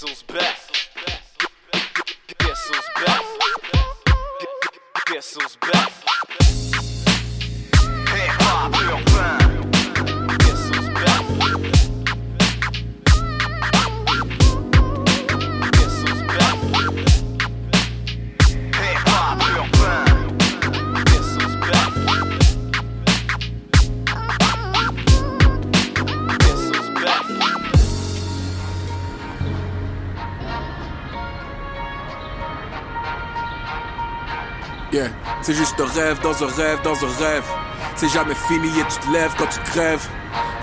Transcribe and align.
Pixels 0.00 0.22
best. 0.26 0.59
Un 35.80 35.86
rêve 35.86 36.20
dans 36.20 36.44
un 36.44 36.46
rêve 36.46 36.80
dans 36.82 37.04
un 37.04 37.24
rêve. 37.24 37.44
C'est 37.96 38.08
jamais 38.08 38.34
fini 38.48 38.68
et 38.68 38.84
tu 38.84 38.98
te 38.98 39.12
lèves 39.12 39.34
quand 39.38 39.46
tu 39.46 39.60
crèves. 39.70 40.06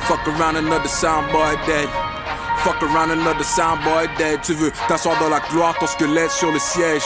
Fuck 0.02 0.20
around 0.28 0.56
another 0.56 0.90
soundboy 0.90 1.58
dead. 1.66 1.90
Fuck 2.64 2.82
around 2.84 3.12
another 3.12 3.44
soundboy 3.44 4.08
dead. 4.18 4.42
Tu 4.42 4.54
veux 4.54 4.72
t'asseoir 4.88 5.20
dans 5.20 5.30
la 5.30 5.40
gloire, 5.52 5.78
ton 5.80 5.88
squelette 5.88 6.32
sur 6.32 6.52
le 6.52 6.60
siège. 6.60 7.04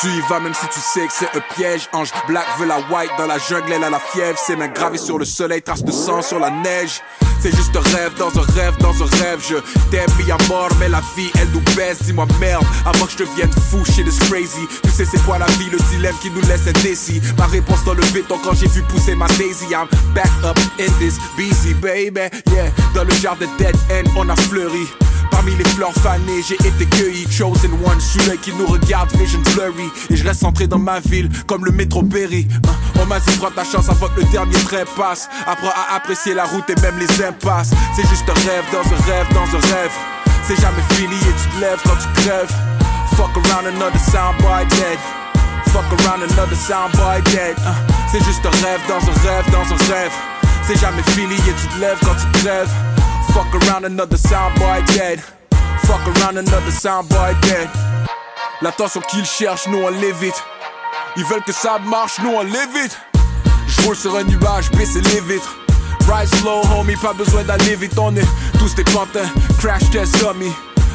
Tu 0.00 0.06
y 0.08 0.20
vas 0.22 0.40
même 0.40 0.54
si 0.54 0.66
tu 0.68 0.80
sais 0.80 1.06
que 1.06 1.12
c'est 1.12 1.36
un 1.36 1.40
piège. 1.54 1.88
Ange 1.92 2.12
black 2.26 2.46
veut 2.58 2.66
la 2.66 2.78
white 2.90 3.10
dans 3.18 3.26
la 3.26 3.38
jungle, 3.38 3.72
elle 3.72 3.84
a 3.84 3.90
la 3.90 4.00
fièvre. 4.00 4.38
Ses 4.38 4.56
mains 4.56 4.68
gravées 4.68 4.98
sur 4.98 5.18
le 5.18 5.24
soleil, 5.24 5.62
traces 5.62 5.84
de 5.84 5.92
sang 5.92 6.22
sur 6.22 6.38
la 6.38 6.50
neige. 6.50 7.02
C'est 7.42 7.56
juste 7.56 7.76
un 7.76 7.80
rêve 7.96 8.12
dans 8.18 8.28
un 8.38 8.44
rêve 8.54 8.76
dans 8.78 8.94
un 9.02 9.06
rêve. 9.20 9.40
Je 9.42 9.56
t'aime 9.90 10.08
mis 10.16 10.30
à 10.30 10.38
mort, 10.48 10.68
mais 10.78 10.88
la 10.88 11.02
vie 11.16 11.28
elle 11.40 11.48
nous 11.50 11.62
baisse. 11.74 12.00
Dis-moi 12.02 12.24
merde, 12.38 12.64
avant 12.86 13.04
que 13.04 13.10
je 13.10 13.16
devienne 13.18 13.50
fou, 13.50 13.84
shit 13.84 14.06
is 14.06 14.16
crazy. 14.30 14.68
Tu 14.84 14.90
sais 14.90 15.04
c'est 15.04 15.20
quoi 15.24 15.38
la 15.38 15.46
vie, 15.58 15.68
le 15.68 15.78
dilemme 15.90 16.14
qui 16.22 16.30
nous 16.30 16.40
laisse 16.42 16.68
indécis. 16.68 17.20
Ma 17.36 17.46
réponse 17.46 17.84
dans 17.84 17.94
le 17.94 18.04
béton 18.12 18.38
quand 18.44 18.54
j'ai 18.54 18.68
vu 18.68 18.82
pousser 18.82 19.16
ma 19.16 19.26
daisy. 19.38 19.66
I'm 19.72 19.88
back 20.14 20.30
up 20.44 20.56
in 20.78 20.92
this 21.00 21.18
busy 21.36 21.74
baby. 21.74 22.30
Yeah, 22.54 22.70
dans 22.94 23.02
le 23.02 23.14
jardin 23.14 23.48
dead 23.58 23.74
end, 23.90 24.08
on 24.16 24.28
a 24.28 24.36
fleuri. 24.36 24.86
Parmi 25.32 25.56
les 25.56 25.64
fleurs 25.64 25.94
fanées, 25.94 26.42
j'ai 26.46 26.54
été 26.56 26.86
cueilli, 26.86 27.26
chosen 27.30 27.72
one, 27.84 27.98
celui 28.00 28.36
qui 28.38 28.52
nous 28.52 28.66
regarde, 28.66 29.10
vision 29.16 29.40
blurry. 29.54 29.90
Et 30.10 30.16
je 30.16 30.24
reste 30.24 30.40
centré 30.40 30.66
dans 30.66 30.78
ma 30.78 31.00
ville, 31.00 31.28
comme 31.46 31.64
le 31.64 31.72
métro 31.72 32.02
Berry. 32.02 32.46
Hein, 32.68 32.72
On 33.00 33.06
m'a 33.06 33.18
dit, 33.18 33.34
prends 33.38 33.50
ta 33.50 33.64
chance 33.64 33.88
avant 33.88 34.08
que 34.08 34.20
le 34.20 34.26
dernier 34.26 34.58
train 34.64 34.84
passe. 34.94 35.28
Apprends 35.46 35.72
à 35.74 35.96
apprécier 35.96 36.34
la 36.34 36.44
route 36.44 36.68
et 36.68 36.80
même 36.82 36.98
les 36.98 37.24
impasses. 37.24 37.70
C'est 37.96 38.06
juste 38.08 38.28
un 38.28 38.34
rêve 38.46 38.64
dans 38.70 38.84
un 38.84 39.00
rêve 39.10 39.26
dans 39.32 39.56
un 39.56 39.60
rêve. 39.74 39.92
C'est 40.46 40.60
jamais 40.60 40.82
fini 40.90 41.16
et 41.16 41.34
tu 41.42 41.56
te 41.56 41.60
lèves 41.60 41.80
quand 41.82 41.96
tu 41.96 42.22
crèves. 42.22 42.52
Fuck 43.16 43.34
around 43.46 43.66
another 43.66 43.98
soundboy 43.98 44.66
dead. 44.68 44.98
Fuck 45.72 45.88
around 46.00 46.22
another 46.30 46.56
soundboy 46.56 47.22
dead. 47.32 47.56
Hein, 47.66 47.74
C'est 48.10 48.22
juste 48.24 48.44
un 48.44 48.50
rêve 48.66 48.80
dans 48.86 49.00
un 49.00 49.16
rêve 49.26 49.50
dans 49.50 49.64
un 49.64 49.92
rêve. 49.92 50.12
C'est 50.66 50.78
jamais 50.78 51.02
fini 51.16 51.34
et 51.34 51.54
tu 51.60 51.66
te 51.68 51.80
lèves 51.80 51.98
quand 52.04 52.14
tu 52.14 52.40
crèves. 52.40 52.70
Fuck 53.28 53.54
around 53.54 53.84
another 53.84 54.16
soundboy 54.16 54.84
dead. 54.94 55.20
Fuck 55.86 56.06
around 56.16 56.38
another 56.38 56.70
soundboy 56.70 57.40
dead. 57.42 57.68
L'attention 58.60 59.00
qu'ils 59.08 59.24
cherchent, 59.24 59.66
nous 59.68 59.78
on 59.82 59.88
l'évite. 59.88 60.42
Ils 61.16 61.24
veulent 61.24 61.42
que 61.42 61.52
ça 61.52 61.78
marche, 61.78 62.18
nous 62.22 62.30
on 62.30 62.42
l'évite. 62.42 62.98
Je 63.66 63.82
roule 63.82 63.96
sur 63.96 64.16
un 64.16 64.24
nuage, 64.24 64.70
baisser 64.72 65.00
les 65.00 65.20
vitres. 65.20 65.56
Ride 66.08 66.28
slow, 66.36 66.62
homie, 66.76 66.96
pas 66.96 67.12
besoin 67.12 67.42
d'aller 67.44 67.76
vite. 67.76 67.98
On 67.98 68.14
est 68.16 68.28
tous 68.58 68.74
des 68.74 68.84
pantins, 68.84 69.28
crash 69.58 69.88
test 69.90 70.18
dummy. 70.18 70.52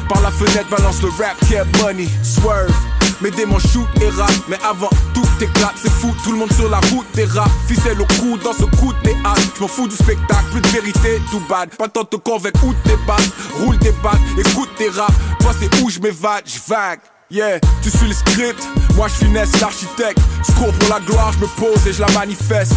Par 0.08 0.20
la 0.22 0.30
fenêtre, 0.30 0.68
balance 0.70 1.02
le 1.02 1.08
rap, 1.10 1.36
get 1.48 1.64
money, 1.82 2.08
swerve. 2.22 2.72
Mes 3.20 3.32
démons 3.32 3.58
shoot 3.58 3.86
et 4.00 4.10
rap, 4.10 4.30
mais 4.48 4.58
avant 4.62 4.90
tout 5.12 5.26
éclate, 5.40 5.74
c'est 5.76 5.90
fou, 5.90 6.14
tout 6.22 6.30
le 6.30 6.38
monde 6.38 6.52
sur 6.52 6.70
la 6.70 6.78
route 6.92 7.06
des 7.14 7.24
rap, 7.24 7.50
ficelle 7.66 8.00
au 8.00 8.06
cou 8.20 8.38
dans 8.42 8.52
ce 8.52 8.64
coup 8.76 8.92
de 8.92 8.98
théâtre, 9.02 9.40
je 9.56 9.60
m'en 9.60 9.68
fous 9.68 9.88
du 9.88 9.96
spectacle, 9.96 10.44
plus 10.52 10.60
de 10.60 10.68
vérité, 10.68 11.20
tout 11.30 11.42
bad, 11.48 11.74
pas 11.74 11.88
temps 11.88 12.06
de 12.08 12.16
convaincre 12.16 12.64
où 12.64 12.72
t'es 12.84 12.96
bad, 13.08 13.20
roule 13.60 13.76
des 13.78 13.92
battes, 14.04 14.20
écoute 14.38 14.68
tes 14.78 14.88
rap, 14.90 15.12
moi 15.42 15.52
c'est 15.58 15.82
où 15.82 15.90
je 15.90 15.98
m'évade, 15.98 16.44
je 16.46 16.60
vague. 16.68 17.00
Yeah, 17.30 17.60
tu 17.82 17.90
suis 17.90 18.06
le 18.06 18.14
script, 18.14 18.66
moi 18.96 19.06
je 19.08 19.26
finesse 19.26 19.60
l'architecte. 19.60 20.18
Je 20.46 20.52
cours 20.52 20.72
pour 20.72 20.88
la 20.88 20.98
gloire, 21.00 21.30
je 21.32 21.40
me 21.40 21.46
pose 21.58 21.86
et 21.86 21.92
je 21.92 22.00
la 22.00 22.10
manifeste. 22.12 22.72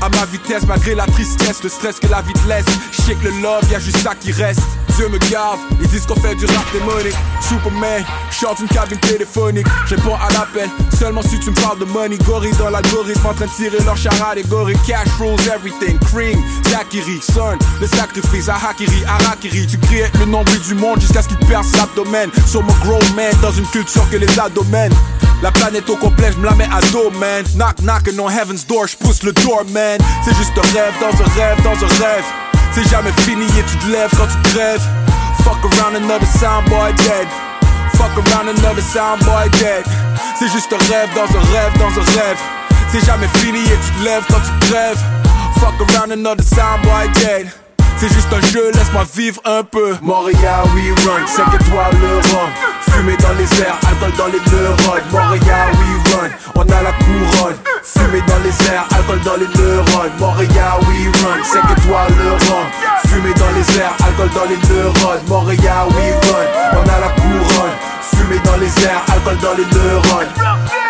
À 0.00 0.08
ma 0.10 0.26
vitesse, 0.26 0.64
malgré 0.64 0.94
la 0.94 1.06
tristesse, 1.06 1.60
le 1.64 1.68
stress 1.68 1.98
que 1.98 2.06
la 2.06 2.22
vie 2.22 2.32
te 2.34 2.48
laisse. 2.48 2.66
Je 2.92 3.02
sais 3.02 3.14
que 3.14 3.24
le 3.24 3.40
love, 3.42 3.68
y'a 3.68 3.80
juste 3.80 3.96
ça 3.96 4.14
qui 4.14 4.30
reste. 4.30 4.60
Dieu 4.94 5.08
me 5.08 5.18
garde, 5.30 5.58
ils 5.80 5.88
disent 5.88 6.06
qu'on 6.06 6.14
fait 6.14 6.34
du 6.36 6.46
rap 6.46 6.64
démonique. 6.72 7.16
Superman, 7.46 8.02
chante 8.30 8.60
une 8.60 8.68
cabine 8.68 8.98
téléphonique. 8.98 9.66
Je 9.86 9.94
réponds 9.94 10.14
à 10.14 10.32
l'appel, 10.32 10.68
seulement 10.98 11.22
si 11.22 11.38
tu 11.40 11.50
me 11.50 11.54
parles 11.54 11.78
de 11.78 11.84
money. 11.84 12.16
Gorille 12.24 12.54
dans 12.56 12.70
l'algorithme 12.70 13.26
en 13.26 13.34
train 13.34 13.46
de 13.46 13.50
tirer 13.50 13.78
leur 13.84 13.96
charade 13.96 14.38
et 14.38 14.42
gorille. 14.44 14.76
Cash 14.86 15.08
rules 15.18 15.36
everything, 15.54 15.98
cream, 15.98 16.42
Zakiri, 16.70 17.20
son, 17.20 17.58
le 17.80 17.86
sacrifice, 17.86 18.48
Ahakiri, 18.48 19.04
Arakiri. 19.06 19.66
Tu 19.66 19.78
crées 19.78 20.10
le 20.18 20.26
nombre 20.26 20.52
du 20.66 20.74
monde 20.74 21.00
jusqu'à 21.00 21.22
ce 21.22 21.28
qu'il 21.28 21.38
perce 21.38 21.72
l'abdomen. 21.76 22.30
Sur 22.46 22.62
mon 22.62 22.72
grown 22.84 23.02
man, 23.14 23.34
dans 23.42 23.52
une 23.52 23.66
culture 23.66 23.95
que 24.10 24.16
les 24.16 24.38
ados 24.38 24.66
mènent. 24.66 24.94
La 25.42 25.50
planète 25.52 25.88
au 25.90 25.96
complet, 25.96 26.32
je 26.32 26.38
me 26.38 26.46
la 26.46 26.54
mets 26.54 26.68
à 26.72 26.80
dos, 26.92 27.10
man. 27.10 27.44
Knock, 27.54 27.76
knockin' 27.82 28.18
on 28.18 28.28
heaven's 28.30 28.66
door, 28.66 28.86
je 28.86 28.96
pousse 28.96 29.22
le 29.22 29.32
door, 29.32 29.64
man. 29.72 29.98
C'est 30.24 30.34
juste 30.36 30.52
un 30.56 30.78
rêve 30.78 30.94
dans 31.00 31.12
un 31.12 31.28
rêve 31.34 31.62
dans 31.62 31.76
un 31.84 31.88
rêve. 32.00 32.24
C'est 32.72 32.88
jamais 32.88 33.12
fini 33.20 33.44
et 33.44 33.64
tu 33.70 33.76
te 33.78 33.92
lèves 33.92 34.10
quand 34.16 34.26
tu 34.26 34.50
crèves. 34.50 34.82
Fuck 35.44 35.58
around 35.64 35.96
another 35.96 36.26
soundboy 36.26 36.92
dead. 36.96 37.28
Fuck 37.96 38.12
around 38.16 38.48
another 38.48 38.82
soundboy 38.82 39.48
dead. 39.60 39.84
C'est 40.38 40.50
juste 40.50 40.72
un 40.72 40.92
rêve 40.92 41.08
dans 41.14 41.24
un 41.24 41.42
rêve 41.52 41.72
dans 41.78 41.92
un 42.00 42.04
rêve. 42.18 42.38
C'est 42.90 43.04
jamais 43.04 43.28
fini 43.38 43.60
et 43.60 43.78
tu 43.84 44.00
te 44.00 44.04
lèves 44.04 44.24
quand 44.28 44.40
tu 44.40 44.68
crèves. 44.68 45.02
Fuck 45.60 45.74
around 45.90 46.12
another 46.12 46.44
soundboy 46.44 47.08
dead. 47.14 47.48
C'est 47.98 48.12
juste 48.12 48.28
un 48.30 48.46
jeu, 48.48 48.70
laisse-moi 48.74 49.04
vivre 49.14 49.40
un 49.46 49.62
peu. 49.62 49.96
Montréal, 50.02 50.64
we 50.74 50.92
run, 51.06 51.26
5 51.26 51.46
étoiles 51.54 51.96
le 52.00 52.16
rhum. 52.16 52.50
Fumée 52.96 53.16
dans 53.18 53.34
les 53.34 53.60
airs, 53.60 53.78
alcool 53.86 54.10
dans 54.16 54.26
les 54.28 54.40
neurones. 54.50 55.02
Montréal, 55.12 55.68
we 55.76 56.14
run, 56.16 56.30
on 56.54 56.62
a 56.62 56.82
la 56.82 56.92
couronne. 56.92 57.56
Fumée 57.82 58.22
dans 58.26 58.38
les 58.38 58.72
airs, 58.72 58.86
alcool 58.96 59.20
dans 59.20 59.36
les 59.36 59.48
neurones. 59.48 60.12
Montréal, 60.18 60.80
we 60.88 61.06
run, 61.20 61.44
5 61.44 61.62
étoiles 61.76 62.14
le 62.16 62.30
rhum. 62.30 62.66
Fumée 63.06 63.34
dans 63.34 63.52
les 63.54 63.78
airs, 63.78 63.92
alcool 64.02 64.30
dans 64.34 64.48
les 64.48 64.56
neurones. 64.66 65.20
Montréal, 65.28 65.88
we 65.90 66.14
run, 66.24 66.46
on 66.72 66.88
a 66.88 67.00
la 67.00 67.08
couronne. 67.20 67.76
Fumée 68.00 68.40
dans 68.42 68.56
les 68.56 68.72
airs, 68.82 69.02
alcool 69.12 69.36
dans 69.42 69.52
les 69.52 69.66
neurones. 69.66 70.85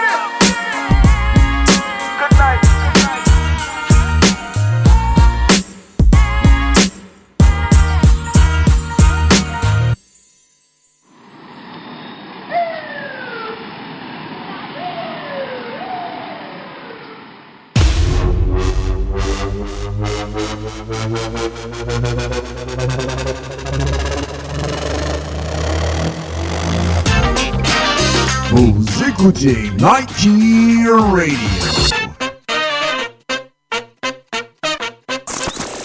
Vous 28.51 28.85
écoutez 29.09 29.71
Nike 29.79 30.11
Radio. 30.19 31.37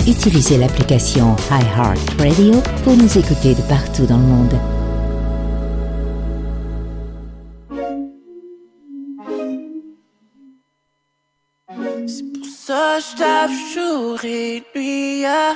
Utilisez 0.07 0.57
l'application 0.57 1.35
iHeartRadio 1.51 2.53
pour 2.83 2.97
nous 2.97 3.17
écouter 3.17 3.53
de 3.53 3.61
partout 3.69 4.07
dans 4.07 4.17
le 4.17 4.23
monde. 4.23 4.80
Tape 13.21 13.51
jour 13.73 14.17
et 14.23 14.63
nuit. 14.75 15.25
ah. 15.25 15.55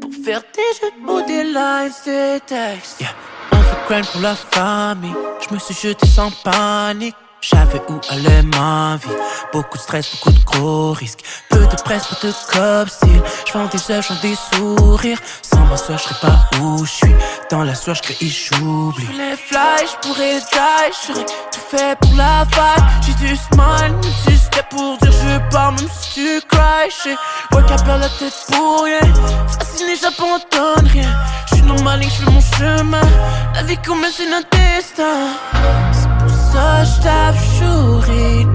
Pour 0.00 0.12
faire 0.24 0.42
des 0.56 0.70
jeux 0.76 0.92
de 0.98 1.06
mots, 1.06 1.22
des 1.22 1.44
lines, 1.44 1.92
des 2.04 2.40
textes. 2.44 2.98
Fait 2.98 3.88
grind 3.88 4.06
pour 4.06 4.20
la 4.20 4.34
famille. 4.34 5.14
Je 5.42 5.54
me 5.54 5.58
suis 5.60 5.74
jeté 5.74 6.06
sans 6.06 6.32
panique. 6.42 7.14
J'avais 7.48 7.80
où 7.88 8.00
allait 8.08 8.42
ma 8.42 8.96
vie. 8.96 9.08
Beaucoup 9.52 9.78
de 9.78 9.82
stress, 9.82 10.10
beaucoup 10.10 10.32
de 10.32 10.44
gros 10.44 10.92
risques. 10.92 11.20
Peu 11.48 11.64
de 11.64 11.76
presse, 11.84 12.06
peu 12.06 12.26
de 12.26 12.32
cop 12.32 12.88
style. 12.88 13.22
J'vends 13.46 13.66
des 13.66 13.90
œufs, 13.92 14.04
j'vends 14.04 14.20
des 14.20 14.34
sourires. 14.52 15.18
Sans 15.42 15.64
ma 15.66 15.76
soeur, 15.76 15.96
j'serais 15.96 16.20
pas 16.20 16.40
où 16.60 16.84
j'suis 16.84 17.14
Dans 17.50 17.62
la 17.62 17.76
soirée, 17.76 18.00
j'cris, 18.02 18.28
j'oublie. 18.28 19.06
Les 19.16 19.36
fly, 19.36 19.86
j'pourrais 19.86 20.40
die. 20.40 20.92
J'aurais 21.06 21.24
tout 21.24 21.60
fait 21.70 21.96
pour 22.00 22.14
la 22.16 22.44
vibe. 22.44 22.84
J'ai 23.02 23.14
du 23.14 23.36
smile, 23.36 23.92
même 23.92 24.02
si 24.02 24.36
c'était 24.36 24.66
pour 24.68 24.98
dire 24.98 25.12
je 25.12 25.50
pars 25.50 25.70
Même 25.70 25.88
si 26.00 26.14
tu 26.14 26.40
cry, 26.48 26.90
j'sais 26.90 27.16
Ouais 27.54 27.62
qu'à 27.62 27.76
perdre 27.76 28.00
la 28.00 28.08
tête 28.08 28.34
pour 28.50 28.82
rien. 28.82 29.00
Fasciné, 29.46 29.94
j'abandonne 29.94 30.86
rien. 30.88 31.16
J'suis 31.46 31.62
normal 31.62 32.02
et 32.02 32.08
j'fais 32.08 32.28
mon 32.28 32.40
chemin. 32.40 33.08
La 33.54 33.62
vie 33.62 33.78
comme 33.84 34.04
c'est 34.10 34.32
un 34.32 34.42
destin 34.50 36.15
ça 36.52 36.84
je 36.84 37.00
tape 37.02 37.36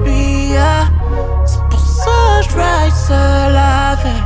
nuit. 0.04 0.54
C'est 1.44 1.62
pour 1.70 1.80
ça 1.80 2.40
je 2.42 2.48
ride 2.56 2.94
seul 3.08 3.56
avec. 3.56 4.22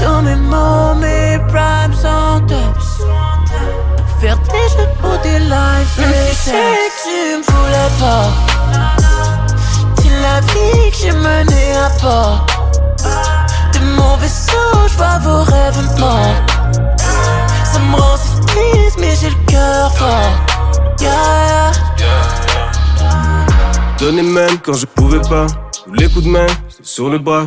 Tous 0.00 0.20
mes 0.22 0.36
mots, 0.36 0.94
mes 0.94 1.38
primes 1.48 1.94
sont 1.94 2.40
tops. 2.46 3.04
Pour 3.96 4.20
faire 4.20 4.38
des 4.38 4.68
jeux 4.72 4.88
pour 5.00 5.18
des 5.22 5.38
lives. 5.38 5.98
Même 5.98 6.12
si 6.30 6.34
c'est 6.34 6.52
que 6.52 7.02
tu 7.02 7.38
me 7.38 7.42
voulais 7.52 7.92
pas. 8.00 8.28
C'est 10.00 10.16
la 10.26 10.40
vie 10.40 10.90
que 10.90 10.96
j'ai 10.96 11.12
menée 11.12 11.76
à 11.76 11.88
bord. 12.02 12.46
De 13.72 13.80
mon 13.96 14.16
vaisseau, 14.16 14.88
je 14.88 14.96
vois 14.96 15.18
vos 15.18 15.42
rêves 15.42 15.98
morts. 15.98 16.42
Ça 17.64 17.78
me 17.78 17.96
rend 17.96 18.16
si 18.16 18.40
triste, 18.46 18.98
mais 18.98 19.14
j'ai 19.20 19.30
le 19.30 19.46
cœur 19.46 19.92
fort. 19.94 20.51
Yeah. 21.00 21.72
Donnez 23.98 24.22
même 24.22 24.58
quand 24.62 24.72
je 24.72 24.86
pouvais 24.86 25.20
pas. 25.20 25.46
Les 25.94 26.08
coups 26.08 26.24
de 26.24 26.30
main, 26.30 26.46
sur 26.82 27.08
le 27.08 27.18
bras. 27.18 27.44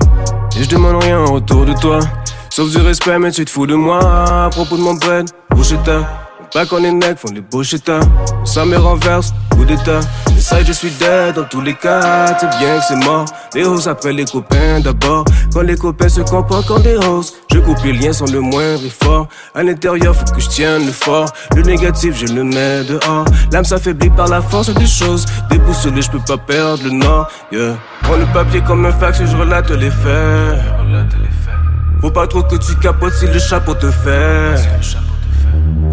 Et 0.58 0.64
je 0.64 0.70
demande 0.70 1.04
rien 1.04 1.20
autour 1.20 1.66
de 1.66 1.74
toi. 1.74 2.00
Sauf 2.50 2.70
du 2.70 2.78
respect, 2.78 3.20
mais 3.20 3.32
tu 3.32 3.44
te 3.44 3.50
fous 3.50 3.68
de 3.68 3.76
moi. 3.76 4.00
À 4.46 4.50
propos 4.50 4.78
de 4.78 4.82
mon 4.82 4.94
bread, 4.94 5.30
ta 5.84 6.25
pas 6.52 6.66
quand 6.66 6.80
les 6.80 6.92
mecs 6.92 7.18
font 7.18 7.32
des 7.32 7.42
bullshittas. 7.42 8.02
Ça 8.46 8.66
me 8.66 8.78
renverse, 8.78 9.34
coup 9.52 9.66
d'état. 9.66 10.00
Mais 10.34 10.42
ça, 10.42 10.64
je 10.64 10.72
suis 10.72 10.92
dead 10.92 11.36
dans 11.36 11.44
tous 11.44 11.62
les 11.62 11.74
cas. 11.74 12.38
C'est 12.40 12.50
bien 12.58 12.78
que 12.78 12.84
c'est 12.88 13.04
mort. 13.06 13.26
Les 13.54 13.64
roses 13.64 13.88
après 13.88 14.14
les 14.14 14.26
copains 14.26 14.80
d'abord. 14.80 15.26
Quand 15.54 15.62
les 15.62 15.76
copains 15.76 16.10
se 16.10 16.22
comportent 16.22 16.68
comme 16.68 16.82
des 16.82 16.98
roses. 16.98 17.34
Je 17.52 17.60
coupe 17.60 17.82
les 17.84 17.94
liens 17.94 18.14
sans 18.14 18.32
le 18.32 18.42
moindre 18.42 18.86
effort. 18.86 19.28
À 19.54 19.64
l'intérieur, 19.64 20.16
faut 20.16 20.26
que 20.26 20.42
je 20.42 20.50
tienne 20.50 20.86
le 20.86 20.92
fort. 20.92 21.30
Le 21.56 21.62
négatif, 21.62 22.16
je 22.18 22.34
le 22.34 22.44
mets 22.44 22.84
dehors. 22.84 23.26
L'âme 23.52 23.64
s'affaiblit 23.64 24.10
par 24.10 24.28
la 24.28 24.42
force 24.42 24.74
des 24.74 24.88
choses. 24.88 25.26
Déboussolé, 25.50 26.02
je 26.02 26.12
peux 26.12 26.20
pas 26.20 26.38
perdre 26.38 26.84
le 26.84 26.92
nord. 26.92 27.28
Yeah. 27.52 27.78
Prends 28.02 28.18
le 28.18 28.26
papier 28.34 28.62
comme 28.62 28.86
un 28.86 28.92
fax 28.92 29.22
et 29.22 29.28
je 29.28 29.38
relate 29.38 29.72
les 29.72 29.90
faits. 29.90 30.60
Faut 32.02 32.12
pas 32.12 32.28
trop 32.28 32.44
que 32.44 32.58
tu 32.58 32.76
capotes 32.76 33.14
si 33.14 33.26
le 33.26 33.40
chapeau 33.40 33.74
te 33.74 33.90
fait. 33.90 34.56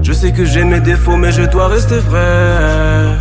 Je 0.02 0.12
sais 0.12 0.32
que 0.32 0.44
j'ai 0.44 0.64
mes 0.64 0.80
défauts, 0.80 1.16
mais 1.16 1.32
je 1.32 1.42
dois 1.42 1.68
rester 1.68 1.98
vrai. 1.98 3.18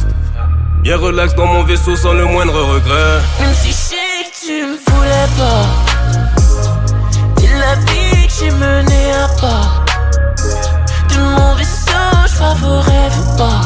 Bien 0.83 0.97
relax 0.97 1.35
dans 1.35 1.45
mon 1.45 1.63
vaisseau 1.63 1.95
sans 1.95 2.13
le 2.13 2.25
moindre 2.25 2.59
regret. 2.59 3.21
Même 3.39 3.53
si 3.53 3.69
je 3.69 3.73
sais 3.73 3.95
que 4.25 4.45
tu 4.45 4.63
me 4.63 4.77
voulais 4.91 5.29
pas, 5.37 5.65
c'est 7.37 7.57
la 7.65 7.75
vie 7.85 8.27
que 8.27 8.33
j'ai 8.39 8.51
menée 8.51 9.11
à 9.13 9.27
part. 9.39 9.85
De 11.09 11.19
mon 11.19 11.53
vaisseau, 11.55 11.91
je 12.27 12.61
vos 12.61 12.79
rêves 12.79 13.37
pas. 13.37 13.61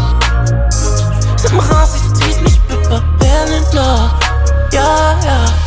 Ça 1.38 1.54
me 1.54 1.60
rend 1.60 1.86
si 1.86 2.20
triste, 2.20 2.40
mais 2.44 2.50
je 2.50 2.76
peux 2.76 2.82
pas 2.90 3.04
perdre 3.20 3.52
le. 3.74 4.26
Yeah, 4.74 5.16
yeah. 5.24 5.65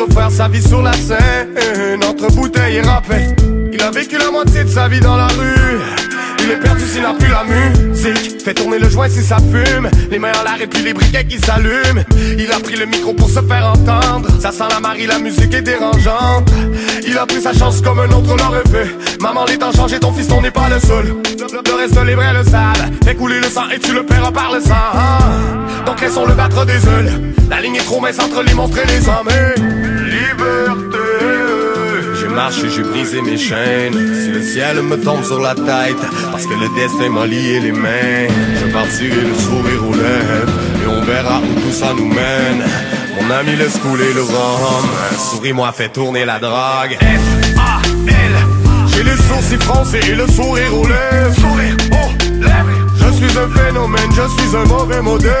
Refaire 0.00 0.30
sa 0.30 0.48
vie 0.48 0.62
sur 0.62 0.82
la 0.82 0.92
scène, 0.92 2.04
entre 2.08 2.32
bouteilles 2.34 2.76
et. 2.78 2.82
Il 3.72 3.82
a 3.82 3.90
vécu 3.90 4.18
la 4.18 4.30
moitié 4.30 4.64
de 4.64 4.68
sa 4.68 4.88
vie 4.88 5.00
dans 5.00 5.16
la 5.16 5.26
rue. 5.26 5.80
Il 6.42 6.50
est 6.50 6.56
perdu 6.56 6.84
s'il 6.86 7.02
n'a 7.02 7.12
plus 7.14 7.28
la 7.28 7.44
musique. 7.44 8.42
Fait 8.42 8.54
tourner 8.54 8.78
le 8.78 8.88
joint 8.88 9.08
si 9.08 9.22
ça 9.22 9.36
fume. 9.36 9.88
Les 10.10 10.18
mains 10.18 10.32
en 10.40 10.42
l'air 10.44 10.60
et 10.60 10.66
puis 10.66 10.82
les 10.82 10.94
briquets 10.94 11.24
qui 11.24 11.38
s'allument. 11.38 12.02
Il 12.38 12.50
a 12.50 12.58
pris 12.60 12.76
le 12.76 12.86
micro 12.86 13.12
pour 13.12 13.28
se 13.28 13.40
faire 13.40 13.66
entendre. 13.66 14.28
Ça 14.40 14.52
sent 14.52 14.64
la 14.70 14.80
Marie, 14.80 15.06
la 15.06 15.18
musique 15.18 15.52
est 15.54 15.62
dérangeante. 15.62 16.50
Il 17.06 17.16
a 17.18 17.26
pris 17.26 17.40
sa 17.40 17.52
chance 17.52 17.80
comme 17.80 18.00
un 18.00 18.10
autre 18.10 18.36
l'aurait 18.36 18.68
fait. 18.70 19.20
Maman 19.20 19.44
les 19.46 19.58
temps 19.58 19.72
changé, 19.72 19.98
ton 19.98 20.12
fils 20.12 20.28
on 20.30 20.40
n'est 20.40 20.50
pas 20.50 20.68
le 20.68 20.80
seul. 20.80 21.14
Le 21.38 21.74
reste 21.74 22.04
les 22.04 22.14
vrais 22.14 22.32
le 22.32 22.44
savent. 22.44 22.90
Fais 23.04 23.14
couler 23.14 23.40
le 23.40 23.48
sang 23.48 23.68
et 23.74 23.78
tu 23.78 23.92
le 23.92 24.04
paieras 24.04 24.32
par 24.32 24.52
le 24.52 24.60
sang. 24.60 25.84
Donc 25.84 26.00
laissons-le 26.00 26.34
battre 26.34 26.64
des 26.64 26.72
ailes 26.72 27.20
La 27.48 27.60
ligne 27.60 27.76
est 27.76 27.84
trop 27.84 28.00
mince 28.00 28.18
entre 28.18 28.42
les 28.42 28.54
monstres 28.54 28.78
et 28.78 28.86
les 28.86 29.08
hommes 29.08 29.69
Liberté 30.30 31.10
marche 32.40 32.62
et 32.64 32.70
j'ai 32.70 32.82
brisé 32.82 33.20
mes 33.22 33.36
chaînes. 33.36 33.92
Si 33.92 34.30
le 34.30 34.42
ciel 34.42 34.82
me 34.82 34.96
tombe 34.96 35.24
sur 35.24 35.40
la 35.40 35.54
tête, 35.54 36.02
parce 36.30 36.46
que 36.46 36.54
le 36.54 36.68
destin 36.74 37.10
m'a 37.10 37.26
lié 37.26 37.60
les 37.60 37.72
mains, 37.72 38.28
je 38.60 38.66
partirai 38.72 39.22
le 39.30 39.34
sourire 39.34 39.82
aux 39.88 39.94
lèvres, 39.94 40.52
et 40.82 40.86
on 40.86 41.02
verra 41.04 41.40
où 41.40 41.60
tout 41.60 41.72
ça 41.72 41.92
nous 41.96 42.06
mène. 42.06 42.62
Mon 43.16 43.30
ami 43.34 43.56
laisse 43.56 43.78
couler 43.78 44.12
le 44.14 44.22
rhum, 44.22 44.86
souris-moi 45.18 45.72
fait 45.72 45.88
tourner 45.88 46.24
la 46.24 46.38
drague. 46.38 46.96
F-A-L, 47.00 48.34
j'ai 48.86 49.02
les 49.02 49.16
sourcils 49.16 49.64
français 49.68 50.00
et 50.08 50.14
le 50.14 50.26
sourire 50.26 50.74
aux 50.78 50.86
lèvres. 50.86 51.34
Sourire 51.34 51.76
aux 51.92 52.42
lèvres. 52.42 52.80
Je 53.02 53.08
suis 53.16 53.38
un 53.38 53.48
phénomène, 53.58 54.10
je 54.10 54.42
suis 54.42 54.56
un 54.56 54.64
mauvais 54.66 55.02
modèle. 55.02 55.32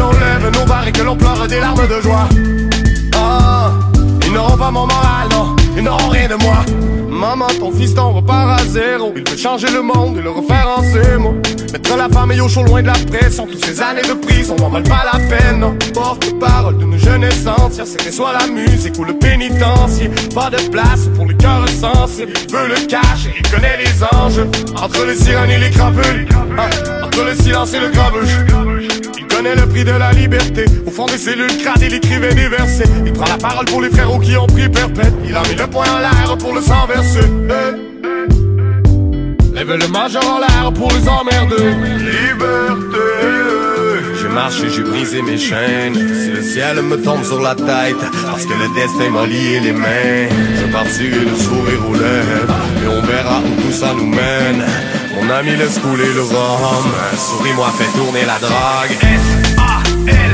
L'on 0.00 0.12
lève 0.12 0.50
nos 0.58 0.64
barres 0.64 0.88
et 0.88 0.92
que 0.92 1.02
l'on 1.02 1.14
pleure 1.14 1.46
des 1.46 1.60
larmes 1.60 1.86
de 1.86 2.00
joie. 2.00 2.26
Ah. 3.14 3.72
Ils 4.26 4.32
n'auront 4.32 4.56
pas 4.56 4.70
mon 4.70 4.86
moral, 4.86 5.28
non, 5.30 5.56
ils 5.76 5.82
n'auront 5.82 6.08
rien 6.08 6.26
de 6.26 6.36
moi. 6.36 6.64
Maman, 7.10 7.48
ton 7.58 7.70
fiston 7.70 8.12
repart 8.12 8.60
à 8.60 8.64
zéro. 8.64 9.12
Il 9.14 9.28
veut 9.28 9.36
changer 9.36 9.66
le 9.70 9.82
monde 9.82 10.16
et 10.16 10.22
le 10.22 10.30
refaire 10.30 10.66
en 10.74 10.82
ces 10.82 11.18
mots. 11.18 11.34
Mettre 11.70 11.96
la 11.98 12.08
famille 12.08 12.40
au 12.40 12.48
chaud 12.48 12.62
loin 12.62 12.80
de 12.80 12.86
la 12.86 12.94
pression. 12.94 13.46
Toutes 13.46 13.62
ces 13.62 13.82
années 13.82 14.00
de 14.00 14.14
prison 14.14 14.56
n'en 14.56 14.70
valent 14.70 14.88
pas 14.88 15.04
la 15.12 15.18
peine. 15.18 15.78
Porte-parole 15.92 16.78
de 16.78 16.84
nos 16.84 16.96
jeunesse 16.96 17.46
entière. 17.46 17.86
C'était 17.86 18.10
soit 18.10 18.32
la 18.32 18.46
musique 18.46 18.98
ou 18.98 19.04
le 19.04 19.12
pénitencier. 19.18 20.10
Pas 20.34 20.48
de 20.48 20.66
place 20.70 21.08
pour 21.14 21.26
le 21.26 21.34
cœur 21.34 21.68
sensible. 21.68 22.32
Il 22.48 22.54
veut 22.54 22.68
le 22.68 22.86
cacher, 22.86 23.34
il 23.36 23.50
connaît 23.50 23.76
les 23.76 24.02
anges. 24.16 24.46
Entre 24.82 25.04
les 25.04 25.16
sirènes 25.16 25.50
et 25.50 25.58
les 25.58 25.70
crapules. 25.70 26.26
Hein, 26.56 26.70
entre 27.04 27.24
le 27.24 27.34
silence 27.34 27.74
et 27.74 27.80
le 27.80 27.90
grabuge 27.90 28.38
le 29.42 29.66
prix 29.66 29.84
de 29.84 29.92
la 29.92 30.12
liberté. 30.12 30.64
Au 30.86 30.90
fond 30.90 31.06
des 31.06 31.18
cellules 31.18 31.56
crades, 31.62 31.82
il 31.82 31.94
écrivait 31.94 32.34
des 32.34 32.48
versets. 32.48 32.84
Il 33.06 33.12
prend 33.12 33.26
la 33.26 33.38
parole 33.38 33.64
pour 33.66 33.80
les 33.80 33.90
frérots 33.90 34.18
qui 34.18 34.36
ont 34.36 34.46
pris 34.46 34.68
perpète. 34.68 35.14
Il 35.26 35.34
a 35.34 35.42
mis 35.42 35.54
le 35.54 35.66
poing 35.66 35.86
en 35.86 35.98
l'air 35.98 36.36
pour 36.38 36.54
le 36.54 36.60
sang 36.60 36.86
versé. 36.86 37.20
Lève 39.54 39.72
le 39.72 39.88
majeur 39.88 40.24
en 40.26 40.38
l'air 40.38 40.72
pour 40.74 40.90
les 40.92 41.08
emmerder. 41.08 41.74
Liberté. 41.98 42.98
J'ai 44.20 44.28
marché, 44.28 44.68
j'ai 44.68 44.82
brisé 44.82 45.22
mes 45.22 45.38
chaînes. 45.38 45.94
Si 45.94 46.30
le 46.30 46.42
ciel 46.42 46.82
me 46.82 46.96
tombe 46.96 47.24
sur 47.24 47.40
la 47.40 47.54
tête, 47.54 47.96
parce 48.26 48.44
que 48.44 48.52
le 48.52 48.74
destin 48.74 49.10
m'a 49.10 49.26
lié 49.26 49.60
les 49.60 49.72
mains, 49.72 50.28
je 50.60 50.72
partirai 50.72 51.24
le 51.24 51.36
sourire 51.36 51.88
aux 51.88 51.94
lèvres. 51.94 52.54
Et 52.84 52.88
on 52.88 53.00
verra 53.06 53.40
où 53.40 53.62
tout 53.62 53.72
ça 53.72 53.94
nous 53.96 54.06
mène. 54.06 54.62
Mon 55.20 55.30
ami 55.30 55.56
laisse 55.56 55.78
couler 55.78 56.12
le 56.14 56.22
rhum. 56.22 56.84
Souris-moi, 57.16 57.66
fais 57.76 57.98
tourner 57.98 58.24
la 58.24 58.38
drague. 58.38 58.92
S-A-L 59.02 60.32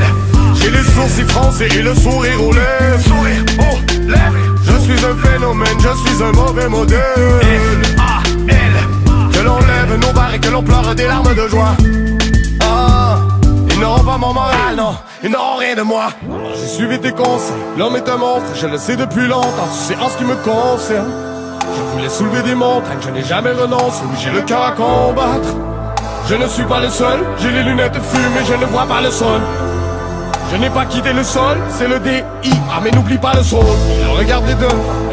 J'ai 0.55 0.69
les 0.69 0.83
sourcils 0.83 1.23
français 1.23 1.67
et 1.75 1.81
le 1.81 1.93
sourire 1.95 2.43
aux 2.43 2.53
lèvres 2.53 3.01
Sourire 3.05 3.43
aux 3.59 4.09
lèvres 4.09 4.55
Je 4.63 4.77
suis 4.79 5.05
un 5.05 5.15
phénomène, 5.15 5.77
je 5.79 6.09
suis 6.09 6.23
un 6.23 6.31
mauvais 6.31 6.67
modèle. 6.69 6.99
S-A-L 7.41 9.31
Que 9.33 9.39
l'on 9.39 9.59
lève 9.59 9.99
nos 9.99 10.13
barres 10.13 10.33
et 10.35 10.39
que 10.39 10.49
l'on 10.49 10.63
pleure 10.63 10.95
des 10.95 11.05
larmes 11.05 11.35
de 11.35 11.47
joie. 11.47 11.75
Mon 14.19 14.33
moral, 14.33 14.75
non, 14.75 14.95
ils 15.23 15.29
n'auront 15.29 15.57
rien 15.57 15.75
de 15.75 15.83
moi. 15.83 16.07
J'ai 16.55 16.67
suivi 16.67 16.99
tes 16.99 17.11
conseils, 17.11 17.53
l'homme 17.77 17.97
est 17.97 18.09
un 18.09 18.17
monstre, 18.17 18.47
je 18.55 18.65
le 18.65 18.77
sais 18.79 18.95
depuis 18.95 19.27
longtemps, 19.27 19.69
sais 19.71 19.95
en 19.97 20.09
ce 20.09 20.17
qui 20.17 20.23
me 20.23 20.35
concerne. 20.37 21.36
Je 21.97 22.03
voulais 22.03 22.13
soulever 22.13 22.43
des 22.43 22.53
montagnes, 22.53 22.99
je 23.01 23.09
n'ai 23.09 23.23
jamais 23.23 23.53
renoncé, 23.53 24.03
oui 24.03 24.17
j'ai 24.23 24.29
le 24.29 24.43
cœur 24.43 24.61
à 24.61 24.71
combattre. 24.73 25.49
Je 26.27 26.35
ne 26.35 26.47
suis 26.47 26.65
pas 26.65 26.79
le 26.79 26.89
seul, 26.89 27.21
j'ai 27.39 27.49
les 27.49 27.63
lunettes 27.63 27.95
fumées, 27.95 28.45
je 28.47 28.53
ne 28.53 28.65
vois 28.67 28.85
pas 28.85 29.01
le 29.01 29.09
sol. 29.09 29.41
Je 30.51 30.57
n'ai 30.57 30.69
pas 30.69 30.85
quitté 30.85 31.11
le 31.11 31.23
sol, 31.23 31.57
c'est 31.71 31.87
le 31.87 31.97
DIA, 31.99 32.21
mais 32.83 32.91
n'oublie 32.91 33.17
pas 33.17 33.33
le 33.33 33.41
sol. 33.41 33.65
Il 33.99 34.05
a 34.05 34.15
regardé 34.15 34.53
deux, 34.53 34.67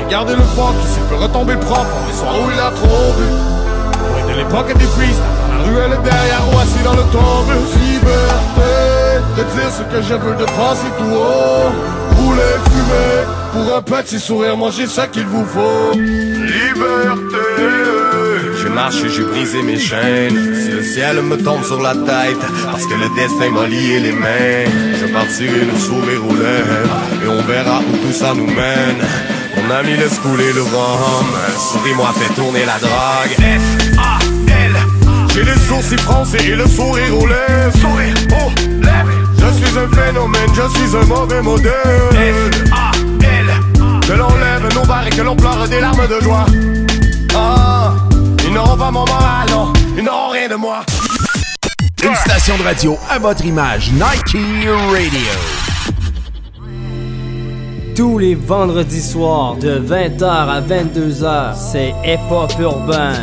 regardez 0.05 0.35
le 0.35 0.43
fort 0.43 0.75
qui 0.83 0.87
s'il 0.88 1.03
peut 1.05 1.14
retomber 1.14 1.57
propre, 1.57 1.97
les 2.07 2.12
soirs 2.12 2.35
où 2.45 2.50
il 2.53 2.61
a 2.61 2.71
trop 2.71 3.14
bu. 3.17 4.31
De 4.31 4.37
l'époque 4.37 4.76
des 4.76 4.85
dans 4.85 5.57
la 5.57 5.64
ruelle 5.64 5.99
derrière 6.05 6.43
ou 6.53 6.59
assis 6.59 6.85
dans 6.85 6.93
le 6.93 7.05
tourbus. 7.05 7.79
Liberté, 7.81 9.25
de 9.38 9.43
dire 9.43 9.71
ce 9.71 9.83
que 9.85 10.03
je 10.03 10.14
veux, 10.14 10.35
de 10.35 10.45
penser 10.45 10.91
tout 10.99 11.14
haut. 11.14 12.03
Fumer, 12.33 13.26
pour 13.52 13.76
un 13.76 13.83
petit 13.83 14.19
sourire, 14.19 14.57
moi 14.57 14.71
j'ai 14.76 14.87
ça 14.87 15.07
qu'il 15.07 15.26
vous 15.26 15.45
faut. 15.45 15.93
Liberté. 15.93 17.37
J'ai 18.62 18.69
marché, 18.71 19.09
j'ai 19.11 19.25
brisé 19.25 19.62
mes 19.62 19.78
chaînes. 19.78 20.54
Si 20.62 20.71
le 20.71 20.83
ciel 20.83 21.23
me 21.23 21.37
tombe 21.37 21.64
sur 21.64 21.81
la 21.83 21.95
tête, 21.95 22.45
parce 22.64 22.87
que 22.87 22.95
le 22.95 23.09
destin 23.14 23.50
m'a 23.50 23.66
lié 23.66 24.00
les 24.00 24.12
mains, 24.12 24.64
je 25.00 25.07
partirai 25.12 25.64
le 25.73 25.78
sourire 25.78 26.23
aux 26.28 26.35
lèvres, 26.35 27.00
et 27.25 27.28
on 27.28 27.43
verra 27.43 27.81
où 27.81 27.97
tout 28.07 28.12
ça 28.12 28.33
nous 28.35 28.47
mène. 28.47 29.02
Mon 29.57 29.75
ami 29.75 29.97
laisse 29.97 30.19
couler 30.19 30.52
le 30.52 30.62
rhum, 30.62 31.26
souris-moi, 31.73 32.12
fait 32.19 32.35
tourner 32.35 32.64
la 32.64 32.78
drogue. 32.78 33.35
F-A-L. 33.38 34.73
J'ai 35.35 35.45
les 35.45 35.59
sourcils 35.69 35.99
français 35.99 36.45
et 36.47 36.57
le 36.57 36.66
sourire 36.66 37.19
aux 37.19 37.26
lèvres. 37.26 37.76
Sourire. 37.81 38.14
Je 38.16 38.74
suis 39.75 39.83
un 39.83 39.88
phénomène, 39.88 40.50
je 40.54 40.78
suis 40.78 40.97
un 40.97 41.04
mauvais 41.07 41.43
modèle. 41.43 41.73
F-A-L. 42.12 43.47
Que 44.07 44.12
l'on 44.12 44.35
lève 44.37 44.75
nos 44.75 44.85
barres 44.85 45.07
et 45.07 45.11
que 45.11 45.23
l'on 45.23 45.35
pleure 45.35 45.69
des 45.69 45.81
larmes 45.81 46.07
de 46.07 46.23
joie. 46.23 46.47
Ah, 47.35 47.95
ils 48.45 48.52
n'auront 48.52 48.76
pas 48.76 48.90
mon 48.90 49.04
moral, 49.04 49.49
non, 49.50 49.73
ils 49.97 50.04
n'auront 50.04 50.31
rien 50.31 50.49
de 50.49 50.54
moi. 50.54 50.85
Une 52.04 52.14
station 52.14 52.57
de 52.59 52.62
radio 52.62 52.97
à 53.11 53.19
votre 53.19 53.45
image, 53.45 53.90
Nike 53.93 54.37
Radio. 54.93 55.33
Tous 57.97 58.19
les 58.19 58.35
vendredis 58.35 59.02
soirs, 59.02 59.57
de 59.57 59.78
20h 59.78 60.25
à 60.25 60.61
22h, 60.61 61.54
c'est 61.54 61.95
Hip 62.04 62.31
Hop 62.31 62.52
Urbain. 62.61 63.14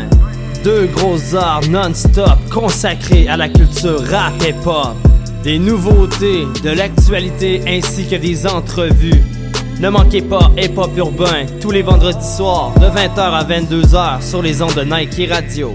Deux 0.63 0.87
grosses 0.87 1.33
heures 1.33 1.61
non-stop 1.69 2.37
consacrées 2.53 3.27
à 3.27 3.37
la 3.37 3.49
culture 3.49 4.01
rap 4.09 4.33
hip 4.41 4.65
hop. 4.65 5.10
Des 5.43 5.57
nouveautés, 5.57 6.45
de 6.63 6.69
l'actualité 6.69 7.61
ainsi 7.67 8.07
que 8.07 8.15
des 8.15 8.45
entrevues. 8.45 9.23
Ne 9.79 9.89
manquez 9.89 10.21
pas 10.21 10.51
Hip 10.55 10.77
Hop 10.77 10.95
Urbain 10.95 11.47
tous 11.59 11.71
les 11.71 11.81
vendredis 11.81 12.35
soirs 12.35 12.73
de 12.79 12.85
20h 12.85 13.19
à 13.19 13.43
22h 13.43 14.21
sur 14.21 14.43
les 14.43 14.61
ondes 14.61 14.75
de 14.75 14.83
Nike 14.83 15.27
Radio. 15.31 15.73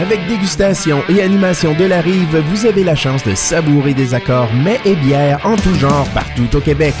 Avec 0.00 0.24
dégustation 0.28 1.02
et 1.08 1.22
animation 1.22 1.74
de 1.74 1.84
la 1.84 2.00
rive, 2.00 2.40
vous 2.50 2.66
avez 2.66 2.84
la 2.84 2.94
chance 2.94 3.24
de 3.24 3.34
savourer 3.34 3.94
des 3.94 4.14
accords 4.14 4.52
mets 4.54 4.80
et 4.84 4.94
bières 4.94 5.44
en 5.44 5.56
tout 5.56 5.74
genre 5.74 6.08
partout 6.10 6.54
au 6.54 6.60
Québec. 6.60 6.94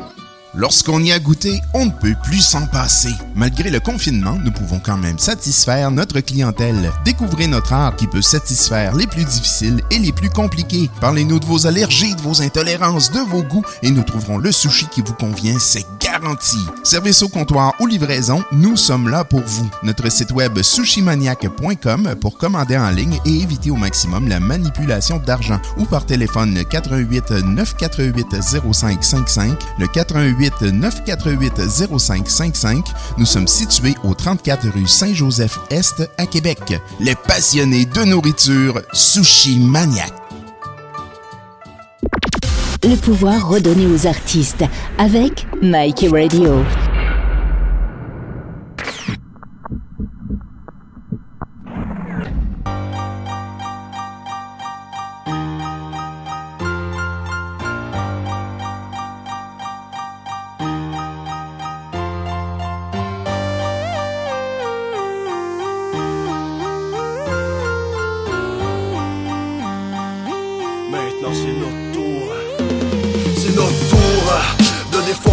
Lorsqu'on 0.59 1.03
y 1.03 1.11
a 1.11 1.19
goûté, 1.19 1.61
on 1.75 1.85
ne 1.85 1.91
peut 1.91 2.15
plus 2.23 2.41
s'en 2.41 2.65
passer. 2.65 3.13
Malgré 3.35 3.69
le 3.69 3.79
confinement, 3.79 4.39
nous 4.43 4.51
pouvons 4.51 4.79
quand 4.79 4.97
même 4.97 5.19
satisfaire 5.19 5.91
notre 5.91 6.19
clientèle. 6.19 6.91
Découvrez 7.05 7.45
notre 7.45 7.73
art 7.73 7.95
qui 7.95 8.07
peut 8.07 8.23
satisfaire 8.23 8.95
les 8.95 9.05
plus 9.05 9.23
difficiles 9.23 9.83
et 9.91 9.99
les 9.99 10.11
plus 10.11 10.31
compliqués. 10.31 10.89
Parlez-nous 10.99 11.39
de 11.39 11.45
vos 11.45 11.67
allergies, 11.67 12.15
de 12.15 12.21
vos 12.21 12.41
intolérances, 12.41 13.11
de 13.11 13.19
vos 13.19 13.43
goûts 13.43 13.63
et 13.83 13.91
nous 13.91 14.01
trouverons 14.01 14.39
le 14.39 14.51
sushi 14.51 14.87
qui 14.87 15.01
vous 15.01 15.13
convient, 15.13 15.59
c'est 15.59 15.85
garanti. 15.99 16.57
Service 16.81 17.21
au 17.21 17.29
comptoir 17.29 17.75
ou 17.79 17.85
livraison, 17.85 18.43
nous 18.51 18.77
sommes 18.77 19.09
là 19.09 19.23
pour 19.23 19.43
vous. 19.45 19.69
Notre 19.83 20.11
site 20.11 20.31
web 20.31 20.59
sushimaniac.com 20.59 22.15
pour 22.19 22.39
commander 22.39 22.77
en 22.79 22.89
ligne 22.89 23.19
et 23.25 23.41
éviter 23.41 23.69
au 23.69 23.75
maximum 23.75 24.27
la 24.27 24.39
manipulation 24.39 25.19
d'argent 25.19 25.61
ou 25.77 25.85
par 25.85 26.07
téléphone 26.07 26.63
88 26.67 27.29
948 27.45 28.41
0555 28.41 29.59
le 29.77 29.85
88 29.85 30.46
948 30.61 31.61
0555. 31.97 32.85
Nous 33.17 33.25
sommes 33.25 33.47
situés 33.47 33.95
au 34.03 34.13
34 34.13 34.69
rue 34.69 34.87
Saint-Joseph-Est 34.87 36.09
à 36.17 36.25
Québec. 36.25 36.59
Les 36.99 37.15
passionnés 37.15 37.85
de 37.85 38.03
nourriture, 38.03 38.81
Sushi 38.93 39.59
Maniac. 39.59 40.11
Le 42.83 42.95
pouvoir 42.95 43.49
redonné 43.49 43.87
aux 43.87 44.07
artistes 44.07 44.63
avec 44.97 45.45
Nike 45.61 46.05
Radio. 46.11 46.63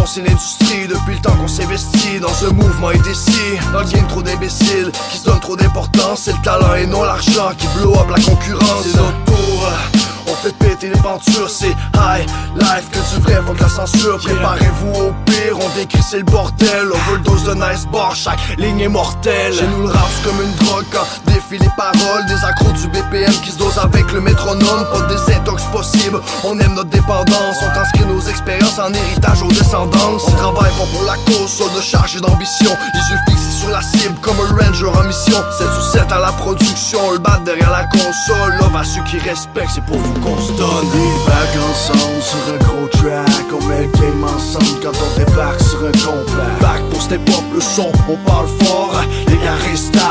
Défoncer 0.05 0.21
l'industrie 0.21 0.87
depuis 0.87 1.15
le 1.15 1.21
temps 1.21 1.35
qu'on 1.35 1.47
s'investit 1.47 2.19
dans 2.19 2.33
ce 2.33 2.45
mouvement 2.45 2.89
indécis. 2.89 3.57
Dans 3.73 3.79
le 3.79 3.87
game 3.87 4.07
trop 4.07 4.21
d'imbéciles 4.21 4.91
qui 5.09 5.17
se 5.17 5.25
donnent 5.25 5.39
trop 5.39 5.55
d'importance. 5.55 6.23
C'est 6.23 6.33
le 6.33 6.43
talent 6.43 6.75
et 6.75 6.85
non 6.85 7.03
l'argent 7.03 7.51
qui 7.57 7.67
blow 7.79 7.93
up 7.93 8.09
la 8.09 8.21
concurrence. 8.21 8.83
C'est 8.83 8.97
notre 8.97 9.25
tour. 9.25 10.14
On 10.35 10.47
fait 10.47 10.57
péter 10.57 10.89
les 10.89 10.99
C'est 11.47 11.67
high 11.69 12.27
life 12.57 12.89
que 12.91 13.15
du 13.15 13.21
vrai, 13.21 13.41
faut 13.45 13.53
de 13.53 13.61
la 13.61 13.69
censure. 13.69 14.17
Préparez-vous 14.17 15.07
au 15.07 15.13
pire, 15.25 15.57
on 15.61 15.77
décrit 15.77 16.01
c'est 16.01 16.17
le 16.17 16.23
bordel. 16.23 16.91
Overdose 16.91 17.43
de 17.43 17.53
nice 17.53 17.85
bar, 17.91 18.13
chaque 18.15 18.39
ligne 18.57 18.81
est 18.81 18.89
mortelle. 18.89 19.53
Chez 19.53 19.67
nous 19.67 19.87
le 19.87 19.93
rap 19.93 20.09
comme 20.23 20.41
une 20.41 20.53
drogue 20.65 20.85
quand 20.91 21.05
défile 21.27 21.61
les 21.61 21.71
paroles 21.77 22.25
Des 22.27 22.43
accros 22.43 22.71
du 22.71 22.87
BPM 22.87 23.31
qui 23.43 23.51
se 23.51 23.57
dosent 23.57 23.77
avec 23.77 24.11
le 24.11 24.19
métronome. 24.19 24.85
Pas 24.91 25.01
de 25.01 25.15
désintox 25.15 25.63
possible, 25.71 26.19
on 26.43 26.59
aime 26.59 26.73
notre 26.73 26.89
dépendance. 26.89 27.57
On 27.61 27.73
transcrit 27.73 28.05
nos 28.05 28.21
expériences 28.21 28.79
en 28.79 28.91
héritage 28.93 29.41
aux 29.41 29.51
descendances 29.51 30.23
On 30.27 30.31
travaille 30.31 30.71
pas 30.71 30.87
pour 30.91 31.03
la 31.05 31.15
cause, 31.25 31.75
de 31.75 31.81
charge 31.81 32.17
et 32.17 32.21
d'ambition. 32.21 32.71
Yeux 32.71 33.17
fixés 33.27 33.59
sur 33.59 33.69
la 33.69 33.81
cible 33.81 34.15
comme 34.21 34.37
un 34.39 34.65
ranger 34.65 34.87
en 34.87 35.03
mission. 35.03 35.37
7 35.57 35.67
sur 35.67 36.01
7 36.01 36.11
à 36.11 36.19
la 36.19 36.31
production, 36.33 37.11
le 37.11 37.19
bat 37.19 37.39
derrière 37.45 37.71
la 37.71 37.85
console. 37.85 38.55
Love 38.59 38.75
à 38.75 38.83
ceux 38.83 39.03
qui 39.03 39.17
respectent, 39.19 39.71
c'est 39.75 39.85
pour 39.85 39.97
vous 39.97 40.13
qu'on 40.25 40.41
se 40.41 40.51
donne. 40.53 40.87
Back 41.27 41.51
ensemble 41.69 42.21
sur 42.21 42.53
un 42.53 42.57
gros 42.57 42.87
track. 42.87 43.45
On 43.53 43.63
met 43.67 43.83
le 43.83 43.99
game 43.99 44.23
ensemble 44.23 44.79
quand 44.81 44.91
on 44.91 45.19
débarque 45.19 45.61
sur 45.61 45.79
un 45.85 45.91
compact 45.91 46.84
Step 47.05 47.29
up 47.29 47.43
le 47.53 47.61
son, 47.61 47.91
on 48.09 48.15
parle 48.27 48.47
fort. 48.63 48.99
Les 49.27 49.37
gars 49.37 49.59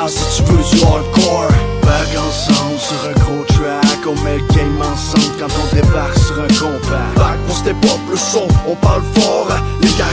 si 0.06 0.36
tu 0.36 0.42
veux 0.44 0.62
du 0.62 0.84
hardcore. 0.84 1.50
Back 1.82 2.16
ensemble 2.16 2.78
sur 2.78 2.96
un 3.10 3.12
gros 3.20 3.44
track 3.44 4.06
On 4.06 4.14
met 4.24 4.38
le 4.38 4.46
game 4.54 4.80
ensemble 4.80 5.34
quand 5.38 5.52
on 5.60 5.74
débarque 5.74 6.18
sur 6.18 6.38
un 6.38 6.46
compact 6.46 7.18
Back 7.18 7.36
pour 7.46 7.56
step 7.56 7.76
up 7.84 8.00
le 8.10 8.16
son, 8.16 8.46
on 8.66 8.74
parle 8.76 9.02
fort. 9.16 9.48
Les 9.82 9.88
gars 9.98 10.04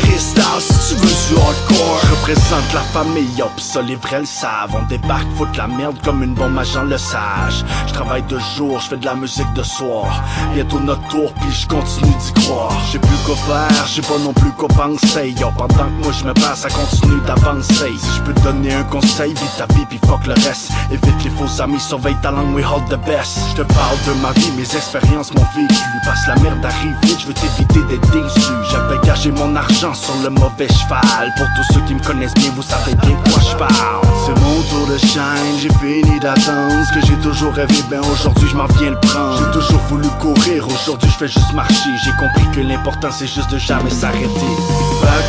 si 0.62 0.96
tu 0.96 1.02
veux 1.02 1.08
du 1.08 1.42
hardcore. 1.42 2.00
Je 2.04 2.12
représente 2.12 2.74
la 2.74 2.82
famille, 2.82 3.28
yop, 3.38 3.52
ça 3.58 3.82
les 3.82 3.96
vrais 3.96 4.20
le 4.20 4.26
savent. 4.26 4.76
On 4.76 4.86
débarque, 4.88 5.28
foutre 5.38 5.58
la 5.58 5.68
merde 5.68 5.96
comme 6.04 6.24
une 6.24 6.34
bombe 6.34 6.58
à 6.58 6.64
Jean 6.64 6.84
le 6.84 6.98
sage 6.98 7.66
Je 7.88 7.94
travaille 7.94 8.24
de 8.24 8.38
jour, 8.56 8.80
je 8.80 8.90
fais 8.90 8.98
de 8.98 9.06
la 9.06 9.16
musique 9.16 9.52
de 9.54 9.64
soir. 9.64 10.24
Bientôt 10.54 10.80
notre 10.80 11.08
tour, 11.08 11.34
puis 11.34 11.52
je 11.52 11.68
continue 11.68 12.14
d'y 12.14 12.42
croire. 12.42 12.78
J'ai 12.92 13.00
plus 13.00 13.18
quoi 13.26 13.36
faire, 13.36 13.88
j'ai 13.88 14.02
pas 14.02 14.18
non 14.20 14.34
plus 14.34 14.52
quoi 14.52 14.68
penser. 14.68 15.34
Yo, 15.40 15.50
pendant 15.58 15.86
que 15.86 16.04
moi 16.04 16.12
je 16.12 16.42
passe, 16.42 16.60
ça 16.62 16.70
continue 16.74 17.22
d'avancer. 17.26 17.94
Si 17.98 18.16
je 18.16 18.22
peux 18.22 18.34
te 18.34 18.42
donner 18.42 18.74
un 18.74 18.84
conseil, 18.84 19.34
vis 19.34 19.58
ta 19.58 19.66
vie 19.74 19.86
puis 19.90 20.00
fuck 20.08 20.26
le 20.28 20.34
reste. 20.34 20.72
Évite 20.92 21.24
les 21.24 21.30
faux 21.32 21.62
amis, 21.62 21.80
surveille 21.80 22.16
ta 22.22 22.32
langue, 22.32 22.54
we 22.56 22.64
hold 22.64 22.86
the 22.90 23.00
best. 23.06 23.40
Je 23.52 23.62
te 23.62 23.74
parle 23.74 23.98
de 24.08 24.14
ma 24.22 24.32
vie, 24.32 24.52
mes 24.58 24.64
expériences 24.64 25.34
m'ont 25.34 25.46
vécu. 25.56 25.76
Passe 26.06 26.28
la 26.28 26.36
merde 26.38 26.66
arrive 26.66 26.96
vite, 27.04 27.20
je 27.22 27.28
veux 27.28 27.34
t'éviter 27.34 27.84
d'être 27.90 28.10
déçu. 28.12 28.52
J'avais 28.72 28.98
gagé 29.06 29.32
mon 29.32 29.56
argent 29.56 29.94
sur 29.94 30.16
le 30.24 30.30
mauvais 30.30 30.68
cheval. 30.68 31.32
Pour 31.38 31.48
tous 31.56 31.74
ceux 31.74 31.82
qui 31.82 31.94
me 31.94 32.04
connaissent 32.04 32.34
bien, 32.34 32.52
vous 32.56 32.64
savez 32.64 32.96
bien 32.96 33.12
de 33.12 33.30
quoi 33.30 33.42
je 33.42 33.56
parle. 33.56 34.02
C'est 34.26 34.40
mon 34.42 34.62
tour 34.64 34.88
de 34.88 34.98
shine, 34.98 35.60
j'ai 35.62 35.70
fini 35.80 36.20
d'attendre. 36.20 36.86
Ce 36.88 36.94
que 36.94 37.06
j'ai 37.06 37.18
toujours 37.18 37.54
rêvé, 37.54 37.76
ben 37.90 38.02
aujourd'hui 38.12 38.48
je 38.50 38.56
m'en 38.56 38.68
viens 38.78 38.92
le 38.92 39.00
prendre. 39.00 39.38
J'ai 39.38 39.60
toujours 39.60 39.82
voulu 39.90 40.08
courir, 40.20 40.68
aujourd'hui 40.68 41.10
je 41.10 41.18
fais 41.18 41.28
juste 41.28 41.54
marcher. 41.54 41.90
J'ai 42.04 42.12
compris 42.12 42.50
que 42.56 42.62
l'important 42.62 43.10
c'est 43.12 43.28
juste 43.28 43.52
de 43.52 43.58
jamais 43.58 43.90
s'arrêter. 43.90 44.28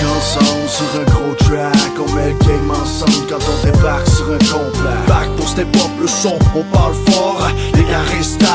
Ensemble 0.03 0.69
sur 0.69 1.01
un 1.01 1.05
gros 1.05 1.32
track 1.35 1.75
On 1.99 2.13
met 2.15 2.31
le 2.31 2.39
game 2.47 2.71
ensemble 2.71 3.27
quand 3.29 3.39
on 3.39 3.67
débarque 3.67 4.07
sur 4.09 4.27
un 4.27 4.39
compact 4.39 5.09
Back 5.09 5.29
pour 5.37 5.49
step 5.49 5.69
up 5.77 5.91
le 6.01 6.07
son, 6.07 6.39
on 6.55 6.63
parle 6.75 6.95
fort. 7.11 7.49
Les 7.75 7.85
gars 7.85 8.03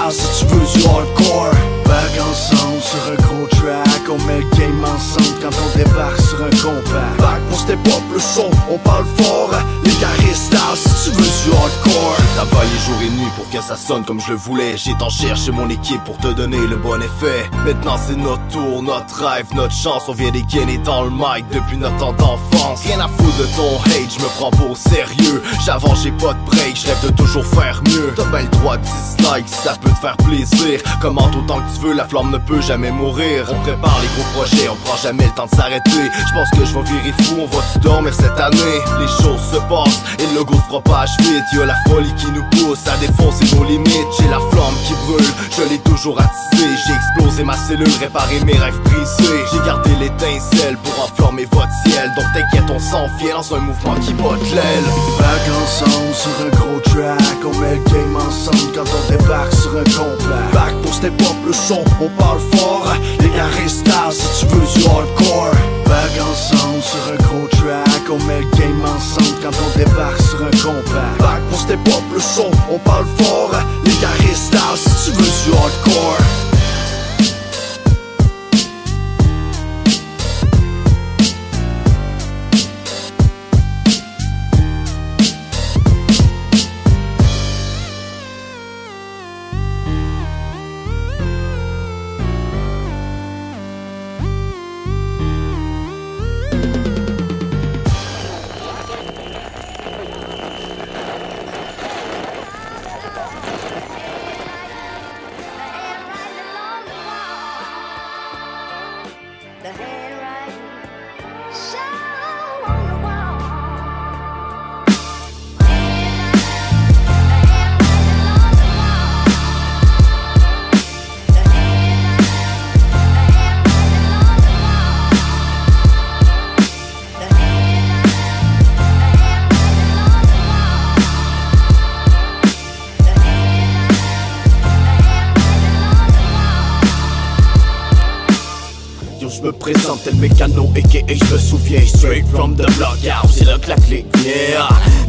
si 0.10 0.46
tu 0.46 0.46
veux 0.54 0.80
du 0.80 0.86
hardcore. 0.88 1.52
Back 1.86 2.12
ensemble 2.30 2.77
sur 2.88 3.12
un 3.12 3.16
gros 3.16 3.48
track. 3.48 4.02
On 4.10 4.18
met 4.26 4.40
le 4.40 4.50
game 4.58 4.84
ensemble 4.84 5.38
quand 5.42 5.50
on 5.50 5.78
débarque 5.78 6.22
sur 6.22 6.42
un 6.42 6.50
compact 6.50 7.20
Back 7.20 7.42
pour 7.50 7.60
step 7.60 7.80
up 7.88 8.04
le 8.14 8.20
son, 8.20 8.50
on 8.72 8.78
parle 8.78 9.06
fort. 9.18 9.52
Les 9.84 9.92
restent 10.28 10.56
si 10.76 11.12
tu 11.12 11.18
veux 11.18 11.24
du 11.24 11.58
hardcore. 11.58 12.16
Travailler 12.36 12.80
jour 12.86 12.96
et 13.02 13.10
nuit 13.10 13.32
pour 13.36 13.50
que 13.50 13.62
ça 13.62 13.76
sonne 13.76 14.06
comme 14.06 14.22
je 14.22 14.32
le 14.32 14.38
voulais. 14.38 14.78
J'ai 14.78 14.94
tant 14.98 15.10
cherché 15.10 15.52
mon 15.52 15.70
équipe 15.70 16.04
pour 16.04 16.18
te 16.18 16.28
donner 16.28 16.66
le 16.66 16.78
bon 16.78 17.02
effet. 17.02 17.50
Maintenant 17.66 17.98
c'est 17.98 18.16
notre 18.16 18.46
tour, 18.48 18.84
notre 18.84 19.26
rêve, 19.26 19.48
notre 19.56 19.74
chance. 19.74 20.04
On 20.08 20.14
vient 20.14 20.32
dégainer 20.32 20.78
dans 20.78 21.04
le 21.04 21.10
mic 21.10 21.46
depuis 21.52 21.78
notre 21.78 21.98
temps 21.98 22.14
d'enfance. 22.14 22.82
Rien 22.86 23.00
à 23.00 23.08
foutre 23.08 23.38
de 23.38 23.46
ton 23.56 23.82
hate, 23.86 24.14
je 24.18 24.24
me 24.24 24.30
prends 24.38 24.52
au 24.70 24.76
sérieux. 24.76 25.42
J'avance, 25.66 26.04
j'ai 26.04 26.12
pas 26.12 26.34
de 26.34 26.46
break, 26.46 26.76
je 26.76 26.88
rêve 26.88 27.04
de 27.04 27.10
toujours 27.10 27.46
faire 27.46 27.82
mieux. 27.88 28.14
T'as 28.16 28.26
bien 28.26 28.42
le 28.42 28.50
droit 28.50 28.78
de 28.78 28.84
dislike 28.84 29.48
ça 29.48 29.76
peut 29.82 29.90
te 29.90 29.96
faire 29.96 30.18
plaisir. 30.18 30.82
Commente 31.02 31.36
autant 31.36 31.60
que 31.60 31.76
tu 31.76 31.82
veux, 31.82 31.94
la 31.94 32.08
flamme 32.08 32.32
ne 32.32 32.38
peut 32.38 32.62
jamais 32.62 32.77
On 32.80 33.60
prépare 33.62 34.00
les 34.02 34.08
gros 34.08 34.30
projets, 34.36 34.70
on 34.70 34.76
prend 34.76 34.98
jamais 34.98 35.26
le 35.26 35.32
temps 35.32 35.48
de 35.48 35.56
s'arrêter. 35.56 35.90
Je 35.90 36.34
pense 36.34 36.50
que 36.52 36.64
je 36.64 36.74
vais 36.76 36.84
virer 36.84 37.14
fou, 37.24 37.38
on 37.42 37.48
va-tu 37.48 37.80
dormir 37.80 38.14
cette 38.14 38.40
année. 38.40 38.78
Les 39.00 39.08
choses 39.08 39.42
se 39.52 39.58
passent 39.68 40.04
et 40.20 40.28
le 40.28 40.36
logo 40.36 40.54
se 40.54 40.68
propage 40.68 41.10
vite. 41.22 41.44
Y'a 41.54 41.66
la 41.66 41.76
folie 41.88 42.14
qui 42.16 42.28
nous 42.28 42.44
pousse 42.52 42.88
à 42.88 42.96
défoncer 42.98 43.56
nos 43.56 43.64
limites. 43.64 44.08
J'ai 44.20 44.30
la 44.30 44.40
flamme 44.52 44.78
qui 44.86 44.94
brûle, 44.94 45.26
je 45.58 45.70
l'ai 45.70 45.80
toujours 45.80 46.20
attisé 46.20 46.68
J'ai 46.86 46.94
explosé 46.94 47.44
ma 47.44 47.58
cellule, 47.58 47.90
réparé 48.00 48.40
mes 48.46 48.54
rêves 48.54 48.80
brisés. 48.84 49.44
J'ai 49.52 49.66
gardé 49.66 49.90
l'étincelle 50.00 50.78
pour 50.78 51.04
enflammer 51.04 51.48
votre 51.52 51.74
ciel. 51.84 52.12
Donc 52.16 52.26
t'inquiète, 52.34 52.70
on 52.70 52.80
s'en 52.80 53.08
vient 53.18 53.38
dans 53.38 53.56
un 53.56 53.60
mouvement 53.60 53.96
qui 53.96 54.14
botte 54.14 54.52
l'aile. 54.54 54.88
Back 55.18 55.42
ensemble 55.64 56.14
sur 56.14 56.32
un 56.46 56.50
gros 56.56 56.80
track. 56.82 57.38
On 57.44 57.58
met 57.60 57.76
le 57.76 57.84
game 57.92 58.16
ensemble 58.16 58.72
quand 58.76 58.86
on 58.86 59.12
débarque 59.12 59.54
sur 59.54 59.72
un 59.72 59.84
Back 60.54 60.74
step 60.98 61.22
up 61.22 61.36
le 61.46 61.54
son, 61.54 61.84
on 62.02 62.10
parle 62.20 62.40
fort. 62.56 62.92
Les 63.20 63.30
gars 63.30 63.46
restent 63.62 63.88
si 64.12 64.46
tu 64.46 64.54
veux 64.54 64.66
du 64.80 64.88
hardcore. 64.88 65.54
Back 65.86 66.12
ensemble 66.20 66.82
sur 66.82 67.14
un 67.14 67.16
gros 67.24 67.48
track 67.48 68.10
On 68.10 68.22
met 68.26 68.42
le 68.42 68.58
game 68.58 68.82
ensemble 68.84 69.40
quand 69.42 69.56
on 69.64 69.78
débarque 69.78 70.22
sur 70.22 70.42
un 70.42 70.52
compact 70.52 71.18
Back 71.20 71.42
pour 71.50 71.60
step 71.60 71.80
up 71.88 72.04
le 72.14 72.20
son, 72.20 72.52
on 72.70 72.80
parle 72.80 73.06
fort. 73.20 73.52
Les 73.86 73.94
gars 74.02 74.28
restent 74.28 74.58
si 74.76 75.12
tu 75.12 75.18
veux 75.18 75.24
du 75.24 75.58
hardcore 75.58 76.47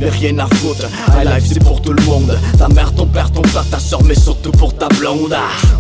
Mais 0.01 0.11
rien 0.11 0.39
à 0.39 0.47
foutre, 0.47 0.87
high 1.09 1.27
life 1.27 1.45
c'est 1.53 1.63
pour 1.63 1.83
tout 1.83 1.93
le 1.93 2.03
monde. 2.05 2.39
Ta 2.57 2.69
mère, 2.69 2.93
ton 2.95 3.07
père, 3.07 3.31
ton 3.33 3.43
frère, 3.45 3.69
ta 3.69 3.79
soeur 3.79 4.03
mais 4.05 4.15
surtout 4.15 4.53
pour 4.53 4.75
ta 4.75 4.89
blonde. 4.89 5.35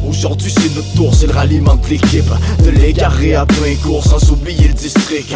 Aujourd'hui 0.09 0.53
c'est 0.53 0.75
notre 0.75 0.93
tour, 0.95 1.15
c'est 1.15 1.27
le 1.27 1.33
ralliement 1.33 1.77
de 1.77 1.87
l'équipe. 1.89 2.31
De 2.65 2.71
l'égarer 2.71 3.37
à 3.37 3.47
plein 3.47 3.75
cours 3.83 4.05
sans 4.05 4.31
oublier 4.31 4.69
le 4.69 4.75
district 4.75 5.35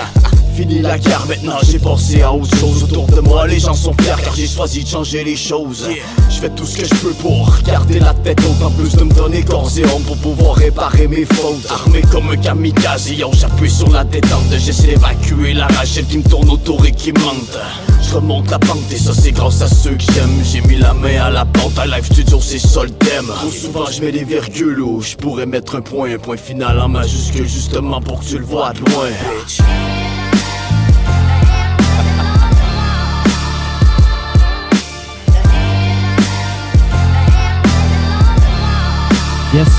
Fini 0.54 0.80
la 0.82 0.98
guerre, 0.98 1.24
maintenant 1.26 1.56
j'ai 1.62 1.78
pensé 1.78 2.20
à 2.20 2.32
autre 2.32 2.54
chose 2.58 2.82
Autour 2.84 3.06
de 3.06 3.20
moi. 3.20 3.46
Les 3.46 3.58
gens 3.58 3.74
sont 3.74 3.94
fiers 3.94 4.22
car 4.22 4.34
j'ai 4.34 4.46
choisi 4.46 4.84
de 4.84 4.88
changer 4.88 5.24
les 5.24 5.36
choses. 5.36 5.88
Je 6.28 6.40
fais 6.40 6.50
tout 6.50 6.66
ce 6.66 6.76
que 6.76 6.84
je 6.84 6.94
peux 6.96 7.14
pour 7.14 7.56
garder 7.64 8.00
la 8.00 8.12
tête 8.12 8.38
haute 8.40 8.62
En 8.62 8.70
plus 8.70 8.94
de 8.96 9.04
me 9.04 9.14
donner 9.14 9.42
corps 9.42 9.70
et 9.78 9.84
âme 9.84 10.02
pour 10.06 10.18
pouvoir 10.18 10.56
réparer 10.56 11.08
mes 11.08 11.24
fautes. 11.24 11.70
Armé 11.70 12.02
comme 12.10 12.28
un 12.30 12.36
kamikaze, 12.36 13.12
yo 13.12 13.30
j'appuie 13.32 13.70
sur 13.70 13.88
la 13.90 14.04
détente 14.04 14.44
J'essaie 14.58 14.88
d'évacuer 14.88 15.54
la 15.54 15.68
rachette 15.68 16.08
qui 16.08 16.18
me 16.18 16.22
tourne 16.24 16.50
autour 16.50 16.84
et 16.84 16.92
qui 16.92 17.12
monte 17.12 17.58
Je 18.02 18.14
remonte 18.14 18.50
la 18.50 18.58
pente 18.58 18.92
et 18.92 18.98
ça 18.98 19.12
c'est 19.14 19.32
grâce 19.32 19.62
à 19.62 19.68
ceux 19.68 19.94
que 19.94 20.04
j'aime. 20.12 20.42
J'ai 20.44 20.60
mis 20.60 20.76
la 20.76 20.92
main 20.92 21.18
à 21.22 21.30
la 21.30 21.46
pente, 21.46 21.78
à 21.78 21.86
live 21.86 22.04
studio 22.04 22.38
c'est 22.40 22.58
Trop 22.58 23.50
souvent 23.50 23.86
je 23.86 24.02
mets 24.02 24.12
des 24.12 24.24
virgules 24.24 24.80
où 24.80 25.00
je 25.00 25.16
pourrais 25.16 25.46
mettre 25.46 25.76
un 25.76 25.80
point 25.80 26.12
Un 26.12 26.18
point 26.18 26.36
final 26.36 26.78
en 26.78 26.88
majuscule 26.88 27.48
justement 27.48 28.00
pour 28.00 28.20
que 28.20 28.26
tu 28.26 28.38
le 28.38 28.44
vois 28.44 28.72
de 28.72 28.80
loin 28.80 29.08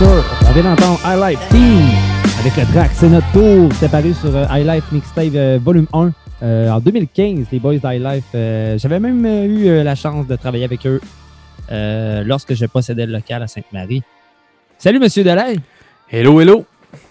on 0.01 0.53
vient 0.53 0.63
d'entendre 0.63 0.99
Highlight 1.05 1.39
Team 1.49 1.81
avec 2.39 2.55
le 2.57 2.65
track 2.73 2.91
C'est 2.93 3.09
notre 3.09 3.31
tour. 3.31 3.69
C'est 3.79 3.91
paru 3.91 4.13
sur 4.13 4.35
euh, 4.35 4.45
Highlight 4.49 4.83
Mixtape 4.91 5.35
euh, 5.35 5.59
Volume 5.61 5.85
1 5.93 6.11
euh, 6.41 6.69
en 6.71 6.79
2015, 6.79 7.47
les 7.51 7.59
Boys 7.59 7.77
d'Highlife. 7.77 8.25
J'avais 8.33 8.99
même 8.99 9.25
eu 9.25 9.83
la 9.83 9.95
chance 9.95 10.25
de 10.25 10.35
travailler 10.35 10.65
avec 10.65 10.85
eux 10.87 10.99
lorsque 12.25 12.55
je 12.55 12.65
possédais 12.65 13.05
le 13.05 13.13
local 13.13 13.43
à 13.43 13.47
Sainte-Marie. 13.47 14.01
Salut 14.77 14.99
Monsieur 14.99 15.23
Delay. 15.23 15.57
Hello, 16.09 16.41
hello. 16.41 16.65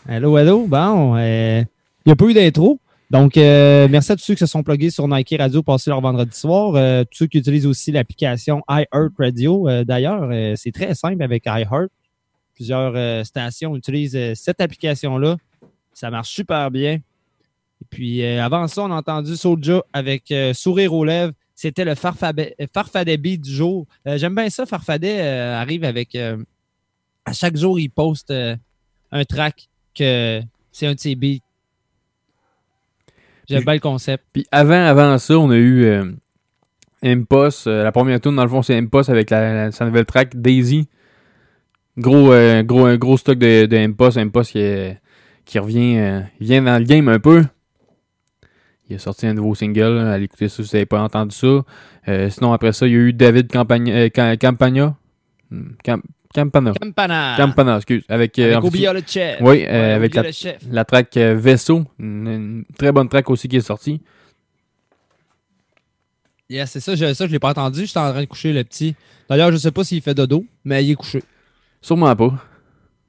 Hello, 0.08 0.36
hello. 0.36 0.66
Bon, 0.66 1.16
il 1.16 1.66
n'y 2.04 2.12
a 2.12 2.16
pas 2.16 2.24
eu 2.24 2.34
d'intro. 2.34 2.78
Donc, 3.10 3.36
merci 3.36 4.12
à 4.12 4.16
tous 4.16 4.24
ceux 4.24 4.34
qui 4.34 4.40
se 4.40 4.46
sont 4.46 4.62
plugués 4.62 4.90
sur 4.90 5.06
Nike 5.06 5.36
Radio 5.38 5.62
passer 5.62 5.90
leur 5.90 6.00
vendredi 6.00 6.36
soir. 6.36 6.72
tous 7.04 7.18
ceux 7.18 7.26
qui 7.26 7.38
utilisent 7.38 7.66
aussi 7.66 7.92
l'application 7.92 8.62
iHeart 8.68 9.12
Radio. 9.18 9.68
D'ailleurs, 9.84 10.28
c'est 10.56 10.72
très 10.72 10.94
simple 10.94 11.22
avec 11.22 11.44
iHeart 11.46 11.88
plusieurs 12.54 12.92
euh, 12.94 13.24
stations 13.24 13.76
utilisent 13.76 14.16
euh, 14.16 14.32
cette 14.34 14.60
application-là. 14.60 15.36
Ça 15.92 16.10
marche 16.10 16.30
super 16.30 16.70
bien. 16.70 16.94
Et 16.94 17.84
puis, 17.90 18.24
euh, 18.24 18.44
avant 18.44 18.66
ça, 18.68 18.82
on 18.82 18.90
a 18.90 18.94
entendu 18.94 19.36
Soulja 19.36 19.82
avec 19.92 20.32
Sourire 20.54 20.92
aux 20.92 21.04
lèvres. 21.04 21.32
C'était 21.54 21.84
le 21.84 21.94
Farfadet 21.94 23.16
beat 23.18 23.40
du 23.40 23.52
jour. 23.52 23.86
J'aime 24.06 24.34
bien 24.34 24.48
ça. 24.48 24.66
Farfadet 24.66 25.20
arrive 25.20 25.84
avec. 25.84 26.16
à 26.16 27.32
chaque 27.32 27.56
jour, 27.56 27.78
il 27.78 27.88
poste 27.88 28.32
un 28.32 29.24
track 29.24 29.68
que 29.94 30.40
c'est 30.72 30.86
un 30.86 30.94
de 30.94 30.98
ses 30.98 31.14
beats. 31.14 31.38
J'aime 33.48 33.64
bien 33.64 33.74
le 33.74 33.80
concept. 33.80 34.24
Puis 34.32 34.46
avant, 34.50 34.86
avant 34.86 35.18
ça, 35.18 35.38
on 35.38 35.50
a 35.50 35.56
eu 35.56 36.16
Impos. 37.04 37.66
la 37.66 37.92
première 37.92 38.20
tourne, 38.20 38.36
dans 38.36 38.44
le 38.44 38.50
fond, 38.50 38.62
c'est 38.62 38.76
Impos 38.76 39.08
avec 39.08 39.30
la, 39.30 39.70
sa 39.70 39.84
nouvelle 39.84 40.06
track 40.06 40.34
Daisy. 40.34 40.88
Gros, 41.98 42.32
euh, 42.32 42.62
gros, 42.62 42.86
un 42.86 42.96
gros 42.96 43.16
stock 43.18 43.38
de, 43.38 43.66
de 43.66 43.76
Impost. 43.76 44.16
Impost 44.16 44.52
qui, 44.52 44.94
qui 45.44 45.58
revient 45.58 45.98
euh, 45.98 46.20
vient 46.40 46.62
dans 46.62 46.78
le 46.78 46.84
game 46.84 47.08
un 47.08 47.18
peu. 47.18 47.44
Il 48.88 48.96
a 48.96 48.98
sorti 48.98 49.26
un 49.26 49.34
nouveau 49.34 49.54
single. 49.54 49.98
Allez 49.98 50.24
écouter 50.24 50.48
ça 50.48 50.56
si 50.56 50.62
vous 50.62 50.76
n'avez 50.76 50.86
pas 50.86 51.02
entendu 51.02 51.34
ça. 51.34 51.64
Euh, 52.08 52.30
sinon, 52.30 52.52
après 52.52 52.72
ça, 52.72 52.86
il 52.86 52.92
y 52.92 52.96
a 52.96 52.98
eu 52.98 53.12
David 53.12 53.50
Campagna. 53.50 54.08
Campagna? 54.10 54.96
Hmm, 55.50 55.72
Campana. 56.34 56.72
Campana. 56.80 57.34
Campana, 57.36 57.76
excuse. 57.76 58.04
Avec, 58.08 58.38
avec 58.38 58.62
le 58.62 59.02
chef. 59.06 59.38
Oui, 59.42 59.66
avec 59.66 60.14
la, 60.14 60.22
la, 60.70 60.84
track 60.84 61.16
Vaisseau. 61.16 61.84
Une, 61.98 62.64
très 62.78 62.90
bonne 62.90 63.08
track 63.08 63.28
aussi 63.28 63.48
qui 63.48 63.56
est 63.56 63.60
sortie. 63.60 64.00
Yeah, 66.48 66.66
c'est 66.66 66.80
ça, 66.80 66.94
je, 66.94 67.14
ça, 67.14 67.26
je 67.26 67.32
l'ai 67.32 67.38
pas 67.38 67.50
entendu. 67.50 67.86
J'étais 67.86 67.98
en 67.98 68.10
train 68.10 68.20
de 68.20 68.26
coucher 68.26 68.52
le 68.52 68.64
petit. 68.64 68.94
D'ailleurs, 69.28 69.52
je 69.52 69.56
sais 69.56 69.70
pas 69.70 69.84
s'il 69.84 70.02
fait 70.02 70.14
dodo, 70.14 70.44
mais 70.64 70.84
il 70.84 70.90
est 70.90 70.94
couché. 70.94 71.22
Sûrement 71.82 72.14
pas. 72.14 72.32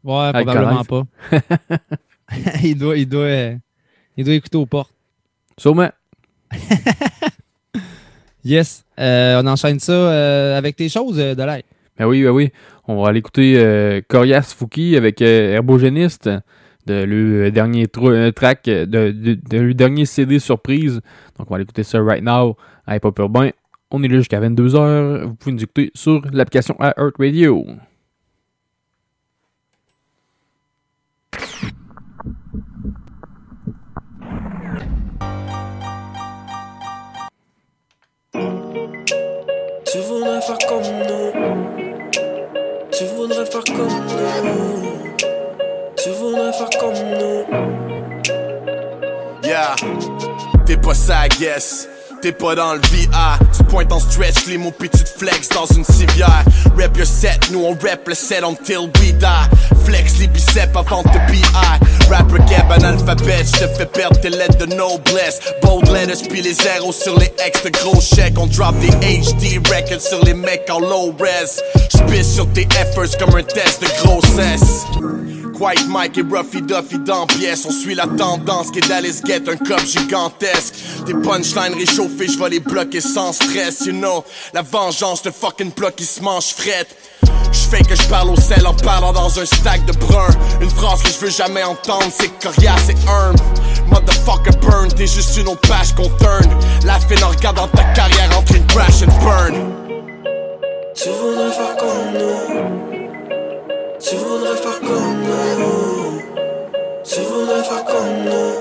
Ouais, 0.03 0.31
probablement 0.33 0.83
pas. 0.83 1.03
il, 2.63 2.75
doit, 2.75 2.97
il, 2.97 3.07
doit, 3.07 3.21
euh, 3.21 3.55
il 4.17 4.25
doit 4.25 4.33
écouter 4.33 4.57
aux 4.57 4.65
portes. 4.65 4.93
Sûrement. 5.57 5.89
yes. 8.43 8.83
Euh, 8.99 9.41
on 9.41 9.47
enchaîne 9.47 9.79
ça 9.79 9.93
euh, 9.93 10.57
avec 10.57 10.75
tes 10.75 10.89
choses, 10.89 11.17
de 11.17 11.43
l'air. 11.43 11.61
Ben 11.97 12.07
oui, 12.07 12.23
ben 12.23 12.31
oui. 12.31 12.51
On 12.87 13.01
va 13.01 13.09
aller 13.09 13.19
écouter 13.19 14.01
Corias 14.09 14.53
Fouki 14.57 14.97
avec 14.97 15.21
Herbogéniste 15.21 16.29
de 16.85 17.03
le 17.05 17.49
dernier 17.49 17.87
track, 17.87 18.65
de, 18.65 18.85
de, 18.85 19.57
le 19.57 19.73
dernier 19.73 20.05
CD 20.05 20.39
surprise. 20.39 20.99
Donc 21.37 21.47
on 21.47 21.51
va 21.51 21.55
aller 21.55 21.63
écouter 21.63 21.83
ça 21.83 22.01
right 22.01 22.23
now 22.23 22.57
à 22.85 22.97
Hip 22.97 23.01
Urbain. 23.19 23.51
On 23.89 24.03
est 24.03 24.07
là 24.09 24.17
jusqu'à 24.17 24.41
22h. 24.41 25.23
Vous 25.23 25.35
pouvez 25.35 25.53
nous 25.53 25.63
écouter 25.63 25.91
sur 25.93 26.21
l'application 26.33 26.75
iHeartRadio. 26.81 27.63
Radio. 27.63 27.77
T'es 50.65 50.77
pas 50.77 50.93
ça, 50.93 51.27
guess. 51.39 51.87
T'es 52.23 52.31
pas 52.31 52.55
dans 52.55 52.73
le 52.73 52.79
VA, 52.79 53.37
tu 53.55 53.63
pointes 53.65 53.91
en 53.91 53.99
stretch 53.99 54.45
les 54.47 54.57
mots 54.57 54.71
pis 54.71 54.87
tu 54.87 55.03
te 55.03 55.09
flex 55.09 55.49
dans 55.49 55.65
une 55.65 55.83
civière. 55.83 56.45
Rap 56.77 56.95
your 56.95 57.05
set, 57.05 57.51
nous 57.51 57.65
on 57.65 57.71
rap 57.71 58.07
le 58.07 58.15
set 58.15 58.45
until 58.45 58.89
we 59.01 59.11
die. 59.11 59.49
Flex 59.83 60.19
les 60.19 60.27
biceps 60.27 60.73
avant 60.73 61.03
de 61.03 61.19
BI. 61.29 61.43
Rapper 62.09 62.39
cab 62.47 62.71
analphabet, 62.71 63.43
j'te 63.43 63.67
fais 63.75 63.85
perdre 63.85 64.17
tes 64.21 64.29
lettres 64.29 64.65
de 64.65 64.73
noblesse. 64.73 65.41
Bold 65.61 65.89
letters 65.89 66.25
pis 66.29 66.41
les 66.41 66.53
zéros 66.53 66.93
sur 66.93 67.19
les 67.19 67.33
ex 67.45 67.61
de 67.61 67.71
gros 67.71 67.99
chèques. 67.99 68.39
On 68.39 68.47
drop 68.47 68.73
des 68.79 68.87
HD 68.87 69.59
records 69.67 69.99
sur 69.99 70.23
les 70.23 70.33
mecs 70.33 70.69
en 70.69 70.79
low 70.79 71.13
res. 71.19 71.59
J'pisse 71.93 72.35
sur 72.35 72.47
tes 72.53 72.69
efforts 72.79 73.17
comme 73.19 73.35
un 73.35 73.43
test 73.43 73.81
de 73.81 73.87
grossesse. 74.01 74.85
White 75.59 75.87
Mike 75.87 76.17
et 76.17 76.23
Ruffy 76.29 76.61
Duffy 76.61 76.99
dans 76.99 77.25
pièce. 77.25 77.65
On 77.65 77.71
suit 77.71 77.95
la 77.95 78.07
tendance 78.07 78.71
qui 78.71 78.79
est 78.79 78.87
d'Alice 78.87 79.21
Get 79.25 79.43
un 79.47 79.57
cop 79.57 79.85
gigantesque. 79.85 80.75
Des 81.05 81.13
punchlines 81.13 81.73
réchauffées, 81.77 82.27
je 82.27 82.37
vais 82.37 82.49
les 82.49 82.59
bloquer 82.59 83.01
sans 83.01 83.33
stress, 83.33 83.85
you 83.85 83.93
know. 83.93 84.23
La 84.53 84.61
vengeance 84.61 85.21
de 85.23 85.31
fucking 85.31 85.71
bloc 85.71 85.95
qui 85.95 86.05
se 86.05 86.21
mange 86.21 86.53
frette. 86.55 86.95
J'fais 87.51 87.83
que 87.83 87.95
je 87.95 88.07
parle 88.07 88.31
au 88.31 88.35
sel 88.35 88.65
en 88.65 88.73
parlant 88.73 89.13
dans 89.13 89.39
un 89.39 89.45
stack 89.45 89.85
de 89.85 89.93
brun. 89.93 90.27
Une 90.61 90.69
phrase 90.69 91.01
que 91.01 91.09
je 91.09 91.25
veux 91.25 91.31
jamais 91.31 91.63
entendre, 91.63 92.07
c'est 92.09 92.29
coriace 92.39 92.89
et 92.89 93.09
humble. 93.09 93.39
Motherfucker 93.89 94.57
burn, 94.61 94.89
t'es 94.89 95.07
juste 95.07 95.37
une 95.37 95.47
autre 95.47 95.67
page 95.67 95.93
qu'on 95.95 96.09
turn. 96.17 96.49
La 96.85 96.99
fin 96.99 97.21
en 97.23 97.29
regardant 97.29 97.67
ta 97.67 97.83
carrière 97.93 98.37
entre 98.37 98.55
une 98.55 98.65
crash 98.67 99.03
and 99.03 99.23
burn. 99.23 99.73
Tu 100.95 101.09
voudrais 101.09 101.51
faire 101.51 101.77
comme 101.77 102.13
nous. 102.13 102.92
Tu 104.05 104.17
voudrais 104.17 104.57
faire 104.57 104.79
comme 104.81 105.23
nous. 105.59 106.21
Tu 107.05 107.21
voudrais 107.21 107.63
faire 107.63 107.85
comme 107.85 108.25
nous. 108.25 108.53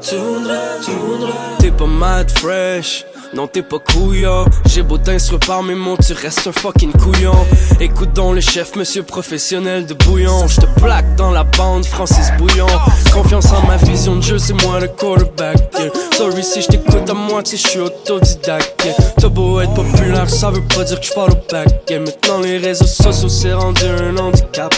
Tu 0.00 0.16
voudrais, 0.16 0.80
tu 0.84 0.90
voudrais. 0.90 1.32
T'es 1.60 1.70
pas 1.70 1.86
mad 1.86 2.28
fresh. 2.32 3.06
Non, 3.34 3.48
t'es 3.48 3.62
pas 3.62 3.80
couillon. 3.80 4.44
J'ai 4.66 4.82
beau 4.82 4.96
t'instruire 4.96 5.40
par 5.40 5.62
mes 5.64 5.74
mots, 5.74 5.96
tu 5.96 6.12
restes 6.12 6.46
un 6.46 6.52
fucking 6.52 6.92
couillon. 6.92 7.34
Écoute 7.80 8.12
donc 8.12 8.36
le 8.36 8.40
chef, 8.40 8.76
monsieur 8.76 9.02
professionnel 9.02 9.86
de 9.86 9.94
bouillon. 9.94 10.46
Je 10.46 10.60
te 10.60 10.66
plaque 10.80 11.16
dans 11.16 11.32
la 11.32 11.42
bande, 11.42 11.84
Francis 11.84 12.30
Bouillon. 12.38 12.66
Confiance 13.12 13.46
en 13.52 13.66
ma 13.66 13.76
vision 13.76 14.16
de 14.16 14.22
jeu, 14.22 14.38
c'est 14.38 14.52
moi 14.62 14.78
le 14.78 14.86
quarterback. 14.86 15.56
Sorry 16.16 16.44
si 16.44 16.62
je 16.62 16.68
t'écoute 16.68 17.10
à 17.10 17.14
moitié, 17.14 17.58
je 17.58 17.66
suis 17.66 17.80
autodidacte. 17.80 18.86
T'as 19.18 19.28
beau 19.28 19.60
être 19.60 19.74
populaire, 19.74 20.30
ça 20.30 20.50
veut 20.50 20.62
pas 20.62 20.84
dire 20.84 21.00
que 21.00 21.06
je 21.06 21.12
follow 21.12 21.36
back. 21.50 21.68
Maintenant, 21.90 22.38
les 22.40 22.58
réseaux 22.58 22.86
sociaux, 22.86 23.28
c'est 23.28 23.52
rendu 23.52 23.84
un 23.84 24.16
handicap. 24.16 24.72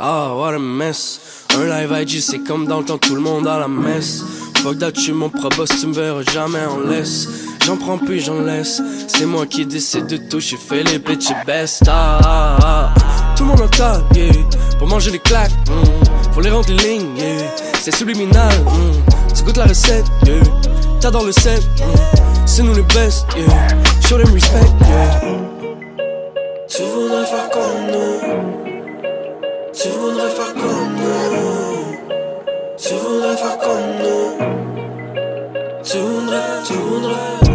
Ah, 0.00 0.34
what 0.36 0.54
a 0.54 0.58
mess. 0.58 1.20
Un 1.56 1.66
live 1.66 1.94
IG, 2.00 2.20
c'est 2.20 2.40
comme 2.40 2.66
dans 2.66 2.80
le 2.80 2.84
temps, 2.84 2.98
tout 2.98 3.14
le 3.14 3.20
monde 3.20 3.46
à 3.46 3.60
la 3.60 3.68
messe. 3.68 4.24
Fuck 4.62 4.78
that, 4.78 4.92
tu 4.92 5.12
mon 5.12 5.28
boss, 5.28 5.70
tu 5.80 5.86
me 5.88 5.92
verras 5.92 6.22
jamais 6.32 6.64
en 6.64 6.88
laisse. 6.88 7.28
J'en 7.66 7.76
prends 7.76 7.98
plus, 7.98 8.20
j'en 8.20 8.40
laisse. 8.40 8.82
C'est 9.06 9.26
moi 9.26 9.46
qui 9.46 9.64
décide 9.64 10.06
de 10.06 10.16
tout, 10.16 10.40
j'ai 10.40 10.56
fait 10.56 10.82
les 10.82 10.98
bitches 10.98 11.32
best. 11.46 11.84
Ah, 11.86 12.18
ah, 12.22 12.56
ah. 12.62 12.94
Tout 13.36 13.44
le 13.44 13.50
monde 13.50 13.62
en 13.62 14.14
yeah. 14.14 14.32
Pour 14.78 14.88
manger 14.88 15.10
les 15.10 15.18
claques, 15.18 15.52
mm. 15.68 16.32
faut 16.32 16.40
les 16.40 16.50
rendre 16.50 16.68
les 16.68 16.76
lignes. 16.76 17.16
C'est 17.80 17.94
subliminal, 17.94 18.52
mm. 18.60 19.34
tu 19.34 19.44
goûtes 19.44 19.56
la 19.56 19.66
recette, 19.66 20.04
yeah. 20.26 20.34
T'adores 21.00 21.24
le 21.24 21.32
set, 21.32 21.62
mm. 21.62 21.82
c'est 22.46 22.62
nous 22.62 22.74
les 22.74 22.82
best, 22.82 23.26
yeah. 23.36 23.68
Show 24.08 24.18
them 24.18 24.32
respect, 24.34 24.58
yeah. 24.88 25.20
Tu 26.68 26.82
voudrais 26.82 27.26
faire 27.26 27.48
comme 27.50 27.86
nous. 27.92 28.20
Tu 29.72 29.88
voudrais 29.88 30.30
faire 30.30 30.54
comme 30.54 30.94
nous. 30.96 31.96
Tu 32.76 32.94
voudrais 32.94 33.36
faire 33.36 33.58
comme 33.58 33.90
nous. 34.02 34.52
Tu 35.84 35.98
voudrais. 35.98 37.51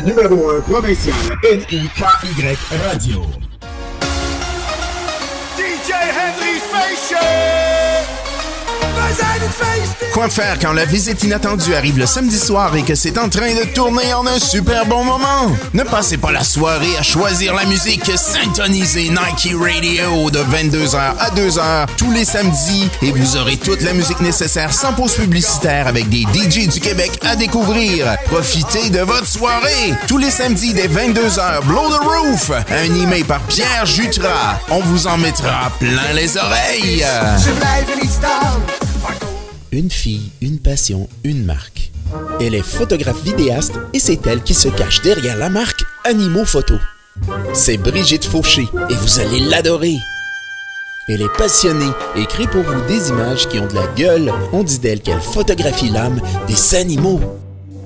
Numéro 0.00 0.58
1 0.58 0.62
provincial 0.62 1.14
NIKY 1.42 1.90
Radio. 2.84 3.51
Quoi 10.12 10.28
faire 10.28 10.58
quand 10.60 10.72
la 10.72 10.84
visite 10.84 11.22
inattendue 11.22 11.74
arrive 11.74 11.98
le 11.98 12.06
samedi 12.06 12.38
soir 12.38 12.76
et 12.76 12.82
que 12.82 12.94
c'est 12.94 13.16
en 13.18 13.28
train 13.28 13.54
de 13.54 13.64
tourner 13.74 14.12
en 14.12 14.26
un 14.26 14.38
super 14.38 14.84
bon 14.84 15.04
moment? 15.04 15.50
Ne 15.72 15.82
passez 15.84 16.18
pas 16.18 16.30
la 16.30 16.44
soirée 16.44 16.96
à 16.98 17.02
choisir 17.02 17.54
la 17.54 17.64
musique 17.64 18.10
syntonisée 18.16 19.08
Nike 19.08 19.54
Radio 19.58 20.30
de 20.30 20.38
22h 20.38 20.96
à 20.96 21.30
2h 21.34 21.86
tous 21.96 22.10
les 22.10 22.26
samedis 22.26 22.90
et 23.00 23.10
vous 23.10 23.36
aurez 23.36 23.56
toute 23.56 23.80
la 23.80 23.94
musique 23.94 24.20
nécessaire 24.20 24.72
sans 24.72 24.92
pause 24.92 25.14
publicitaire 25.14 25.86
avec 25.86 26.08
des 26.10 26.22
DJ 26.22 26.68
du 26.68 26.80
Québec 26.80 27.10
à 27.22 27.34
découvrir. 27.34 28.16
Profitez 28.26 28.90
de 28.90 29.00
votre 29.00 29.26
soirée 29.26 29.94
tous 30.08 30.18
les 30.18 30.30
samedis 30.30 30.74
dès 30.74 30.88
22h. 30.88 31.64
Blow 31.64 31.88
the 31.88 32.00
Roof, 32.04 32.50
animé 32.70 33.24
par 33.24 33.40
Pierre 33.42 33.86
Jutras. 33.86 34.58
On 34.70 34.80
vous 34.80 35.06
en 35.06 35.16
mettra 35.16 35.72
plein 35.78 36.12
les 36.14 36.36
oreilles. 36.36 37.04
Une 39.74 39.90
fille, 39.90 40.28
une 40.42 40.58
passion, 40.58 41.08
une 41.24 41.46
marque. 41.46 41.92
Elle 42.42 42.54
est 42.54 42.60
photographe 42.60 43.22
vidéaste 43.24 43.72
et 43.94 43.98
c'est 43.98 44.26
elle 44.26 44.42
qui 44.42 44.52
se 44.52 44.68
cache 44.68 45.00
derrière 45.00 45.38
la 45.38 45.48
marque 45.48 45.82
Animaux 46.04 46.44
Photo. 46.44 46.74
C'est 47.54 47.78
Brigitte 47.78 48.26
Fauché 48.26 48.68
et 48.90 48.94
vous 48.94 49.18
allez 49.18 49.40
l'adorer. 49.40 49.96
Elle 51.08 51.22
est 51.22 51.36
passionnée 51.38 51.90
et 52.16 52.26
crée 52.26 52.48
pour 52.48 52.62
vous 52.62 52.86
des 52.86 53.08
images 53.08 53.48
qui 53.48 53.60
ont 53.60 53.66
de 53.66 53.74
la 53.74 53.86
gueule. 53.96 54.30
On 54.52 54.62
dit 54.62 54.78
d'elle 54.78 55.00
qu'elle 55.00 55.22
photographie 55.22 55.88
l'âme 55.88 56.20
des 56.46 56.74
animaux. 56.74 57.20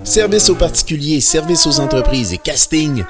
Service 0.02 0.50
aux 0.50 0.56
particuliers, 0.56 1.20
service 1.20 1.68
aux 1.68 1.78
entreprises 1.78 2.32
et 2.32 2.38
casting. 2.38 3.04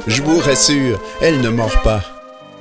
Je 0.07 0.23
vous 0.23 0.39
rassure, 0.39 0.99
elle 1.21 1.41
ne 1.41 1.49
mord 1.49 1.79
pas. 1.83 2.01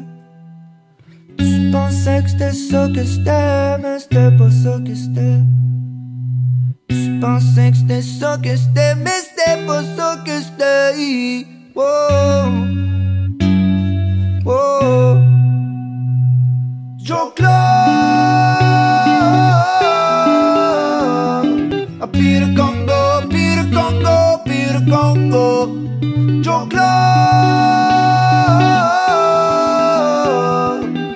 Je 1.40 1.72
pensais 1.72 2.22
que 2.22 2.30
c'était 2.30 2.52
ça 2.54 2.90
que 8.38 8.56
c'était, 8.56 8.96
mais 8.96 9.12
c'était 9.30 9.66
pas 9.66 9.84
ça 9.98 10.24
que 10.26 10.32
c'était. 10.42 11.46
Wow. 11.76 12.54
Wow. 14.46 15.20
Joe 17.04 17.34
Club. 17.36 18.87
A 22.00 22.08
Peter 22.12 22.54
Congo, 22.56 23.28
Peter 23.30 23.66
Congo, 23.74 24.42
Peter 24.46 24.82
Congo. 24.90 25.48
Joe 26.44 26.68
Club. 26.70 26.84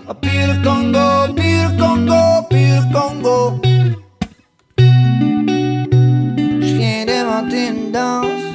A 0.08 0.14
Peter 0.20 0.58
Congo, 0.64 1.34
Peter 1.36 1.72
Congo, 1.80 2.22
Peter 2.50 2.84
Congo. 2.94 3.62
Je 4.78 6.74
viens 6.78 7.06
d'inventer 7.06 7.68
une 7.70 7.92
danse. 7.92 8.46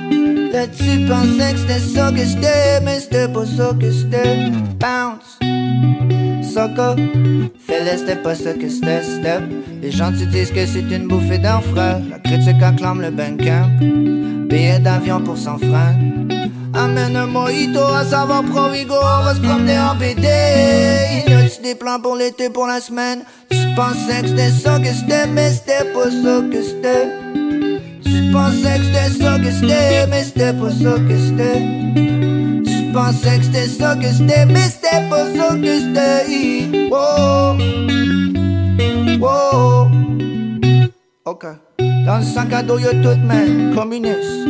Là 0.52 0.66
tu 0.66 1.06
pensais 1.06 1.52
que 1.54 1.58
c'était 1.60 1.80
ça 1.94 2.10
que 2.12 2.24
c'était, 2.24 2.80
mais 2.84 3.00
c'était 3.00 3.28
pas 3.28 3.46
ça 3.46 3.72
que 3.80 3.90
c'était. 3.90 4.50
Bounce, 4.78 5.38
Fais-le, 6.56 7.98
c'était 7.98 8.16
pas 8.16 8.34
ça 8.34 8.54
que 8.54 8.66
c'était, 8.66 9.02
step. 9.02 9.42
Les 9.82 9.90
gens 9.90 10.10
te 10.10 10.24
disent 10.24 10.50
que 10.50 10.64
c'est 10.64 10.90
une 10.90 11.06
bouffée 11.06 11.36
d'enfer. 11.36 12.00
La 12.10 12.18
critique 12.18 12.62
acclame 12.62 13.02
le 13.02 13.10
Bandcamp. 13.10 13.68
Billet 14.48 14.78
d'avion 14.78 15.20
pour 15.20 15.36
100 15.36 15.58
francs. 15.58 15.96
Amène 16.72 17.14
un 17.14 17.26
mojito 17.26 17.80
à 17.80 18.04
savoir 18.04 18.42
Provigo, 18.42 18.94
on 18.94 19.24
va 19.24 19.34
se 19.34 19.40
promener 19.40 19.78
en 19.78 19.96
BD. 19.96 20.26
Y 21.28 21.32
a-tu 21.32 21.62
des 21.62 21.74
plans 21.74 22.00
pour 22.00 22.16
l'été, 22.16 22.48
pour 22.48 22.66
la 22.66 22.80
semaine? 22.80 23.20
Tu 23.50 23.58
pensais 23.76 24.22
que 24.22 24.28
c'était 24.28 24.50
ça 24.50 24.78
que 24.78 24.88
c'était, 24.88 25.26
mais 25.26 25.52
c'était 25.52 25.84
pas 25.92 26.10
ça 26.10 26.40
que 26.50 26.62
c'était. 26.62 27.08
Tu 28.02 28.32
pensais 28.32 28.78
que 28.78 28.84
c'était 28.84 29.22
ça 29.22 29.38
que 29.38 29.50
c'était, 29.50 30.06
mais 30.08 30.24
c'était 30.24 30.54
pas 30.54 30.70
ça 30.70 30.96
que 31.06 31.18
c'était. 31.18 32.35
Pensais 32.96 33.36
que 33.36 33.44
c'était 33.44 33.68
ça 33.68 33.94
que 33.94 34.10
c'était, 34.10 34.46
mais 34.46 34.70
c'était 34.70 35.06
pas 35.10 35.26
ça 35.36 35.54
que 35.54 35.80
c'était. 35.80 36.88
Wow. 36.88 37.58
Ok. 41.26 41.44
Dans 41.78 42.16
le 42.16 42.24
sac 42.24 42.54
à 42.54 42.62
dos, 42.62 42.78
y'a 42.78 42.92
tout, 42.92 43.20
man. 43.22 43.74
Communiste. 43.74 44.48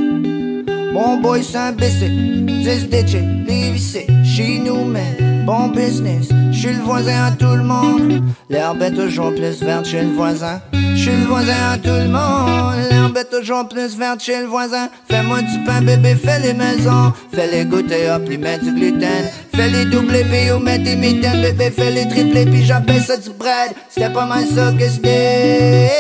Bon 0.95 1.21
boy, 1.21 1.43
c'est 1.43 1.59
imbécile. 1.59 2.47
10 2.47 2.87
DJ, 2.89 3.17
les 3.49 3.73
vissés, 3.73 4.07
chez 4.25 4.61
nous, 4.61 4.85
man. 4.85 5.45
Bon 5.45 5.67
business, 5.67 6.29
j'suis 6.67 6.77
le 6.77 6.83
voisin 6.83 7.27
à 7.27 7.31
tout 7.31 7.55
le 7.55 7.63
monde. 7.63 8.23
L'herbe 8.51 8.83
est 8.83 8.93
toujours 8.93 9.33
plus 9.35 9.63
verte 9.63 9.87
chez 9.87 10.03
le 10.03 10.13
voisin. 10.13 10.61
J'suis 10.95 11.17
le 11.17 11.27
voisin 11.27 11.73
à 11.73 11.79
tout 11.79 11.91
le 11.91 12.09
monde. 12.09 12.91
L'herbe 12.91 13.17
est 13.17 13.31
toujours 13.31 13.69
plus 13.69 13.97
verte 13.97 14.21
chez 14.23 14.41
le 14.41 14.47
voisin. 14.47 14.89
Fais-moi 15.09 15.43
du 15.43 15.59
pain, 15.65 15.81
bébé, 15.83 16.15
fais 16.15 16.41
les 16.41 16.55
maisons. 16.55 17.13
Fais 17.33 17.47
les 17.49 17.65
goûter, 17.65 18.11
hop, 18.11 18.29
lui 18.29 18.39
mets 18.39 18.59
du 18.59 18.73
gluten. 18.73 19.27
Fais 19.55 19.69
les 19.69 19.85
doublés, 19.85 20.25
puis 20.25 20.51
ou 20.51 20.59
mets 20.59 20.79
des 20.79 20.97
mitaines, 20.97 21.41
bébé, 21.43 21.71
fais 21.71 21.91
les 21.91 22.09
triplés, 22.09 22.47
puis 22.47 22.65
j'appelle 22.65 23.03
ça 23.03 23.17
du 23.17 23.31
bread. 23.31 23.73
C'était 23.89 24.11
pas 24.11 24.27
mal 24.27 24.45
ça 24.47 24.73
que 24.73 24.89
c'était. 24.89 25.93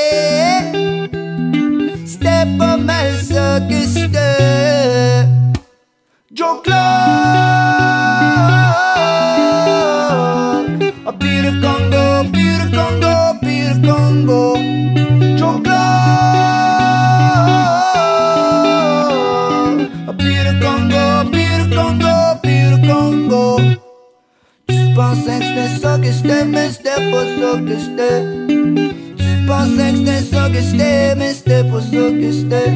C'était 2.04 2.46
pas 2.58 2.76
mal 2.76 3.14
ça 3.22 3.60
que 3.60 3.86
c'était. 3.86 5.26
Joe. 6.34 7.85
A 11.06 11.12
Peter 11.12 11.52
Congo, 11.62 12.24
Peter 12.32 12.68
Congo, 12.74 13.38
Peter 13.40 13.78
Congo. 13.80 14.54
Club. 15.62 15.76
A 20.08 20.12
Peter 20.18 20.58
Congo, 20.60 21.30
Peter 21.30 21.66
Congo, 21.76 22.16
Peter 22.42 22.80
Congo. 22.88 23.44
Tu 24.66 24.94
pensais 24.96 25.38
que 25.38 25.44
c'était 25.44 25.78
ça 25.80 25.92
que 25.98 26.10
c'était, 26.10 26.44
mais 26.44 26.70
c'était 26.72 27.10
pas 27.12 27.24
ça 27.38 27.50
que 27.60 27.76
c'était. 27.78 28.20
Tu 29.16 29.46
pensais 29.46 29.92
que 29.92 29.98
c'était 29.98 30.22
ça 30.22 30.50
que 30.50 30.60
c'était, 30.60 31.14
mais 31.14 31.32
c'était 31.34 31.64
pas 31.70 31.82
ça 31.82 32.10
que 32.20 32.32
c'était. 32.32 32.72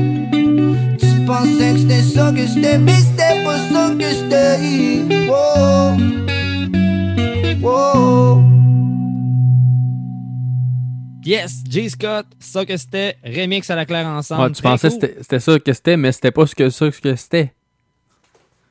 Tu 1.01 1.09
pensais 1.27 1.73
que 1.73 1.79
c'était 1.81 2.03
ça 2.03 2.31
que 2.31 2.47
c'était, 2.47 2.79
mais 2.79 2.93
c'était 2.93 3.43
pas 3.45 3.59
ça 3.73 3.91
que 3.99 4.05
c'était. 4.05 4.59
Wow. 5.29 5.37
Oh. 5.37 6.11
Wow. 7.61 8.43
Yes, 11.25 11.63
J. 11.69 11.91
Scott, 11.91 12.27
ça 12.39 12.65
que 12.65 12.77
c'était, 12.77 13.17
remix 13.25 13.69
à 13.71 13.77
la 13.77 13.85
claire 13.85 14.07
ensemble. 14.07 14.45
Ouais, 14.45 14.53
tu 14.53 14.63
pensais 14.63 14.89
que 14.89 14.95
c'était- 14.95 15.17
c'était 15.21 15.39
ça 15.41 15.59
que 15.59 15.73
c'était, 15.73 15.97
mais 15.97 16.13
c'était 16.13 16.31
pas 16.31 16.47
ce 16.47 16.55
que 16.55 16.71
ça 16.71 16.91
que 16.91 17.15
c'était. 17.17 17.53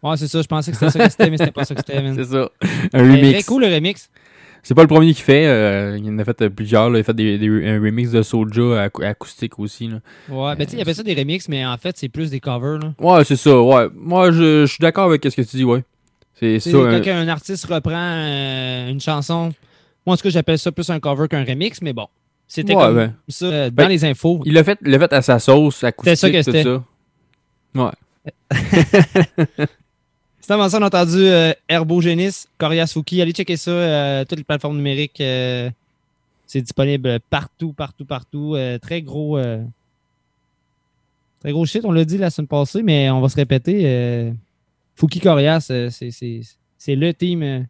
Ouais, 0.01 0.17
c'est 0.17 0.27
ça, 0.27 0.41
je 0.41 0.47
pensais 0.47 0.71
que 0.71 0.77
c'était 0.77 0.91
ça 0.91 1.05
que 1.05 1.11
c'était, 1.11 1.29
mais 1.29 1.37
c'était 1.37 1.51
pas 1.51 1.65
ça 1.65 1.75
que 1.75 1.81
c'était. 1.85 2.01
C'est 2.15 2.23
ça. 2.25 2.49
Un 2.93 3.03
Mais 3.03 3.15
remix. 3.17 3.33
Très 3.33 3.43
cool 3.43 3.61
le 3.65 3.73
remix. 3.75 4.09
C'est 4.63 4.73
pas 4.73 4.81
le 4.81 4.87
premier 4.87 5.13
qu'il 5.13 5.23
fait. 5.23 5.45
euh, 5.45 5.97
il 6.01 6.09
en 6.09 6.17
a 6.19 6.25
fait 6.25 6.41
euh, 6.41 6.49
plusieurs. 6.49 6.89
là. 6.89 6.97
Il 6.97 7.01
a 7.01 7.03
fait 7.03 7.13
des, 7.13 7.37
des- 7.37 7.67
un 7.69 7.79
remix 7.81 8.11
de 8.11 8.21
Soulja 8.23 8.87
acou- 8.87 9.05
acoustique 9.05 9.59
aussi. 9.59 9.87
Là. 9.87 9.99
Ouais, 10.29 10.55
ben 10.55 10.65
tu 10.65 10.71
sais, 10.71 10.77
il 10.77 10.81
appelle 10.81 10.95
ça 10.95 11.03
des 11.03 11.13
remixes, 11.13 11.47
mais 11.47 11.65
en 11.65 11.77
fait, 11.77 11.97
c'est 11.97 12.09
plus 12.09 12.29
des 12.31 12.39
covers, 12.39 12.79
là. 12.79 12.93
Ouais, 12.99 13.23
c'est 13.23 13.35
ça. 13.35 13.61
Ouais. 13.61 13.87
Moi, 13.93 14.31
je, 14.31 14.65
je 14.65 14.71
suis 14.71 14.81
d'accord 14.81 15.05
avec 15.05 15.23
ce 15.23 15.29
que 15.35 15.41
tu 15.41 15.57
dis, 15.57 15.63
ouais. 15.63 15.83
C'est 16.39 16.59
ça. 16.59 16.71
quand 16.71 17.07
un- 17.07 17.17
un 17.21 17.27
artiste 17.27 17.65
reprend 17.65 17.93
euh, 17.95 18.89
une 18.89 19.01
chanson. 19.01 19.51
Moi, 20.05 20.13
en 20.13 20.17
tout 20.17 20.23
cas, 20.23 20.29
j'appelle 20.29 20.57
ça 20.57 20.71
plus 20.71 20.89
un 20.89 20.99
cover 20.99 21.27
qu'un 21.27 21.43
remix, 21.43 21.81
mais 21.81 21.93
bon. 21.93 22.07
C'était 22.47 22.73
Ouais, 22.75 22.83
comme 22.83 22.95
ben. 22.95 23.13
ça 23.27 23.45
euh, 23.45 23.69
dans 23.69 23.75
Ben, 23.75 23.89
les 23.89 24.05
infos. 24.05 24.41
Il 24.45 24.53
l'a 24.53 24.63
fait, 24.63 24.79
il 24.83 24.89
l'a 24.91 24.99
fait 24.99 25.13
à 25.13 25.21
sa 25.21 25.37
sauce, 25.39 25.83
acoustique, 25.83 26.17
ça 26.17 26.29
que 26.31 26.43
tout 26.43 26.83
ça. 27.75 27.81
Ouais. 27.83 27.91
C'est 30.41 30.53
avant 30.53 30.67
ça, 30.69 30.79
on 30.79 30.81
a 30.83 30.87
entendu 30.87 31.17
euh, 31.19 31.53
Herbogénis, 31.67 32.45
Coriasuki. 32.57 33.21
Allez 33.21 33.33
checker 33.33 33.55
ça, 33.57 33.69
euh, 33.71 34.25
toutes 34.25 34.39
les 34.39 34.43
plateformes 34.43 34.77
numériques. 34.77 35.21
euh, 35.21 35.69
c'est 36.47 36.61
disponible 36.61 37.19
partout, 37.29 37.73
partout, 37.73 38.05
partout. 38.05 38.55
Très 38.81 39.03
gros. 39.03 39.37
très 41.39 41.51
gros 41.51 41.65
shit, 41.67 41.85
on 41.85 41.91
l'a 41.91 42.03
dit 42.05 42.17
la 42.17 42.31
semaine 42.31 42.47
passée, 42.47 42.81
mais 42.81 43.11
on 43.11 43.21
va 43.21 43.29
se 43.29 43.35
répéter. 43.35 44.31
Fouki 44.99 45.19
Corias, 45.21 45.61
c'est- 45.89 46.95
le 46.95 47.11
team. 47.13 47.41
euh, 47.43 47.61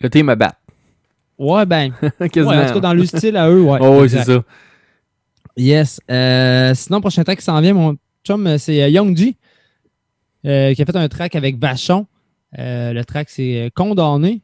Le 0.00 0.08
team 0.10 0.28
à 0.28 0.36
battre. 0.36 0.58
Ouais, 1.38 1.66
ben. 1.66 1.92
Quasiment. 2.30 2.50
ouais, 2.50 2.62
en 2.64 2.66
tout 2.68 2.74
cas, 2.74 2.80
dans 2.80 2.94
le 2.94 3.04
style 3.04 3.36
à 3.36 3.50
eux, 3.50 3.62
ouais. 3.62 3.78
Oh, 3.82 4.02
oui, 4.02 4.08
c'est 4.10 4.22
ça. 4.22 4.42
Yes. 5.56 6.00
Euh, 6.10 6.72
sinon, 6.74 7.00
prochain 7.00 7.24
track 7.24 7.38
qui 7.38 7.44
s'en 7.44 7.60
vient, 7.60 7.74
mon 7.74 7.96
chum, 8.24 8.46
euh, 8.46 8.58
c'est 8.58 8.90
Young 8.92 9.16
G, 9.16 9.34
euh, 10.46 10.72
qui 10.74 10.82
a 10.82 10.84
fait 10.84 10.96
un 10.96 11.08
track 11.08 11.34
avec 11.34 11.58
Vachon. 11.58 12.06
Euh, 12.58 12.92
le 12.92 13.04
track, 13.04 13.28
c'est 13.30 13.70
Condamné. 13.74 14.40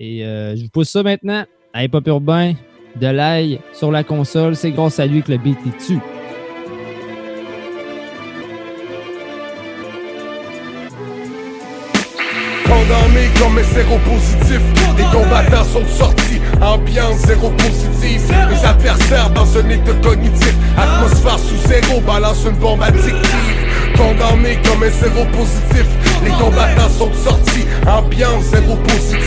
Et 0.00 0.20
je 0.24 0.62
vous 0.64 0.68
pousse 0.70 0.88
ça 0.90 1.04
maintenant 1.04 1.44
à 1.72 1.84
Hip 1.84 1.90
Urbain, 2.06 2.54
de 3.00 3.06
l'ail 3.06 3.60
sur 3.72 3.92
la 3.92 4.02
console. 4.02 4.56
C'est 4.56 4.72
grâce 4.72 4.98
à 4.98 5.06
lui 5.06 5.22
que 5.22 5.30
le 5.30 5.38
beat 5.38 5.58
est 5.66 5.76
dessus. 5.78 6.00
Condamné 13.38 13.40
comme 13.40 13.58
un 13.58 13.64
séropositif 13.64 14.60
Les 14.96 15.04
combattants 15.04 15.64
sont 15.64 15.86
sortis, 15.86 16.40
ambiance 16.60 17.18
zéro 17.26 17.50
positive. 17.50 18.22
Les 18.50 18.64
adversaires 18.64 19.30
dans 19.30 19.58
un 19.58 19.68
état 19.68 19.92
cognitif. 20.02 20.54
Atmosphère 20.76 21.38
sous 21.38 21.68
zéro, 21.68 22.00
balance 22.00 22.44
une 22.44 22.56
bombe 22.56 22.82
addictive 22.82 23.61
Condamné 24.02 24.58
comme 24.64 24.82
un 24.82 24.90
séropositif 24.90 25.86
Les 26.24 26.30
combattants 26.30 26.88
sont 26.88 27.12
sortis, 27.14 27.66
ambiance 27.86 28.46
zéro 28.46 28.74
positive 28.76 29.20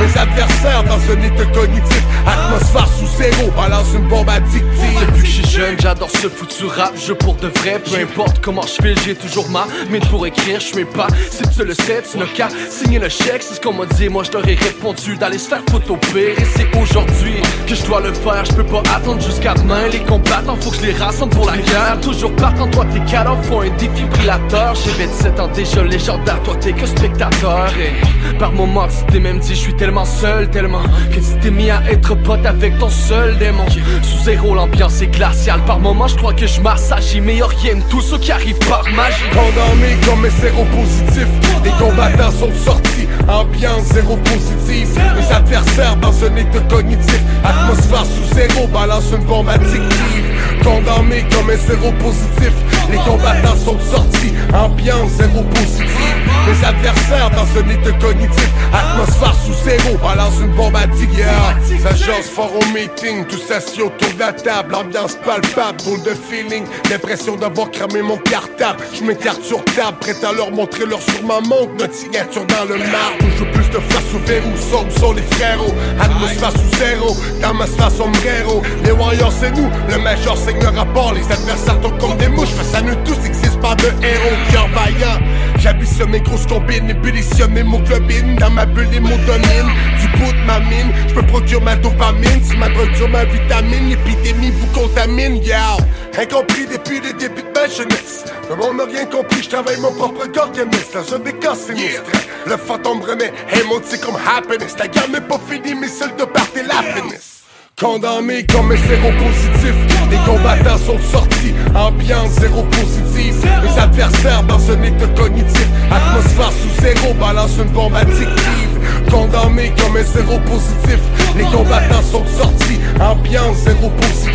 Les 0.00 0.16
adversaires 0.18 0.84
dans 0.84 1.12
un 1.12 1.22
état 1.22 1.44
cognitif. 1.52 2.02
Atmosphère 2.26 2.88
sous 2.88 3.06
zéro, 3.18 3.50
balance 3.56 3.88
une 3.94 4.08
bombe 4.08 4.28
addictive. 4.28 4.62
Depuis 5.00 5.22
que 5.22 5.26
je 5.26 5.32
suis 5.32 5.50
jeune, 5.50 5.76
j'adore 5.80 6.10
ce 6.10 6.28
foutu 6.28 6.66
rap, 6.66 6.92
je 6.96 7.12
pour 7.12 7.34
de 7.34 7.48
vrai, 7.48 7.80
peu 7.80 7.96
importe 8.00 8.40
comment 8.40 8.62
je 8.62 8.80
fais, 8.80 8.94
j'ai 9.04 9.14
toujours 9.16 9.48
ma 9.50 9.66
mine 9.90 10.04
pour 10.08 10.24
écrire, 10.26 10.60
je 10.60 10.76
mets 10.76 10.84
pas, 10.84 11.08
si 11.30 11.42
tu 11.56 11.64
le 11.64 11.74
sais, 11.74 12.02
tu 12.10 12.18
n'as 12.18 12.26
qu'à 12.26 12.48
signer 12.70 13.00
le 13.00 13.08
chèque, 13.08 13.42
c'est 13.42 13.54
ce 13.54 13.60
qu'on 13.60 13.72
m'a 13.72 13.86
dit, 13.86 14.08
moi 14.08 14.22
je 14.22 14.36
répondu 14.36 15.16
d'aller 15.16 15.38
se 15.38 15.48
faire 15.48 15.62
photopérer, 15.68 16.34
et 16.38 16.44
c'est 16.44 16.68
aujourd'hui 16.80 17.34
que 17.66 17.74
je 17.74 17.84
dois 17.86 18.00
le 18.00 18.12
faire, 18.12 18.44
je 18.44 18.52
peux 18.52 18.64
pas 18.64 18.82
attendre 18.94 19.20
jusqu'à 19.20 19.54
demain, 19.54 19.88
les 19.88 20.00
combattants, 20.00 20.56
faut 20.60 20.70
que 20.70 20.76
je 20.76 20.86
les 20.86 20.92
rassemble 20.92 21.34
pour 21.34 21.46
la 21.46 21.56
guerre, 21.56 21.98
toujours 22.00 22.34
partant, 22.36 22.68
toi 22.68 22.86
t'es 22.92 23.00
cadavre, 23.10 23.42
faut 23.44 23.60
un 23.60 23.70
défibrillateur, 24.12 24.74
j'ai 24.74 25.06
27 25.06 25.40
ans 25.40 25.48
déjà 25.48 25.82
légendaire, 25.82 26.42
toi 26.42 26.54
t'es 26.60 26.72
que 26.72 26.86
spectateur, 26.86 27.70
et 27.78 28.38
par 28.38 28.52
moments 28.52 28.86
tu 28.88 29.12
t'es 29.12 29.20
même 29.20 29.38
dit, 29.38 29.54
je 29.54 29.60
suis 29.60 29.74
tellement 29.74 30.04
seul, 30.04 30.48
tellement, 30.50 30.82
que 31.10 31.16
tu 31.16 31.38
t'es 31.40 31.50
mis 31.50 31.70
à 31.70 31.82
être 31.90 32.14
pote 32.14 32.44
avec 32.46 32.78
ton 32.78 32.88
seul 32.88 33.38
démon, 33.38 33.64
sous 34.02 34.24
zéro 34.24 34.54
l'ambiance 34.54 35.02
est 35.02 35.08
glaciale, 35.08 35.60
par 35.66 35.78
moments 35.78 36.08
je 36.08 36.16
crois 36.16 36.34
que 36.34 36.46
je 36.46 36.60
massage, 36.60 37.16
mais 37.22 37.36
y'a 37.36 37.46
rien 37.46 37.76
de 37.76 37.82
tout 37.88 38.00
ce 38.00 38.16
qui 38.16 38.32
arrive 38.32 38.58
par 38.68 38.84
magie. 38.94 39.22
Condamné 39.32 39.96
comme 40.06 40.24
un 40.24 40.30
séropositif 40.30 41.26
Les 41.64 41.70
combattants 41.70 42.30
sont 42.30 42.52
sortis, 42.64 43.08
ambiance 43.28 43.84
zéro 43.92 44.16
positive. 44.16 44.88
Les 45.16 45.34
adversaires 45.34 45.96
dans 45.96 46.24
un 46.24 46.36
état 46.36 46.60
cognitif. 46.68 47.20
Atmosphère 47.44 48.04
sous 48.04 48.34
zéro, 48.34 48.66
balance 48.68 49.10
une 49.12 49.24
bombe 49.24 49.48
addictive. 49.48 50.62
Condamné 50.62 51.24
comme 51.30 51.50
un 51.50 51.56
séropositif 51.56 52.52
Les 52.90 52.98
combattants 52.98 53.56
sont 53.56 53.78
sortis, 53.80 54.32
ambiance 54.52 55.12
zéro 55.12 55.42
positive 55.42 56.14
Les 56.46 56.64
adversaires 56.64 57.30
dans 57.30 57.60
un 57.60 57.68
état 57.68 57.98
cognitif. 57.98 58.48
Atmosphère 58.72 59.34
sous 59.34 59.54
zéro, 59.64 59.96
balance 59.98 60.34
une 60.40 60.52
bombe 60.52 60.76
addictive 60.76 61.18
yeah. 61.18 61.80
S'agence 61.82 62.26
fort 62.26 62.52
au 62.54 62.72
meeting, 62.72 63.24
tous 63.26 63.50
assis 63.52 63.82
autour 63.82 64.12
de 64.14 64.18
la 64.18 64.32
table. 64.32 64.74
Ambiance 64.74 65.16
palpable, 65.24 65.82
boule 65.84 66.02
de 66.02 66.14
feeling. 66.14 66.64
L'impression 66.90 67.36
d'avoir 67.36 67.70
cramé 67.70 68.02
mon 68.02 68.16
cartable. 68.18 68.78
Je 68.94 69.04
m'écarte 69.04 69.42
sur 69.42 69.64
table, 69.64 69.98
prêt 70.00 70.14
à 70.24 70.32
leur 70.32 70.50
montrer 70.50 70.86
leur 70.86 71.02
sur 71.02 71.22
ma 71.24 71.40
montre 71.40 71.72
Notre 71.78 71.94
signature 71.94 72.46
dans 72.46 72.64
le 72.64 72.78
marbre. 72.78 73.22
Veux 73.38 73.50
plus 73.50 73.68
de 73.70 73.78
face 73.78 74.14
au 74.14 74.18
verrou, 74.26 74.50
où 74.50 75.00
sont 75.00 75.12
les 75.12 75.22
frérots. 75.22 75.74
Atmosphère 76.00 76.52
sous 76.52 76.78
zéro, 76.78 77.16
dans 77.40 77.54
ma 77.54 77.66
sphère 77.66 77.90
sombrero. 77.90 78.62
Les 78.84 78.92
warriors 78.92 79.32
c'est 79.32 79.50
nous, 79.52 79.68
le 79.88 79.98
major 79.98 80.36
saigne 80.36 80.60
le 80.60 80.68
rapport 80.68 81.12
Les 81.14 81.24
adversaires 81.32 81.80
tombent 81.80 81.98
comme 81.98 82.16
des 82.16 82.28
mouches, 82.28 82.54
à 82.74 82.82
nous 82.82 82.94
tous 83.04 83.26
existe 83.26 83.60
pas 83.60 83.74
de 83.76 83.86
héros 83.86 84.36
Cœur 84.50 84.68
vaillant, 84.68 85.18
j'ambitionne 85.58 86.10
mes 86.10 86.20
grosses 86.20 86.46
combines 86.46 86.90
Ébullitionne 86.90 87.52
mes 87.52 87.62
moglobines, 87.62 88.36
dans 88.36 88.50
ma 88.50 88.66
bulle 88.66 88.88
dominent 88.90 89.70
Du 90.00 90.08
bout 90.18 90.32
de 90.32 90.46
ma 90.46 90.60
mine, 90.60 90.92
je 91.08 91.14
me 91.14 91.22
procure 91.22 91.62
ma 91.62 91.76
dopamine. 91.76 92.42
Si 92.42 92.56
ma 92.56 92.68
drogue 92.68 92.94
sur 92.94 93.08
ma 93.08 93.24
vitamine, 93.24 93.90
l'épidémie 93.90 94.50
vous 94.50 94.66
contamine, 94.78 95.36
yeah. 95.42 95.76
Incompris 96.18 96.66
depuis 96.66 97.00
le 97.00 97.12
début 97.14 97.42
de 97.42 97.52
ma 97.54 97.68
jeunesse. 97.68 98.24
Le 98.48 98.56
monde 98.56 98.76
n'a 98.78 98.84
rien 98.84 99.06
compris, 99.06 99.42
je 99.42 99.48
travaille 99.48 99.80
mon 99.80 99.92
propre 99.92 100.26
organisme 100.36 100.90
La 100.94 101.02
zone 101.02 101.22
des 101.22 101.32
cas 101.34 101.54
sinistre. 101.54 102.02
Le 102.46 102.56
fantôme 102.56 103.00
mode 103.00 103.82
c'est 103.84 104.00
comme 104.00 104.16
happiness. 104.16 104.76
La 104.78 104.88
guerre 104.88 105.08
n'est 105.08 105.20
pas 105.20 105.40
finie, 105.48 105.74
mais 105.74 105.88
celle 105.88 106.14
de 106.16 106.24
part 106.24 106.48
et 106.56 106.62
la 106.62 106.82
finesse 106.82 107.41
Condamné 107.80 108.44
comme 108.46 108.70
un 108.70 108.76
séropositif 108.76 109.74
Les 110.10 110.18
combattants 110.18 110.78
sont 110.78 110.98
sortis, 111.10 111.52
ambiance 111.74 112.30
zéro 112.40 112.62
positive. 112.64 113.34
Les 113.62 113.78
adversaires 113.80 114.42
dans 114.44 114.70
un 114.70 114.82
état 114.82 115.08
cognitif 115.16 115.66
Atmosphère 115.90 116.52
sous 116.52 116.82
zéro, 116.82 117.14
balance 117.14 117.56
une 117.58 117.70
bombe 117.72 117.94
addictive. 117.94 118.78
Condamné 119.10 119.72
comme 119.78 119.96
un 119.96 120.04
séropositif 120.04 121.00
Les 121.36 121.44
combattants 121.44 122.02
sont 122.02 122.24
sortis, 122.26 122.78
ambiance 123.00 123.56
zéro 123.64 123.90
positive. 123.90 124.32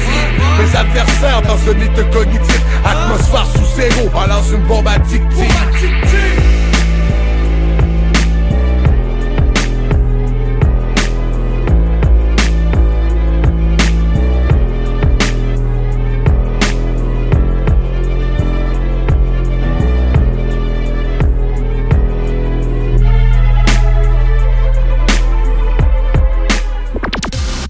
Les 0.60 0.76
adversaires 0.76 1.42
dans 1.44 1.72
un 1.72 1.80
état 1.80 2.04
cognitif 2.12 2.62
Atmosphère 2.84 3.48
sous 3.56 3.82
zéro, 3.82 4.10
balance 4.10 4.52
une 4.52 4.64
bombe 4.64 4.88
addictive 4.88 6.37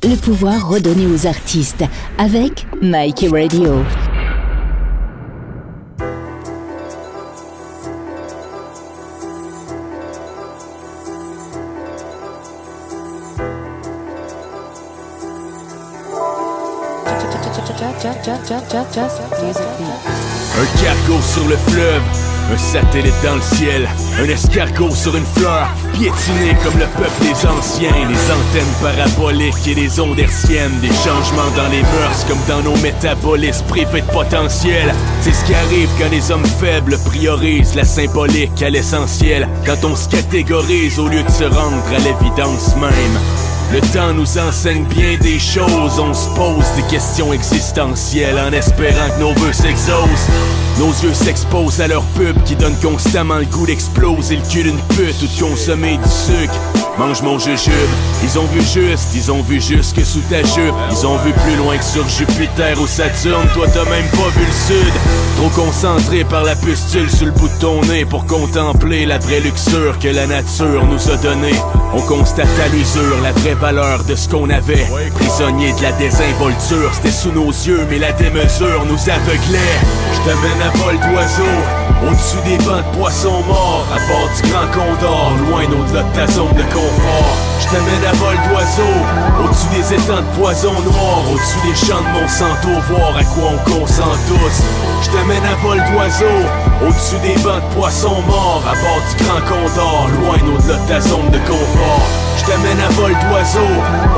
Le 0.10 0.16
pouvoir 0.16 0.70
redonné 0.70 1.06
aux 1.06 1.28
artistes 1.28 1.84
avec 2.18 2.66
Nike 2.82 3.26
Radio. 3.30 3.84
Un 20.56 20.66
cargo 20.82 21.22
sur 21.22 21.48
le 21.50 21.58
fleuve, 21.58 22.02
un 22.52 22.58
satellite 22.58 23.14
dans 23.24 23.36
le 23.36 23.42
ciel, 23.42 23.88
un 24.20 24.30
escargot 24.30 24.94
sur 24.96 25.16
une 25.16 25.26
fleur, 25.26 25.68
piétiné 25.94 26.56
comme 26.64 26.78
le 26.80 26.86
peuple 26.86 27.22
des 27.22 27.48
anciens, 27.48 27.92
les 28.08 28.32
antennes 28.32 28.76
paraboliques 28.82 29.68
et 29.68 29.76
les 29.76 30.00
ondes 30.00 30.20
hertziennes, 30.20 30.80
des 30.82 30.88
changements 30.88 31.52
dans 31.56 31.70
les 31.70 31.82
mœurs 31.82 32.26
comme 32.28 32.40
dans 32.48 32.62
nos 32.62 32.78
métabolismes 32.78 33.66
privés 33.66 34.02
de 34.02 34.12
potentiel. 34.12 34.94
C'est 35.22 35.34
ce 35.34 35.46
qui 35.46 35.54
arrive 35.54 35.90
quand 36.00 36.10
les 36.10 36.32
hommes 36.32 36.46
faibles 36.46 36.98
priorisent 37.06 37.76
la 37.76 37.86
symbolique 37.86 38.62
à 38.62 38.70
l'essentiel, 38.70 39.48
quand 39.66 39.84
on 39.84 39.96
se 39.96 40.08
catégorise 40.10 41.00
au 41.00 41.08
lieu 41.08 41.24
de 41.24 41.32
se 41.32 41.44
rendre 41.44 41.84
à 41.94 42.00
l'évidence 42.00 42.76
même. 42.76 43.47
Le 43.74 43.82
temps 43.94 44.14
nous 44.14 44.38
enseigne 44.38 44.86
bien 44.86 45.18
des 45.18 45.40
choses, 45.40 46.00
on 46.00 46.14
se 46.14 46.30
pose 46.30 46.66
des 46.78 46.84
questions 46.90 47.34
existentielles 47.34 48.40
en 48.40 48.54
espérant 48.54 49.10
que 49.10 49.20
nos 49.20 49.34
vœux 49.34 49.52
s'exaucent. 49.52 50.30
Nos 50.80 50.92
yeux 51.04 51.14
s'exposent 51.14 51.82
à 51.82 51.88
leur 51.88 52.04
pub 52.16 52.42
qui 52.46 52.56
donne 52.56 52.76
constamment 52.80 53.40
le 53.40 53.46
goût 53.46 53.66
d'exploser 53.66 54.38
le 54.38 54.50
cul 54.50 54.64
d'une 54.64 54.80
pute 54.96 55.22
ou 55.22 55.28
de 55.28 55.40
consommer 55.40 55.98
du 55.98 56.10
sucre. 56.10 56.77
Mange 56.98 57.22
mon 57.22 57.40
jujube. 57.40 57.74
Ils 58.24 58.40
ont 58.40 58.46
vu 58.46 58.62
juste, 58.62 59.10
ils 59.14 59.32
ont 59.32 59.42
vu 59.42 59.62
juste 59.62 59.96
que 59.96 60.04
sous 60.04 60.22
ta 60.30 60.42
jupe. 60.44 60.74
Ils 60.92 61.06
ont 61.06 61.18
vu 61.18 61.32
plus 61.32 61.56
loin 61.56 61.78
que 61.78 61.84
sur 61.84 62.08
Jupiter 62.08 62.80
ou 62.82 62.88
Saturne. 62.88 63.48
Toi, 63.54 63.68
t'as 63.74 63.86
même 63.86 64.08
pas 64.12 64.30
vu 64.36 64.46
le 64.46 64.52
sud. 64.52 64.94
Trop 65.38 65.50
concentré 65.50 66.24
par 66.24 66.44
la 66.44 66.56
pustule 66.56 67.10
sur 67.10 67.28
le 67.28 67.32
bout 67.32 67.48
de 67.48 67.60
ton 67.60 67.82
nez 67.82 68.06
pour 68.06 68.26
contempler 68.26 69.06
la 69.06 69.20
vraie 69.20 69.40
luxure 69.40 70.00
que 70.00 70.08
la 70.08 70.26
nature 70.28 70.86
nous 70.86 71.12
a 71.12 71.18
donnée. 71.18 71.56
On 71.94 72.02
constate 72.02 72.48
à 72.64 72.68
l'usure 72.70 73.22
la 73.22 73.32
vraie 73.32 73.54
valeur 73.54 74.04
de 74.04 74.16
ce 74.16 74.28
qu'on 74.28 74.50
avait. 74.50 74.88
Prisonnier 75.16 75.74
de 75.74 75.82
la 75.84 75.92
désinvolture, 75.94 76.92
c'était 76.94 77.12
sous 77.12 77.32
nos 77.32 77.50
yeux, 77.50 77.86
mais 77.90 78.00
la 78.00 78.12
démesure 78.14 78.86
nous 78.86 79.10
aveuglait. 79.10 79.78
Je 80.14 80.30
t'amène 80.30 80.62
à 80.62 80.78
vol 80.78 80.96
d'oiseau, 80.96 81.44
au-dessus 82.10 82.44
des 82.46 82.58
bancs 82.66 82.84
de 82.92 82.98
poissons 82.98 83.42
morts, 83.48 83.88
à 83.94 84.00
bord 84.12 84.30
du 84.36 84.50
grand 84.50 84.68
condor, 84.72 85.32
loin 85.50 85.64
au-delà 85.64 86.04
de 86.04 86.16
ta 86.16 86.28
zone 86.28 86.54
de 86.54 86.64
confort. 86.74 86.87
Je 87.60 87.76
t'amène 87.76 88.06
à 88.06 88.14
vol 88.14 88.36
d'oiseau, 88.50 88.94
au-dessus 89.44 89.68
des 89.76 89.96
étangs 89.96 90.22
de 90.22 90.40
poison 90.40 90.72
noir, 90.72 91.20
au-dessus 91.30 91.60
des 91.68 91.76
champs 91.76 92.02
de 92.02 92.22
Monsanto, 92.22 92.70
voir 92.90 93.18
à 93.18 93.24
quoi 93.24 93.52
on 93.56 93.70
consent 93.70 94.16
tous. 94.28 94.64
Je 95.04 95.10
t'amène 95.10 95.44
à 95.44 95.56
vol 95.62 95.78
d'oiseau, 95.92 96.38
au-dessus 96.88 97.20
des 97.22 97.42
bancs 97.44 97.62
de 97.62 97.76
poissons 97.76 98.22
morts, 98.28 98.64
à 98.66 98.74
bord 98.74 99.02
du 99.10 99.24
grand 99.24 99.42
condor, 99.42 100.08
loin 100.22 100.38
au-delà 100.56 100.78
de 100.78 100.88
ta 100.88 101.02
zone 101.02 101.30
de 101.30 101.40
confort. 101.40 102.08
Je 102.38 102.46
t'amène 102.46 102.80
à 102.80 102.90
vol 102.94 103.12
d'oiseau, 103.12 103.72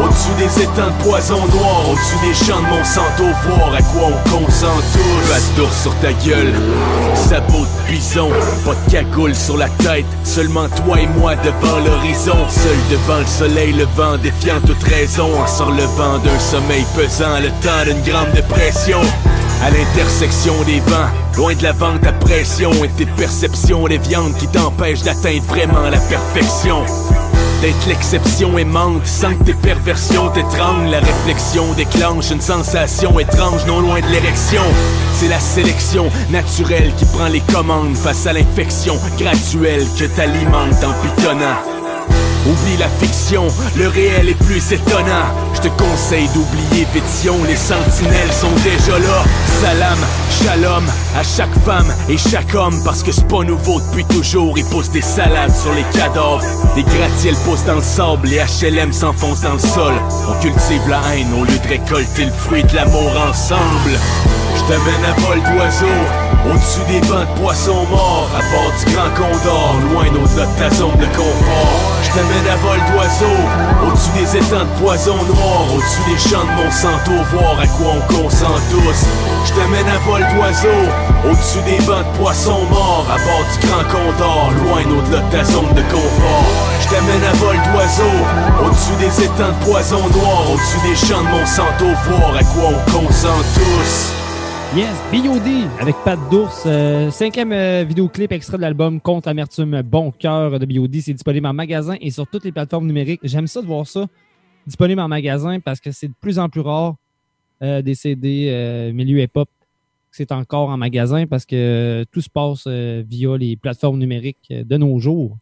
au-dessus 0.03 0.35
des 0.37 0.63
étangs 0.63 0.87
de 0.87 1.03
poison 1.03 1.47
noir, 1.47 1.89
au-dessus 1.89 2.19
des 2.21 2.45
champs 2.45 2.61
de 2.61 2.67
Monsanto, 2.67 3.23
voir 3.47 3.73
à 3.73 3.81
quoi 3.81 4.09
on 4.09 4.29
consent 4.29 4.79
tous. 4.93 5.29
Pas 5.31 5.71
sur 5.81 5.95
ta 5.95 6.11
gueule, 6.13 6.53
sabot 7.15 7.65
de 7.65 7.91
bison, 7.91 8.29
pas 8.65 8.75
de 8.75 8.91
cagoule 8.91 9.33
sur 9.33 9.57
la 9.57 9.69
tête, 9.69 10.05
seulement 10.23 10.67
toi 10.69 10.99
et 10.99 11.07
moi 11.07 11.33
devant 11.35 11.79
l'horizon, 11.79 12.37
seul 12.63 12.77
devant 12.91 13.19
le 13.19 13.25
soleil, 13.25 13.73
le 13.73 13.85
vent 13.95 14.17
défiant 14.17 14.59
toute 14.65 14.83
raison, 14.83 15.29
en 15.39 15.47
sort 15.47 15.71
le 15.71 15.83
vent 15.83 16.17
d'un 16.19 16.39
sommeil 16.39 16.85
pesant, 16.95 17.39
le 17.39 17.49
temps 17.63 17.85
d'une 17.85 18.01
grande 18.01 18.31
dépression. 18.33 18.99
À 19.63 19.69
l'intersection 19.69 20.53
des 20.65 20.79
vents, 20.81 21.09
loin 21.37 21.53
de 21.53 21.63
la 21.63 21.71
vente 21.71 22.05
à 22.05 22.11
pression. 22.11 22.71
Et 22.83 22.89
tes 22.89 23.05
perceptions 23.05 23.87
des 23.87 23.97
viandes 23.97 24.35
qui 24.37 24.47
t'empêchent 24.47 25.03
d'atteindre 25.03 25.43
vraiment 25.47 25.89
la 25.89 25.99
perfection. 25.99 26.83
D'être 27.61 27.87
l'exception 27.87 28.57
aimante 28.57 29.05
sans 29.05 29.33
que 29.35 29.43
tes 29.43 29.53
perversions 29.53 30.29
t'étranglent. 30.29 30.91
La 30.91 30.99
réflexion 30.99 31.73
déclenche 31.73 32.31
une 32.31 32.41
sensation 32.41 33.19
étrange 33.19 33.65
non 33.67 33.79
loin 33.79 34.01
de 34.01 34.07
l'érection. 34.07 34.63
C'est 35.13 35.29
la 35.29 35.39
sélection 35.39 36.09
naturelle 36.29 36.93
qui 36.97 37.05
prend 37.05 37.27
les 37.27 37.41
commandes 37.53 37.95
Face 37.95 38.27
à 38.27 38.33
l'infection 38.33 38.97
graduelle 39.17 39.85
que 39.97 40.05
t'alimentes 40.05 40.83
en 40.83 40.93
pitonnant 41.03 41.78
Oublie 42.47 42.77
la 42.77 42.87
fiction, 42.87 43.47
le 43.75 43.87
réel 43.89 44.29
est 44.29 44.43
plus 44.45 44.71
étonnant. 44.71 45.27
Je 45.55 45.61
te 45.61 45.67
conseille 45.81 46.27
d'oublier 46.29 46.87
Pétion, 46.93 47.35
les 47.45 47.55
sentinelles 47.57 48.31
sont 48.31 48.51
déjà 48.63 48.97
là. 48.97 49.23
Salam, 49.61 49.97
shalom 50.41 50.83
à 51.17 51.23
chaque 51.23 51.53
femme 51.65 51.93
et 52.07 52.17
chaque 52.17 52.55
homme, 52.55 52.81
parce 52.85 53.03
que 53.03 53.11
c'est 53.11 53.27
pas 53.27 53.43
nouveau 53.43 53.81
depuis 53.81 54.05
toujours. 54.05 54.57
Ils 54.57 54.65
posent 54.65 54.91
des 54.91 55.01
salades 55.01 55.53
sur 55.53 55.73
les 55.73 55.83
cadavres, 55.97 56.41
des 56.75 56.83
gratte-ciels 56.83 57.35
posent 57.45 57.65
dans 57.65 57.75
le 57.75 57.81
sable, 57.81 58.29
les 58.29 58.39
HLM 58.39 58.93
s'enfoncent 58.93 59.41
dans 59.41 59.53
le 59.53 59.59
sol. 59.59 59.93
On 60.29 60.41
cultive 60.41 60.87
la 60.87 61.01
haine 61.13 61.33
au 61.33 61.43
lieu 61.43 61.57
de 61.57 61.67
récolter 61.67 62.25
le 62.25 62.31
fruit 62.31 62.63
de 62.63 62.75
l'amour 62.75 63.11
ensemble. 63.29 63.99
Je 64.55 64.61
t'amène 64.63 65.05
à 65.05 65.13
vol 65.21 65.39
d'oiseau, 65.41 65.97
au-dessus 66.45 66.85
des 66.87 67.01
bancs 67.07 67.27
de 67.27 67.39
poissons 67.41 67.85
morts, 67.89 68.29
à 68.37 68.41
bord 68.53 68.71
du 68.77 68.93
grand 68.93 69.09
condor, 69.15 69.75
loin 69.91 70.05
au-delà 70.07 70.45
de 70.45 70.59
ta 70.59 70.69
zone 70.75 70.97
de 70.97 71.05
confort. 71.15 71.79
Je 72.03 72.09
t'amène 72.09 72.47
à 72.47 72.55
vol 72.57 72.79
d'oiseau, 72.91 73.37
au-dessus 73.85 74.11
des 74.17 74.37
étangs 74.37 74.65
de 74.65 74.79
poison 74.81 75.15
noir, 75.15 75.65
au-dessus 75.73 76.05
des 76.09 76.17
champs 76.17 76.45
de 76.45 76.63
Monsanto, 76.63 77.11
voir 77.33 77.59
à 77.59 77.67
quoi 77.67 77.93
on 77.97 78.13
consent 78.13 78.59
tous. 78.71 78.99
Je 79.45 79.53
t'amène 79.53 79.87
à 79.87 79.97
vol 80.05 80.25
d'oiseau, 80.35 80.79
au-dessus 81.29 81.61
des 81.65 81.83
bancs 81.85 82.05
de 82.05 82.17
poissons 82.17 82.65
morts, 82.69 83.05
à 83.09 83.17
bord 83.17 83.45
du 83.51 83.67
grand 83.67 83.85
condor, 83.89 84.51
loin 84.63 84.83
au-delà 84.85 85.21
de 85.21 85.31
ta 85.31 85.43
zone 85.43 85.73
de 85.73 85.81
confort. 85.91 86.49
Je 86.81 86.87
t'amène 86.87 87.23
à 87.23 87.33
vol 87.37 87.57
d'oiseau, 87.71 88.15
au-dessus 88.65 88.97
des 88.99 89.25
étangs 89.25 89.53
de 89.53 89.65
poison 89.65 90.01
noir, 90.13 90.51
au-dessus 90.51 90.81
des 90.87 90.95
champs 90.95 91.23
de 91.23 91.29
Monsanto, 91.29 91.85
voir 92.09 92.35
à 92.35 92.43
quoi 92.43 92.69
on 92.73 92.91
consent 92.91 93.41
tous. 93.53 94.28
Yes, 94.75 94.95
B.O.D. 95.11 95.65
avec 95.79 95.95
Pat 96.05 96.19
d'ours. 96.29 96.63
euh, 96.67 97.09
cinquième 97.09 97.51
euh, 97.51 97.83
vidéoclip 97.87 98.31
extrait 98.31 98.57
de 98.57 98.61
l'album 98.61 99.01
Contre 99.01 99.27
l'amertume 99.27 99.81
Bon 99.81 100.11
Cœur 100.11 100.59
de 100.59 100.65
B.O.D. 100.65 101.01
C'est 101.01 101.13
disponible 101.13 101.47
en 101.47 101.53
magasin 101.53 101.95
et 101.99 102.11
sur 102.11 102.27
toutes 102.27 102.43
les 102.45 102.51
plateformes 102.51 102.85
numériques. 102.85 103.19
J'aime 103.23 103.47
ça 103.47 103.61
de 103.61 103.65
voir 103.67 103.87
ça 103.87 104.05
disponible 104.67 105.01
en 105.01 105.07
magasin 105.07 105.59
parce 105.59 105.79
que 105.79 105.91
c'est 105.91 106.07
de 106.09 106.13
plus 106.21 106.37
en 106.37 106.49
plus 106.49 106.61
rare 106.61 106.95
euh, 107.63 107.81
des 107.81 107.95
CD 107.95 108.49
euh, 108.51 108.93
milieu 108.93 109.19
hip-hop. 109.21 109.49
C'est 110.11 110.31
encore 110.31 110.69
en 110.69 110.77
magasin 110.77 111.25
parce 111.25 111.45
que 111.45 111.55
euh, 111.55 112.05
tout 112.11 112.21
se 112.21 112.29
passe 112.29 112.65
euh, 112.67 113.03
via 113.07 113.37
les 113.37 113.55
plateformes 113.55 113.97
numériques 113.97 114.51
de 114.51 114.77
nos 114.77 114.99
jours. 114.99 115.35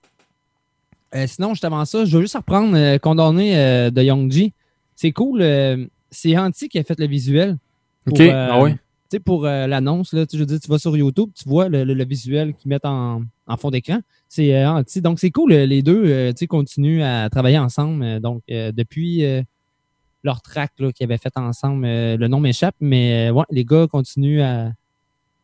Euh, 1.16 1.28
sinon, 1.28 1.50
juste 1.50 1.66
avant 1.66 1.84
ça, 1.84 2.06
je 2.06 2.16
veux 2.16 2.22
juste 2.22 2.36
reprendre 2.38 2.76
euh, 2.78 2.98
Condamné 2.98 3.58
euh, 3.58 3.90
de 3.92 4.02
Young 4.04 4.32
G. 4.32 4.54
C'est 4.96 5.12
cool. 5.12 5.42
euh, 5.42 5.86
c'est 6.12 6.38
Anti 6.38 6.70
qui 6.70 6.80
a 6.80 6.84
fait 6.84 6.98
le 7.00 7.08
visuel. 7.08 7.58
pour, 8.06 8.14
Ok, 8.20 8.26
ah 8.34 8.62
ouais. 8.62 8.78
Sais, 9.12 9.20
pour 9.20 9.46
euh, 9.46 9.68
l'annonce, 9.68 10.14
là, 10.14 10.26
je 10.32 10.38
veux 10.38 10.46
dire, 10.46 10.60
tu 10.60 10.68
vas 10.70 10.80
sur 10.80 10.96
YouTube, 10.98 11.30
tu 11.36 11.48
vois 11.48 11.70
le, 11.70 11.84
le- 11.84 12.06
visuel 12.06 12.54
qu'ils 12.54 12.70
mettent 12.70 12.86
en, 12.86 13.22
en 13.48 13.58
fond 13.58 13.70
d'écran. 13.72 14.00
C'est 14.30 14.56
euh, 14.56 14.70
anti. 14.70 15.02
Donc, 15.02 15.20
c'est 15.20 15.32
cool. 15.32 15.52
euh, 15.54 15.66
Les 15.66 15.82
deux, 15.82 16.04
euh, 16.06 16.34
continuent 16.48 17.02
à 17.04 17.30
travailler 17.30 17.58
ensemble. 17.60 18.04
euh, 18.04 18.20
donc, 18.20 18.42
depuis 18.48 19.24
leur 20.24 20.42
track 20.42 20.72
qu'ils 20.78 21.04
avaient 21.06 21.18
fait 21.18 21.36
ensemble, 21.38 21.86
le 21.86 22.28
nom 22.28 22.40
m'échappe, 22.40 22.76
mais 22.82 23.30
ouais, 23.30 23.44
les 23.50 23.64
gars 23.64 23.88
continuent 23.88 24.42
à, 24.42 24.72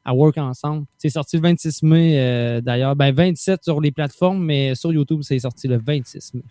à 0.03 0.13
work 0.13 0.37
ensemble. 0.37 0.85
C'est 0.97 1.09
sorti 1.09 1.37
le 1.37 1.43
26 1.43 1.83
mai, 1.83 2.61
d'ailleurs. 2.61 2.95
Ben, 2.95 3.13
27 3.13 3.63
sur 3.63 3.79
les 3.79 3.91
plateformes, 3.91 4.43
mais 4.43 4.75
sur 4.75 4.91
YouTube, 4.91 5.21
c'est 5.23 5.39
sorti 5.39 5.67
le 5.67 5.77
26 5.77 6.33
mai. 6.33 6.41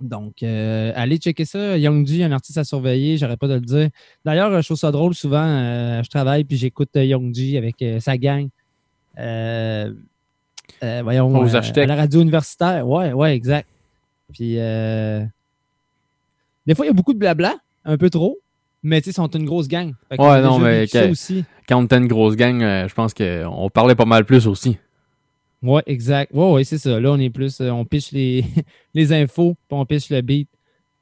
Donc, 0.00 0.42
euh, 0.42 0.92
allez 0.96 1.18
checker 1.18 1.44
ça. 1.44 1.78
Young 1.78 2.06
G, 2.06 2.24
un 2.24 2.32
artiste 2.32 2.58
à 2.58 2.64
surveiller, 2.64 3.16
j'arrête 3.16 3.38
pas 3.38 3.48
de 3.48 3.54
le 3.54 3.60
dire. 3.60 3.88
D'ailleurs, 4.24 4.60
je 4.60 4.66
trouve 4.66 4.76
ça 4.76 4.90
drôle 4.90 5.14
souvent. 5.14 5.46
euh, 5.46 6.02
je 6.02 6.10
travaille 6.10 6.44
puis 6.44 6.56
j'écoute 6.56 6.90
euh, 6.96 7.04
Young 7.04 7.32
G 7.34 7.56
avec 7.56 7.80
euh, 7.80 8.00
sa 8.00 8.18
gang. 8.18 8.48
Voyons, 10.82 11.38
Aux 11.38 11.56
à 11.56 11.86
la 11.86 11.94
radio 11.96 12.20
universitaire. 12.20 12.86
Ouais, 12.86 13.12
ouais, 13.12 13.34
exact. 13.34 13.68
Puis, 14.32 14.54
des 16.66 16.74
fois, 16.74 16.84
il 16.84 16.88
y 16.88 16.90
a 16.90 16.94
beaucoup 16.94 17.14
de 17.14 17.18
blabla, 17.18 17.56
un 17.84 17.96
peu 17.96 18.10
trop, 18.10 18.38
mais 18.82 19.00
tu 19.00 19.04
sais, 19.04 19.10
ils 19.12 19.14
sont 19.14 19.28
une 19.28 19.44
grosse 19.44 19.68
gang. 19.68 19.94
Ouais, 20.18 20.42
non, 20.42 20.58
mais 20.58 20.86
quand, 20.92 21.08
aussi. 21.10 21.44
quand 21.68 21.78
on 21.78 21.84
était 21.84 21.98
une 21.98 22.08
grosse 22.08 22.36
gang, 22.36 22.60
je 22.60 22.94
pense 22.94 23.14
qu'on 23.14 23.70
parlait 23.72 23.94
pas 23.94 24.06
mal 24.06 24.24
plus 24.24 24.48
aussi. 24.48 24.76
Ouais, 25.64 25.82
exact. 25.86 26.30
Ouais, 26.34 26.50
ouais, 26.52 26.64
c'est 26.64 26.78
ça. 26.78 27.00
Là, 27.00 27.10
on 27.12 27.18
est 27.18 27.30
plus, 27.30 27.60
euh, 27.60 27.70
on 27.70 27.84
piche 27.84 28.12
les, 28.12 28.44
les 28.94 29.12
infos, 29.12 29.54
puis 29.54 29.78
on 29.78 29.86
piche 29.86 30.10
le 30.10 30.20
beat. 30.20 30.48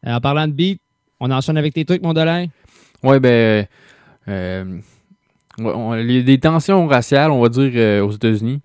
Euh, 0.06 0.12
en 0.14 0.20
parlant 0.20 0.46
de 0.46 0.52
beat, 0.52 0.80
on 1.20 1.30
enchaîne 1.30 1.56
avec 1.56 1.74
tes 1.74 1.84
trucs, 1.84 2.02
mon 2.02 2.12
dollar. 2.12 2.44
Ouais, 3.02 3.18
ben. 3.18 3.66
euh, 4.28 4.78
on- 5.58 5.90
a 5.92 6.02
des 6.02 6.38
tensions 6.38 6.86
raciales, 6.86 7.30
on 7.32 7.40
va 7.42 7.48
dire, 7.48 8.04
aux 8.04 8.12
États-Unis. 8.12 8.60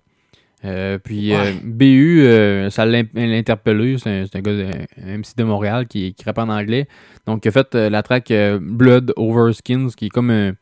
Puis 0.62 1.32
euh, 1.34 1.52
BU, 1.64 2.70
ça 2.70 2.84
l'a 2.86 3.02
interpellé. 3.14 3.96
C'est 3.98 4.34
un, 4.34 4.40
gars, 4.40 4.52
de, 4.52 4.66
un 5.04 5.18
MC 5.18 5.36
de 5.36 5.44
Montréal 5.44 5.86
qui, 5.86 6.14
qui 6.14 6.24
rappe 6.24 6.38
en 6.38 6.48
anglais. 6.48 6.86
Donc, 7.26 7.44
il 7.44 7.48
a 7.48 7.50
fait 7.52 7.74
la 7.74 8.02
track 8.02 8.32
Blood 8.60 9.12
Over 9.16 9.52
Skins, 9.52 9.90
qui 9.96 10.06
est 10.06 10.10
comme 10.10 10.30
un. 10.30 10.52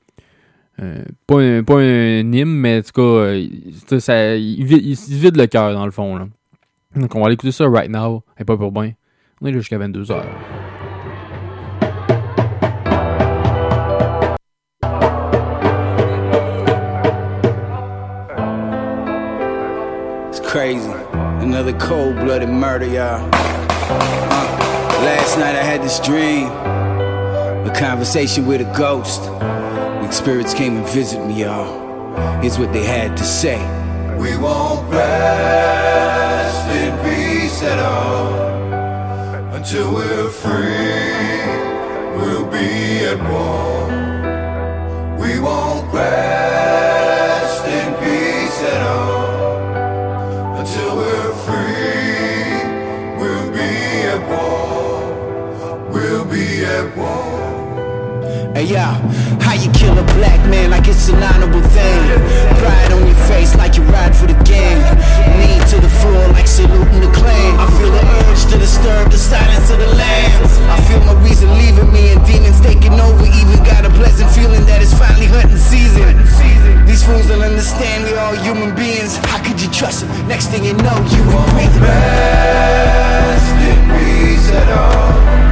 Euh, 0.83 1.03
pas, 1.27 1.41
un, 1.41 1.63
pas 1.63 1.77
un 1.79 2.33
hymne, 2.33 2.49
mais 2.51 2.79
en 2.79 2.83
tout 2.83 2.93
cas, 2.95 3.01
euh, 3.03 3.39
il- 3.39 4.01
ça- 4.01 4.35
il, 4.37 4.65
vide, 4.65 4.83
il 4.85 4.97
se 4.97 5.11
vide 5.13 5.37
le 5.37 5.47
cœur 5.47 5.73
dans 5.73 5.85
le 5.87 5.91
fond. 5.93 6.17
Là. 6.17 6.27
Donc, 6.95 7.15
on 7.15 7.21
va 7.21 7.27
aller 7.27 7.35
écouter 7.35 7.53
ça 7.53 7.67
right 7.69 7.91
now. 7.91 8.23
Et 8.39 8.45
pas 8.45 8.57
pour 8.57 8.73
bien. 8.73 8.93
On 9.41 9.47
est 9.47 9.53
là 9.53 9.59
jusqu'à 9.59 9.79
22h. 9.79 10.23
It's 20.29 20.41
crazy. 20.41 20.89
Another 21.43 21.73
cold 21.79 22.17
blooded 22.17 22.49
murder, 22.49 22.87
y'all. 22.87 23.23
Uh, 23.33 25.03
last 25.05 25.39
night 25.39 25.55
I 25.55 25.63
had 25.63 25.83
this 25.83 25.99
dream. 26.01 26.49
A 26.49 27.73
conversation 27.75 28.47
with 28.47 28.61
a 28.61 28.73
ghost. 28.77 29.23
Spirits 30.13 30.55
came 30.55 30.77
and 30.77 30.89
visited 30.89 31.27
me, 31.27 31.43
y'all, 31.43 32.41
here's 32.41 32.59
what 32.59 32.73
they 32.73 32.85
had 32.85 33.17
to 33.17 33.25
say. 33.25 33.59
We 34.19 34.37
won't 34.37 34.91
rest 34.91 36.69
in 36.71 36.97
peace 37.05 37.63
at 37.63 37.79
all 37.79 39.55
until 39.55 39.93
we're 39.93 40.31
free. 40.31 41.37
We'll 42.17 42.47
be 42.47 43.05
at 43.05 43.21
war. 43.31 43.87
We 45.21 45.39
won't 45.39 45.93
rest 45.93 47.65
in 47.67 47.95
peace 48.03 48.63
at 48.63 48.83
all 48.87 50.57
until 50.59 50.97
we're 50.97 51.35
free. 51.47 52.55
We'll 53.21 53.51
be 53.53 53.71
at 54.15 54.23
war. 54.31 55.91
We'll 55.91 56.25
be 56.25 56.65
at 56.65 56.97
war. 56.97 57.26
Hey 58.57 58.73
yo, 58.73 58.89
how 59.45 59.53
you 59.53 59.69
kill 59.77 59.93
a 59.93 60.07
black 60.17 60.41
man 60.49 60.71
like 60.71 60.89
it's 60.89 61.13
an 61.13 61.21
honorable 61.21 61.61
thing? 61.61 62.01
Pride 62.57 62.89
on 62.97 63.05
your 63.05 63.21
face 63.29 63.55
like 63.55 63.77
you 63.77 63.83
ride 63.93 64.17
for 64.17 64.25
the 64.25 64.39
gang. 64.49 64.81
Knee 65.37 65.61
to 65.69 65.77
the 65.77 65.93
floor 66.01 66.25
like 66.33 66.49
saluting 66.49 67.05
the 67.05 67.13
claim. 67.13 67.53
I 67.61 67.69
feel 67.77 67.93
the 67.93 68.01
urge 68.01 68.49
to 68.49 68.57
disturb 68.57 69.13
the 69.13 69.19
silence 69.21 69.69
of 69.69 69.77
the 69.77 69.93
lambs. 69.93 70.57
I 70.73 70.81
feel 70.89 71.05
my 71.05 71.13
reason 71.21 71.53
leaving 71.53 71.93
me 71.93 72.17
and 72.17 72.25
demons 72.25 72.59
taking 72.65 72.97
over. 72.97 73.29
Even 73.29 73.61
got 73.61 73.85
a 73.85 73.93
pleasant 73.93 74.33
feeling 74.33 74.65
that 74.65 74.81
it's 74.81 74.97
finally 74.97 75.27
hunting 75.27 75.61
season. 75.61 76.17
These 76.89 77.05
fools 77.05 77.29
don't 77.29 77.45
understand 77.45 78.09
we 78.09 78.17
all 78.17 78.33
human 78.41 78.75
beings. 78.75 79.21
How 79.29 79.45
could 79.45 79.61
you 79.61 79.69
trust 79.69 80.09
them? 80.09 80.29
Next 80.29 80.49
thing 80.49 80.65
you 80.65 80.73
know, 80.81 80.97
you 81.13 81.21
breathing. 81.53 81.85
Rest 81.85 83.53
in 83.69 83.77
peace 83.93 84.49
at 84.49 84.73
all 84.73 85.46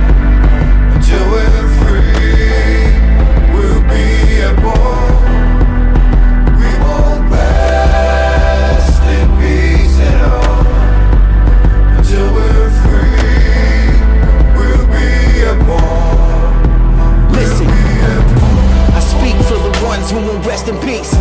rest 20.42 20.68
in 20.68 20.78
peace. 20.80 21.12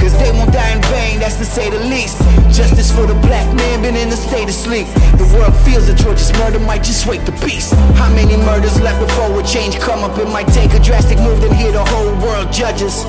Cause 0.00 0.16
they 0.18 0.30
won't 0.32 0.52
die 0.52 0.72
in 0.74 0.82
vain, 0.92 1.20
that's 1.20 1.36
to 1.36 1.44
say 1.44 1.70
the 1.70 1.80
least. 1.80 2.18
Justice 2.52 2.90
for 2.90 3.06
the 3.06 3.14
black 3.26 3.46
man, 3.54 3.82
been 3.82 3.96
in 3.96 4.08
a 4.08 4.16
state 4.16 4.48
of 4.48 4.54
sleep. 4.54 4.86
The 5.16 5.28
world 5.34 5.54
feels 5.64 5.86
that 5.86 5.98
George's 5.98 6.32
murder 6.38 6.60
might 6.60 6.82
just 6.82 7.06
wake 7.06 7.24
the 7.24 7.36
beast. 7.44 7.74
How 7.96 8.12
many 8.14 8.36
murders 8.36 8.80
left 8.80 9.00
before 9.00 9.38
a 9.38 9.42
change 9.42 9.78
come 9.78 10.04
up? 10.04 10.18
It 10.18 10.28
might 10.28 10.48
take 10.48 10.72
a 10.74 10.80
drastic 10.80 11.18
move, 11.18 11.40
then 11.40 11.54
hear 11.54 11.72
the 11.72 11.84
whole 11.84 12.14
world 12.22 12.52
judges. 12.52 13.04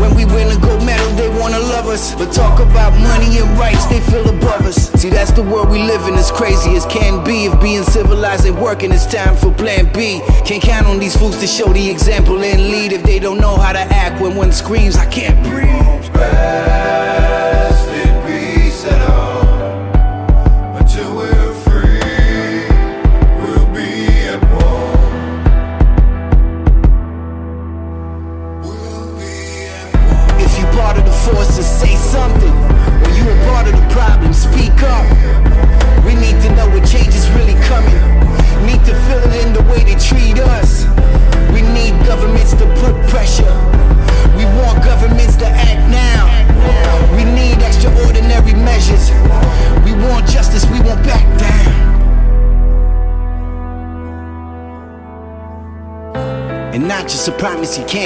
When 0.00 0.14
we 0.14 0.24
win 0.24 0.48
a 0.50 0.60
gold 0.60 0.84
medal, 0.84 1.10
they 1.16 1.28
wanna 1.40 1.58
love 1.58 1.86
us. 1.86 2.14
But 2.14 2.32
talk 2.32 2.60
about 2.60 2.92
money 3.00 3.38
and 3.38 3.58
rights, 3.58 3.86
they 3.86 4.00
feel 4.00 4.28
above 4.28 4.66
us. 4.66 4.90
See, 5.00 5.10
that's 5.10 5.32
the 5.32 5.42
world 5.42 5.70
we 5.70 5.82
live 5.82 6.06
in, 6.08 6.14
as 6.14 6.30
crazy 6.30 6.76
as 6.76 6.86
can 6.86 7.24
be. 7.24 7.46
If 7.46 7.60
being 7.60 7.82
civilized 7.82 8.46
ain't 8.46 8.58
working, 8.58 8.92
it's 8.92 9.06
time 9.06 9.36
for 9.36 9.52
plan 9.52 9.92
B. 9.92 10.20
Can't 10.44 10.62
count 10.62 10.86
on 10.86 10.98
these 10.98 11.16
fools 11.16 11.38
to 11.40 11.46
show 11.46 11.72
the 11.72 11.90
example 11.90 12.42
and 12.42 12.60
lead 12.70 12.92
if 12.92 13.02
they 13.02 13.18
don't 13.18 13.38
know 13.38 13.56
how 13.56 13.72
to 13.72 13.80
act 13.80 14.20
when 14.20 14.36
one 14.36 14.52
screams, 14.52 14.96
I 14.96 15.06
can't 15.06 15.36
breathe. 15.44 16.81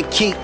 Can't 0.02 0.12
keep. 0.12 0.36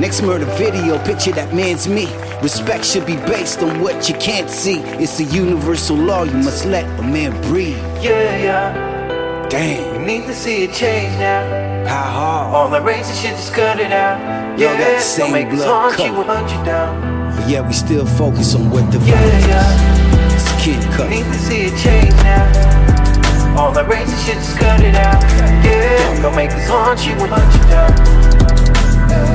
Next 0.00 0.22
murder 0.22 0.46
video, 0.56 0.98
picture 1.04 1.30
that 1.32 1.54
man's 1.54 1.86
me. 1.86 2.06
Respect 2.42 2.84
should 2.84 3.06
be 3.06 3.16
based 3.16 3.62
on 3.62 3.80
what 3.80 4.08
you 4.08 4.16
can't 4.16 4.50
see. 4.50 4.78
It's 4.98 5.20
a 5.20 5.24
universal 5.24 5.96
law, 5.96 6.24
you 6.24 6.32
must 6.38 6.64
let 6.66 6.84
a 6.98 7.02
man 7.02 7.30
breathe. 7.42 7.78
Yeah, 8.02 8.36
yeah. 8.42 9.48
Damn. 9.48 10.00
We 10.00 10.06
need 10.06 10.26
to 10.26 10.34
see 10.34 10.64
a 10.64 10.72
change 10.72 11.12
now. 11.18 11.86
How 11.86 12.02
hard? 12.02 12.54
All 12.54 12.68
the 12.68 12.80
racist 12.80 13.22
shit, 13.22 13.36
just 13.36 13.54
cut 13.54 13.78
it 13.78 13.92
out. 13.92 14.58
Yo, 14.58 14.72
yeah, 14.72 14.78
that 14.78 15.02
same 15.02 15.26
don't 15.26 15.32
make 15.34 15.48
us 15.52 15.62
blood 15.64 15.92
you 15.92 15.96
color. 15.96 16.20
and 16.22 16.30
hunt 16.30 16.50
you 16.50 16.64
down. 16.64 17.36
But 17.36 17.48
yeah, 17.48 17.60
we 17.60 17.72
still 17.72 18.06
focus 18.06 18.54
on 18.56 18.70
what 18.70 18.90
the 18.90 18.98
Yeah, 19.06 19.46
yeah. 19.46 20.36
Skin 20.58 20.78
We 20.80 20.96
cut. 20.96 21.10
need 21.10 21.24
to 21.24 21.38
see 21.38 21.66
a 21.66 21.70
change 21.78 22.14
now. 22.26 23.56
All 23.56 23.70
the 23.72 23.82
racist 23.84 24.26
shit, 24.26 24.34
just 24.34 24.58
cut 24.58 24.80
it 24.82 24.94
out. 24.96 25.22
Yeah, 25.64 26.22
don't 26.22 26.34
make 26.34 26.50
us 26.50 26.66
haunt 26.68 27.06
you 27.06 27.12
and 27.12 27.30
hunt 27.30 27.54
you 27.54 27.70
down. 27.70 28.19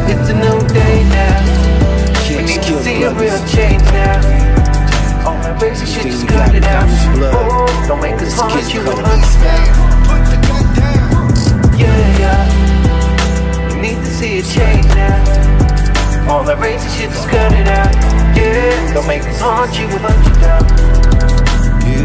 It's 0.07 0.29
a 0.29 0.33
new 0.33 0.59
day 0.69 1.03
now. 1.09 1.41
We 2.29 2.43
need 2.43 2.61
to 2.63 2.83
see 2.83 3.03
a 3.03 3.13
real 3.13 3.39
change 3.47 3.83
now. 3.89 4.21
All 5.25 5.37
that 5.41 5.59
racist 5.59 5.95
shit, 5.95 6.11
just 6.11 6.27
cut 6.27 6.53
it 6.53 6.63
out. 6.65 6.87
Oh, 7.33 7.65
don't 7.87 8.01
make 8.01 8.21
us 8.21 8.33
haunt 8.37 8.73
you 8.73 8.81
and 8.81 8.99
hunt. 9.01 9.25
Yeah, 11.79 12.19
yeah. 12.21 13.73
We 13.73 13.81
need 13.81 13.97
to 13.97 14.11
see 14.11 14.39
a 14.39 14.43
change 14.43 14.85
now. 14.93 16.29
All 16.29 16.43
that 16.43 16.57
racist 16.57 16.97
shit, 16.97 17.09
just 17.09 17.27
cut 17.29 17.51
it 17.53 17.67
out. 17.67 17.93
Yeah, 18.37 18.93
don't 18.93 19.07
make 19.07 19.23
us 19.23 19.39
haunt 19.41 19.73
you 19.79 19.87
and 19.87 20.01
hunt 20.05 20.21
you 20.27 20.33
down. 20.41 20.65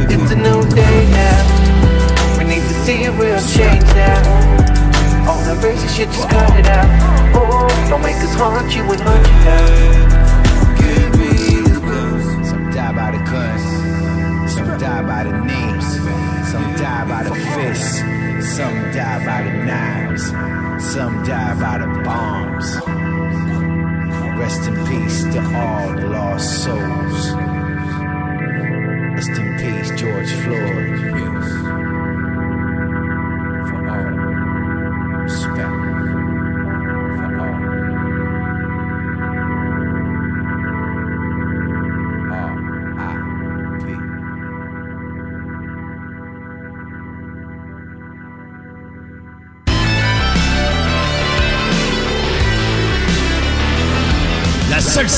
It's 0.09 0.32
a 0.32 0.36
new 0.36 0.62
day 0.74 1.11
now. 1.12 2.38
We 2.38 2.44
need 2.44 2.62
to 2.62 2.74
see 2.84 3.05
a 3.05 3.12
real 3.12 3.40
change 3.40 3.84
now. 3.92 5.28
All 5.28 5.40
that 5.44 5.59
racist 5.62 5.96
shit, 5.96 6.09
just 6.09 6.28
cut 6.30 6.59
it 6.59 6.66
out. 6.66 7.20
Don't 7.89 8.03
make 8.03 8.16
us 8.16 8.35
haunt 8.35 8.75
you 8.75 8.83
and 8.83 9.01
hunt 9.01 9.27
you. 9.27 9.33
Some 12.51 12.71
die 12.71 12.93
by 12.93 13.11
the 13.11 13.23
gun, 13.31 14.49
some 14.49 14.79
die 14.79 15.03
by 15.03 15.25
the 15.25 15.33
names, 15.45 15.87
some 16.51 16.75
die 16.77 17.05
by 17.09 17.23
the 17.23 17.35
fists, 17.55 17.99
some 18.57 18.93
die 18.93 19.25
by 19.25 19.43
the 19.43 19.53
knives, 19.64 20.25
some 20.93 21.23
die 21.23 21.55
by 21.61 21.79
the 21.79 21.87
bombs. 22.03 22.66
Rest 24.39 24.68
in 24.68 24.75
peace 24.87 25.25
to 25.35 25.41
all 25.55 25.93
the 25.95 26.07
lost 26.09 26.64
souls. 26.64 27.33
Rest 29.14 29.39
in 29.39 29.57
peace, 29.59 29.91
George 30.01 30.33
Floyd. 30.43 31.09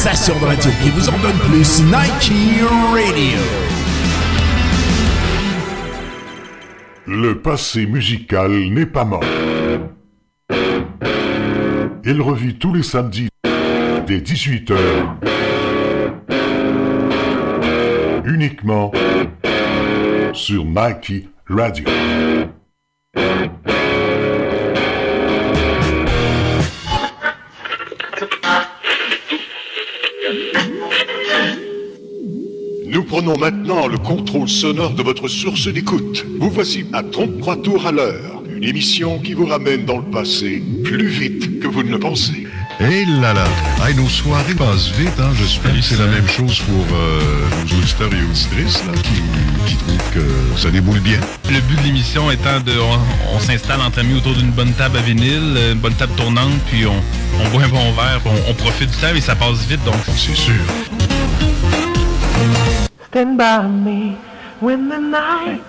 Station 0.02 0.36
de 0.40 0.46
radio 0.46 0.68
qui 0.82 0.90
vous 0.90 1.08
en 1.08 1.18
donne 1.18 1.38
plus, 1.48 1.80
Nike 1.84 2.32
Radio. 2.92 3.38
Le 7.06 7.34
passé 7.34 7.86
musical 7.86 8.50
n'est 8.50 8.86
pas 8.86 9.04
mort. 9.04 9.22
Il 12.04 12.20
revit 12.20 12.56
tous 12.56 12.74
les 12.74 12.82
samedis 12.82 13.28
dès 14.08 14.18
18h. 14.18 14.74
Uniquement 18.24 18.90
sur 20.32 20.64
Nike 20.64 21.28
Radio. 21.48 21.84
Prenons 33.22 33.38
maintenant 33.38 33.86
le 33.86 33.98
contrôle 33.98 34.48
sonore 34.48 34.94
de 34.94 35.02
votre 35.02 35.28
source 35.28 35.68
d'écoute. 35.68 36.24
Vous 36.40 36.50
voici 36.50 36.86
à 36.92 37.02
33 37.04 37.62
tours 37.62 37.86
à 37.86 37.92
l'heure. 37.92 38.42
Une 38.50 38.64
émission 38.64 39.20
qui 39.20 39.34
vous 39.34 39.46
ramène 39.46 39.84
dans 39.84 39.98
le 39.98 40.10
passé 40.10 40.62
plus 40.82 41.06
vite 41.06 41.60
que 41.60 41.68
vous 41.68 41.84
ne 41.84 41.90
le 41.90 42.00
pensez. 42.00 42.46
Hé 42.80 43.04
là 43.20 43.32
là! 43.32 43.44
Hey, 43.86 43.94
nos 43.94 44.08
soirées 44.08 44.54
passent 44.54 44.90
vite, 44.98 45.12
hein? 45.20 45.30
J'espère 45.36 45.72
que 45.72 45.82
c'est 45.82 45.98
la 45.98 46.06
même 46.06 46.26
chose 46.26 46.58
pour 46.60 46.96
euh, 46.96 47.20
nos 47.70 47.78
auditeurs 47.78 48.12
et 48.12 48.24
auditrices 48.24 48.82
là, 48.86 48.92
qui, 49.02 49.70
qui 49.70 49.76
trouvent 49.76 50.10
que 50.12 50.58
ça 50.60 50.70
déboule 50.70 51.00
bien. 51.00 51.20
Le 51.48 51.60
but 51.60 51.78
de 51.80 51.86
l'émission 51.86 52.28
étant 52.30 52.58
de. 52.60 52.72
On, 52.72 53.36
on 53.36 53.38
s'installe 53.38 53.80
entre 53.82 54.00
amis 54.00 54.14
autour 54.14 54.34
d'une 54.34 54.50
bonne 54.50 54.72
table 54.72 54.98
à 54.98 55.02
vinyle, 55.02 55.54
euh, 55.56 55.72
une 55.74 55.78
bonne 55.78 55.94
table 55.94 56.14
tournante, 56.16 56.58
puis 56.66 56.86
on, 56.86 57.44
on 57.44 57.50
boit 57.50 57.62
un 57.62 57.68
bon 57.68 57.92
verre, 57.92 58.20
puis 58.24 58.32
on, 58.34 58.50
on 58.50 58.54
profite 58.54 58.90
du 58.90 58.96
temps 58.96 59.14
et 59.14 59.20
ça 59.20 59.36
passe 59.36 59.64
vite, 59.68 59.84
donc. 59.84 59.94
C'est 60.16 60.34
sûr. 60.34 60.54
Stand 63.12 63.36
by 63.36 63.68
me 63.68 64.16
when 64.58 64.88
the 64.88 64.98
night 64.98 65.60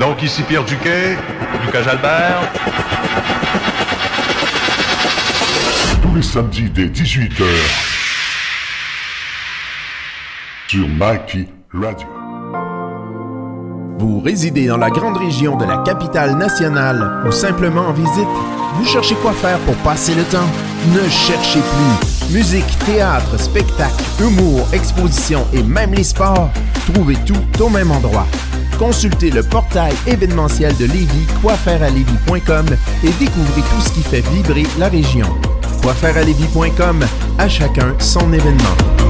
Donc 0.00 0.22
ici 0.22 0.42
Pierre 0.42 0.64
Duquet, 0.64 1.18
Lucas 1.66 1.82
Jalbert. 1.82 2.50
Tous 6.00 6.14
les 6.14 6.22
samedis 6.22 6.70
dès 6.70 6.86
18h 6.86 7.44
sur 10.68 10.88
Mikey 10.88 11.46
Radio. 11.74 12.08
Vous 13.98 14.20
résidez 14.20 14.66
dans 14.66 14.78
la 14.78 14.88
grande 14.88 15.18
région 15.18 15.58
de 15.58 15.66
la 15.66 15.82
capitale 15.84 16.36
nationale 16.38 17.22
ou 17.28 17.32
simplement 17.32 17.88
en 17.88 17.92
visite? 17.92 18.24
Vous 18.76 18.86
cherchez 18.86 19.14
quoi 19.16 19.34
faire 19.34 19.58
pour 19.58 19.76
passer 19.76 20.14
le 20.14 20.24
temps? 20.24 20.48
Ne 20.94 21.06
cherchez 21.10 21.60
plus. 21.60 22.15
Musique, 22.30 22.78
théâtre, 22.84 23.38
spectacle, 23.38 24.02
humour, 24.20 24.66
exposition 24.72 25.46
et 25.52 25.62
même 25.62 25.94
les 25.94 26.04
sports. 26.04 26.50
Trouvez 26.92 27.16
tout 27.24 27.62
au 27.62 27.68
même 27.68 27.90
endroit. 27.90 28.26
Consultez 28.78 29.30
le 29.30 29.42
portail 29.42 29.94
événementiel 30.06 30.76
de 30.76 30.86
Lévis, 30.86 31.26
quoifairealévis.com 31.42 32.66
et 33.04 33.10
découvrez 33.18 33.62
tout 33.62 33.80
ce 33.80 33.90
qui 33.90 34.02
fait 34.02 34.28
vibrer 34.32 34.64
la 34.78 34.88
région. 34.88 35.28
Quoifairealévis.com, 35.82 37.04
à 37.38 37.48
chacun 37.48 37.94
son 38.00 38.32
événement. 38.32 39.05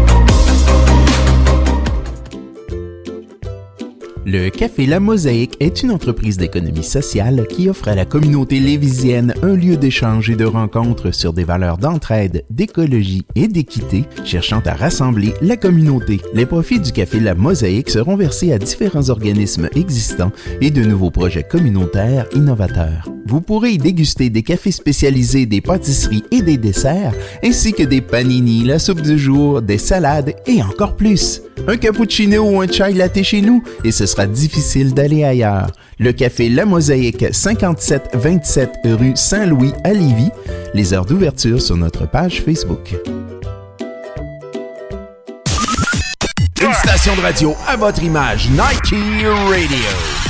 Le 4.29 4.51
Café 4.51 4.87
La 4.87 4.99
Mosaïque 4.99 5.55
est 5.61 5.85
une 5.85 5.93
entreprise 5.93 6.37
d'économie 6.37 6.83
sociale 6.83 7.47
qui 7.49 7.69
offre 7.69 7.87
à 7.87 7.95
la 7.95 8.05
communauté 8.05 8.59
lévisienne 8.59 9.33
un 9.41 9.55
lieu 9.55 9.77
d'échange 9.77 10.29
et 10.31 10.35
de 10.35 10.45
rencontre 10.45 11.13
sur 11.13 11.33
des 11.33 11.45
valeurs 11.45 11.79
d'entraide, 11.79 12.45
d'écologie 12.51 13.25
et 13.37 13.47
d'équité, 13.47 14.05
cherchant 14.25 14.63
à 14.67 14.75
rassembler 14.75 15.33
la 15.43 15.57
communauté. 15.57 16.21
Les 16.35 16.45
profits 16.45 16.81
du 16.81 16.91
Café 16.91 17.21
La 17.21 17.37
Mosaïque 17.37 17.89
seront 17.89 18.17
versés 18.17 18.53
à 18.53 18.59
différents 18.59 19.11
organismes 19.11 19.69
existants 19.77 20.33
et 20.61 20.73
de 20.73 20.83
nouveaux 20.83 21.13
projets 21.13 21.45
communautaires 21.45 22.27
innovateurs. 22.35 23.09
Vous 23.27 23.41
pourrez 23.41 23.73
y 23.73 23.79
déguster 23.79 24.29
des 24.29 24.43
cafés 24.43 24.73
spécialisés, 24.73 25.47
des 25.47 25.61
pâtisseries 25.61 26.25
et 26.33 26.43
des 26.43 26.57
desserts, 26.57 27.15
ainsi 27.45 27.73
que 27.73 27.85
des 27.85 28.01
paninis, 28.01 28.65
la 28.65 28.81
soupe 28.81 29.03
du 29.03 29.19
jour, 29.19 29.63
des 29.63 29.79
salades 29.79 30.35
et 30.47 30.63
encore 30.63 30.97
plus. 30.97 31.43
Un 31.67 31.77
cappuccino 31.77 32.43
ou 32.43 32.61
un 32.61 32.69
chai 32.69 32.93
latte 32.93 33.23
chez 33.23 33.41
nous 33.41 33.65
difficile 34.25 34.95
d'aller 34.95 35.25
ailleurs. 35.25 35.71
Le 35.99 36.13
café 36.13 36.49
La 36.49 36.65
Mosaïque, 36.65 37.27
5727 37.31 38.79
rue 38.85 39.13
Saint-Louis 39.15 39.73
à 39.85 39.93
Lévis. 39.93 40.31
Les 40.73 40.95
heures 40.95 41.05
d'ouverture 41.05 41.61
sur 41.61 41.77
notre 41.77 42.09
page 42.09 42.41
Facebook. 42.43 42.95
Une 46.63 46.73
station 46.73 47.15
de 47.17 47.21
radio 47.21 47.55
à 47.69 47.77
votre 47.77 48.03
image, 48.03 48.49
Nike 48.49 48.95
Radio. 49.51 50.26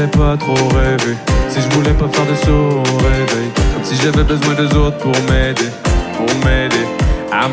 Fallait 0.00 0.10
pas 0.10 0.36
trop 0.36 0.68
rêver. 0.76 1.16
Si 1.48 1.60
je 1.60 1.68
voulais 1.74 1.92
pas 1.92 2.08
faire 2.08 2.26
de 2.26 2.34
sourds 2.44 2.82
réveil. 3.02 3.50
Comme 3.74 3.84
si 3.84 3.96
j'avais 3.96 4.24
besoin 4.24 4.54
des 4.54 4.74
autres 4.76 4.98
pour 4.98 5.12
m'aider 5.28 5.68
Pour 6.16 6.26
m'aider 6.44 6.86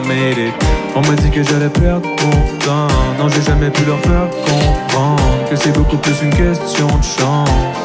made 0.08 0.38
it 0.38 0.54
On 0.96 1.02
m'a 1.02 1.16
dit 1.16 1.30
que 1.30 1.44
j'allais 1.44 1.70
perdre 1.70 2.08
mon 2.08 2.58
temps. 2.60 2.88
Non 3.20 3.30
j'ai 3.30 3.42
jamais 3.42 3.70
pu 3.70 3.84
leur 3.86 4.00
faire 4.00 4.30
comprendre 4.46 5.50
Que 5.50 5.56
c'est 5.56 5.72
beaucoup 5.72 5.98
plus 5.98 6.16
une 6.22 6.30
question 6.30 6.88
de 6.88 7.04
chance 7.04 7.77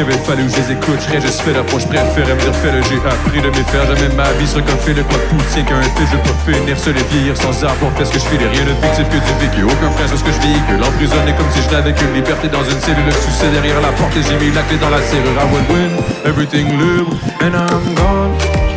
s'il 0.00 0.08
avait 0.08 0.24
fallu 0.24 0.44
que 0.46 0.52
je 0.52 0.56
les 0.56 0.72
écoute, 0.72 1.00
je 1.00 1.20
juste 1.20 1.42
fait 1.42 1.52
je 1.52 1.86
préférais 1.86 2.34
me 2.34 2.40
dire 2.40 2.54
fais 2.54 2.72
le 2.72 2.82
j'ai 2.82 2.96
appris 2.96 3.40
de 3.40 3.48
mes 3.48 3.64
faire 3.68 3.84
jamais 3.84 4.14
ma 4.14 4.30
vie 4.38 4.46
serait 4.46 4.62
fait 4.80 4.94
le 4.94 5.02
quoi 5.04 5.18
poutine 5.28 5.64
qu'un 5.64 5.82
fait, 5.82 6.06
je 6.10 6.16
pas 6.16 6.52
finir 6.52 6.78
seul 6.78 6.96
et 6.96 7.02
vieillir 7.12 7.36
sans 7.36 7.52
avoir 7.64 7.92
fait 7.96 8.04
ce 8.06 8.12
que 8.12 8.18
je 8.18 8.24
fais, 8.24 8.38
rien 8.38 8.64
de 8.64 8.74
fictif 8.80 9.08
que 9.08 9.20
du 9.20 9.32
vécu, 9.40 9.62
aucun 9.64 9.90
frein 9.90 10.08
sur 10.08 10.18
ce 10.18 10.24
que 10.24 10.32
je 10.32 10.40
vis, 10.40 10.60
que 10.68 10.80
l'emprisonné 10.80 11.32
comme 11.36 11.50
si 11.52 11.60
je 11.62 11.74
n'avais 11.74 11.92
qu'une 11.92 12.14
liberté 12.14 12.48
dans 12.48 12.64
une 12.64 12.80
cellule. 12.80 13.12
Sucée 13.12 13.50
derrière 13.52 13.80
la 13.80 13.92
porte 13.92 14.16
et 14.16 14.22
j'ai 14.22 14.36
mis 14.38 14.52
la 14.54 14.62
clé 14.62 14.78
dans 14.78 14.90
la 14.90 15.02
serrure, 15.02 15.36
I 15.36 15.44
will 15.52 15.66
win, 15.68 15.90
everything 16.24 16.68
libre, 16.78 17.12
and 17.42 17.54
I'm 17.54 17.94
gone. 17.94 18.69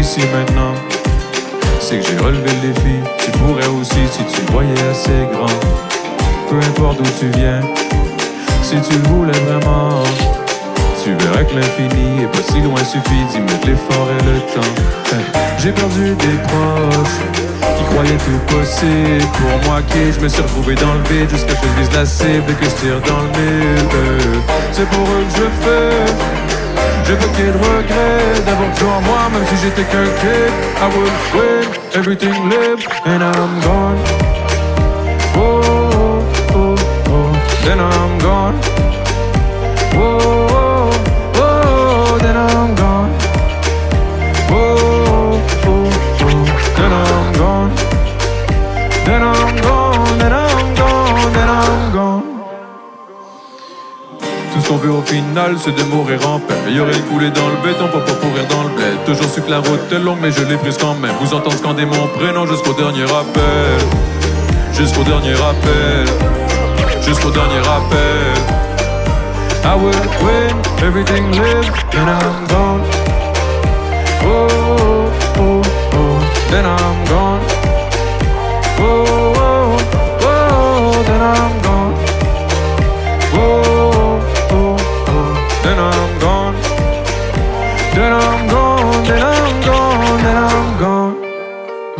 Ici 0.00 0.20
maintenant, 0.32 0.74
c'est 1.78 1.98
que 1.98 2.06
j'ai 2.06 2.16
relevé 2.16 2.50
le 2.62 2.72
défi. 2.72 2.96
Tu 3.18 3.30
pourrais 3.32 3.66
aussi 3.66 4.00
si 4.10 4.24
tu 4.34 4.40
voyais 4.50 4.72
assez 4.90 5.28
grand. 5.30 5.60
Peu 6.48 6.56
importe 6.56 6.98
d'où 6.98 7.10
tu 7.18 7.28
viens, 7.38 7.60
si 8.62 8.76
tu 8.80 8.94
le 8.98 9.08
voulais 9.08 9.38
vraiment. 9.46 10.02
Tu 11.04 11.12
verrais 11.24 11.44
que 11.46 11.54
l'infini 11.54 12.22
est 12.22 12.32
pas 12.32 12.42
si 12.50 12.60
loin, 12.60 12.82
suffit 12.84 13.24
d'y 13.30 13.40
mettre 13.40 13.66
l'effort 13.66 14.08
et 14.18 14.24
le 14.24 14.40
temps. 14.54 14.72
J'ai 15.58 15.72
perdu 15.72 16.14
des 16.14 16.38
proches 16.48 17.20
qui 17.76 17.84
croyaient 17.84 18.22
tout 18.24 18.54
possible. 18.54 19.26
Pour 19.38 19.70
moi 19.70 19.82
qui 19.82 20.12
je 20.12 20.20
me 20.20 20.28
suis 20.28 20.42
retrouvé 20.42 20.74
dans 20.76 20.94
le 20.94 21.02
vide 21.10 21.28
jusqu'à 21.28 21.54
ce 21.54 21.60
que 21.60 21.66
je 21.76 21.80
vise 21.82 21.92
la 21.94 22.06
cible 22.06 22.44
et 22.48 22.54
que 22.54 22.64
je 22.64 22.76
tire 22.80 23.00
dans 23.06 23.20
le 23.20 23.30
mille. 23.38 24.40
C'est 24.72 24.88
pour 24.88 25.04
eux 25.04 25.24
que 25.28 25.36
je 25.36 25.48
fais. 25.62 26.39
Je 27.10 27.16
veux 27.16 27.32
qu'ils 27.34 27.50
regrettent 27.50 28.44
d'avoir 28.44 28.72
cru 28.76 28.86
en 28.86 29.00
moi 29.00 29.28
même 29.32 29.44
si 29.44 29.56
j'étais 29.64 29.82
qu'un 29.82 30.04
kid. 30.20 30.52
I 30.80 30.86
will 30.94 31.10
win, 31.34 31.66
everything 31.92 32.48
live 32.48 32.86
and 33.04 33.20
I'm 33.20 33.60
gone. 33.62 33.98
Oh, 35.36 35.60
oh, 35.74 36.22
oh, 36.54 36.76
oh, 37.08 37.32
then 37.64 37.80
I'm 37.80 38.16
gone. 38.20 38.54
Oh, 39.96 40.46
oh, 40.52 40.90
oh, 41.34 42.18
then 42.20 42.36
I'm 42.36 42.76
oh, 42.78 44.52
oh, 44.52 45.40
oh. 45.66 45.90
Au 54.88 55.02
final, 55.02 55.56
c'est 55.62 55.74
de 55.76 55.82
mourir 55.84 56.18
en 56.26 56.38
paix. 56.38 56.54
Meilleur 56.66 56.88
est 56.88 57.08
coulé 57.08 57.30
dans 57.30 57.48
le 57.48 57.56
béton, 57.62 57.86
pas 57.88 58.00
pour 58.00 58.16
pourrir 58.18 58.46
dans 58.48 58.62
le 58.62 58.70
bled. 58.70 59.04
Toujours 59.04 59.30
su 59.30 59.42
que 59.42 59.50
la 59.50 59.58
route 59.58 59.92
est 59.92 59.98
longue, 59.98 60.18
mais 60.22 60.30
je 60.30 60.42
l'ai 60.44 60.56
prise 60.56 60.78
quand 60.78 60.94
même. 60.94 61.12
Vous 61.20 61.34
entendez 61.34 61.56
scander 61.56 61.84
mon 61.84 62.06
prénom 62.18 62.46
jusqu'au 62.46 62.72
dernier 62.72 63.04
appel. 63.04 63.78
Jusqu'au 64.72 65.02
dernier 65.02 65.34
appel. 65.34 66.06
Jusqu'au 67.06 67.30
dernier 67.30 67.58
appel. 67.58 68.34
I 69.62 69.74
will 69.76 69.92
win, 70.24 70.56
everything 70.82 71.30
live, 71.32 71.70
and 71.94 72.08
I'm 72.08 72.46
gone. 72.48 72.82
Oh, 74.22 74.48
oh, 74.58 75.12
oh, 75.38 75.62
oh, 75.92 76.18
then 76.50 76.64
I'm 76.64 77.04
gone. 77.06 77.40
Oh, 78.78 79.04
oh, 79.08 79.19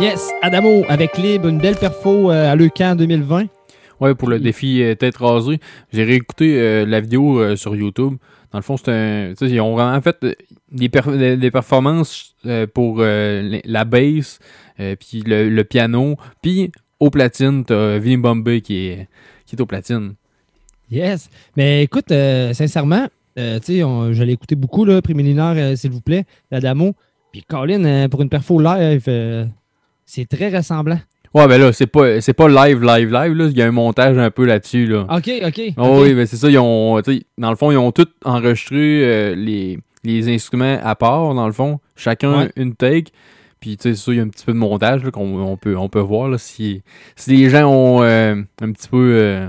Yes, 0.01 0.31
Adamo 0.41 0.83
avec 0.89 1.17
Libre, 1.17 1.47
une 1.47 1.59
belle 1.59 1.75
perfo 1.75 2.31
euh, 2.31 2.51
à 2.51 2.55
Leucan 2.55 2.95
2020. 2.95 3.45
Ouais, 3.99 4.15
pour 4.15 4.29
le 4.29 4.39
défi 4.39 4.81
euh, 4.81 4.95
tête 4.95 5.17
rasée. 5.17 5.59
J'ai 5.93 6.03
réécouté 6.03 6.59
euh, 6.59 6.85
la 6.87 6.99
vidéo 7.01 7.39
euh, 7.39 7.55
sur 7.55 7.75
YouTube. 7.75 8.15
Dans 8.51 8.57
le 8.57 8.63
fond, 8.63 8.77
c'est 8.77 8.91
un. 8.91 9.33
tu 9.37 9.45
sais, 9.47 9.51
Ils 9.53 9.61
ont 9.61 9.75
vraiment 9.75 10.01
fait 10.01 10.17
des, 10.71 10.89
per- 10.89 11.17
des- 11.17 11.37
des 11.37 11.51
performances 11.51 12.35
euh, 12.45 12.65
pour 12.67 12.97
la 12.99 13.85
bass, 13.85 14.39
puis 14.77 15.21
le, 15.25 15.49
le 15.49 15.63
piano. 15.63 16.15
Puis 16.41 16.71
au 16.99 17.09
platine, 17.11 17.63
t'as 17.63 17.97
Vinny 17.99 18.17
Bombay 18.17 18.61
qui 18.61 18.87
est, 18.87 19.07
qui 19.45 19.55
est 19.55 19.61
au 19.61 19.65
platine. 19.65 20.15
Yes. 20.89 21.29
Mais 21.55 21.83
écoute, 21.83 22.09
sincèrement, 22.09 23.07
tu 23.37 23.41
sais, 23.61 23.83
on- 23.83 24.11
je 24.13 24.23
l'ai 24.23 24.33
écouté 24.33 24.55
beaucoup, 24.55 24.83
là, 24.83 25.01
préliminaire, 25.01 25.77
s'il 25.77 25.91
vous 25.91 26.01
plaît, 26.01 26.25
l'Adamo. 26.49 26.93
Puis 27.31 27.43
Colin, 27.47 28.09
pour 28.09 28.21
une 28.23 28.29
perfo 28.29 28.59
live, 28.59 29.05
c'est 30.13 30.25
très 30.25 30.49
ressemblant. 30.55 30.99
Ouais, 31.33 31.47
ben 31.47 31.57
là, 31.61 31.71
c'est 31.71 31.87
pas, 31.87 32.19
c'est 32.19 32.33
pas 32.33 32.49
live, 32.49 32.83
live, 32.83 33.09
live, 33.09 33.33
là. 33.33 33.45
Il 33.45 33.57
y 33.57 33.61
a 33.61 33.65
un 33.65 33.71
montage 33.71 34.17
un 34.17 34.29
peu 34.29 34.43
là-dessus, 34.45 34.85
là. 34.85 35.07
Ok, 35.09 35.31
ok. 35.45 35.61
Oh 35.77 36.01
oui, 36.03 36.13
ben 36.13 36.25
c'est 36.25 36.35
ça. 36.35 36.49
Ils 36.49 36.57
ont, 36.59 36.99
dans 37.37 37.49
le 37.49 37.55
fond, 37.55 37.71
ils 37.71 37.77
ont 37.77 37.93
tous 37.93 38.07
enregistré 38.25 38.75
euh, 39.05 39.35
les, 39.35 39.79
les 40.03 40.27
instruments 40.33 40.77
à 40.83 40.95
part, 40.95 41.33
dans 41.33 41.47
le 41.47 41.53
fond. 41.53 41.79
Chacun 41.95 42.39
Ouais. 42.39 42.51
une 42.57 42.75
take. 42.75 43.13
Puis, 43.61 43.77
tu 43.77 43.83
sais, 43.83 43.95
c'est 43.95 44.03
ça, 44.03 44.11
il 44.11 44.17
y 44.17 44.19
a 44.19 44.23
un 44.23 44.27
petit 44.27 44.43
peu 44.43 44.51
de 44.51 44.57
montage 44.57 45.05
là, 45.05 45.11
qu'on 45.11 45.39
on 45.39 45.55
peut, 45.55 45.77
on 45.77 45.87
peut 45.87 45.99
voir 46.01 46.27
là, 46.27 46.37
si, 46.37 46.81
si 47.15 47.37
les 47.37 47.49
gens 47.49 47.69
ont 47.71 48.03
euh, 48.03 48.35
un 48.61 48.71
petit 48.73 48.89
peu 48.89 49.13
euh, 49.15 49.47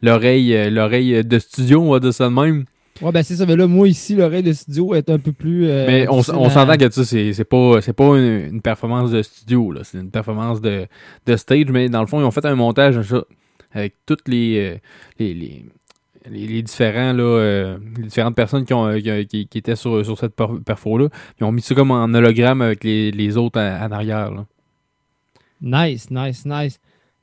l'oreille 0.00 0.70
l'oreille 0.70 1.22
de 1.24 1.38
studio, 1.38 1.82
on 1.82 1.90
va 1.92 2.00
dire 2.00 2.14
ça 2.14 2.24
de 2.30 2.34
même. 2.34 2.64
Ouais, 3.00 3.12
ben 3.12 3.22
c'est 3.22 3.36
ça. 3.36 3.46
Mais 3.46 3.56
là, 3.56 3.66
moi, 3.66 3.86
ici, 3.88 4.14
l'oreille 4.14 4.42
de 4.42 4.52
studio 4.52 4.94
est 4.94 5.08
un 5.10 5.18
peu 5.18 5.32
plus. 5.32 5.66
euh, 5.68 5.86
Mais 5.86 6.08
on, 6.08 6.18
on 6.18 6.22
s'entend 6.22 6.76
que 6.76 6.88
sais, 7.04 7.32
c'est 7.32 7.44
pas, 7.44 7.80
pas 7.92 8.04
une, 8.18 8.54
une 8.54 8.60
performance 8.62 9.10
de 9.10 9.22
studio, 9.22 9.70
là. 9.72 9.80
C'est 9.84 9.98
une 9.98 10.10
performance 10.10 10.60
de, 10.60 10.86
de 11.26 11.36
stage, 11.36 11.66
mais 11.70 11.88
dans 11.88 12.00
le 12.00 12.06
fond, 12.06 12.20
ils 12.20 12.24
ont 12.24 12.30
fait 12.30 12.44
un 12.44 12.54
montage 12.54 13.00
ça, 13.02 13.22
avec 13.72 13.94
toutes 14.06 14.26
les, 14.28 14.58
euh, 14.58 14.78
les, 15.18 15.34
les, 15.34 15.64
les- 16.30 16.46
les 16.46 16.62
différents, 16.62 17.12
là, 17.12 17.22
euh, 17.22 17.78
les 17.96 18.04
différentes 18.04 18.34
personnes 18.34 18.64
qui, 18.64 18.74
ont, 18.74 18.92
qui, 18.98 19.26
qui- 19.26 19.46
qui 19.46 19.58
étaient 19.58 19.76
sur, 19.76 20.04
sur 20.04 20.18
cette 20.18 20.34
per- 20.34 20.58
perfo-là. 20.64 21.08
Ils 21.40 21.44
ont 21.44 21.52
mis 21.52 21.62
ça 21.62 21.74
comme 21.74 21.90
en 21.92 22.04
hologramme 22.12 22.60
avec 22.62 22.82
les, 22.84 23.10
les 23.12 23.36
autres 23.36 23.60
en, 23.60 23.86
en 23.86 23.92
arrière, 23.92 24.30
là. 24.32 24.44
Nice, 25.60 26.10
nice, 26.10 26.44
nice. 26.46 26.78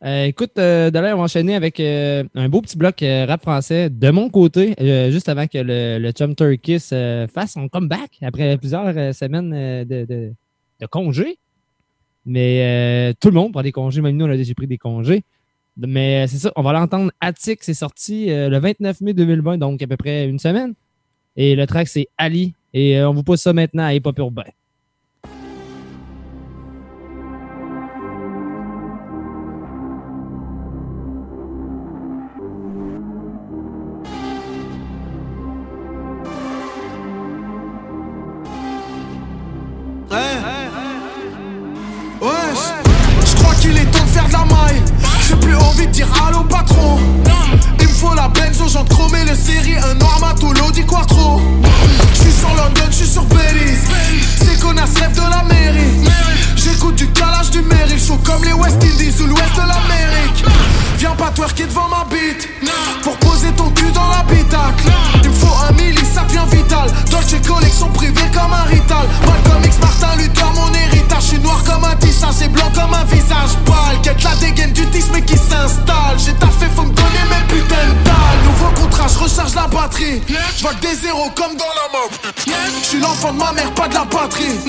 Euh, 0.05 0.25
écoute, 0.25 0.51
euh, 0.59 0.91
on 0.93 1.01
va 1.01 1.17
enchaîner 1.17 1.55
avec 1.55 1.79
euh, 1.79 2.23
un 2.35 2.47
beau 2.47 2.61
petit 2.61 2.77
bloc 2.77 3.01
euh, 3.01 3.25
rap 3.25 3.41
français 3.41 3.89
de 3.89 4.11
mon 4.11 4.29
côté, 4.29 4.75
euh, 4.79 5.09
juste 5.09 5.27
avant 5.29 5.47
que 5.47 5.57
le, 5.57 5.97
le 5.97 6.11
Chum 6.11 6.35
Turkis 6.35 6.89
fasse 7.33 7.53
son 7.53 7.67
comeback 7.69 8.11
après 8.21 8.55
plusieurs 8.57 8.93
semaines 9.15 9.49
de, 9.83 10.05
de, 10.05 10.31
de 10.79 10.85
congés. 10.85 11.39
Mais 12.27 13.13
tout 13.19 13.29
le 13.29 13.33
monde 13.35 13.51
prend 13.51 13.63
des 13.63 13.71
congés, 13.71 14.01
même 14.01 14.15
nous, 14.15 14.25
on 14.25 14.29
a 14.29 14.37
déjà 14.37 14.53
pris 14.53 14.67
des 14.67 14.77
congés. 14.77 15.23
Mais 15.77 16.27
c'est 16.27 16.37
ça, 16.37 16.51
on 16.55 16.61
va 16.61 16.73
l'entendre. 16.73 17.11
Attic, 17.19 17.63
c'est 17.63 17.73
sorti 17.73 18.27
le 18.27 18.57
29 18.57 19.01
mai 19.01 19.13
2020, 19.13 19.57
donc 19.57 19.81
à 19.81 19.87
peu 19.87 19.97
près 19.97 20.27
une 20.27 20.39
semaine. 20.39 20.73
Et 21.35 21.55
le 21.55 21.65
track, 21.67 21.87
c'est 21.87 22.07
Ali. 22.17 22.53
Et 22.73 23.01
on 23.01 23.13
vous 23.13 23.23
pose 23.23 23.41
ça 23.41 23.53
maintenant 23.53 23.85
à 23.85 23.93
Hip 23.93 24.01
Hop 24.05 24.17
Urbain. 24.19 24.43
Twerker 61.45 61.67
devant 61.67 61.87
ma 61.89 62.05
bite 62.05 62.49
pour 63.03 63.15
poser 63.17 63.51
ton 63.51 63.69
cul 63.69 63.91
dans 63.91 64.07
l'habitacle. 64.09 64.89
Il 65.23 65.29
me 65.29 65.35
faut 65.35 65.55
un 65.69 65.71
milli, 65.73 66.03
ça 66.03 66.23
devient 66.23 66.45
vital. 66.49 66.89
Dolce 67.11 67.35
collection 67.47 67.87
privée 67.89 68.29
comme 68.33 68.51
un 68.51 68.63
rital. 68.63 69.05
Malcolm 69.27 69.63
X, 69.63 69.77
Martin 69.79 70.15
Luther, 70.17 70.51
mon 70.55 70.73
héritage. 70.73 71.21
Je 71.21 71.27
suis 71.27 71.39
noir 71.39 71.63
comme 71.63 71.83
un 71.83 71.95
tissage 71.97 72.41
et 72.41 72.47
blanc 72.47 72.71
comme 72.73 72.93
un 72.95 73.03
visage 73.03 73.53
pâle. 73.63 74.01
Quête 74.01 74.23
la 74.23 74.35
dégaine 74.37 74.71
du 74.71 74.87
tis 74.87 75.05
mais 75.13 75.21
qui 75.21 75.37
s'installe. 75.37 76.17
J'ai 76.17 76.33
taffé, 76.33 76.54
je 79.15 79.23
recharge 79.23 79.55
la 79.55 79.67
batterie. 79.67 80.21
Je 80.57 80.61
vois 80.61 80.73
des 80.75 80.95
zéros 80.95 81.29
comme 81.35 81.55
dans 81.55 81.65
la 81.65 81.87
map. 81.91 82.33
Je 82.81 82.85
suis 82.85 82.99
l'enfant 82.99 83.33
de 83.33 83.39
ma 83.39 83.51
mère, 83.53 83.71
pas 83.71 83.87
de 83.87 83.93
la 83.93 84.05
patrie. 84.05 84.59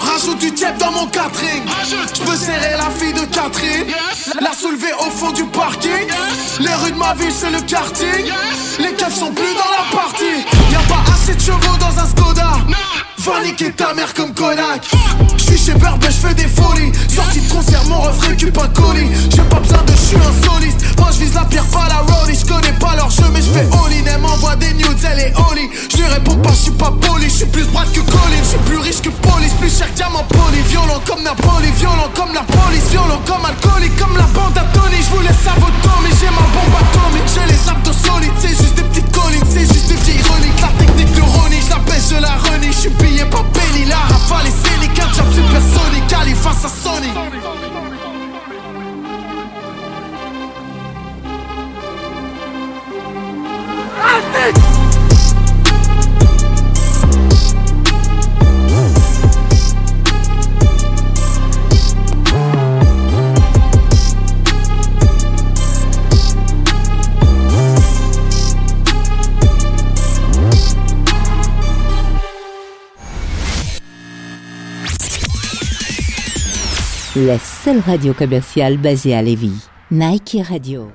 Rajoute 0.00 0.38
du 0.38 0.52
tiep 0.52 0.76
dans 0.78 0.92
mon 0.92 1.06
catering. 1.06 1.62
Je 2.14 2.22
peux 2.22 2.36
serrer 2.36 2.76
la 2.76 2.90
fille 2.90 3.12
de 3.12 3.24
Catherine. 3.26 3.86
La 4.40 4.52
soulever 4.52 4.92
au 5.00 5.10
fond 5.10 5.32
du 5.32 5.44
parking. 5.44 6.08
Les 6.60 6.74
rues 6.74 6.92
de 6.92 6.98
ma 6.98 7.14
ville, 7.14 7.32
c'est 7.32 7.50
le 7.50 7.60
karting. 7.62 8.32
Les 8.78 8.92
keufs 8.94 9.14
sont 9.14 9.32
plus 9.32 9.54
dans 9.54 9.70
la 9.70 10.00
partie. 10.00 10.44
Y'a 10.70 10.80
pas 10.80 11.02
assez 11.12 11.34
de 11.34 11.40
chevaux 11.40 11.76
dans 11.78 11.98
un 11.98 12.06
Skoda. 12.06 12.52
Va 13.28 13.42
niquer 13.44 13.70
ta 13.72 13.92
mère 13.92 14.14
comme 14.14 14.32
Kodak. 14.32 14.88
J'suis 15.36 15.58
chez 15.58 15.74
Burber, 15.74 16.08
j'fais 16.10 16.32
des 16.32 16.48
folies. 16.48 16.92
Sortie 17.14 17.40
de 17.40 17.52
concert, 17.52 17.84
mon 17.84 18.00
ref 18.00 18.18
récup 18.26 18.56
un 18.56 18.68
colis. 18.68 19.10
J'ai 19.28 19.42
pas 19.42 19.60
besoin 19.60 19.82
de, 19.84 19.92
j'suis 19.92 20.16
un 20.16 20.48
soliste. 20.48 20.80
Moi 20.98 21.10
j'vise 21.12 21.34
la 21.34 21.44
pierre, 21.44 21.66
pas 21.66 21.88
la 21.88 21.98
rollie. 21.98 22.38
J'connais 22.38 22.72
pas 22.80 22.96
leur 22.96 23.10
jeu, 23.10 23.24
mais 23.32 23.42
j'fais 23.42 23.68
all-in. 23.68 24.06
Elle 24.06 24.20
m'envoie 24.20 24.56
des 24.56 24.72
nudes, 24.72 24.98
elle 25.04 25.20
est 25.20 25.32
holly. 25.36 25.68
J'lui 25.90 26.06
réponds 26.06 26.36
pas, 26.36 26.52
j'suis 26.52 26.72
pas 26.72 26.92
poli. 27.00 27.28
J'suis 27.28 27.46
plus 27.46 27.66
brad 27.66 27.90
que 27.92 28.00
Colin. 28.00 28.42
J'suis 28.42 28.58
plus 28.64 28.78
riche 28.78 29.02
que 29.02 29.10
police. 29.10 29.52
Plus 29.60 29.76
cher 29.76 29.90
que 29.90 29.96
diamant 29.96 30.24
poli. 30.24 30.60
Violent 30.68 31.00
comme 31.06 31.22
Napoli. 31.22 31.70
Violent 31.76 32.10
comme 32.14 32.32
la 32.32 32.42
police. 32.42 32.88
Violent 32.90 33.20
comme 33.26 33.44
alcoolique. 33.44 33.96
Comme 33.96 34.16
la 34.16 34.28
bande 34.32 34.56
à 34.56 34.64
Tony. 34.72 34.96
J'vous 35.04 35.20
laisse 35.20 35.46
à 35.46 35.58
votre 35.60 36.00
mais 36.02 36.14
j'ai 36.16 36.32
ma 36.32 36.48
bombe 36.56 36.76
atomique. 36.80 37.28
J'ai 37.28 37.44
les 37.52 37.68
abdos 37.68 37.92
solides. 37.92 38.32
C'est 38.40 38.56
juste 38.56 38.74
des 38.74 38.88
petites 38.88 39.12
collines. 39.12 39.44
C'est 39.52 39.68
juste 39.68 39.88
des 39.88 40.00
vieilles 40.00 40.24
reliques. 40.32 40.60
La 40.60 40.72
technique 40.80 41.12
de 41.12 41.20
Ronnie. 41.20 41.60
J'la 41.66 41.76
pêche, 41.84 42.08
je 42.10 42.20
la 42.20 42.34
renie. 42.48 42.72
J'suis 42.72 42.90
payé 43.18 43.30
pas 43.30 43.42
Benny. 43.52 43.84
La 43.86 43.96
rafale 43.96 44.46
est 44.46 44.50
scénique. 44.50 44.98
Un 44.98 45.12
job 45.12 45.26
supersonique. 45.32 46.12
Ali 46.12 46.34
face 46.34 46.64
à 46.64 46.68
Sony. 46.68 47.08
La 77.26 77.36
seule 77.36 77.80
radio 77.80 78.14
commerciale 78.14 78.76
basée 78.76 79.12
à 79.12 79.22
Lévis. 79.22 79.66
Nike 79.90 80.36
Radio. 80.48 80.92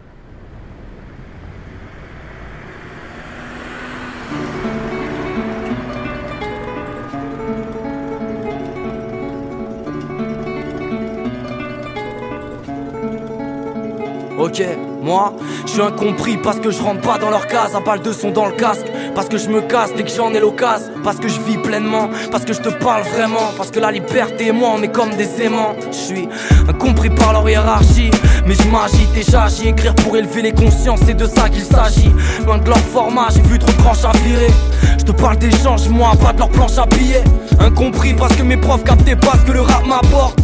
Moi, 15.04 15.34
je 15.66 15.72
suis 15.74 15.82
incompris 15.82 16.38
parce 16.38 16.60
que 16.60 16.72
je 16.72 16.82
rentre 16.82 17.02
pas 17.02 17.18
dans 17.18 17.30
leur 17.30 17.46
case, 17.48 17.76
à 17.76 17.82
balle 17.82 18.02
de 18.02 18.14
son 18.14 18.32
dans 18.32 18.46
le 18.46 18.54
casque, 18.54 18.86
parce 19.14 19.28
que 19.28 19.38
je 19.38 19.50
me 19.50 19.62
casse 19.62 19.94
dès 19.96 20.04
que 20.04 20.10
j'en 20.10 20.34
ai 20.34 20.40
l'occasion, 20.40 20.88
parce 21.04 21.18
que 21.18 21.28
je 21.28 21.42
vis 21.42 21.58
pleinement, 21.58 22.10
parce 22.32 22.46
que 22.46 22.54
je 22.54 22.62
te 22.62 22.70
parle 22.70 23.04
vraiment, 23.04 23.52
parce 23.58 23.70
que 23.70 23.82
la 23.82 23.92
liberté 23.92 24.48
et 24.48 24.52
moi 24.54 24.70
on 24.74 24.82
est 24.82 24.92
comme 24.92 25.10
des 25.16 25.42
aimants. 25.42 25.76
Je 25.92 25.98
suis 25.98 26.30
incompris 26.70 27.10
par 27.10 27.34
leur 27.34 27.50
hiérarchie, 27.50 28.12
mais 28.48 28.56
je 28.56 28.64
m'agite 28.70 29.18
et 29.18 29.30
j'agis, 29.30 29.68
écrire 29.68 29.94
pour 29.96 30.16
élever 30.16 30.42
les 30.42 30.54
consciences, 30.54 31.02
c'est 31.06 31.18
de 31.18 31.26
ça 31.26 31.50
qu'il 31.50 31.66
s'agit. 31.66 32.12
Loin 32.46 32.60
de 32.60 32.70
leur 32.70 32.80
format, 32.80 33.28
j'ai 33.36 33.42
vu 33.42 33.60
trop 33.60 33.72
de 33.72 33.78
tranches 33.78 34.06
à 34.06 34.12
virer. 34.20 34.52
Je 34.98 35.04
te 35.04 35.12
parle 35.12 35.38
d'échanges, 35.38 35.90
moi, 35.90 36.14
pas 36.24 36.32
de 36.32 36.40
leur 36.40 36.50
planche 36.50 36.78
à 36.78 36.86
billets. 36.86 37.24
Incompris 37.60 38.14
parce 38.14 38.36
que 38.36 38.44
mes 38.44 38.58
profs 38.58 38.86
captaient 38.86 39.18
pas 39.18 39.34
ce 39.34 39.48
que 39.48 39.52
le 39.52 39.62
rap 39.62 39.86
m'apporte. 39.86 40.40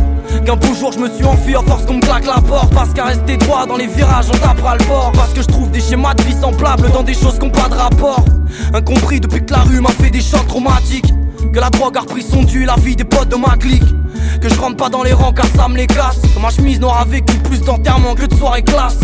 Qu'un 0.46 0.56
beau 0.56 0.74
jour 0.74 0.92
je 0.92 1.00
me 1.00 1.10
suis 1.10 1.26
enfui 1.26 1.56
à 1.56 1.62
force 1.62 1.86
qu'on 1.86 1.96
me 1.96 2.02
claque 2.02 2.26
la 2.26 2.42
porte. 2.42 2.74
Parce 2.74 2.94
qu'à 2.94 3.06
rester 3.06 3.38
droit 3.38 3.66
dans 3.66 3.78
les 3.78 3.88
virages 3.88 4.28
on 4.30 4.38
tapera 4.38 4.78
le 4.78 4.86
bord. 4.86 5.12
Parce 5.14 5.34
que 5.34 5.42
je 5.42 5.48
trouve 5.48 5.70
des 5.72 5.82
schémas 5.82 6.14
de 6.14 6.24
vie 6.24 6.34
semblables 6.40 6.92
dans 6.92 7.04
des 7.04 7.14
choses 7.14 7.40
qui 7.40 7.46
n'ont 7.46 7.52
pas 7.52 7.70
de 7.70 7.76
rapport. 7.76 8.24
Incompris 8.74 9.20
depuis 9.20 9.46
que 9.46 9.54
la 9.54 9.62
rue 9.62 9.82
m'a 9.82 9.92
fait 9.92 10.10
des 10.10 10.22
chocs 10.22 10.48
traumatiques. 10.48 11.14
Que 11.54 11.60
la 11.60 11.70
drogue 11.70 11.98
a 11.98 12.02
repris 12.02 12.24
son 12.24 12.44
dû 12.44 12.66
la 12.66 12.76
vie 12.76 12.96
des 12.96 13.04
potes 13.04 13.30
de 13.30 13.36
ma 13.36 13.58
clique. 13.58 13.84
Que 14.42 14.50
je 14.50 14.60
rentre 14.60 14.78
pas 14.78 14.90
dans 14.90 15.04
les 15.04 15.14
rangs 15.14 15.34
car 15.34 15.48
ça 15.56 15.68
me 15.68 15.76
les 15.76 15.88
casse 15.88 16.20
Que 16.34 16.42
ma 16.42 16.50
chemise 16.50 16.80
n'aura 16.80 17.06
vécu 17.06 17.38
plus 17.40 17.62
d'enterrement 17.62 18.16
que 18.16 18.26
de 18.26 18.36
soirée 18.36 18.64
classe. 18.64 19.00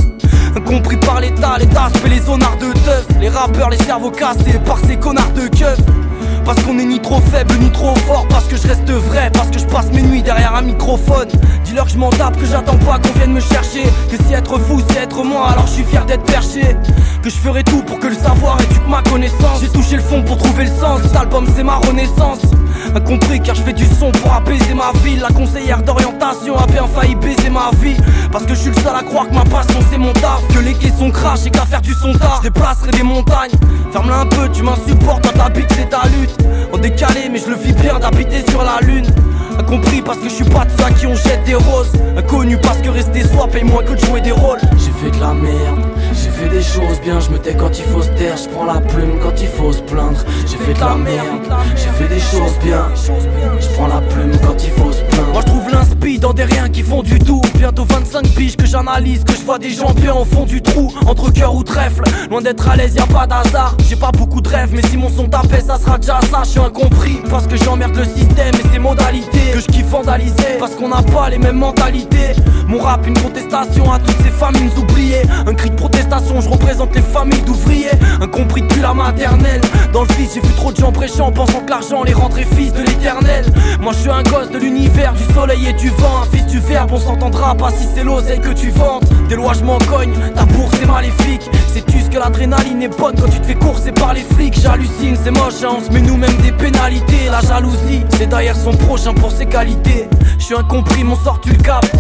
Incompris 0.56 0.98
par 0.98 1.20
l'état, 1.20 1.58
les 1.60 1.68
tasses 1.68 1.92
et 2.06 2.10
les 2.10 2.20
zonards 2.20 2.58
de 2.58 2.72
teuf. 2.72 3.06
Les 3.20 3.30
rappeurs, 3.30 3.70
les 3.70 3.78
cerveaux 3.78 4.12
cassés 4.12 4.60
par 4.66 4.78
ces 4.88 4.96
connards 4.96 5.34
de 5.34 5.48
keufs 5.48 5.80
parce 6.46 6.62
qu'on 6.64 6.78
est 6.78 6.86
ni 6.86 7.00
trop 7.02 7.20
faible 7.20 7.56
ni 7.60 7.72
trop 7.72 7.96
fort 8.08 8.26
Parce 8.30 8.46
que 8.46 8.56
je 8.56 8.68
reste 8.68 8.90
vrai 8.90 9.30
Parce 9.34 9.50
que 9.50 9.60
je 9.60 9.66
passe 9.66 9.92
mes 9.92 10.04
nuits 10.04 10.22
derrière 10.22 10.56
un 10.56 10.62
microphone. 10.62 11.28
Dis-leur 11.66 11.86
que 11.86 11.92
je 11.92 11.98
m'en 11.98 12.12
tape 12.12 12.38
Que 12.40 12.46
j'attends 12.46 12.78
pas 12.78 13.00
qu'on 13.00 13.18
vienne 13.18 13.34
me 13.34 13.40
chercher. 13.40 13.84
Que 14.10 14.24
si 14.24 14.34
être 14.34 14.58
fou 14.60 14.82
c'est 14.88 15.00
être 15.00 15.24
moi 15.24 15.50
Alors 15.50 15.68
je 15.68 15.74
suis 15.74 15.84
fier 15.84 16.06
d'être 16.06 16.24
perché. 16.24 16.76
Que 17.24 17.30
je 17.30 17.36
ferai 17.36 17.64
tout 17.64 17.82
pour 17.82 18.00
que 18.00 18.08
le 18.08 18.16
savoir 18.16 18.62
éduque 18.62 18.88
ma 18.88 19.02
connaissance. 19.02 19.60
J'ai 19.62 19.70
touché 19.70 19.96
le 19.96 20.04
fond 20.04 20.22
pour 20.22 20.38
trouver 20.38 20.66
le 20.66 20.80
sens. 20.80 21.02
Cet 21.04 21.16
album 21.16 21.48
c'est 21.56 21.64
ma 21.64 21.76
renaissance 21.76 22.40
Incompris 22.96 23.42
car 23.42 23.56
je 23.56 23.62
fais 23.62 23.74
du 23.74 23.86
son 23.86 24.10
pour 24.12 24.34
apaiser 24.34 24.74
ma 24.74 24.92
ville. 25.04 25.20
La 25.20 25.28
conseillère 25.28 25.84
d'orientation 25.84 26.58
a 26.58 26.66
bien 26.66 26.88
failli 26.88 27.16
baiser 27.16 27.50
ma 27.50 27.70
vie. 27.82 27.98
Parce 28.32 28.46
que 28.46 28.56
je 28.56 28.60
suis 28.60 28.70
le 28.70 28.76
seul 28.76 28.96
à 28.96 29.04
croire 29.04 29.28
que 29.28 29.34
ma 29.34 29.44
passion 29.44 29.80
c'est 29.92 29.98
mon 29.98 30.14
taf. 30.14 30.42
Que 30.54 30.60
les 30.60 30.74
quais 30.74 30.94
sont 30.98 31.12
crash 31.12 31.46
et 31.46 31.50
qu'à 31.50 31.66
faire 31.66 31.82
du 31.82 31.94
son 31.94 32.14
tard, 32.14 32.40
je 32.44 32.50
déplacerai 32.50 32.92
des 32.92 33.04
montagnes. 33.04 33.52
Ferme-la 33.92 34.22
un 34.22 34.26
peu, 34.26 34.48
tu 34.50 34.64
m'insupportes, 34.64 35.24
toi 35.24 35.34
t'habites, 35.34 35.72
c'est 35.76 35.90
ta 35.90 36.04
lutte. 36.08 36.38
En 36.74 36.78
décalé, 36.78 37.30
mais 37.30 37.40
je 37.40 37.50
le 37.50 37.56
vis 37.56 37.74
bien 37.74 38.00
d'habiter 38.00 38.44
sur 38.50 38.64
la 38.64 38.80
lune. 38.82 39.06
Incompris 39.60 40.02
parce 40.02 40.18
que 40.18 40.30
je 40.30 40.34
suis 40.34 40.46
pas 40.46 40.66
de 40.66 40.72
ceux 40.72 40.94
qui 40.94 41.08
on 41.08 41.16
jette 41.16 41.44
des 41.46 41.56
roses. 41.56 41.92
Inconnu 42.18 42.58
parce 42.58 42.78
que 42.80 42.90
rester 42.90 43.24
soi 43.24 43.48
paye 43.48 43.64
moins 43.64 43.84
que 43.84 43.94
de 43.94 44.06
jouer 44.06 44.22
des 44.22 44.32
rôles. 44.32 44.60
J'ai 44.78 44.92
fait 44.92 45.12
de 45.12 45.22
la 45.22 45.34
merde, 45.34 45.82
fait 46.36 46.50
des 46.50 46.62
choses 46.62 47.00
bien. 47.02 47.20
Je 47.20 47.30
me 47.30 47.40
tais 47.40 47.56
quand 47.56 47.78
il 47.78 47.86
faut 47.86 48.02
se 48.02 48.10
taire, 48.10 48.38
je 48.38 48.50
prends 48.50 48.66
la 48.66 48.80
plume 48.82 49.20
quand 49.22 49.42
il 49.42 49.48
faut 49.48 49.72
se 49.72 49.82
plaindre. 49.82 50.20
J'ai 50.46 50.58
fait 50.58 50.74
de 50.74 50.80
la 50.80 50.96
merde, 50.96 51.44
j'ai 51.76 51.90
fait 51.90 52.08
des 52.08 52.20
choses 52.20 52.58
bien. 52.64 52.84
Je 52.96 53.68
prends 53.76 53.88
la 53.88 54.02
plume 54.02 54.32
quand 54.46 54.64
il 54.64 54.72
faut 54.72 54.92
se 54.92 55.02
plaindre. 55.04 55.32
Moi 55.32 55.42
je 55.42 55.52
trouve 55.52 55.70
l'inspi 55.72 56.20
dans 56.20 56.34
des 56.34 56.44
riens 56.44 56.70
qui 56.70 56.84
font 56.84 57.04
du 57.04 57.20
tout. 57.20 57.42
Bientôt 57.56 57.86
25 57.88 58.28
piges 58.36 58.58
que 58.58 58.66
j'analyse, 58.66 59.24
que 59.24 59.34
je 59.34 59.42
vois 59.42 59.60
des 59.60 59.72
gens 59.72 59.94
bien 59.94 60.14
au 60.14 60.26
fond 60.26 60.46
du 60.46 60.62
trou. 60.62 60.94
Entre 61.08 61.32
cœur 61.32 61.56
ou 61.56 61.64
trèfle, 61.64 62.04
loin 62.30 62.42
d'être 62.42 62.68
à 62.68 62.76
l'aise, 62.76 62.96
y 62.96 63.00
a 63.00 63.08
pas 63.08 63.26
d'hasard. 63.26 63.76
J'ai 63.88 63.96
pas 63.96 64.12
beaucoup 64.12 64.42
de 64.42 64.50
rêves, 64.50 64.72
mais 64.74 64.86
si 64.90 64.98
mon 64.98 65.10
son 65.10 65.28
tapait, 65.28 65.62
ça 65.62 65.78
sera 65.78 65.98
déjà 65.98 66.20
ça. 66.32 66.42
Je 66.44 66.50
suis 66.50 66.60
incompris 66.60 67.22
parce 67.30 67.48
que 67.48 67.56
j'emmerde 67.56 67.96
le 67.96 68.06
système 68.06 68.54
et 68.56 68.74
ses 68.74 68.80
modalités. 68.80 69.52
Que 69.54 69.60
je 69.60 69.68
kiffe 69.68 69.88
vandaliser 69.88 70.58
parce 70.60 70.76
qu'on 70.76 70.90
n'a 70.90 71.02
pas 71.02 71.30
les 71.30 71.38
mêmes 71.38 71.58
mentalités. 71.60 72.36
Mon 72.68 72.80
rap, 72.80 73.06
une 73.06 73.18
contestation 73.18 73.92
à 73.92 74.00
toutes 74.00 74.18
ces 74.24 74.32
familles 74.32 74.72
oubliées. 74.78 75.22
Un 75.46 75.54
cri 75.54 75.70
de 75.70 75.76
protestation, 75.76 76.42
je 76.42 76.50
représente 76.50 76.96
les 76.96 77.02
familles 77.02 77.42
d'ouvriers. 77.42 77.92
Incompris 78.22 78.64
depuis 78.64 78.82
la 78.82 78.94
maternelle. 78.94 79.62
Dans 79.94 80.02
le 80.02 80.08
fils, 80.14 80.34
j'ai 80.34 80.42
vu 80.42 80.54
trop 80.56 80.72
de 80.72 80.78
gens 80.78 80.92
prêchant, 80.92 81.32
pensant 81.32 81.60
que 81.60 81.70
l'argent 81.70 82.04
les 82.04 82.14
rendrait 82.14 82.48
fils 82.56 82.74
de 82.74 82.82
l'éternel. 82.82 83.46
Moi, 83.80 83.94
je 83.94 84.00
suis 84.00 84.10
un 84.10 84.24
gosse 84.24 84.50
de 84.50 84.58
l'univers, 84.58 85.14
du 85.14 85.24
soleil 85.34 85.68
et 85.68 85.74
du 85.74 85.90
vent. 85.90 86.24
Fils 86.32 86.46
du 86.48 86.60
verbe, 86.60 86.92
on 86.92 87.00
s'entendra 87.00 87.56
pas 87.56 87.70
si 87.70 87.88
c'est 87.94 88.04
l'oseille 88.04 88.40
que 88.40 88.54
tu 88.54 88.72
vantes. 88.72 89.04
Des 89.30 89.36
lois, 89.36 89.54
je 89.54 89.64
m'en 89.64 89.78
cogne, 89.78 90.14
ta 90.34 90.46
bourse 90.46 90.74
est 90.82 90.88
maléfique. 90.88 91.50
Sais-tu 91.72 92.02
ce 92.02 92.10
que 92.10 92.18
l'adrénaline 92.18 92.82
est 92.82 92.98
bonne 93.00 93.16
quand 93.20 93.30
tu 93.30 93.40
te 93.40 93.46
fais 93.46 93.56
courser 93.56 93.92
par 93.92 94.14
les 94.14 94.22
flics? 94.22 94.60
J'hallucine, 94.60 95.16
c'est 95.24 95.32
moche, 95.32 95.64
hein, 95.64 95.78
on 95.78 95.82
se 95.84 95.92
met 95.92 96.02
nous-mêmes 96.02 96.38
des 96.38 96.52
pénalités. 96.52 97.30
La 97.30 97.42
jalousie, 97.42 98.04
c'est 98.18 98.28
derrière 98.28 98.56
son 98.56 98.72
prochain 98.72 99.14
pour 99.14 99.32
ses 99.32 99.46
qualités. 99.46 100.10
Je 100.40 100.46
suis 100.46 100.56
incompris, 100.56 101.04
mon 101.04 101.16
sort, 101.16 101.40
tu 101.42 101.52
le 101.52 101.58
captes. 101.58 101.96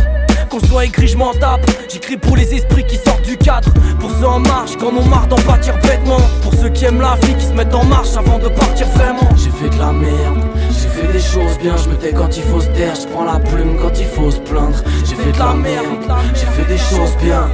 Qu'on 0.55 0.67
soit 0.67 0.85
écrit, 0.85 1.09
je 1.09 1.17
m'en 1.17 1.33
tape. 1.33 1.69
J'écris 1.91 2.15
pour 2.15 2.37
les 2.37 2.53
esprits 2.53 2.85
qui 2.85 2.95
sortent 2.95 3.23
du 3.23 3.35
cadre. 3.35 3.69
Pour 3.99 4.09
ceux 4.09 4.25
en 4.25 4.39
marche, 4.39 4.77
quand 4.79 4.93
on 4.97 5.03
marre 5.03 5.27
d'en 5.27 5.35
pâtir 5.35 5.77
bêtement. 5.81 6.21
Pour 6.43 6.53
ceux 6.53 6.69
qui 6.69 6.85
aiment 6.85 7.01
la 7.01 7.15
vie, 7.23 7.35
qui 7.35 7.47
se 7.47 7.51
mettent 7.51 7.75
en 7.75 7.83
marche 7.83 8.15
avant 8.15 8.39
de 8.39 8.47
partir 8.47 8.87
vraiment. 8.91 9.27
J'ai 9.35 9.49
fait 9.49 9.67
de 9.67 9.77
la 9.77 9.91
merde, 9.91 10.39
j'ai 10.69 10.87
fait 10.87 11.11
des 11.11 11.19
choses 11.19 11.57
bien. 11.57 11.75
Je 11.75 11.89
me 11.89 11.95
tais 11.95 12.13
quand 12.13 12.37
il 12.37 12.43
faut 12.43 12.61
se 12.61 12.67
taire, 12.67 12.95
je 12.95 13.05
prends 13.07 13.25
la 13.25 13.37
plume 13.37 13.77
quand 13.81 13.99
il 13.99 14.05
faut 14.05 14.31
se 14.31 14.39
plaindre. 14.39 14.81
J'ai 15.03 15.15
fait 15.15 15.33
de 15.33 15.39
la 15.39 15.55
merde, 15.55 15.85
j'ai 16.33 16.45
fait 16.45 16.67
des 16.69 16.77
choses 16.77 17.17
bien. 17.21 17.49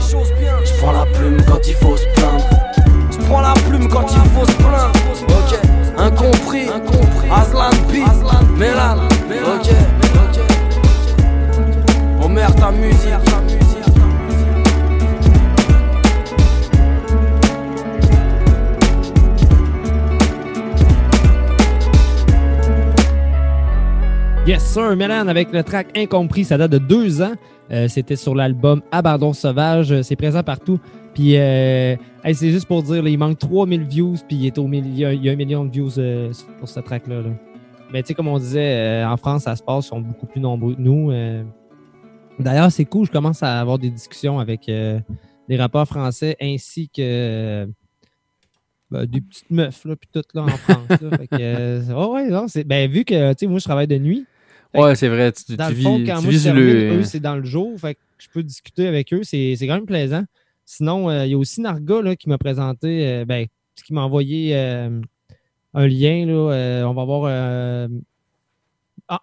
Je 0.64 0.74
prends 0.80 0.92
la 0.92 1.08
plume 1.08 1.42
quand 1.48 1.68
il 1.68 1.74
faut 1.74 1.98
se 1.98 2.06
plaindre. 2.14 2.46
Je 3.10 3.18
prends 3.26 3.42
la 3.42 3.54
plume 3.68 3.90
quand 3.90 4.06
il 4.12 4.30
faut 4.30 4.46
se 4.46 4.58
plaindre. 4.58 4.92
Ok, 5.28 5.60
incompris, 5.98 6.70
Aslan 7.32 7.72
P, 7.90 8.04
Mélan, 8.60 8.98
ok, 9.56 9.72
Yes, 24.48 24.64
sir, 24.66 24.96
Mélan 24.96 25.28
avec 25.28 25.52
le 25.54 25.64
track 25.64 25.96
Incompris, 25.96 26.46
ça 26.46 26.58
date 26.58 26.72
de 26.72 26.78
deux 26.80 27.22
ans. 27.22 27.34
Euh, 27.72 27.88
C'était 27.88 28.16
sur 28.16 28.34
l'album 28.34 28.82
Abandon 28.92 29.34
Sauvage. 29.34 29.92
Euh, 29.92 30.02
C'est 30.02 30.16
présent 30.16 30.42
partout. 30.44 30.80
Puis, 31.14 31.38
euh, 31.38 31.96
c'est 32.34 32.50
juste 32.50 32.68
pour 32.68 32.82
dire, 32.84 33.08
il 33.08 33.18
manque 33.18 33.38
3000 33.38 33.84
views, 33.84 34.16
puis 34.28 34.38
il, 34.38 34.60
au 34.60 34.68
mil- 34.68 34.88
il, 34.88 34.98
y 34.98 35.06
a, 35.30 35.32
un 35.32 35.36
million 35.36 35.64
de 35.66 35.72
views 35.72 35.92
pour 36.60 36.68
ce 36.70 36.80
track-là. 36.80 37.16
là. 37.22 37.30
Mais 37.94 38.02
tu 38.02 38.08
sais, 38.08 38.14
comme 38.14 38.30
on 38.30 38.40
disait, 38.40 39.04
en 39.06 39.18
France, 39.18 39.44
ça 39.44 39.56
se 39.56 39.62
passe, 39.62 39.86
ils 39.86 39.90
sont 39.90 40.00
beaucoup 40.02 40.26
plus 40.26 40.40
nombreux 40.42 40.74
que 40.76 40.82
nous. 40.82 41.12
D'ailleurs, 42.42 42.72
c'est 42.72 42.86
cool, 42.86 43.06
je 43.08 43.12
commence 43.12 43.44
à 43.44 43.60
avoir 43.60 43.78
des 43.80 43.90
discussions 43.90 44.40
avec 44.40 44.68
euh, 44.70 45.00
des 45.48 45.58
rappeurs 45.58 45.88
français 45.88 46.36
ainsi 46.42 46.90
que 46.90 47.02
euh, 47.02 47.66
ben, 48.90 49.06
des 49.06 49.22
petites 49.22 49.50
meufs, 49.50 49.86
là, 49.86 49.96
puis 49.96 50.10
tout 50.12 50.22
là 50.34 50.44
en 50.44 50.48
France. 50.58 50.88
là. 51.02 51.10
Fait 51.18 51.28
que, 51.28 51.94
oh, 51.94 52.14
ouais, 52.16 52.28
non, 52.30 52.46
ben, 52.66 52.90
vu 52.92 53.06
que, 53.06 53.32
tu 53.34 53.40
sais, 53.40 53.48
moi, 53.48 53.60
je 53.60 53.64
travaille 53.64 53.88
de 53.88 53.98
nuit. 53.98 54.26
Ouais, 54.74 54.96
c'est 54.96 55.08
vrai, 55.10 55.32
tu- 55.32 55.56
dans 55.56 55.68
tu 55.68 55.74
le 55.74 55.82
fond, 55.82 55.98
vis- 55.98 56.04
quand 56.06 56.22
moi, 56.22 56.32
je 56.32 56.44
termine, 56.44 56.66
eux, 57.00 57.04
c'est 57.04 57.20
dans 57.20 57.36
le 57.36 57.44
jour. 57.44 57.78
Fait 57.80 57.96
que 57.96 58.00
je 58.20 58.28
peux 58.34 58.44
discuter 58.44 58.88
avec 58.88 59.14
eux. 59.14 59.24
C'est, 59.24 59.56
c'est 59.58 59.68
quand 59.68 59.76
même 59.76 59.86
plaisant. 59.86 60.24
Sinon, 60.66 61.10
euh, 61.10 61.26
il 61.26 61.32
y 61.32 61.34
a 61.34 61.38
aussi 61.38 61.60
Narga 61.62 62.02
là, 62.02 62.16
qui 62.16 62.30
m'a 62.30 62.38
présenté, 62.38 63.06
euh, 63.08 63.26
ben, 63.26 63.48
qui 63.86 63.94
m'a 63.94 64.02
envoyé 64.02 64.56
euh, 64.56 65.02
un 65.74 65.88
lien. 65.88 66.26
Là, 66.26 66.88
on 66.88 66.94
va 66.94 67.04
voir. 67.06 67.90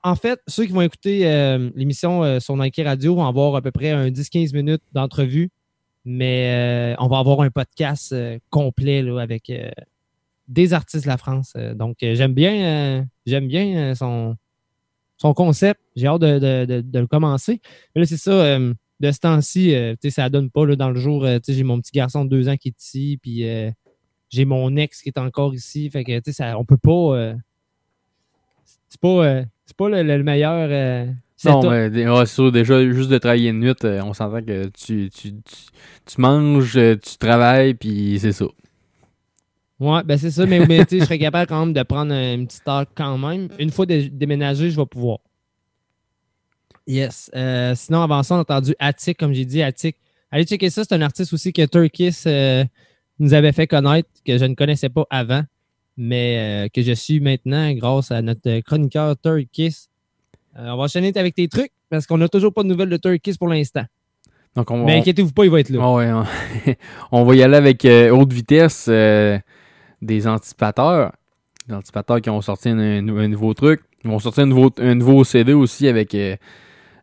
En, 0.03 0.15
fait, 0.17 0.41
ceux 0.49 0.67
qui 0.67 0.73
vont 0.73 0.83
écouter 0.83 1.27
euh, 1.27 1.71
l'émission 1.75 2.23
euh, 2.23 2.41
sur 2.41 2.57
Nike 2.57 2.81
Radio 2.85 3.15
vont 3.15 3.27
avoir 3.27 3.55
à 3.57 3.63
peu 3.63 3.71
près 3.71 3.91
un 3.91 4.09
10-15 4.11 4.55
minutes 4.55 4.83
d'entrevue. 4.93 5.51
Mais 6.05 6.93
euh, 6.95 6.97
on 7.01 7.09
va 7.09 7.19
avoir 7.19 7.41
un 7.43 7.51
podcast 7.51 8.13
euh, 8.13 8.39
complet 8.51 9.03
là, 9.03 9.19
avec 9.21 9.51
euh, 9.51 9.71
des 10.47 10.73
artistes 10.73 11.05
de 11.05 11.09
la 11.09 11.17
France. 11.19 11.53
Euh, 11.57 11.75
donc, 11.75 11.97
j'aime 12.01 12.33
bien, 12.35 13.07
j'aime 13.27 13.49
bien 13.49 13.95
son, 13.95 14.37
son 15.17 15.35
concept. 15.35 15.81
J'ai 15.97 16.07
hâte 16.07 16.21
de, 16.23 16.39
de- 16.39 16.65
de- 16.67 16.81
de 16.81 16.99
le 16.99 17.07
commencer. 17.07 17.61
Mais 17.95 18.01
là, 18.03 18.07
c'est 18.07 18.17
ça. 18.17 18.59
de 18.59 19.13
ce 19.13 19.19
temps-ci, 19.19 19.75
ça 20.11 20.29
donne 20.31 20.51
pas. 20.51 20.65
Là, 20.67 20.77
dans 20.77 20.91
le 20.91 20.99
jour, 21.01 21.27
j'ai 21.47 21.63
mon 21.65 21.81
petit 21.81 21.93
garçon 21.93 22.25
de 22.25 22.31
deux 22.31 22.49
ans 22.49 22.57
qui 22.57 22.69
est 22.69 22.81
ici, 22.81 23.19
puis 23.23 23.45
j'ai 24.31 24.45
mon 24.45 24.77
ex 24.77 25.03
qui 25.03 25.09
est 25.11 25.19
encore 25.19 25.55
ici. 25.55 25.91
Fait 25.91 26.05
que, 26.05 26.33
ça- 26.33 26.59
on 26.59 26.65
peut 26.65 26.79
pas. 26.79 27.35
c'est 28.89 29.01
pas, 29.01 29.43
c'est 29.69 29.77
pas 29.77 29.89
le, 29.91 30.03
le 30.03 30.23
meilleur. 30.25 30.67
euh, 30.71 31.05
Non, 31.45 31.61
mais 31.71 31.89
ouais, 32.09 32.27
c'est 32.27 32.35
sûr, 32.35 32.51
déjà, 32.51 32.83
juste 32.91 33.11
de 33.11 33.19
travailler 33.19 33.51
une 33.51 33.61
nuit, 33.61 33.75
euh, 33.85 34.01
on 34.03 34.15
s'entend 34.15 34.41
que 34.43 34.67
tu, 34.69 35.11
tu, 35.11 35.33
tu, 35.35 35.57
tu 36.07 36.21
manges, 36.21 36.77
euh, 36.79 36.97
tu 36.97 37.19
travailles, 37.19 37.75
puis 37.75 38.19
c'est 38.19 38.33
ça. 38.33 38.47
Ouais, 39.79 40.03
ben 40.05 40.17
c'est 40.19 40.31
ça, 40.33 40.47
mais, 40.47 40.67
mais 40.67 40.85
tu 40.87 40.95
sais, 40.97 41.01
je 41.01 41.05
serais 41.05 41.19
capable 41.19 41.47
quand 41.49 41.65
même 41.67 41.75
de 41.75 41.83
prendre 41.85 42.13
un- 42.13 42.35
une 42.35 42.47
petite 42.49 42.67
heure 42.67 42.87
quand 42.97 43.17
même. 43.19 43.49
Une 43.61 43.71
fois 43.71 43.85
dé- 43.87 44.09
déménagé, 44.09 44.71
je 44.71 44.77
vais 44.81 44.87
pouvoir. 44.87 45.19
Yes. 46.87 47.31
Euh, 47.37 47.75
sinon, 47.77 48.03
avant 48.03 48.23
ça, 48.23 48.35
on 48.35 48.39
a 48.39 48.41
entendu 48.41 48.75
Attic, 48.79 49.19
comme 49.19 49.33
j'ai 49.35 49.45
dit, 49.45 49.63
Attic. 49.63 49.97
Allez 50.31 50.45
checker 50.45 50.71
ça, 50.71 50.83
c'est 50.85 50.95
un 50.95 51.03
artiste 51.03 51.33
aussi 51.33 51.53
que 51.53 51.65
Turkis 51.67 52.25
nous 53.21 53.35
avait 53.35 53.53
fait 53.53 53.67
connaître, 53.67 54.09
que 54.27 54.39
je 54.39 54.45
ne 54.45 54.55
connaissais 54.55 54.89
pas 54.89 55.05
avant, 55.11 55.43
mais 55.99 56.39
euh, 56.39 56.69
que 56.73 56.81
je 56.81 56.93
suis 56.93 57.21
maintenant 57.21 57.71
grâce 57.75 58.11
à 58.11 58.23
notre 58.23 58.61
chroniqueur 58.61 59.15
Turkis. 59.21 59.89
Euh, 60.59 60.71
on 60.71 60.77
va 60.79 60.85
enchaîner 60.85 61.13
avec 61.17 61.35
tes 61.35 61.49
trucs, 61.49 61.73
parce 61.91 62.07
qu'on 62.07 62.17
n'a 62.19 62.29
toujours 62.29 62.55
pas 62.55 62.63
de 62.63 62.69
nouvelles 62.69 62.89
de 62.89 62.97
Turkis 62.97 63.35
pour 63.37 63.49
l'instant. 63.49 63.85
Donc 64.57 64.71
on, 64.71 64.85
Mais 64.87 64.95
on- 64.97 65.01
inquiétez-vous 65.01 65.33
pas, 65.33 65.45
il 65.45 65.51
va 65.51 65.61
être 65.61 65.69
là. 65.71 65.81
Ah 65.83 65.93
ouais, 65.95 66.11
on, 66.11 66.25
on 67.13 67.25
va 67.25 67.35
y 67.35 67.43
aller 67.43 67.57
avec 67.57 67.85
euh, 67.85 68.11
haute 68.11 68.33
vitesse 68.33 68.89
des 68.89 70.27
anticipateurs. 70.27 71.13
Des 71.69 71.75
anticipateurs 71.75 72.21
qui 72.23 72.31
ont 72.31 72.41
sorti 72.41 72.71
un, 72.71 72.79
un 72.79 73.03
nou- 73.03 73.19
un 73.19 73.29
nouveau 73.29 73.53
truc. 73.53 73.83
Ils 74.05 74.11
vont 74.11 74.19
sortir 74.19 74.45
un 74.45 74.47
nouveau, 74.47 74.71
un 74.79 74.95
nouveau 74.95 75.23
CD 75.25 75.53
aussi 75.53 75.87
avec, 75.89 76.15
euh, 76.15 76.37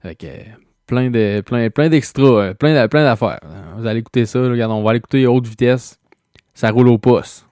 avec 0.01 0.23
euh, 0.23 0.39
plein 0.87 1.09
de 1.11 1.41
plein, 1.45 1.69
plein 1.69 1.89
d'extras, 1.89 2.23
euh, 2.23 2.53
plein, 2.53 2.73
d'a- 2.73 2.87
plein 2.87 3.03
d'affaires. 3.03 3.39
Vous 3.77 3.85
allez 3.85 3.99
écouter 3.99 4.25
ça. 4.25 4.39
là. 4.39 4.49
Regarde, 4.49 4.71
on 4.71 4.81
va 4.81 4.91
aller 4.91 4.97
écouter 4.99 5.27
haute 5.27 5.45
vitesse. 5.47 5.99
Ça 6.53 6.71
roule 6.71 6.87
au 6.87 6.97
poste. 6.97 7.44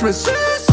Bitch 0.00 0.02
me 0.02 0.12
suce. 0.12 0.66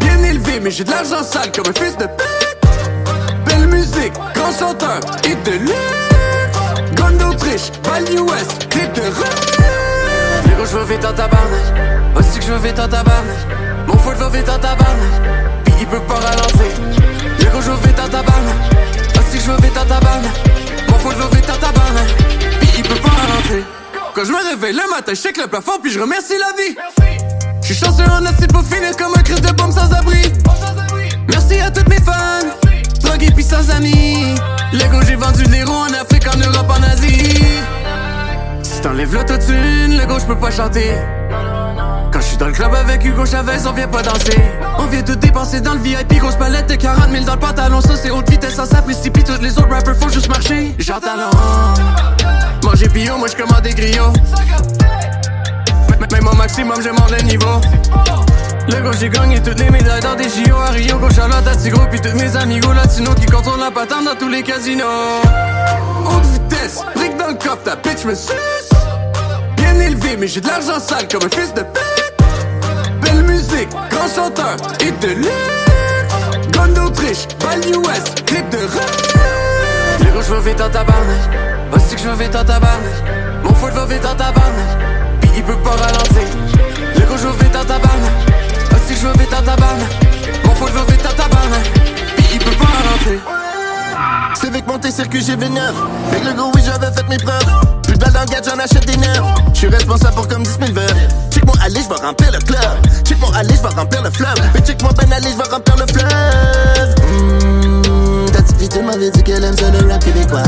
Bien 0.00 0.22
élevé, 0.22 0.60
mais 0.60 0.70
j'ai 0.70 0.84
de 0.84 0.90
l'argent 0.90 1.22
sale 1.22 1.50
comme 1.52 1.66
un 1.68 1.80
fils 1.80 1.96
de 1.96 2.06
pute. 2.06 3.46
Belle 3.46 3.66
musique, 3.68 4.12
grand 4.34 4.52
chanteur 4.58 5.00
et 5.24 5.34
de 5.34 5.58
luxe. 5.58 6.94
Gun 6.94 7.12
d'Autriche, 7.12 7.70
Val 7.84 8.02
US, 8.02 8.68
clip 8.70 8.92
de 8.92 9.02
rue. 9.02 10.48
Les 10.48 10.54
rouges 10.54 10.68
vont 10.68 10.84
vite 10.84 11.04
en 11.04 11.12
tabarnak. 11.12 12.16
Aussi 12.16 12.38
que 12.38 12.44
je 12.44 12.52
veux 12.52 12.68
vite 12.68 12.78
en 12.78 12.88
tabarnak. 12.88 13.36
Mon 13.86 13.98
foot 13.98 14.16
va 14.16 14.28
vite 14.28 14.48
en 14.48 14.58
tabarnak. 14.58 15.64
Puis 15.64 15.74
il 15.80 15.86
peut 15.86 16.00
pas 16.00 16.14
ralentir. 16.14 16.72
Les 17.38 17.48
rouges 17.48 17.64
vont 17.64 17.76
vite 17.76 18.00
en 18.00 18.08
tabarnak. 18.08 18.56
Aussi 19.18 19.38
que 19.38 19.44
je 19.44 19.50
veux 19.50 19.60
vite 19.62 19.78
en 19.78 19.86
tabarnak. 19.86 20.36
Mon 20.88 20.98
foot 20.98 21.16
va 21.16 21.36
vite 21.36 21.50
en 21.50 21.58
tabarnak. 21.58 22.08
Puis 22.60 22.70
il 22.78 22.82
peut 22.82 23.00
pas 23.00 23.08
ralentir. 23.08 23.64
Quand 24.14 24.24
je 24.24 24.32
me 24.32 24.50
réveille 24.50 24.72
le 24.72 24.88
matin, 24.90 25.12
je 25.12 25.20
check 25.20 25.36
le 25.36 25.46
plafond 25.46 25.78
puis 25.82 25.92
je 25.92 26.00
remercie 26.00 26.34
la 26.38 26.62
vie. 26.62 27.25
Je 27.68 27.74
suis 27.74 27.84
chanceux 27.84 28.04
en 28.04 28.22
c'est 28.38 28.52
pour 28.52 28.62
finir 28.62 28.96
comme 28.96 29.12
un 29.16 29.22
crise 29.22 29.40
de 29.40 29.52
bombe 29.52 29.72
sans 29.72 29.92
abri. 29.92 30.22
Merci 31.28 31.58
à 31.58 31.68
toutes 31.68 31.88
mes 31.88 31.96
fans, 31.96 32.46
drogués 33.02 33.32
puis 33.34 33.42
sans 33.42 33.68
amis. 33.70 34.36
Lego, 34.72 35.02
j'ai 35.04 35.16
vendu 35.16 35.42
des 35.42 35.64
ronds 35.64 35.82
en 35.82 36.00
Afrique, 36.00 36.28
en 36.32 36.38
Europe, 36.38 36.70
en 36.70 36.80
Asie. 36.84 37.42
Si 38.62 38.80
t'enlèves 38.80 39.12
l'autotune, 39.12 39.98
Lego, 39.98 40.16
je 40.20 40.26
peux 40.26 40.38
pas 40.38 40.52
chanter. 40.52 40.92
Quand 42.12 42.20
je 42.20 42.26
suis 42.26 42.36
dans 42.36 42.46
le 42.46 42.52
club 42.52 42.72
avec 42.72 43.04
Hugo 43.04 43.26
Chavez, 43.26 43.66
on 43.66 43.72
vient 43.72 43.88
pas 43.88 44.02
danser. 44.02 44.40
On 44.78 44.86
vient 44.86 45.02
tout 45.02 45.16
dépenser 45.16 45.60
dans 45.60 45.74
le 45.74 45.80
VIP, 45.80 46.20
grosse 46.20 46.36
palette 46.36 46.68
de 46.68 46.76
40 46.76 47.10
000 47.10 47.24
dans 47.24 47.34
le 47.34 47.40
pantalon. 47.40 47.80
Ça, 47.80 47.96
c'est 47.96 48.10
haute 48.10 48.30
vitesse, 48.30 48.54
ça 48.54 48.66
s'apprécie. 48.66 49.10
Puis 49.10 49.24
tous 49.24 49.42
les 49.42 49.58
autres 49.58 49.70
rappers 49.70 49.96
font 49.96 50.08
juste 50.08 50.28
marcher. 50.28 50.72
J'entends 50.78 51.16
Manger 52.62 52.88
bio, 52.90 53.18
moi 53.18 53.26
je 53.26 53.60
des 53.60 53.70
griots. 53.70 54.12
Même 56.12 56.28
au 56.28 56.34
maximum, 56.34 56.76
je 56.82 56.90
monte 56.90 57.10
le 57.10 57.22
niveau. 57.22 57.60
Le 58.68 58.82
gauche 58.82 58.96
j'ai 59.00 59.08
gagné 59.08 59.40
toutes 59.40 59.58
les 59.60 59.70
médailles 59.70 60.00
dans 60.00 60.16
des 60.16 60.28
JO 60.28 60.56
à 60.56 60.70
Rio, 60.70 60.98
gauche 60.98 61.18
à 61.18 61.56
Tigro, 61.56 61.80
pis 61.90 62.00
tous 62.00 62.16
mes 62.16 62.36
amigos 62.36 62.72
latinos 62.72 63.14
qui 63.14 63.26
contrôlent 63.26 63.60
la 63.60 63.70
patente 63.70 64.04
dans 64.04 64.16
tous 64.16 64.28
les 64.28 64.42
casinos. 64.42 64.84
Haute 66.04 66.24
vitesse, 66.24 66.82
brique 66.94 67.16
dans 67.16 67.28
le 67.28 67.34
coffre, 67.34 67.62
ta 67.64 67.76
bitch 67.76 68.04
me 68.04 68.14
suce. 68.14 68.70
Bien 69.56 69.78
élevé, 69.80 70.16
mais 70.18 70.26
j'ai 70.26 70.40
de 70.40 70.48
l'argent 70.48 70.80
sale 70.80 71.06
comme 71.08 71.24
un 71.24 71.28
fils 71.28 71.54
de 71.54 71.62
pute. 71.62 72.14
Belle 73.02 73.22
musique, 73.22 73.70
grand 73.90 74.08
chanteur 74.08 74.56
et 74.80 74.90
de 74.90 75.12
lutte. 75.14 76.52
Gun 76.52 76.68
d'Autriche, 76.68 77.28
balle 77.40 77.60
US, 77.70 78.24
clip 78.26 78.48
de 78.50 78.58
rue. 78.58 80.04
Le 80.04 80.12
gauche 80.12 80.28
va 80.28 80.40
vite 80.40 80.60
en 80.60 80.70
tabarnak. 80.70 81.72
Aussi 81.72 81.94
que 81.94 82.00
je 82.00 82.08
vais 82.08 82.24
vite 82.24 82.36
en 82.36 82.44
tabarnak. 82.44 83.44
Mon 83.44 83.54
foot 83.54 83.72
va 83.72 83.84
vite 83.86 84.04
en 84.04 84.14
tabarnak. 84.14 84.85
Il 85.36 85.42
peut 85.42 85.56
pas 85.56 85.70
ralentir. 85.70 86.28
Le 86.94 87.06
gauche 87.06 87.20
va 87.20 87.32
vite 87.44 87.56
en 87.56 87.64
tabarnak. 87.64 88.12
Aussi 88.74 88.94
que 88.94 89.00
je 89.00 89.18
vais 89.18 89.36
en 89.36 89.42
tabarnak. 89.42 89.90
Mon 90.44 90.54
foot 90.54 90.72
va 90.72 90.84
vite 90.90 91.06
en 91.06 91.14
tabarnak. 91.14 91.72
Pis 92.16 92.24
il 92.32 92.38
peut 92.38 92.56
pas 92.56 92.64
ralentir. 92.64 93.20
C'est 94.34 94.48
avec 94.48 94.66
mon 94.66 94.80
circuit 94.82 95.24
j'ai 95.24 95.34
V9 95.34 95.60
Avec 96.10 96.24
le 96.24 96.32
gros 96.34 96.50
oui 96.54 96.60
j'avais 96.64 96.92
fait 96.94 97.08
mes 97.08 97.16
preuves 97.16 97.40
Plus 97.84 97.94
de 97.94 97.98
balles 97.98 98.12
dans 98.12 98.50
j'en 98.50 98.58
achète 98.58 98.84
des 98.86 98.96
neufs 98.98 99.22
Je 99.54 99.58
suis 99.58 99.68
responsable 99.68 100.14
pour 100.14 100.28
comme 100.28 100.42
10 100.42 100.58
000 100.60 100.72
verres 100.74 101.08
Check 101.30 101.46
moi 101.46 101.54
aller 101.64 101.80
je 101.82 101.88
vais 101.88 102.06
remplir 102.06 102.32
le 102.32 102.38
club 102.40 102.60
Check 103.02 103.18
moi 103.18 103.30
aller 103.34 103.54
je 103.56 103.62
vais 103.62 103.74
remplir 103.74 104.02
le 104.02 104.10
fleuve 104.10 104.34
Mais 104.54 104.60
check 104.60 104.82
moi 104.82 104.92
ben 104.94 105.10
aller 105.10 105.30
je 105.30 105.36
vais 105.36 105.50
remplir 105.50 105.76
le 105.76 105.86
fleuve 105.86 106.94
Mmh, 107.08 108.30
Ta 108.32 108.42
petite 108.42 109.12
dit 109.14 109.22
qu'elle 109.22 109.44
aime 109.44 109.56
ça 109.56 109.70
le 109.70 109.90
rap 109.90 110.04
québécois? 110.04 110.42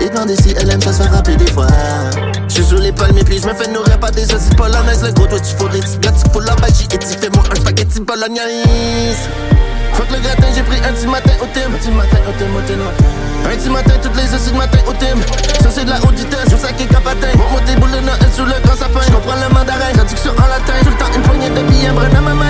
J'ai 0.00 0.08
demandé 0.08 0.34
si 0.36 0.54
elle 0.58 0.70
aime 0.70 0.80
ça 0.80 0.92
se 0.92 1.02
faire 1.02 1.12
rapper 1.12 1.36
des 1.36 1.50
fois 1.50 1.66
Je 2.48 2.54
suis 2.54 2.64
sur 2.64 2.78
l'épaule 2.78 3.12
mes 3.12 3.24
pieds 3.24 3.40
je 3.42 3.46
me 3.46 3.54
fais 3.54 3.70
nourrir 3.70 3.98
par 4.00 4.10
des 4.10 4.24
saucisses 4.24 4.54
polonaises 4.56 5.02
Le 5.04 5.12
gros 5.12 5.26
toi 5.26 5.38
tu 5.40 5.54
fous 5.56 5.68
des 5.68 5.80
petits 5.80 5.98
gars 5.98 6.12
tu 6.12 6.30
fous 6.32 6.40
la 6.40 6.54
magie 6.56 6.88
Et 6.92 6.98
tu 6.98 7.06
fais-moi 7.06 7.44
un 7.50 7.54
spaghetti 7.54 8.00
bolognaise 8.00 9.28
Fuck 9.94 10.10
le 10.10 10.20
gratin, 10.20 10.48
j'ai 10.54 10.62
pris 10.62 10.78
un 10.78 10.92
petit 10.92 11.06
matin 11.06 11.32
au 11.42 11.46
thème. 11.52 11.74
Un 11.74 11.78
petit 11.78 11.90
matin 11.90 12.16
au 12.26 12.32
thème, 12.38 12.56
au 12.56 12.60
thème. 12.62 12.80
Un 13.44 13.56
petit 13.56 13.68
matin, 13.68 13.92
toutes 14.02 14.16
les 14.16 14.24
de 14.24 14.56
matin 14.56 14.78
au 14.88 14.92
thème. 14.94 15.20
Ça 15.60 15.70
c'est 15.70 15.84
de 15.84 15.90
la 15.90 15.98
vitesse, 15.98 16.48
je 16.50 16.56
sac 16.56 16.80
et 16.80 16.86
capatin. 16.86 17.28
Monte 17.36 17.50
moi 17.50 17.60
tes 17.66 17.76
boules 17.76 17.90
de 17.90 17.96
sous 18.34 18.44
le 18.44 18.54
grand 18.64 18.76
sapin. 18.76 19.00
Je 19.02 19.12
le 19.12 19.54
mandarin, 19.54 19.92
traduction 19.92 20.32
en 20.32 20.46
latin. 20.48 20.72
Tout 20.82 20.90
le 20.90 20.96
temps, 20.96 21.12
une 21.14 21.22
poignée 21.22 21.50
de 21.50 21.62
billets, 21.68 21.88
un 21.88 21.94
brin 21.94 22.06
à 22.16 22.20
ma 22.20 22.34
main. 22.34 22.44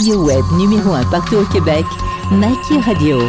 Radio 0.00 0.24
web 0.24 0.44
numéro 0.56 0.94
un 0.94 1.04
partout 1.10 1.36
au 1.36 1.44
Québec, 1.44 1.84
Nike 2.32 2.82
Radio. 2.86 3.20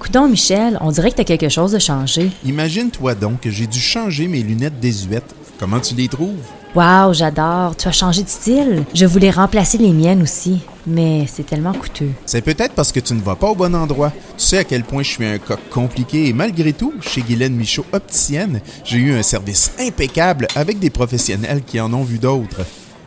Coudon 0.00 0.26
Michel, 0.26 0.76
on 0.80 0.90
dirait 0.90 1.12
que 1.12 1.18
t'as 1.18 1.24
quelque 1.24 1.48
chose 1.48 1.70
de 1.70 1.78
changé. 1.78 2.32
Imagine-toi 2.44 3.14
donc 3.14 3.42
que 3.42 3.50
j'ai 3.50 3.68
dû 3.68 3.78
changer 3.78 4.26
mes 4.26 4.42
lunettes 4.42 4.80
désuètes. 4.80 5.36
Comment 5.60 5.78
tu 5.78 5.94
les 5.94 6.08
trouves? 6.08 6.42
Wow, 6.74 7.12
j'adore. 7.12 7.76
Tu 7.76 7.86
as 7.86 7.92
changé 7.92 8.24
de 8.24 8.28
style. 8.28 8.82
Je 8.92 9.06
voulais 9.06 9.30
remplacer 9.30 9.78
les 9.78 9.92
miennes 9.92 10.20
aussi, 10.20 10.62
mais 10.84 11.26
c'est 11.28 11.46
tellement 11.46 11.74
coûteux. 11.74 12.10
C'est 12.26 12.42
peut-être 12.42 12.74
parce 12.74 12.90
que 12.90 12.98
tu 12.98 13.14
ne 13.14 13.20
vas 13.20 13.36
pas 13.36 13.50
au 13.50 13.54
bon 13.54 13.76
endroit. 13.76 14.10
Tu 14.36 14.44
sais 14.44 14.58
à 14.58 14.64
quel 14.64 14.82
point 14.82 15.04
je 15.04 15.10
suis 15.10 15.24
un 15.24 15.38
coq 15.38 15.60
compliqué 15.70 16.26
et 16.26 16.32
malgré 16.32 16.72
tout, 16.72 16.92
chez 17.02 17.20
Guylaine 17.20 17.54
Michaud 17.54 17.86
Opticienne, 17.92 18.60
j'ai 18.84 18.96
eu 18.96 19.12
un 19.12 19.22
service 19.22 19.70
impeccable 19.78 20.48
avec 20.56 20.80
des 20.80 20.90
professionnels 20.90 21.62
qui 21.64 21.80
en 21.80 21.92
ont 21.94 22.02
vu 22.02 22.18
d'autres. 22.18 22.62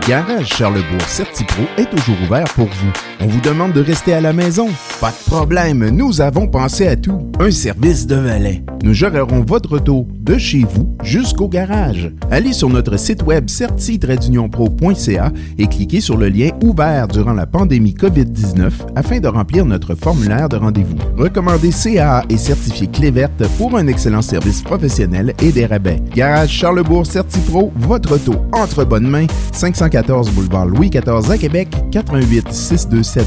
Garage 0.08 0.48
Charlebourg 0.48 1.00
Certipro 1.06 1.62
est 1.78 1.88
toujours 1.88 2.16
ouvert 2.26 2.52
pour 2.54 2.66
vous. 2.66 2.92
On 3.20 3.26
vous 3.26 3.40
demande 3.40 3.72
de 3.72 3.80
rester 3.80 4.12
à 4.12 4.20
la 4.20 4.32
maison? 4.32 4.68
Pas 5.00 5.12
de 5.12 5.30
problème, 5.30 5.88
nous 5.90 6.20
avons 6.20 6.48
pensé 6.48 6.88
à 6.88 6.96
tout. 6.96 7.30
Un 7.38 7.52
service 7.52 8.08
de 8.08 8.16
valet. 8.16 8.64
Nous 8.82 8.92
gérerons 8.92 9.44
votre 9.46 9.76
auto 9.76 10.08
de 10.24 10.38
chez 10.38 10.64
vous 10.68 10.96
jusqu'au 11.02 11.48
garage. 11.48 12.10
Allez 12.30 12.52
sur 12.52 12.70
notre 12.70 12.98
site 12.98 13.22
web 13.22 13.48
certi-pro.ca 13.48 15.32
et 15.58 15.66
cliquez 15.66 16.00
sur 16.00 16.16
le 16.16 16.28
lien 16.28 16.50
ouvert 16.62 17.08
durant 17.08 17.34
la 17.34 17.46
pandémie 17.46 17.94
COVID-19 17.94 18.70
afin 18.96 19.20
de 19.20 19.28
remplir 19.28 19.66
notre 19.66 19.94
formulaire 19.94 20.48
de 20.48 20.56
rendez-vous. 20.56 20.96
Recommandez 21.16 21.70
CAA 21.70 22.24
et 22.30 22.36
certifié 22.36 22.86
Clé 22.86 23.10
verte 23.10 23.46
pour 23.58 23.76
un 23.76 23.86
excellent 23.86 24.22
service 24.22 24.62
professionnel 24.62 25.34
et 25.42 25.52
des 25.52 25.66
rabais. 25.66 26.00
Garage 26.14 26.50
Charlebourg 26.50 27.06
Certipro, 27.06 27.72
votre 27.76 28.14
auto 28.14 28.34
entre 28.52 28.84
bonnes 28.84 29.08
mains, 29.08 29.26
514 29.52 30.30
boulevard 30.30 30.66
Louis 30.66 30.90
XIV 30.90 31.30
à 31.30 31.38
Québec, 31.38 31.68
88 31.92 32.50
627 32.50 33.26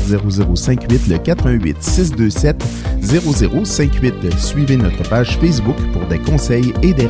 0058, 0.55 1.07
le 1.07 1.17
88 1.19 1.77
627 1.79 2.63
0058. 3.01 4.13
Suivez 4.37 4.77
notre 4.77 5.07
page 5.07 5.37
Facebook 5.39 5.77
pour 5.93 6.05
des 6.07 6.19
conseils 6.19 6.73
et 6.81 6.86
des. 6.93 7.07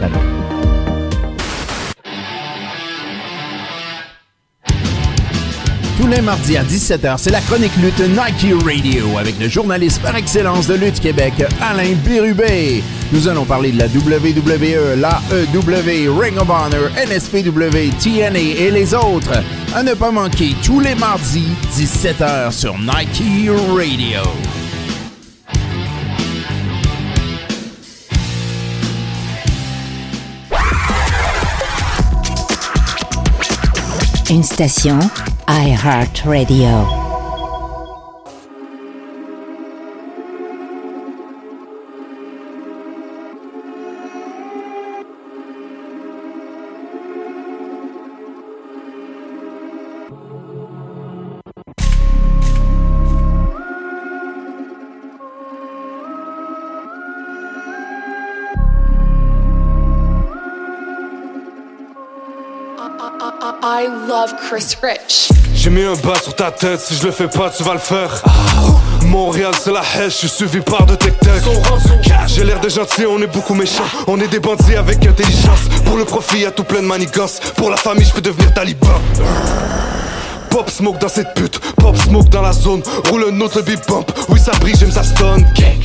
Tous 5.99 6.07
les 6.07 6.21
mardis 6.21 6.57
à 6.57 6.63
17h, 6.63 7.15
c'est 7.17 7.31
la 7.31 7.41
chronique 7.41 7.75
lutte 7.81 7.99
Nike 7.99 8.53
Radio 8.63 9.17
avec 9.17 9.39
le 9.39 9.49
journaliste 9.49 10.01
par 10.01 10.15
excellence 10.15 10.67
de 10.67 10.75
Lutte 10.75 10.99
Québec, 10.99 11.33
Alain 11.59 11.95
Bérubé. 12.05 12.83
Nous 13.11 13.27
allons 13.27 13.45
parler 13.45 13.71
de 13.71 13.79
la 13.79 13.87
WWE, 13.87 14.95
l'AEW, 14.95 16.19
Ring 16.19 16.37
of 16.37 16.49
Honor, 16.49 16.89
NSPW, 16.95 17.89
TNA 17.99 18.39
et 18.39 18.71
les 18.71 18.93
autres. 18.93 19.41
À 19.73 19.81
ne 19.81 19.93
pas 19.95 20.11
manquer 20.11 20.55
tous 20.63 20.79
les 20.79 20.95
mardis, 20.95 21.47
17h 21.75 22.51
sur 22.51 22.77
Nike 22.77 23.23
Radio. 23.75 24.21
Une 34.29 34.43
station 34.43 34.99
iHeartRadio. 35.47 37.06
I 63.69 63.89
love 64.07 64.33
Chris 64.37 64.77
Rich. 64.81 65.29
J'ai 65.53 65.69
mis 65.69 65.83
un 65.83 65.95
bas 65.95 66.15
sur 66.23 66.33
ta 66.33 66.51
tête, 66.51 66.79
si 66.79 66.95
je 66.95 67.03
le 67.05 67.11
fais 67.11 67.27
pas, 67.27 67.49
tu 67.49 67.63
vas 67.63 67.73
le 67.73 67.79
faire. 67.79 68.23
Montréal, 69.05 69.51
c'est 69.61 69.73
la 69.73 69.81
hache, 69.81 70.21
je 70.21 70.27
suis 70.27 70.29
suivi 70.29 70.61
par 70.61 70.85
de 70.85 70.95
tech 70.95 71.11
tech. 71.19 71.43
J'ai 72.27 72.45
l'air 72.45 72.61
de 72.61 72.69
gentil, 72.69 73.05
on 73.05 73.21
est 73.21 73.27
beaucoup 73.27 73.53
méchants. 73.53 73.83
On 74.07 74.21
est 74.21 74.29
des 74.29 74.39
bandits 74.39 74.77
avec 74.77 75.05
intelligence. 75.05 75.59
Pour 75.83 75.97
le 75.97 76.05
profit, 76.05 76.39
y'a 76.39 76.51
tout 76.51 76.63
plein 76.63 76.81
de 76.81 76.87
manigances. 76.87 77.41
Pour 77.57 77.69
la 77.69 77.75
famille, 77.75 78.05
je 78.05 78.13
peux 78.13 78.21
devenir 78.21 78.53
taliban. 78.53 78.87
Pop 80.57 80.71
smoke 80.71 80.97
dans 80.97 81.07
cette 81.07 81.35
pute, 81.35 81.59
pop 81.75 81.95
smoke 81.95 82.29
dans 82.29 82.41
la 82.41 82.51
zone. 82.51 82.81
Roule 83.11 83.25
un 83.31 83.41
autre 83.41 83.57
le 83.57 83.61
beat 83.61 83.87
bump, 83.87 84.11
oui 84.29 84.39
ça 84.43 84.53
brille, 84.59 84.73
j'aime 84.75 84.91
ça 84.91 85.03
stun. 85.03 85.37
Gang, 85.55 85.77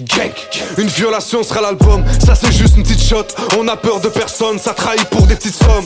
gang, 0.00 0.32
Une 0.78 0.88
violation 0.88 1.44
sera 1.44 1.60
l'album, 1.60 2.04
ça 2.24 2.34
c'est 2.34 2.50
juste 2.50 2.76
une 2.76 2.82
petite 2.82 3.00
shot. 3.00 3.24
On 3.56 3.68
a 3.68 3.76
peur 3.76 4.00
de 4.00 4.08
personne, 4.08 4.58
ça 4.58 4.74
trahit 4.74 5.04
pour 5.10 5.28
des 5.28 5.36
petites 5.36 5.54
sommes. 5.54 5.84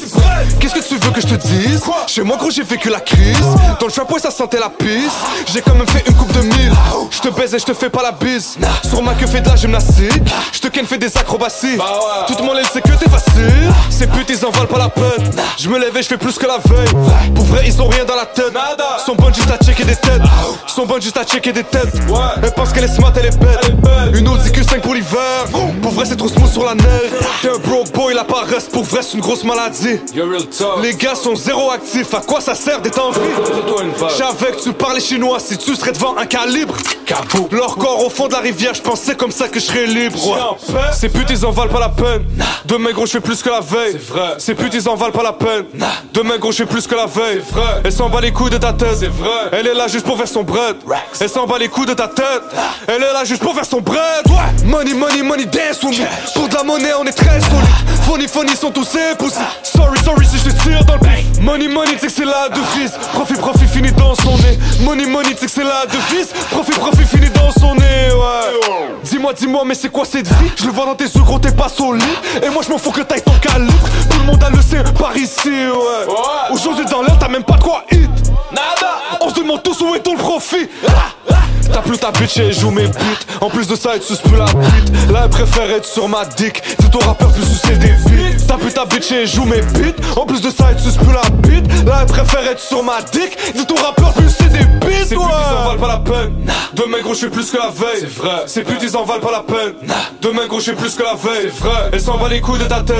Qu'est-ce 0.58 0.72
que 0.72 0.88
tu 0.88 0.96
veux 0.96 1.10
que 1.10 1.20
je 1.20 1.26
te 1.26 1.34
dise? 1.34 1.82
Chez 2.06 2.22
moi 2.22 2.38
gros 2.38 2.50
j'ai 2.50 2.62
vécu 2.62 2.88
la 2.88 3.00
crise. 3.00 3.36
Dans 3.78 3.88
le 3.88 3.92
chapeau 3.92 4.18
ça 4.18 4.30
sentait 4.30 4.58
la 4.58 4.70
pisse. 4.70 5.12
J'ai 5.52 5.60
quand 5.60 5.74
même 5.74 5.88
fait 5.88 6.02
une 6.08 6.14
coupe 6.14 6.32
de 6.32 6.40
mille. 6.40 6.72
Je 7.10 7.18
te 7.20 7.28
baise 7.28 7.54
et 7.54 7.58
je 7.58 7.66
te 7.66 7.74
fais 7.74 7.90
pas 7.90 8.02
la 8.02 8.12
bise. 8.12 8.56
Sur 8.88 9.02
ma 9.02 9.12
queue 9.12 9.26
fait 9.26 9.42
de 9.42 9.50
la 9.50 9.56
gymnastique. 9.56 10.22
Je 10.54 10.60
te 10.60 10.68
ken 10.68 10.86
fait 10.86 10.96
des 10.96 11.14
acrobaties. 11.18 11.76
Tout 12.26 12.36
le 12.38 12.44
monde 12.44 12.56
sait 12.72 12.80
que 12.80 12.92
t'es 12.92 13.10
facile. 13.10 13.70
Ces 13.90 14.06
putes 14.06 14.30
ils 14.30 14.46
en 14.46 14.50
valent 14.50 14.66
pas 14.66 14.78
la 14.78 14.88
peine. 14.88 15.30
Je 15.58 15.68
me 15.68 15.78
lève 15.78 15.94
et 15.94 16.02
je 16.02 16.08
fais 16.08 16.16
plus 16.16 16.38
que 16.38 16.46
la 16.46 16.56
veille. 16.56 17.32
Pour 17.34 17.44
vrai 17.44 17.64
ils 17.66 17.82
ont 17.82 17.88
rien 17.88 18.06
dans 18.06 18.16
la 18.16 18.29
tête. 18.34 18.52
Ils 18.98 19.04
sont 19.04 19.14
bonnes 19.14 19.34
juste 19.34 19.50
à 19.50 19.56
checker 19.64 19.84
des 19.84 19.96
têtes. 19.96 20.22
Ils 20.68 20.72
sont 20.72 20.86
bonnes 20.86 21.02
juste 21.02 21.16
à 21.16 21.24
checker 21.24 21.52
des 21.52 21.64
têtes. 21.64 21.88
Elle 22.42 22.52
pense 22.52 22.72
qu'elle 22.72 22.84
est 22.84 22.88
smart, 22.94 23.12
elle 23.16 23.26
est 23.26 23.36
bête. 23.38 23.74
Une 24.14 24.28
Audi 24.28 24.50
Q5 24.50 24.80
pour 24.80 24.94
l'hiver. 24.94 25.44
Pour 25.82 25.92
vrai, 25.92 26.04
c'est 26.06 26.16
trop 26.16 26.28
smooth 26.28 26.50
sur 26.50 26.64
la 26.64 26.74
neige. 26.74 27.10
T'es 27.42 27.48
un 27.48 27.58
broke 27.58 27.92
boy, 27.92 28.14
la 28.14 28.24
paresse. 28.24 28.64
Pour 28.68 28.84
vrai, 28.84 29.00
c'est 29.02 29.14
une 29.14 29.20
grosse 29.20 29.44
maladie. 29.44 30.00
Les 30.82 30.94
gars 30.94 31.14
sont 31.14 31.34
zéro 31.36 31.70
actifs. 31.70 32.12
À 32.14 32.20
quoi 32.20 32.40
ça 32.40 32.54
sert 32.54 32.80
d'être 32.80 33.00
en 33.02 33.10
vie? 33.10 33.20
J'avais 34.18 34.52
que 34.52 34.62
tu 34.62 34.72
parlais 34.72 35.00
chinois 35.00 35.38
si 35.40 35.56
tu 35.58 35.74
serais 35.76 35.92
devant 35.92 36.16
un 36.16 36.26
calibre. 36.26 36.74
Leur 37.50 37.76
corps 37.76 38.04
au 38.04 38.10
fond 38.10 38.28
de 38.28 38.32
la 38.32 38.38
rivière, 38.40 38.74
je 38.74 38.82
pensais 38.82 39.14
comme 39.16 39.32
ça 39.32 39.48
que 39.48 39.58
je 39.58 39.64
serais 39.66 39.86
libre. 39.86 40.18
ouais. 40.28 40.80
Ces 40.92 41.08
putes, 41.08 41.30
ils 41.30 41.44
en 41.44 41.50
valent 41.50 41.70
pas 41.72 41.80
la 41.80 41.88
peine. 41.88 42.24
Demain, 42.66 42.92
gros, 42.92 43.06
je 43.06 43.12
fais 43.12 43.20
plus 43.20 43.42
que 43.42 43.48
la 43.50 43.60
veille. 43.60 43.98
Ces 44.38 44.54
putes, 44.54 44.74
ils 44.74 44.88
en 44.88 44.94
valent 44.94 45.12
pas 45.12 45.22
la 45.22 45.32
peine. 45.32 45.64
Demain, 46.14 46.38
gros, 46.38 46.52
je 46.52 46.58
fais 46.58 46.66
plus 46.66 46.86
que 46.86 46.94
la 46.94 47.06
veille. 47.06 47.42
Elle 47.84 47.92
s'en 47.92 48.08
bat 48.10 48.20
les 48.20 48.32
couilles 48.32 48.50
de 48.50 48.58
ta 48.58 48.72
tête. 48.72 48.96
C'est 48.98 49.06
vrai. 49.08 49.50
Elle 49.52 49.66
est 49.66 49.74
là 49.74 49.88
juste 49.88 50.04
pour 50.04 50.18
faire 50.18 50.28
son 50.28 50.42
bread. 50.42 50.76
Elle 51.20 51.28
s'en 51.28 51.46
bat 51.46 51.58
les 51.58 51.68
couilles 51.68 51.86
de 51.86 51.94
ta 51.94 52.08
tête. 52.08 52.42
Elle 52.86 53.02
est 53.02 53.12
là 53.12 53.24
juste 53.24 53.42
pour 53.42 53.54
faire 53.54 53.64
son 53.64 53.80
bread. 53.80 54.26
Ouais. 54.26 54.66
Money, 54.66 54.94
money, 54.94 55.22
money, 55.22 55.44
dance 55.46 55.82
with 55.82 55.98
me. 55.98 56.06
Pour 56.34 56.48
de 56.48 56.54
la 56.54 56.62
monnaie, 56.62 56.92
on 56.98 57.04
est 57.04 57.12
très 57.12 57.40
solide. 57.40 57.68
Funny, 58.06 58.28
funny 58.28 58.56
sont 58.56 58.70
tous 58.70 58.88
époussés. 59.12 59.38
Sorry, 59.62 59.98
sorry 60.04 60.26
si 60.26 60.38
je 60.38 60.50
te 60.50 60.62
tire 60.62 60.84
dans 60.84 60.94
le 60.94 61.00
pif. 61.00 61.40
Money, 61.40 61.68
money, 61.68 61.92
tu 61.92 62.00
sais 62.00 62.06
que 62.06 62.12
c'est 62.12 62.24
la 62.24 62.48
devise. 62.48 62.92
Profit, 63.12 63.34
profit, 63.34 63.66
fini 63.66 63.92
dans 63.92 64.14
son 64.16 64.36
nez. 64.38 64.58
Money, 64.80 65.06
money, 65.06 65.30
tu 65.30 65.38
sais 65.38 65.46
que 65.46 65.52
c'est 65.52 65.64
la 65.64 65.86
devise. 65.86 66.28
Profit, 66.50 66.72
profit, 66.72 67.04
fini 67.04 67.30
dans 67.30 67.50
son 67.52 67.74
nez. 67.74 68.10
Ouais. 68.12 68.88
Dis-moi, 69.04 69.32
dis-moi, 69.32 69.62
mais 69.64 69.74
c'est 69.74 69.88
quoi 69.88 70.04
cette 70.04 70.26
vie? 70.26 70.50
Je 70.56 70.66
le 70.66 70.72
vois 70.72 70.86
dans 70.86 70.94
tes 70.94 71.04
yeux, 71.04 71.22
gros, 71.22 71.38
t'es 71.38 71.52
pas 71.52 71.68
solide. 71.68 72.04
Et 72.42 72.48
moi, 72.50 72.62
je 72.66 72.70
m'en 72.70 72.78
fous 72.78 72.90
que 72.90 73.00
t'ailles 73.02 73.22
ton 73.22 73.32
calibre. 73.40 73.72
Tout 74.10 74.18
le 74.18 74.24
monde 74.24 74.42
a 74.42 74.50
le 74.50 74.60
sien 74.60 74.82
par 74.98 75.16
ici, 75.16 75.48
ouais. 75.48 76.14
Aujourd'hui, 76.50 76.84
dans 76.86 77.02
l'air, 77.02 77.16
t'as 77.18 77.28
même 77.28 77.44
pas 77.44 77.56
de 77.56 77.62
quoi 77.62 77.84
On 79.20 79.28
se 79.28 79.34
demande 79.34 79.62
tous 79.62 79.80
où 79.82 79.94
est 79.94 80.00
ton 80.00 80.16
profit. 80.16 80.68
T'as 81.72 81.82
plus 81.82 81.98
ta 81.98 82.10
bitch 82.10 82.36
et 82.38 82.46
elle 82.46 82.52
joue 82.52 82.70
mes 82.70 82.88
beats. 82.88 83.40
En 83.40 83.48
plus 83.48 83.68
de 83.68 83.76
ça, 83.76 83.90
elle 83.94 84.00
te 84.00 84.04
suce 84.06 84.18
plus 84.18 84.36
la 84.36 84.46
bite. 84.46 85.10
Là, 85.10 85.20
elle 85.24 85.30
préfère 85.30 85.70
être 85.70 85.84
sur 85.84 86.08
ma 86.08 86.24
dick. 86.24 86.60
Dis 86.80 86.90
ton 86.90 86.98
rappeur 86.98 87.32
plus 87.32 87.44
sucer 87.44 87.76
des 87.76 87.92
beats. 88.10 88.44
T'as 88.48 88.56
plus 88.56 88.72
ta 88.72 88.84
bitch 88.84 89.12
et 89.12 89.22
elle 89.22 89.28
joue 89.28 89.44
mes 89.44 89.60
beats. 89.62 89.94
En 90.16 90.26
plus 90.26 90.40
de 90.40 90.50
ça, 90.50 90.66
elle 90.70 90.76
te 90.76 90.82
suce 90.82 90.96
plus 90.96 91.12
la 91.12 91.22
bite. 91.30 91.84
Là, 91.86 91.98
elle 92.00 92.06
préfère 92.06 92.44
être 92.46 92.58
sur 92.58 92.82
ma 92.82 93.00
dick. 93.02 93.36
Dis 93.54 93.66
ton 93.66 93.76
rappeur 93.76 94.12
plus 94.14 94.28
sucer 94.28 94.48
des 94.48 94.64
beats. 94.64 95.04
Ces 95.06 95.14
putes, 95.14 95.24
ils 95.30 95.56
en 95.56 95.68
valent 95.68 95.80
pas 95.80 95.88
la 95.88 95.98
peine. 95.98 96.32
Demain, 96.74 96.98
gros, 97.02 97.12
je 97.12 97.18
suis 97.18 97.28
plus 97.28 97.50
que 97.50 97.56
la 97.56 97.68
veille. 97.68 98.00
C'est 98.00 98.14
vrai. 98.14 98.42
Ces 98.46 98.62
putes, 98.62 98.82
ils 98.82 98.96
en 98.96 99.04
valent 99.04 99.20
pas 99.20 99.32
la 99.32 99.40
peine. 99.40 99.74
Demain, 100.20 100.46
gros, 100.48 100.58
je 100.58 100.64
suis 100.64 100.72
plus 100.72 100.94
que 100.94 101.02
la 101.02 101.14
veille. 101.14 101.52
C'est 101.52 101.64
vrai. 101.64 101.90
Elle 101.92 102.00
s'en 102.00 102.16
bat 102.16 102.28
les 102.28 102.40
couilles 102.40 102.58
de 102.58 102.64
ta 102.64 102.80
tête. 102.80 102.96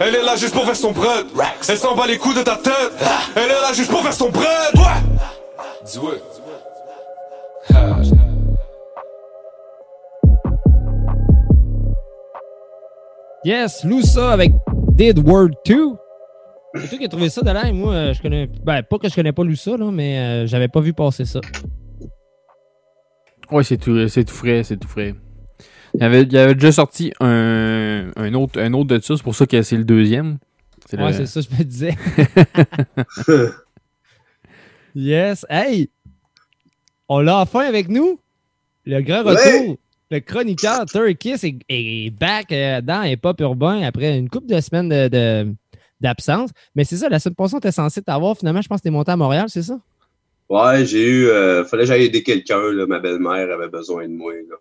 Elle 0.00 0.16
est 0.16 0.22
là 0.22 0.34
juste 0.36 0.54
pour 0.54 0.64
faire 0.64 0.76
son 0.76 0.90
bread. 0.90 1.26
Elle 1.68 1.78
s'en 1.78 1.94
bat 1.94 2.06
les 2.06 2.18
couilles 2.18 2.34
de 2.34 2.42
ta 2.42 2.56
tête. 2.56 2.92
Elle 3.36 3.44
est 3.44 3.48
là 3.48 3.72
juste 3.72 3.90
pour 3.90 4.02
faire 4.02 4.12
son 4.12 4.29
bread. 4.30 4.74
Ouais. 4.74 5.18
Dis-ouais. 5.84 6.20
Yes, 13.44 13.84
Loussa 13.84 14.32
avec 14.32 14.52
Did 14.92 15.18
Word 15.18 15.50
2. 15.66 15.92
C'est 16.76 16.88
toi 16.88 16.98
qui 16.98 17.04
as 17.04 17.08
trouvé 17.08 17.28
ça, 17.30 17.40
Dalain? 17.42 17.72
Moi, 17.72 17.92
euh, 17.94 18.14
je 18.14 18.22
connais. 18.22 18.48
Ben, 18.64 18.82
pas 18.82 18.98
que 18.98 19.08
je 19.08 19.14
connais 19.14 19.32
pas 19.32 19.42
Loussa, 19.42 19.76
là, 19.76 19.90
mais 19.90 20.18
euh, 20.18 20.46
j'avais 20.46 20.68
pas 20.68 20.80
vu 20.80 20.92
passer 20.92 21.24
ça. 21.24 21.40
Ouais, 23.50 23.64
c'est 23.64 23.78
tout, 23.78 24.06
c'est 24.08 24.24
tout 24.24 24.34
frais, 24.34 24.62
c'est 24.62 24.76
tout 24.76 24.86
frais. 24.88 25.14
Il 25.94 26.02
y 26.02 26.04
avait, 26.04 26.22
il 26.22 26.32
y 26.32 26.38
avait 26.38 26.54
déjà 26.54 26.70
sorti 26.70 27.12
un, 27.18 28.10
un, 28.14 28.34
autre, 28.34 28.60
un 28.60 28.72
autre 28.74 28.88
de 28.94 29.00
ça, 29.00 29.16
c'est 29.16 29.22
pour 29.24 29.34
ça 29.34 29.46
que 29.46 29.60
c'est 29.62 29.76
le 29.76 29.84
deuxième. 29.84 30.38
Ouais, 30.92 31.06
le- 31.08 31.12
c'est 31.12 31.26
ça, 31.26 31.40
je 31.40 31.48
me 31.56 31.64
disais. 31.64 31.96
yes. 34.94 35.44
Hey! 35.48 35.88
On 37.08 37.20
l'a 37.20 37.38
enfin 37.38 37.60
avec 37.66 37.88
nous. 37.88 38.18
Le 38.86 39.00
grand 39.02 39.24
Ouais. 39.24 39.34
retour. 39.34 39.76
Le 40.12 40.18
chroniqueur 40.20 40.86
Turkis 40.86 41.34
est, 41.42 41.56
est 41.68 42.10
back 42.10 42.50
euh, 42.52 42.80
dans 42.80 43.02
Hip 43.04 43.20
Hop 43.24 43.40
Urbain 43.40 43.82
après 43.82 44.18
une 44.18 44.28
couple 44.28 44.46
de 44.48 44.60
semaines 44.60 44.88
de- 44.88 45.08
de- 45.08 45.54
d'absence. 46.00 46.50
Mais 46.74 46.82
c'est 46.84 46.96
ça, 46.96 47.08
la 47.08 47.20
semaine 47.20 47.36
passée, 47.36 47.54
on 47.54 47.58
était 47.58 47.70
censé 47.70 48.02
t'avoir. 48.02 48.36
Finalement, 48.36 48.60
je 48.62 48.68
pense 48.68 48.78
que 48.80 48.84
t'es 48.84 48.90
monté 48.90 49.12
à 49.12 49.16
Montréal, 49.16 49.46
c'est 49.48 49.62
ça? 49.62 49.78
Ouais, 50.48 50.84
j'ai 50.84 51.06
eu. 51.08 51.26
euh, 51.28 51.64
fallait 51.64 51.84
que 51.84 51.88
j'aille 51.88 52.04
aider 52.06 52.24
quelqu'un. 52.24 52.58
Ma 52.88 52.98
belle-mère 52.98 53.52
avait 53.52 53.68
besoin 53.68 54.08
de 54.08 54.12
moi, 54.12 54.32
là. 54.34 54.56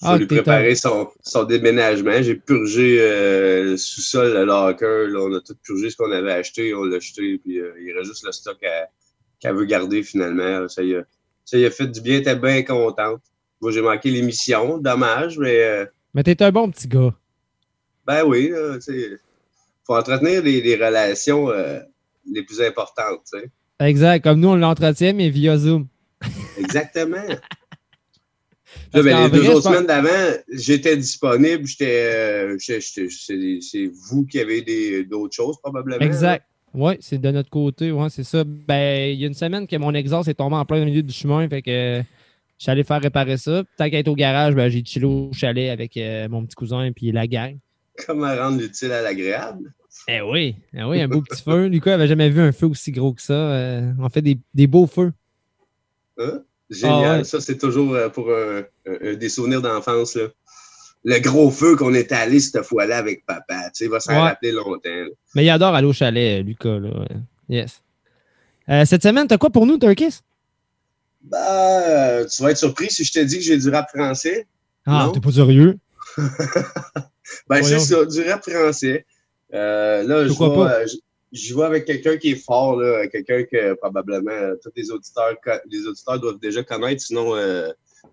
faut 0.00 0.06
Ah, 0.06 0.16
lui 0.16 0.26
préparer 0.26 0.74
son, 0.74 1.08
son 1.22 1.44
déménagement. 1.44 2.22
J'ai 2.22 2.36
purgé 2.36 2.96
euh, 3.00 3.64
le 3.64 3.76
sous-sol, 3.76 4.32
le 4.32 4.44
locker. 4.46 5.08
là. 5.08 5.18
on 5.20 5.34
a 5.34 5.40
tout 5.40 5.56
purgé 5.62 5.90
ce 5.90 5.96
qu'on 5.96 6.10
avait 6.12 6.32
acheté. 6.32 6.72
On 6.74 6.84
l'a 6.84 7.00
jeté. 7.00 7.36
Puis 7.44 7.58
euh, 7.60 7.72
il 7.84 7.92
reste 7.92 8.08
juste 8.08 8.24
le 8.24 8.32
stock 8.32 8.56
à- 8.64 8.88
qu'elle 9.40 9.54
veut 9.54 9.64
garder 9.64 10.02
finalement. 10.02 10.68
Ça 10.68 10.82
y, 10.82 10.94
a, 10.94 11.02
ça 11.44 11.58
y 11.58 11.64
a 11.66 11.70
fait 11.70 11.86
du 11.86 12.00
bien. 12.00 12.18
Était 12.18 12.36
bien 12.36 12.62
contente. 12.62 13.22
Moi, 13.60 13.72
j'ai 13.72 13.82
manqué 13.82 14.10
l'émission. 14.10 14.78
Dommage, 14.78 15.38
mais 15.38 15.62
euh, 15.62 15.84
Mais 16.14 16.22
t'es 16.22 16.42
un 16.42 16.50
bon 16.52 16.70
petit 16.70 16.88
gars. 16.88 17.14
ben 18.06 18.24
oui, 18.24 18.52
sais, 18.80 19.18
faut 19.86 19.96
entretenir 19.96 20.42
les, 20.42 20.60
les 20.60 20.76
relations 20.76 21.50
euh, 21.50 21.80
les 22.30 22.42
plus 22.42 22.60
importantes. 22.60 23.20
tu 23.32 23.38
sais. 23.40 23.50
Exact. 23.80 24.22
Comme 24.24 24.40
nous, 24.40 24.48
on 24.48 24.56
l'entretient, 24.56 25.12
mais 25.12 25.28
via 25.30 25.56
Zoom. 25.56 25.86
Exactement. 26.58 27.16
Là, 28.92 29.02
ben, 29.02 29.24
les 29.24 29.30
deux 29.30 29.48
autres 29.50 29.62
semaines 29.68 29.86
d'avant, 29.86 30.36
j'étais 30.50 30.96
disponible. 30.96 31.66
J'étais, 31.66 32.10
euh, 32.14 32.56
c'est 32.58 32.80
c'est 32.80 33.90
vous 34.08 34.24
qui 34.26 34.40
avez 34.40 34.62
des- 34.62 35.04
d'autres 35.04 35.34
choses, 35.34 35.58
probablement. 35.60 36.00
Exact. 36.04 36.44
Oui, 36.74 36.94
c'est 37.00 37.18
de 37.18 37.30
notre 37.30 37.50
côté. 37.50 37.90
Ouais, 37.92 38.08
c'est 38.10 38.24
ça. 38.24 38.44
Ben, 38.44 39.12
il 39.12 39.20
y 39.20 39.24
a 39.24 39.26
une 39.26 39.34
semaine 39.34 39.66
que 39.66 39.76
mon 39.76 39.94
exhaust 39.94 40.28
est 40.28 40.34
tombé 40.34 40.56
en 40.56 40.64
plein 40.64 40.84
milieu 40.84 41.02
du 41.02 41.12
chemin. 41.12 41.48
Fait 41.48 41.62
que 41.62 42.02
je 42.58 42.64
suis 42.64 42.70
allé 42.70 42.84
faire 42.84 43.00
réparer 43.00 43.36
ça. 43.36 43.62
Tant 43.76 43.88
qu'à 43.88 43.98
être 43.98 44.08
au 44.08 44.14
garage, 44.14 44.54
ben, 44.54 44.68
j'ai 44.68 44.84
chillé 44.84 45.06
au 45.06 45.30
chalet 45.32 45.70
avec 45.70 45.96
euh, 45.96 46.28
mon 46.28 46.44
petit 46.44 46.56
cousin 46.56 46.84
et 46.84 47.12
la 47.12 47.26
gang. 47.26 47.56
Comment 48.06 48.34
rendre 48.36 48.60
l'utile 48.60 48.92
à 48.92 49.02
l'agréable? 49.02 49.72
Eh 50.06 50.20
oui, 50.20 50.56
eh 50.74 50.84
oui, 50.84 51.00
un 51.00 51.08
beau 51.08 51.22
petit 51.22 51.42
feu. 51.42 51.66
Lucas 51.68 51.94
avait 51.94 52.06
jamais 52.06 52.30
vu 52.30 52.40
un 52.40 52.52
feu 52.52 52.66
aussi 52.66 52.92
gros 52.92 53.12
que 53.12 53.22
ça. 53.22 53.32
Euh, 53.32 53.92
on 53.98 54.08
fait 54.08 54.22
des, 54.22 54.38
des 54.54 54.66
beaux 54.66 54.86
feux. 54.86 55.12
Hein? 56.18 56.42
Génial. 56.70 57.04
Ah 57.04 57.18
ouais. 57.18 57.24
Ça, 57.24 57.40
c'est 57.40 57.58
toujours 57.58 57.94
euh, 57.94 58.08
pour 58.08 58.30
des 58.86 59.28
souvenirs 59.28 59.62
d'enfance. 59.62 60.18
Le 61.10 61.20
gros 61.20 61.50
feu 61.50 61.74
qu'on 61.74 61.94
était 61.94 62.14
allé 62.16 62.38
cette 62.38 62.62
fois-là 62.62 62.98
avec 62.98 63.24
papa. 63.24 63.64
Tu 63.66 63.70
sais, 63.74 63.84
il 63.86 63.90
va 63.90 63.98
s'en 64.00 64.12
Ouais. 64.12 64.18
rappeler 64.18 64.52
longtemps. 64.52 64.80
là. 64.84 65.06
Mais 65.34 65.44
il 65.44 65.48
adore 65.50 65.74
aller 65.74 65.86
au 65.86 65.92
chalet, 65.94 66.44
Lucas. 66.44 66.78
Là. 66.78 66.90
Yes. 67.48 67.80
Euh, 68.68 68.84
cette 68.84 69.02
semaine, 69.02 69.26
t'as 69.26 69.38
quoi 69.38 69.48
pour 69.48 69.64
nous, 69.64 69.78
Turkis? 69.78 70.18
Bah, 71.22 71.88
euh, 71.88 72.26
tu 72.26 72.42
vas 72.42 72.50
être 72.50 72.58
surpris 72.58 72.90
si 72.90 73.04
je 73.04 73.12
te 73.12 73.20
dis 73.20 73.36
que 73.38 73.42
j'ai 73.44 73.56
du 73.56 73.70
rap 73.70 73.88
français. 73.88 74.46
Ah, 74.84 75.10
t'es 75.14 75.20
pas 75.20 75.32
sérieux? 75.32 75.78
Ben, 77.48 77.62
c'est 77.62 77.78
ça, 77.78 78.04
du 78.04 78.22
rap 78.28 78.42
français. 78.48 79.04
Euh, 79.54 80.02
là, 80.02 80.24
je 80.24 80.28
Pourquoi 80.28 80.48
vais, 80.48 80.54
pas? 80.70 80.74
euh, 80.80 80.86
j- 80.86 81.02
j'y 81.32 81.52
vais 81.54 81.62
avec 81.64 81.84
quelqu'un 81.84 82.16
qui 82.16 82.30
est 82.32 82.42
fort, 82.42 82.76
là, 82.76 83.06
quelqu'un 83.08 83.44
que 83.44 83.74
probablement 83.74 84.30
euh, 84.30 84.54
tous 84.62 84.70
les 84.76 84.90
auditeurs, 84.90 85.34
les 85.70 85.86
auditeurs 85.86 86.18
doivent 86.20 86.38
déjà 86.38 86.62
connaître, 86.62 87.02
sinon 87.02 87.34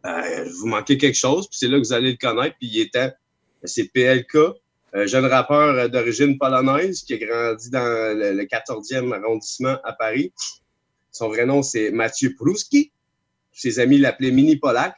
euh, 0.06 0.10
euh, 0.10 0.49
vous 0.60 0.68
manquez 0.68 0.98
quelque 0.98 1.18
chose, 1.18 1.48
puis 1.48 1.57
c'est 1.60 1.68
là 1.68 1.78
que 1.78 1.84
vous 1.84 1.94
allez 1.94 2.12
le 2.12 2.18
connaître, 2.18 2.56
puis 2.57 2.68
il 2.68 2.82
était, 2.82 3.14
c'est 3.64 3.91
PLK, 3.91 4.38
euh, 4.95 5.07
jeune 5.07 5.26
rappeur 5.26 5.76
euh, 5.76 5.88
d'origine 5.90 6.38
polonaise 6.38 7.03
qui 7.03 7.16
a 7.16 7.18
grandi 7.18 7.70
dans 7.70 8.18
le, 8.18 8.32
le 8.32 8.44
14e 8.44 9.12
arrondissement 9.14 9.78
à 9.84 9.91
Paris. 9.91 10.32
Son 11.12 11.28
vrai 11.28 11.45
nom, 11.45 11.64
c'est 11.64 11.91
Mathieu 11.91 12.34
Pruski. 12.34 12.91
Ses 13.52 13.80
amis 13.80 13.98
l'appelaient 13.98 14.32
Mini 14.32 14.56
Polak. 14.56 14.95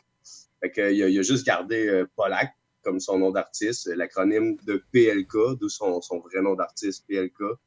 Que, 0.75 0.91
il, 0.91 1.19
a, 1.19 1.21
juste 1.21 1.45
gardé 1.45 1.87
euh, 1.87 2.05
Polak 2.15 2.51
comme 2.83 2.99
son 2.99 3.19
nom 3.19 3.31
d'artiste, 3.31 3.87
l'acronyme 3.87 4.55
de 4.65 4.83
PLK, 4.91 5.57
d'où 5.59 5.67
son, 5.67 5.99
vrai 5.99 6.41
nom 6.41 6.55
d'artiste, 6.55 7.05
PLK. 7.07 7.57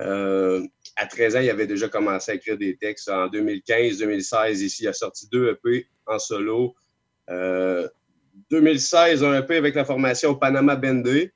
Euh, 0.00 0.66
à 0.96 1.06
13 1.06 1.36
ans, 1.36 1.40
il 1.40 1.50
avait 1.50 1.66
déjà 1.66 1.88
commencé 1.88 2.32
à 2.32 2.34
écrire 2.36 2.56
des 2.56 2.76
textes. 2.76 3.08
En 3.08 3.28
2015-2016, 3.28 4.62
ici, 4.62 4.84
il 4.84 4.88
a 4.88 4.92
sorti 4.92 5.28
deux 5.30 5.50
EP 5.50 5.86
en 6.06 6.18
solo. 6.18 6.74
Euh, 7.30 7.88
2016, 8.50 9.24
un 9.24 9.38
EP 9.38 9.56
avec 9.56 9.74
la 9.74 9.84
formation 9.84 10.34
Panama 10.34 10.76
Bendé. 10.76 11.32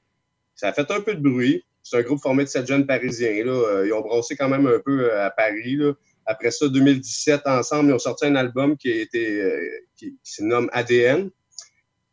Ça 0.54 0.68
a 0.68 0.72
fait 0.72 0.90
un 0.90 1.00
peu 1.00 1.14
de 1.14 1.20
bruit. 1.22 1.64
C'est 1.82 1.98
un 1.98 2.02
groupe 2.02 2.20
formé 2.20 2.44
de 2.44 2.48
sept 2.48 2.66
jeunes 2.66 2.86
parisiens. 2.86 3.44
Là. 3.44 3.52
Euh, 3.52 3.86
Ils 3.86 3.92
ont 3.92 4.02
brossé 4.02 4.36
quand 4.36 4.48
même 4.48 4.66
un 4.66 4.78
peu 4.78 5.10
euh, 5.10 5.26
à 5.26 5.30
Paris. 5.30 5.76
Là. 5.76 5.92
Après 6.26 6.50
ça, 6.50 6.68
2017, 6.68 7.42
ensemble, 7.46 7.90
ils 7.90 7.94
ont 7.94 7.98
sorti 7.98 8.26
un 8.26 8.36
album 8.36 8.76
qui, 8.76 8.92
a 8.92 8.96
été, 9.00 9.40
euh, 9.40 9.60
qui, 9.96 10.16
se 10.22 10.44
nomme 10.44 10.68
ADN. 10.72 11.30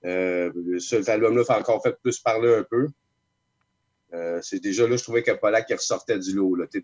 Euh, 0.06 0.52
cet 0.80 1.10
album-là 1.10 1.44
fait 1.44 1.54
encore 1.54 1.84
fait 1.84 1.96
plus 2.02 2.20
parler 2.20 2.56
un 2.56 2.64
peu. 2.64 2.88
Euh, 4.14 4.40
c'est 4.42 4.60
déjà 4.62 4.88
là, 4.88 4.96
je 4.96 5.04
trouvais 5.04 5.24
que 5.24 5.32
Polak 5.32 5.70
ressortait 5.70 6.18
du 6.18 6.34
lot. 6.34 6.58
Tu 6.72 6.82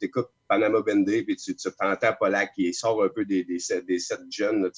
écoutes 0.00 0.30
Panama 0.48 0.80
Bendé, 0.82 1.22
puis 1.22 1.36
tu, 1.36 1.54
tu 1.54 1.68
entends 1.80 2.12
Polak 2.18 2.52
qui 2.54 2.74
sort 2.74 3.02
un 3.02 3.08
peu 3.08 3.24
des, 3.24 3.44
des, 3.44 3.58
des 3.86 3.98
sept 3.98 4.20
jeunes. 4.30 4.62
Là, 4.62 4.70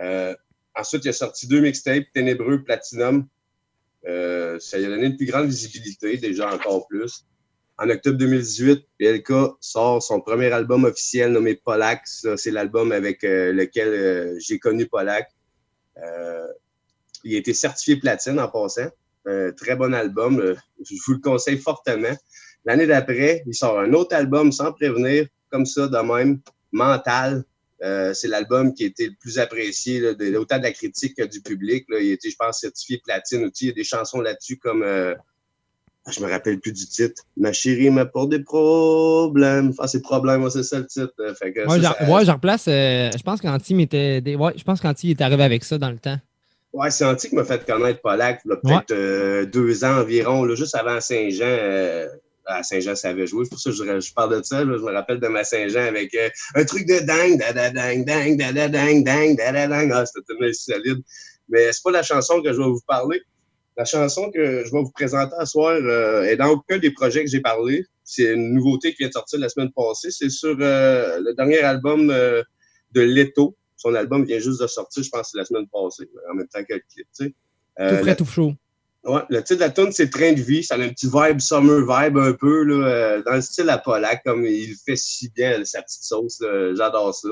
euh, 0.00 0.34
ensuite, 0.74 1.04
il 1.04 1.08
a 1.08 1.12
sorti 1.12 1.46
deux 1.46 1.60
mixtapes, 1.60 2.04
Ténébreux, 2.12 2.62
Platinum. 2.62 3.26
Euh, 4.06 4.58
ça 4.58 4.78
lui 4.78 4.86
a 4.86 4.88
donné 4.90 5.06
une 5.06 5.16
plus 5.16 5.26
grande 5.26 5.46
visibilité, 5.46 6.16
déjà 6.18 6.52
encore 6.52 6.86
plus. 6.88 7.24
En 7.78 7.88
octobre 7.90 8.18
2018, 8.18 8.86
PLK 8.98 9.32
sort 9.60 10.02
son 10.02 10.20
premier 10.20 10.50
album 10.50 10.84
officiel 10.84 11.32
nommé 11.32 11.54
Polak. 11.54 12.06
C'est 12.06 12.50
l'album 12.50 12.92
avec 12.92 13.22
euh, 13.24 13.52
lequel 13.52 13.88
euh, 13.88 14.38
j'ai 14.40 14.58
connu 14.58 14.86
Polak. 14.86 15.30
Il 17.24 17.34
a 17.34 17.38
été 17.38 17.52
certifié 17.52 17.96
platine 17.96 18.38
en 18.38 18.48
passant. 18.48 18.88
Un 19.28 19.52
très 19.52 19.76
bon 19.76 19.92
album. 19.94 20.40
Euh, 20.40 20.54
Je 20.84 20.94
vous 21.06 21.14
le 21.14 21.20
conseille 21.20 21.58
fortement. 21.58 22.16
L'année 22.64 22.86
d'après, 22.86 23.42
il 23.46 23.54
sort 23.54 23.78
un 23.78 23.92
autre 23.92 24.14
album 24.16 24.52
sans 24.52 24.72
prévenir, 24.72 25.26
comme 25.50 25.66
ça, 25.66 25.86
de 25.88 25.98
même, 25.98 26.40
Mental. 26.72 27.44
Euh, 27.82 28.12
c'est 28.12 28.26
l'album 28.28 28.74
qui 28.74 28.84
a 28.84 28.86
été 28.88 29.06
le 29.06 29.14
plus 29.20 29.38
apprécié, 29.38 30.00
là, 30.00 30.12
de, 30.14 30.36
autant 30.36 30.58
de 30.58 30.64
la 30.64 30.72
critique 30.72 31.16
que 31.16 31.22
du 31.24 31.40
public. 31.40 31.86
Là. 31.88 32.00
Il 32.00 32.10
a 32.10 32.14
été, 32.14 32.28
je 32.30 32.36
pense, 32.36 32.60
certifié 32.60 33.00
platine 33.04 33.44
aussi. 33.44 33.66
Il 33.66 33.68
y 33.68 33.70
a 33.70 33.74
des 33.74 33.84
chansons 33.84 34.20
là-dessus 34.20 34.56
comme. 34.58 34.82
euh, 34.82 35.14
je 36.10 36.20
me 36.20 36.28
rappelle 36.30 36.58
plus 36.58 36.72
du 36.72 36.86
titre. 36.86 37.22
Ma 37.36 37.52
chérie 37.52 37.90
m'apporte 37.90 38.30
des 38.30 38.40
problèmes. 38.42 39.72
Ah, 39.78 39.86
c'est 39.86 40.00
problème, 40.00 40.42
ouais, 40.42 40.50
c'est 40.50 40.62
ça 40.62 40.78
le 40.78 40.86
titre. 40.86 41.12
Euh, 41.20 41.34
Fait 41.34 41.52
que 41.52 41.60
Ouais, 41.60 41.80
ça, 41.80 41.94
j'en 41.98 42.06
ça- 42.06 42.10
ouais, 42.12 42.24
j'en 42.24 42.32
replace. 42.34 42.66
euh, 42.68 43.10
je 43.16 43.22
pense 43.22 43.40
qu'Anti 43.40 43.74
des- 43.86 44.36
Ouais, 44.38 44.52
je 44.56 44.64
pense 44.64 44.80
qu'Anti 44.80 45.10
est 45.10 45.20
arrivé 45.20 45.42
avec 45.42 45.64
ça 45.64 45.76
dans 45.78 45.90
le 45.90 45.98
temps. 45.98 46.18
Ouais, 46.78 46.90
c'est 46.90 47.04
Anti 47.04 47.28
qui 47.28 47.34
m'a 47.34 47.44
fait 47.44 47.64
connaître 47.66 48.00
Polak, 48.00 48.42
peut-être 48.44 48.92
euh, 48.92 49.44
deux 49.46 49.84
ans 49.84 49.98
environ, 50.00 50.44
là, 50.44 50.54
juste 50.54 50.76
avant 50.76 51.00
Saint-Jean. 51.00 51.44
euh, 51.44 52.06
à 52.46 52.62
Saint-Jean, 52.62 52.94
ça 52.94 53.08
avait 53.08 53.26
joué. 53.26 53.44
C'est 53.44 53.50
pour 53.50 53.58
ça 53.60 53.70
que 53.70 53.76
je, 53.76 54.00
je 54.00 54.14
parle 54.14 54.38
de 54.38 54.42
ça. 54.44 54.64
là. 54.64 54.76
je 54.78 54.82
me 54.82 54.92
rappelle 54.92 55.18
de 55.20 55.26
ma 55.28 55.42
Saint-Jean 55.44 55.86
avec 55.86 56.14
euh, 56.14 56.28
un 56.54 56.64
truc 56.64 56.86
de 56.86 57.00
dingue, 57.00 57.38
da 57.38 57.52
da 57.52 57.70
dang, 57.70 58.04
dang, 58.04 58.36
da 58.36 58.52
da 58.52 58.68
dang, 58.68 59.04
dang, 59.04 59.36
da 59.36 59.52
da. 59.52 59.68
Ah, 59.92 60.06
c'était 60.06 60.24
tellement 60.26 60.52
solide. 60.52 61.02
Mais 61.48 61.72
c'est 61.72 61.82
pas 61.82 61.90
la 61.90 62.02
chanson 62.02 62.40
que 62.42 62.52
je 62.52 62.58
vais 62.58 62.64
vous 62.64 62.80
parler. 62.86 63.20
La 63.76 63.84
chanson 63.84 64.30
que 64.30 64.64
je 64.64 64.70
vais 64.72 64.82
vous 64.82 64.90
présenter 64.92 65.34
à 65.38 65.46
soir 65.46 65.72
euh, 65.74 66.22
est 66.24 66.36
dans 66.36 66.48
aucun 66.48 66.78
des 66.78 66.90
projets 66.92 67.24
que 67.24 67.30
j'ai 67.30 67.40
parlé. 67.40 67.84
C'est 68.04 68.32
une 68.34 68.54
nouveauté 68.54 68.92
qui 68.92 68.98
vient 69.00 69.08
de 69.08 69.12
sortir 69.12 69.38
la 69.40 69.48
semaine 69.48 69.70
passée. 69.74 70.10
C'est 70.10 70.30
sur 70.30 70.56
euh, 70.60 71.18
le 71.20 71.34
dernier 71.34 71.58
album 71.58 72.10
euh, 72.10 72.42
de 72.92 73.00
Leto. 73.02 73.56
Son 73.78 73.94
album 73.94 74.24
vient 74.24 74.38
juste 74.40 74.60
de 74.60 74.66
sortir, 74.66 75.02
je 75.02 75.08
pense, 75.08 75.32
la 75.34 75.44
semaine 75.46 75.66
passée, 75.68 76.10
en 76.30 76.34
même 76.34 76.48
temps 76.48 76.62
que 76.62 76.74
le 76.74 76.82
clip. 76.92 77.06
tu 77.16 77.24
sais. 77.26 77.34
Euh, 77.80 77.90
tout 77.90 77.96
frais, 77.96 78.04
la- 78.06 78.16
tout 78.16 78.26
chaud. 78.26 78.52
Ouais, 79.04 79.20
le 79.30 79.38
titre 79.42 79.60
de 79.60 79.64
la 79.64 79.70
tune 79.70 79.92
c'est 79.92 80.10
Train 80.10 80.32
de 80.32 80.42
vie. 80.42 80.62
Ça 80.64 80.74
a 80.74 80.78
un 80.78 80.88
petit 80.88 81.06
vibe 81.06 81.38
summer 81.40 81.78
vibe 81.80 82.18
un 82.18 82.32
peu, 82.32 82.64
là, 82.64 82.86
euh, 82.86 83.22
dans 83.22 83.34
le 83.34 83.40
style 83.40 83.70
à 83.70 83.78
Polak, 83.78 84.22
comme 84.24 84.44
il 84.44 84.74
fait 84.84 84.96
si 84.96 85.30
bien, 85.30 85.64
sa 85.64 85.82
petite 85.82 86.02
sauce. 86.02 86.42
J'adore 86.76 87.14
ça. 87.14 87.28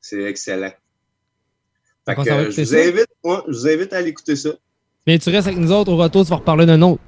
C'est 0.00 0.22
excellent. 0.22 0.70
Fait 2.06 2.14
que, 2.16 2.20
euh, 2.28 2.50
je, 2.50 2.62
vous 2.62 2.76
invite, 2.76 3.06
ouais, 3.24 3.36
je 3.48 3.52
vous 3.52 3.68
invite 3.68 3.92
à 3.92 3.96
aller 3.98 4.08
écouter 4.08 4.36
ça. 4.36 4.50
Mais 5.06 5.18
tu 5.18 5.30
restes 5.30 5.46
avec 5.48 5.58
nous 5.58 5.72
autres 5.72 5.92
au 5.92 5.96
retour, 5.96 6.24
tu 6.24 6.30
vas 6.30 6.36
reparler 6.36 6.66
d'un 6.66 6.82
autre. 6.82 7.00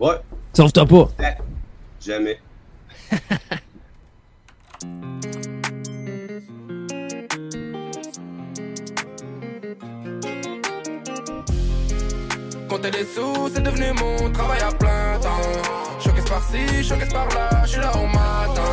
Ouais, 0.00 0.16
Sauve-toi 0.54 0.86
pas. 0.86 1.10
jamais. 2.00 2.38
Compter 12.74 12.90
des 12.90 13.06
sous, 13.14 13.48
c'est 13.54 13.62
devenu 13.62 13.92
mon 14.00 14.32
travail 14.32 14.58
à 14.60 14.72
plein 14.72 15.16
temps. 15.22 15.28
Showcase 16.02 16.24
par-ci, 16.24 16.82
showcase 16.82 17.12
par-là, 17.12 17.62
je 17.62 17.70
suis 17.70 17.80
là 17.80 17.92
au 17.94 18.06
matin. 18.06 18.72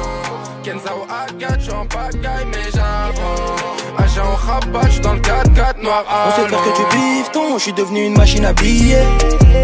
Kenzao 0.64 1.06
Agat, 1.08 1.60
je 1.60 1.70
en 1.70 1.86
pagaille, 1.86 2.48
mais 2.48 2.72
j'apprends. 2.74 3.56
Agent 4.00 4.24
au 4.24 4.36
rabat, 4.36 4.88
je 4.88 4.94
suis 4.94 5.02
dans 5.02 5.14
le 5.14 5.20
4-4 5.20 5.84
noir 5.84 6.04
On 6.08 6.32
sait 6.32 6.50
faire 6.50 6.64
que 6.64 6.78
tu 6.78 6.98
bifton, 6.98 7.58
je 7.60 7.62
suis 7.62 7.74
devenu 7.74 8.06
une 8.08 8.18
machine 8.18 8.44
à 8.44 8.54
billets. 8.54 9.06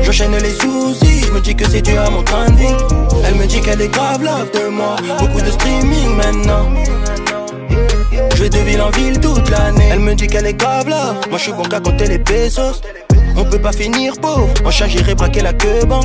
J'enchaîne 0.03 0.37
les 0.37 0.51
soucis, 0.51 1.23
je 1.25 1.31
me 1.31 1.41
dis 1.41 1.55
que 1.55 1.67
c'est 1.67 1.81
dû 1.81 1.97
à 1.97 2.11
mon 2.11 2.21
train 2.21 2.45
de 2.45 2.57
vie. 2.57 2.75
Elle 3.25 3.35
me 3.35 3.47
dit 3.47 3.59
qu'elle 3.59 3.81
est 3.81 3.91
grave 3.91 4.23
love 4.23 4.51
de 4.51 4.67
moi, 4.67 4.97
beaucoup 5.17 5.41
de 5.41 5.49
streaming 5.49 6.15
maintenant. 6.15 6.69
Je 8.35 8.43
vais 8.43 8.49
de 8.49 8.59
ville 8.59 8.83
en 8.83 8.91
ville 8.91 9.19
toute 9.19 9.49
l'année. 9.49 9.89
Elle 9.91 10.01
me 10.01 10.13
dit 10.13 10.27
qu'elle 10.27 10.45
est 10.45 10.53
grave 10.53 10.87
là, 10.87 11.15
moi 11.27 11.39
je 11.39 11.43
suis 11.45 11.53
bon 11.53 11.63
qu'à 11.63 11.79
compter 11.79 12.05
les 12.05 12.19
pesos. 12.19 12.83
On 13.37 13.45
peut 13.45 13.59
pas 13.59 13.71
finir 13.71 14.13
pauvre, 14.19 14.49
en 14.65 14.71
j'irai 14.71 15.13
braquer 15.15 15.41
la 15.41 15.53
queue 15.53 15.85
ban. 15.85 16.01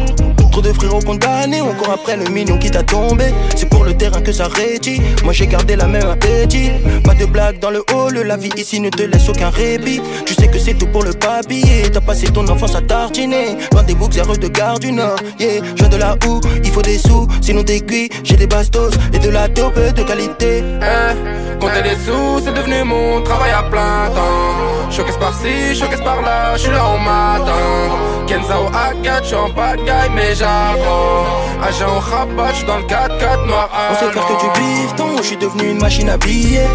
Trop 0.52 0.60
de 0.60 0.72
frérots 0.72 1.00
condamnés, 1.00 1.62
on 1.62 1.72
court 1.72 1.94
après 1.94 2.18
le 2.18 2.28
million 2.30 2.58
qui 2.58 2.70
t'a 2.70 2.82
tombé. 2.82 3.32
C'est 3.56 3.70
pour 3.70 3.84
le 3.84 3.96
terrain 3.96 4.20
que 4.20 4.32
ça 4.32 4.48
rédit. 4.48 5.00
Moi 5.24 5.32
j'ai 5.32 5.46
gardé 5.46 5.76
la 5.76 5.86
même 5.86 6.06
appétit. 6.06 6.72
Pas 7.04 7.14
de 7.14 7.24
blague 7.24 7.58
dans 7.58 7.70
le 7.70 7.82
hall, 7.94 8.18
la 8.18 8.36
vie 8.36 8.50
ici 8.56 8.78
ne 8.78 8.90
te 8.90 9.02
laisse 9.02 9.26
aucun 9.30 9.48
répit. 9.48 10.02
Tu 10.26 10.34
sais 10.34 10.48
que 10.48 10.58
c'est 10.58 10.74
tout 10.74 10.88
pour 10.88 11.04
le 11.04 11.14
papier. 11.14 11.84
T'as 11.90 12.02
passé 12.02 12.26
ton 12.26 12.46
enfance 12.48 12.74
à 12.74 12.82
tartiner. 12.82 13.56
Loin 13.72 13.82
des 13.82 13.96
heureux 14.18 14.36
de 14.36 14.48
gare 14.48 14.78
du 14.78 14.92
Nord. 14.92 15.16
Yeah, 15.40 15.62
je 15.74 15.86
de 15.86 15.96
là 15.96 16.16
où 16.26 16.38
il 16.62 16.70
faut 16.70 16.82
des 16.82 16.98
sous, 16.98 17.26
sinon 17.40 17.62
des 17.62 17.80
cuits. 17.80 18.10
J'ai 18.22 18.36
des 18.36 18.46
bastos 18.46 18.92
et 19.14 19.18
de 19.18 19.30
la 19.30 19.48
taupe 19.48 19.80
de 19.80 20.02
qualité. 20.02 20.62
Eh, 20.82 21.58
compter 21.58 21.82
des 21.82 21.96
sous, 22.04 22.40
c'est 22.44 22.52
devenu 22.52 22.84
mon 22.84 23.22
travail 23.22 23.52
à 23.52 23.62
plein 23.62 24.10
temps. 24.14 24.90
Choquesse 24.90 25.16
par-ci, 25.16 25.74
choquesse 25.74 26.02
par-là, 26.02 26.54
je 26.56 26.64
suis 26.64 26.70
là 26.70 26.84
au 26.84 26.98
matin. 27.22 28.24
Kenzao 28.26 28.66
Agat, 28.84 29.22
j'suis 29.22 29.34
en 29.34 29.50
pagaille, 29.50 30.10
mais 30.14 30.34
j'apprends. 30.34 31.26
Agent 31.62 31.96
au 31.96 32.00
rabat, 32.00 32.52
j'suis 32.54 32.66
dans 32.66 32.78
le 32.78 32.84
4-4 32.84 33.46
noir. 33.46 33.68
On 33.90 33.94
sait 33.94 34.12
faire 34.12 34.26
que 34.26 34.36
du 34.42 34.48
bifton, 34.58 35.08
je 35.18 35.22
suis 35.22 35.36
devenu 35.36 35.70
une 35.70 35.80
machine 35.80 36.08
à 36.08 36.16
billets. 36.16 36.68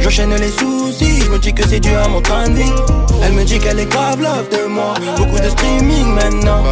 J'enchaîne 0.00 0.34
les 0.34 0.50
soucis, 0.50 1.22
je 1.24 1.30
me 1.30 1.38
dis 1.38 1.52
que 1.52 1.66
c'est 1.68 1.80
dû 1.80 1.94
à 1.94 2.08
mon 2.08 2.20
train 2.20 2.48
de 2.48 2.54
vie. 2.54 2.72
Elle 3.22 3.32
me 3.32 3.44
dit 3.44 3.58
qu'elle 3.58 3.78
est 3.78 3.90
grave 3.90 4.20
love 4.20 4.48
de 4.50 4.66
moi, 4.66 4.94
beaucoup 5.16 5.38
de 5.38 5.48
streaming 5.48 6.06
maintenant. 6.14 6.62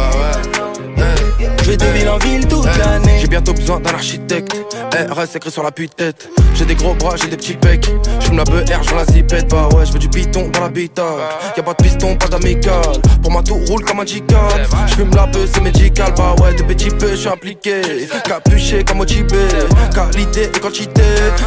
Je 1.63 1.71
vais 1.71 1.77
de 1.77 1.85
ville 1.85 2.09
en 2.09 2.17
ville 2.17 2.47
toute 2.47 2.65
l'année. 2.77 3.19
J'ai 3.19 3.27
bientôt 3.27 3.53
besoin 3.53 3.79
d'un 3.79 3.93
architecte. 3.93 4.55
Eh, 4.93 5.13
reste 5.13 5.37
écrit 5.37 5.51
sur 5.51 5.63
la 5.63 5.71
tête 5.71 6.29
J'ai 6.53 6.65
des 6.65 6.75
gros 6.75 6.93
bras, 6.93 7.15
j'ai 7.15 7.27
des 7.27 7.37
petits 7.37 7.53
pecs. 7.53 7.89
J'fume 8.19 8.37
la 8.37 8.43
BR, 8.43 8.83
j'vends 8.83 8.97
la 8.97 9.05
zipette. 9.05 9.49
Bah 9.49 9.69
ouais, 9.73 9.85
j'veux 9.85 9.99
du 9.99 10.09
piton 10.09 10.49
dans 10.49 10.59
l'habitat. 10.59 11.15
Y'a 11.55 11.63
pas 11.63 11.73
de 11.73 11.83
piston, 11.83 12.15
pas 12.17 12.27
d'amical. 12.27 12.81
Pour 13.21 13.31
moi, 13.31 13.41
tout 13.41 13.55
roule 13.55 13.85
comme 13.85 14.01
un 14.01 14.03
G4. 14.03 14.35
J'fume 14.87 15.11
la 15.15 15.27
beuh, 15.27 15.47
c'est 15.53 15.61
médical. 15.61 16.13
Bah 16.17 16.35
ouais, 16.41 16.53
de 16.55 16.63
petits 16.63 16.89
peu, 16.89 17.15
j'suis 17.15 17.29
impliqué. 17.29 17.81
Capuché 18.25 18.83
comme 18.83 18.97
motivé. 18.97 19.47
Qualité 19.93 20.43
et 20.43 20.59
quantité. 20.59 21.01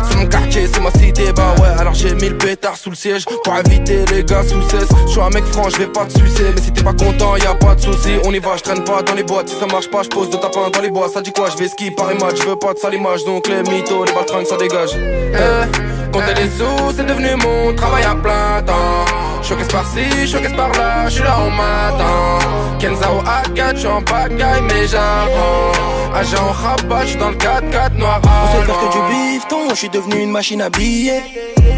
C'est 0.08 0.16
mon 0.16 0.26
quartier, 0.26 0.66
c'est 0.72 0.80
ma 0.80 0.90
cité. 0.92 1.32
Bah 1.34 1.54
ouais, 1.60 1.68
alors 1.78 1.94
j'ai 1.94 2.14
mis 2.14 2.30
le 2.30 2.38
pétard 2.38 2.76
sous 2.76 2.90
le 2.90 2.96
siège. 2.96 3.26
Pour 3.44 3.52
inviter 3.52 4.06
les 4.10 4.24
gars 4.24 4.42
sous 4.42 4.62
cesse. 4.70 4.88
J'suis 5.06 5.20
un 5.20 5.30
mec 5.30 5.44
franc, 5.44 5.68
j'vais 5.68 5.86
pas 5.86 6.06
te 6.06 6.18
sucer. 6.18 6.44
Mais 6.54 6.62
si 6.62 6.72
t'es 6.72 6.82
pas 6.82 6.94
content, 6.94 7.36
y'a 7.36 7.54
pas 7.54 7.74
de 7.74 7.80
souci. 7.82 8.12
On 8.24 8.32
y 8.32 8.38
va, 8.38 8.56
j'traîne 8.56 8.84
pas 8.84 9.02
dans 9.02 9.14
les 9.14 9.22
boîtes. 9.22 9.50
Si 9.50 9.56
ça 9.56 9.66
marche 9.66 9.90
pas, 9.90 10.02
j'pose 10.02 10.30
de 10.30 10.36
tapin 10.38 10.70
dans 10.72 10.80
les 10.80 10.90
bois. 10.90 11.08
Ça 11.12 11.20
dit 11.20 11.32
quoi, 11.32 11.48
j'vais 11.50 11.68
ski 11.68 11.90
par 11.90 12.06
match. 12.14 12.36
J'veux 12.42 12.56
pas 12.56 12.72
de 12.72 12.78
sale 12.78 12.94
image. 12.94 13.24
Donc 13.24 13.33
les 13.48 13.62
mythos, 13.70 14.04
les 14.04 14.12
baltringues, 14.12 14.46
ça 14.46 14.56
dégage. 14.56 14.90
Eh, 14.94 16.12
compter 16.12 16.34
les 16.34 16.48
sous, 16.48 16.92
c'est 16.96 17.06
devenu 17.06 17.34
mon 17.36 17.74
travail 17.74 18.04
à 18.04 18.14
plein 18.14 18.62
temps. 18.64 19.04
Choquesse 19.42 19.68
par-ci, 19.68 20.26
choquesse 20.26 20.52
par-là, 20.52 21.08
j'suis 21.08 21.22
là 21.22 21.36
au 21.38 21.50
matin. 21.50 22.38
Kenzao 22.78 23.20
Agat, 23.26 23.74
j'suis 23.74 23.88
en 23.88 24.02
pagaille, 24.02 24.62
mais 24.62 24.86
j'apprends. 24.86 25.72
Agent 26.14 26.52
rabat, 26.62 27.06
j'suis 27.06 27.18
dans 27.18 27.30
le 27.30 27.36
4-4 27.36 27.98
noir. 27.98 28.20
On 28.24 28.60
sait 28.60 28.66
faire 28.66 28.78
que 28.78 28.92
du 28.92 29.02
bifton, 29.12 29.70
je 29.70 29.74
suis 29.74 29.88
devenu 29.88 30.22
une 30.22 30.30
machine 30.30 30.62
à 30.62 30.70
billets. 30.70 31.22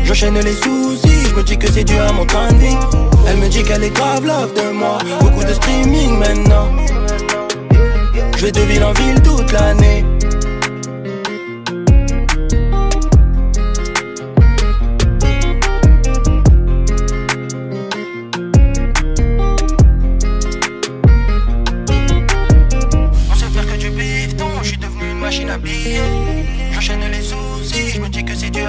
J'enchaîne 0.05 0.39
les 0.39 0.53
soucis, 0.53 1.27
je 1.29 1.35
me 1.35 1.43
dis 1.43 1.59
que 1.59 1.71
c'est 1.73 1.85
dû 1.85 1.97
à 1.99 2.13
mon 2.13 2.25
vie. 2.25 2.77
Elle 3.29 3.39
me 3.39 3.49
dit 3.49 3.63
qu'elle 3.63 3.83
est 3.83 3.91
grave 3.91 4.25
love 4.25 4.53
de 4.55 4.71
moi, 4.73 4.99
beaucoup 5.21 5.43
de 5.43 5.53
streaming 5.53 6.19
maintenant. 6.19 6.69
Je 8.37 8.45
vais 8.45 8.53
de 8.53 8.61
ville 8.61 8.85
en 8.85 8.93
ville 8.93 9.21
toute 9.23 9.51
l'année. 9.53 10.05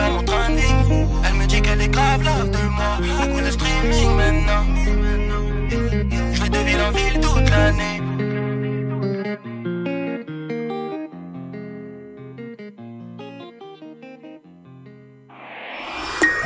À. 0.07 0.47
Elle 1.25 1.33
me 1.33 1.45
dit 1.45 1.61
qu'elle 1.61 1.81
est 1.81 1.89
grave 1.89 2.23
love 2.23 2.49
de 2.51 2.57
moi, 2.69 2.97
beaucoup 3.19 3.41
de 3.41 3.51
streaming 3.51 4.15
maintenant. 4.15 4.65
Je 5.69 6.41
vais 6.41 6.49
de 6.49 6.57
ville 6.59 6.81
en 6.81 6.91
ville 6.91 7.19
toute 7.19 7.49
l'année. 7.49 8.01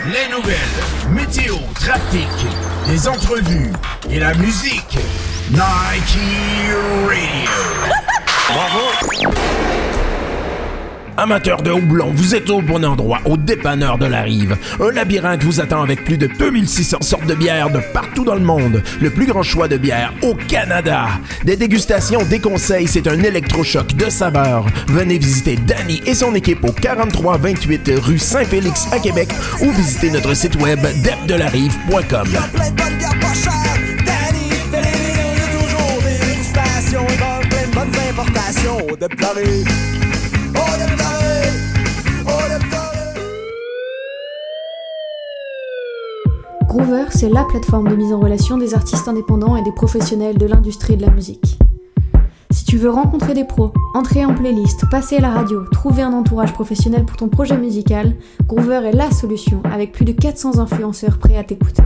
Les 0.07 0.27
nouvelles, 0.29 0.57
météo, 1.11 1.55
trafic, 1.75 2.27
les 2.87 3.07
entrevues 3.07 3.71
et 4.09 4.19
la 4.19 4.33
musique. 4.33 4.97
Nike 5.51 6.17
Radio. 7.07 7.51
Bravo. 8.47 9.80
Amateurs 11.21 11.61
de 11.61 11.69
houblon, 11.69 12.09
vous 12.15 12.33
êtes 12.33 12.49
au 12.49 12.63
bon 12.63 12.83
endroit, 12.83 13.19
au 13.25 13.37
dépanneur 13.37 13.99
de 13.99 14.07
la 14.07 14.23
rive. 14.23 14.57
Un 14.79 14.91
labyrinthe 14.91 15.43
vous 15.43 15.61
attend 15.61 15.83
avec 15.83 16.03
plus 16.03 16.17
de 16.17 16.25
2600 16.25 16.97
sortes 17.01 17.27
de 17.27 17.35
bières 17.35 17.69
de 17.69 17.79
partout 17.93 18.23
dans 18.23 18.33
le 18.33 18.41
monde. 18.41 18.81
Le 18.99 19.11
plus 19.11 19.27
grand 19.27 19.43
choix 19.43 19.67
de 19.67 19.77
bières 19.77 20.15
au 20.23 20.33
Canada. 20.33 21.09
Des 21.43 21.57
dégustations, 21.57 22.23
des 22.23 22.39
conseils, 22.39 22.87
c'est 22.87 23.07
un 23.07 23.21
électrochoc 23.21 23.93
de 23.93 24.09
saveurs. 24.09 24.65
Venez 24.87 25.19
visiter 25.19 25.57
Danny 25.57 26.01
et 26.07 26.15
son 26.15 26.33
équipe 26.33 26.63
au 26.63 26.71
4328 26.71 27.91
rue 28.01 28.17
Saint-Félix 28.17 28.87
à 28.91 28.97
Québec 28.97 29.29
ou 29.61 29.69
visitez 29.73 30.09
notre 30.09 30.33
site 30.33 30.55
web 30.55 30.79
depdelarive.com. 31.03 32.29
Groover, 46.67 47.05
c'est 47.09 47.29
la 47.29 47.43
plateforme 47.43 47.89
de 47.89 47.95
mise 47.95 48.13
en 48.13 48.19
relation 48.19 48.57
des 48.57 48.73
artistes 48.73 49.07
indépendants 49.07 49.57
et 49.57 49.63
des 49.63 49.73
professionnels 49.73 50.37
de 50.37 50.45
l'industrie 50.45 50.95
de 50.95 51.01
la 51.01 51.11
musique. 51.11 51.59
Si 52.49 52.65
tu 52.65 52.77
veux 52.77 52.89
rencontrer 52.89 53.33
des 53.33 53.43
pros, 53.43 53.73
entrer 53.93 54.25
en 54.25 54.33
playlist, 54.33 54.89
passer 54.89 55.17
à 55.17 55.21
la 55.21 55.31
radio, 55.31 55.65
trouver 55.71 56.01
un 56.01 56.13
entourage 56.13 56.53
professionnel 56.53 57.05
pour 57.05 57.17
ton 57.17 57.27
projet 57.27 57.57
musical, 57.57 58.15
Groover 58.47 58.81
est 58.85 58.93
la 58.93 59.11
solution 59.11 59.61
avec 59.65 59.91
plus 59.91 60.05
de 60.05 60.13
400 60.13 60.59
influenceurs 60.59 61.17
prêts 61.17 61.37
à 61.37 61.43
t'écouter. 61.43 61.83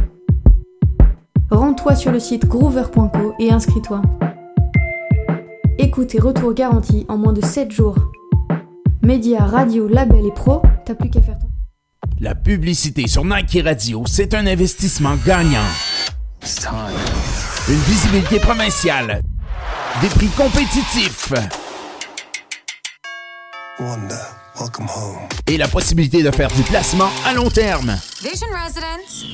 Rends-toi 1.49 1.95
sur 1.95 2.11
le 2.11 2.19
site 2.19 2.45
groover.co 2.45 3.33
et 3.39 3.51
inscris-toi. 3.51 4.01
Écoute 5.77 6.15
et 6.15 6.19
retour 6.19 6.53
garantis 6.53 7.05
en 7.07 7.17
moins 7.17 7.33
de 7.33 7.43
7 7.43 7.71
jours. 7.71 7.95
Médias, 9.05 9.45
radio, 9.45 9.87
label 9.87 10.25
et 10.25 10.31
pro, 10.31 10.63
t'as 10.83 10.95
plus 10.95 11.11
qu'à 11.11 11.21
faire 11.21 11.37
ton. 11.37 11.47
La 12.19 12.33
publicité 12.33 13.07
sur 13.07 13.23
Nike 13.23 13.59
Radio, 13.63 14.03
c'est 14.07 14.33
un 14.33 14.47
investissement 14.47 15.15
gagnant. 15.23 15.67
Une 17.69 17.75
visibilité 17.81 18.39
provinciale. 18.39 19.21
Des 20.01 20.07
prix 20.07 20.29
compétitifs. 20.29 21.31
Wanda, 23.79 24.15
welcome 24.59 24.87
home. 24.87 25.27
Et 25.45 25.57
la 25.57 25.67
possibilité 25.67 26.23
de 26.23 26.31
faire 26.31 26.49
du 26.49 26.63
placement 26.63 27.09
à 27.27 27.33
long 27.33 27.51
terme. 27.51 27.95
Vision 28.23 28.47
Residence. 28.65 29.25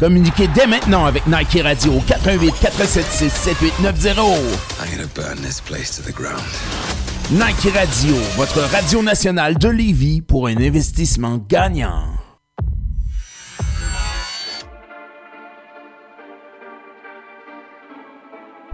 Communiquez 0.00 0.48
dès 0.48 0.66
maintenant 0.66 1.04
avec 1.06 1.24
Nike 1.28 1.60
Radio 1.62 1.92
au 1.92 2.00
418 2.00 2.52
476 2.60 3.32
7890. 3.32 4.18
I'm 4.82 4.90
gonna 4.90 5.08
burn 5.14 5.36
this 5.40 5.60
place 5.60 5.96
to 5.96 6.02
the 6.02 6.12
ground. 6.12 6.42
Nike 7.30 7.72
Radio, 7.74 8.16
votre 8.36 8.60
radio 8.70 9.02
nationale 9.02 9.56
de 9.56 9.68
Lévis 9.70 10.20
pour 10.20 10.46
un 10.46 10.58
investissement 10.58 11.38
gagnant. 11.48 12.04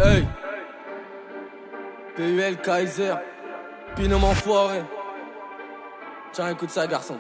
Hey. 0.01 0.27
PUL 2.17 2.57
Kaiser 2.61 3.15
Binôme 3.97 4.25
enfoiré. 4.25 4.83
Tiens 6.33 6.51
écoute 6.51 6.71
ça 6.71 6.89
garçon 6.89 7.19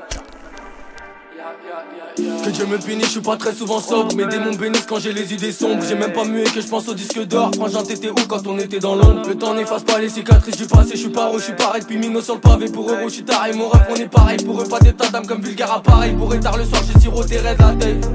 que 2.44 2.50
Dieu 2.50 2.66
me 2.66 2.78
punisse, 2.78 3.06
je 3.06 3.10
suis 3.10 3.20
pas 3.20 3.36
très 3.36 3.52
souvent 3.52 3.80
sobre. 3.80 4.14
Mes 4.14 4.26
démons 4.26 4.54
bénissent 4.54 4.86
quand 4.86 4.98
j'ai 4.98 5.12
les 5.12 5.32
idées 5.32 5.52
sombres. 5.52 5.82
J'ai 5.88 5.94
même 5.94 6.12
pas 6.12 6.24
mué 6.24 6.44
que 6.44 6.60
je 6.60 6.66
pense 6.66 6.88
au 6.88 6.94
disque 6.94 7.24
d'or. 7.26 7.50
Frangin, 7.54 7.82
t'étais 7.82 8.10
où 8.10 8.14
quand 8.28 8.46
on 8.46 8.58
était 8.58 8.78
dans 8.78 8.94
l'ombre? 8.94 9.28
Le 9.28 9.34
temps 9.34 9.54
n'efface 9.54 9.82
pas 9.82 9.98
les 9.98 10.08
cicatrices 10.08 10.56
du 10.56 10.66
passé. 10.66 10.90
Je 10.92 10.98
suis 10.98 11.08
pas 11.08 11.30
je 11.36 11.42
suis 11.42 11.52
pareil 11.54 11.82
depuis 11.82 11.98
Mino 11.98 12.20
sur 12.20 12.34
le 12.34 12.40
pavé. 12.40 12.66
Pour 12.70 12.90
eux, 12.90 12.96
je 13.04 13.08
suis 13.08 13.24
taré. 13.24 13.52
Mon 13.52 13.68
rap, 13.68 13.88
on 13.90 13.94
est 13.96 14.08
pareil. 14.08 14.38
Pour 14.44 14.60
eux, 14.60 14.64
pas 14.64 14.80
d'état 14.80 15.08
d'âme 15.08 15.26
comme 15.26 15.42
vulgaire 15.42 15.72
appareil. 15.72 16.14
Pour 16.14 16.38
tard 16.40 16.56
le 16.56 16.64
soir, 16.64 16.82
j'ai 16.86 17.00
siroté 17.00 17.38
raide 17.38 17.58
la 17.58 17.74
tête. 17.74 18.06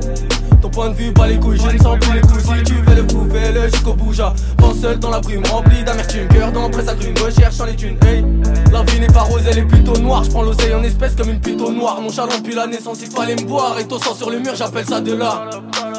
Point 0.76 0.90
de 0.90 0.96
vue, 0.96 1.14
pas 1.14 1.28
les 1.28 1.40
couilles, 1.40 1.58
je 1.58 1.74
ne 1.74 1.82
sens 1.82 1.98
plus 2.02 2.14
les 2.14 2.20
coups. 2.20 2.44
Si 2.44 2.64
tu 2.66 2.74
veux 2.74 2.96
le 2.96 3.04
coup, 3.04 3.26
fais-le 3.32 3.70
jusqu'au 3.70 3.94
bout. 3.94 4.12
Pense 4.58 4.78
seul 4.82 5.00
dans 5.00 5.10
la 5.10 5.22
brume, 5.22 5.42
remplie 5.50 5.82
d'amertume. 5.86 6.28
Cœur 6.28 6.52
dans 6.52 6.70
presse 6.70 6.90
à 6.90 6.96
grume, 6.96 7.14
recherche 7.24 7.62
en 7.62 7.66
les 7.66 7.78
thunes. 7.78 7.98
Hey, 8.06 8.26
la 8.74 8.84
vie 8.84 9.00
n'est 9.00 9.08
pas 9.08 9.22
rose, 9.22 9.44
elle 9.50 9.60
est 9.60 9.66
plutôt 9.66 9.98
noire. 9.98 10.26
Je 10.26 10.32
prends 10.32 10.42
l'oseille 10.42 10.74
en 10.74 10.84
espèce 10.84 11.16
comme 11.16 11.30
une 11.30 11.40
plutôt 11.40 11.72
noire. 11.72 12.02
Mon 12.02 12.12
chalon 12.12 12.38
depuis 12.38 12.56
la 12.56 12.68
naissance, 12.68 12.98
il 13.02 13.10
fallait 13.10 13.38
me 13.38 13.44
boire. 13.44 13.80
Et 13.80 13.88
ton 13.88 13.98
sang 14.00 14.14
sur 14.16 14.30
le 14.30 14.40
mur, 14.40 14.54
j'appelle 14.54 14.86
ça 14.86 15.00
de 15.00 15.14
l'art. 15.14 15.48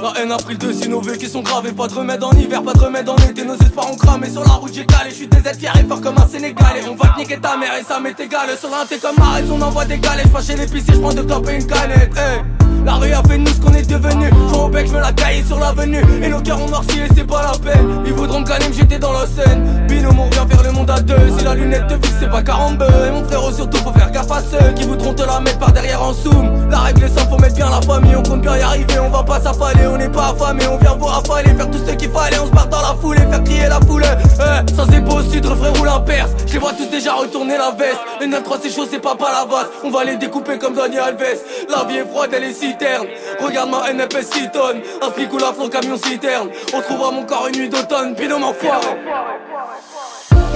La 0.03 0.13
haine 0.21 0.31
a 0.31 0.37
pris 0.37 0.53
le 0.53 0.59
dessus, 0.59 0.91
nos 0.91 1.01
vécus 1.01 1.33
sont 1.33 1.41
gravés. 1.41 1.73
Pas 1.73 1.89
de 1.89 1.95
remède 1.95 2.23
en 2.23 2.33
hiver, 2.33 2.63
pas 2.63 2.75
de 2.75 2.79
remède 2.81 3.09
en 3.09 3.17
été. 3.17 3.47
Nos 3.47 3.57
espoirs 3.57 3.91
ont 3.91 3.97
cramé 3.97 4.29
sur 4.29 4.43
la 4.45 4.53
route, 4.53 4.75
j'ai 4.75 4.85
calé. 4.85 5.09
Je 5.09 5.15
suis 5.15 5.27
des 5.27 5.39
aides 5.39 5.57
fier 5.59 5.73
et 5.81 5.85
fort 5.85 6.03
comme 6.03 6.19
un 6.19 6.29
Sénégalais. 6.29 6.83
On 6.87 6.97
va 6.97 7.15
te 7.15 7.19
niquer 7.19 7.39
ta 7.39 7.57
mère 7.57 7.73
et 7.81 7.83
ça 7.83 7.99
m'est 7.99 8.21
égal. 8.21 8.51
Sur 8.61 8.69
l'un, 8.69 8.85
t'es 8.87 8.99
comme 8.99 9.17
Marais, 9.17 9.45
on 9.51 9.63
envoie 9.63 9.87
des 9.87 9.99
galets. 9.99 10.27
J'passe 10.27 10.49
chez 10.49 10.57
l'épicier, 10.57 10.93
j'prends 10.93 11.15
deux 11.15 11.25
clopes 11.25 11.49
et 11.49 11.57
une 11.57 11.67
canette. 11.67 12.13
La 12.87 12.95
rue 12.95 13.13
a 13.13 13.21
fait 13.25 13.37
de 13.37 13.43
nous 13.43 13.49
ce 13.49 13.61
qu'on 13.61 13.75
est 13.75 13.91
devenu. 13.91 14.31
Joue 14.49 14.61
au 14.61 14.69
bec, 14.69 14.87
je 14.87 14.93
me 14.93 15.01
la 15.01 15.13
caille 15.13 15.45
sur 15.45 15.59
l'avenue. 15.59 16.05
Et 16.23 16.29
nos 16.29 16.41
cœurs 16.41 16.63
ont 16.63 16.69
noirci 16.69 17.01
et 17.01 17.09
c'est 17.17 17.27
pas 17.27 17.43
la 17.43 17.59
peine. 17.59 18.03
Ils 18.07 18.13
voudront 18.13 18.41
me 18.41 18.47
j'étais 18.73 19.01
dans 19.01 19.11
la 19.11 19.27
scène. 19.27 19.87
Binôme, 19.89 20.21
on 20.21 20.29
vient 20.29 20.47
faire 20.47 20.63
le 20.63 20.71
monde 20.71 20.89
à 20.89 21.01
deux. 21.01 21.17
Si 21.37 21.45
la 21.45 21.57
lunette 21.57 21.89
te 21.89 21.95
vise, 21.95 22.15
c'est 22.21 22.31
pas 22.31 22.45
carambeu. 22.45 22.87
Et 23.09 23.11
mon 23.11 23.25
frérot, 23.25 23.51
surtout, 23.51 23.79
faut 23.79 23.93
faire 23.93 24.13
gaffe 24.13 24.31
à 24.31 24.41
ceux 24.41 24.73
qui 24.75 24.85
voudront 24.85 25.13
te 25.15 25.25
la 25.25 25.41
mettre 25.41 25.59
par 25.59 25.73
derrière 25.73 26.01
en 26.01 26.13
zoom. 26.13 26.71
La 26.71 26.79
règle 26.79 27.03
est 27.03 27.09
simple, 27.09 27.29
faut 27.29 27.39
mettre 27.39 27.57
bien 27.57 27.69
la 27.69 27.83
famille. 27.83 28.15
On 28.15 28.23
compte 28.23 28.43
bien 28.43 28.57
y 28.57 28.61
arriver, 28.61 29.01
on 29.01 29.11
va 29.11 29.25
pas 29.25 29.41
s'affaler. 29.41 29.89
On 29.89 29.97
n'est 29.97 30.09
pas 30.09 30.29
affamé, 30.29 30.65
on 30.69 30.77
vient 30.77 30.95
voir 30.95 31.19
affaler. 31.25 31.55
Faire 31.55 31.69
tout 31.69 31.81
ce 31.85 31.93
qu'il 31.93 32.11
fallait, 32.11 32.39
on 32.39 32.47
se 32.47 32.53
barre 32.53 32.69
dans 32.69 32.83
la 32.83 32.95
foule 33.01 33.17
et 33.17 33.27
faire 33.29 33.43
crier 33.43 33.69
la 33.69 33.81
foule. 33.81 34.05
Eh, 34.05 34.75
ça 34.75 34.85
c'est 34.89 35.01
beau 35.01 35.17
au 35.17 35.23
sud, 35.23 35.45
refrain 35.45 35.73
roule 35.77 35.89
un 35.89 36.01
perse. 36.01 36.31
Je 36.47 36.53
les 36.53 36.59
vois 36.61 36.73
tous 36.73 36.89
déjà 36.89 37.15
retourner 37.15 37.59
la 37.59 37.73
veste. 37.73 37.99
Le 38.21 38.27
9-3 38.27 38.59
c'est 38.63 38.71
chaud, 38.71 38.87
c'est 38.89 39.01
pas 39.01 39.17
pas 39.17 39.33
la 39.33 39.45
vase. 39.45 39.67
On 39.83 39.91
va 39.91 40.05
les 40.05 40.17
découper 40.17 40.57
comme 40.59 40.75
Daniel 40.75 41.01
Alves. 41.01 41.41
La 41.69 41.85
vie 41.85 41.97
est 41.97 42.07
froide, 42.07 42.31
elle 42.33 42.45
est 42.45 42.53
Regarde 43.41 43.71
ma 43.71 43.93
NFS 43.93 44.31
6 44.33 44.51
tonnes. 44.53 44.81
Un 45.03 45.11
flic 45.11 45.33
ou 45.33 45.39
la 45.39 45.53
flanc 45.53 45.69
camion 45.69 45.97
citerne. 45.97 46.51
On 46.75 46.81
trouvera 46.81 47.11
mon 47.11 47.25
corps 47.25 47.49
une 47.49 47.57
nuit 47.57 47.69
d'automne. 47.69 48.15
Binôme 48.15 48.45
enfoiré. 48.45 48.87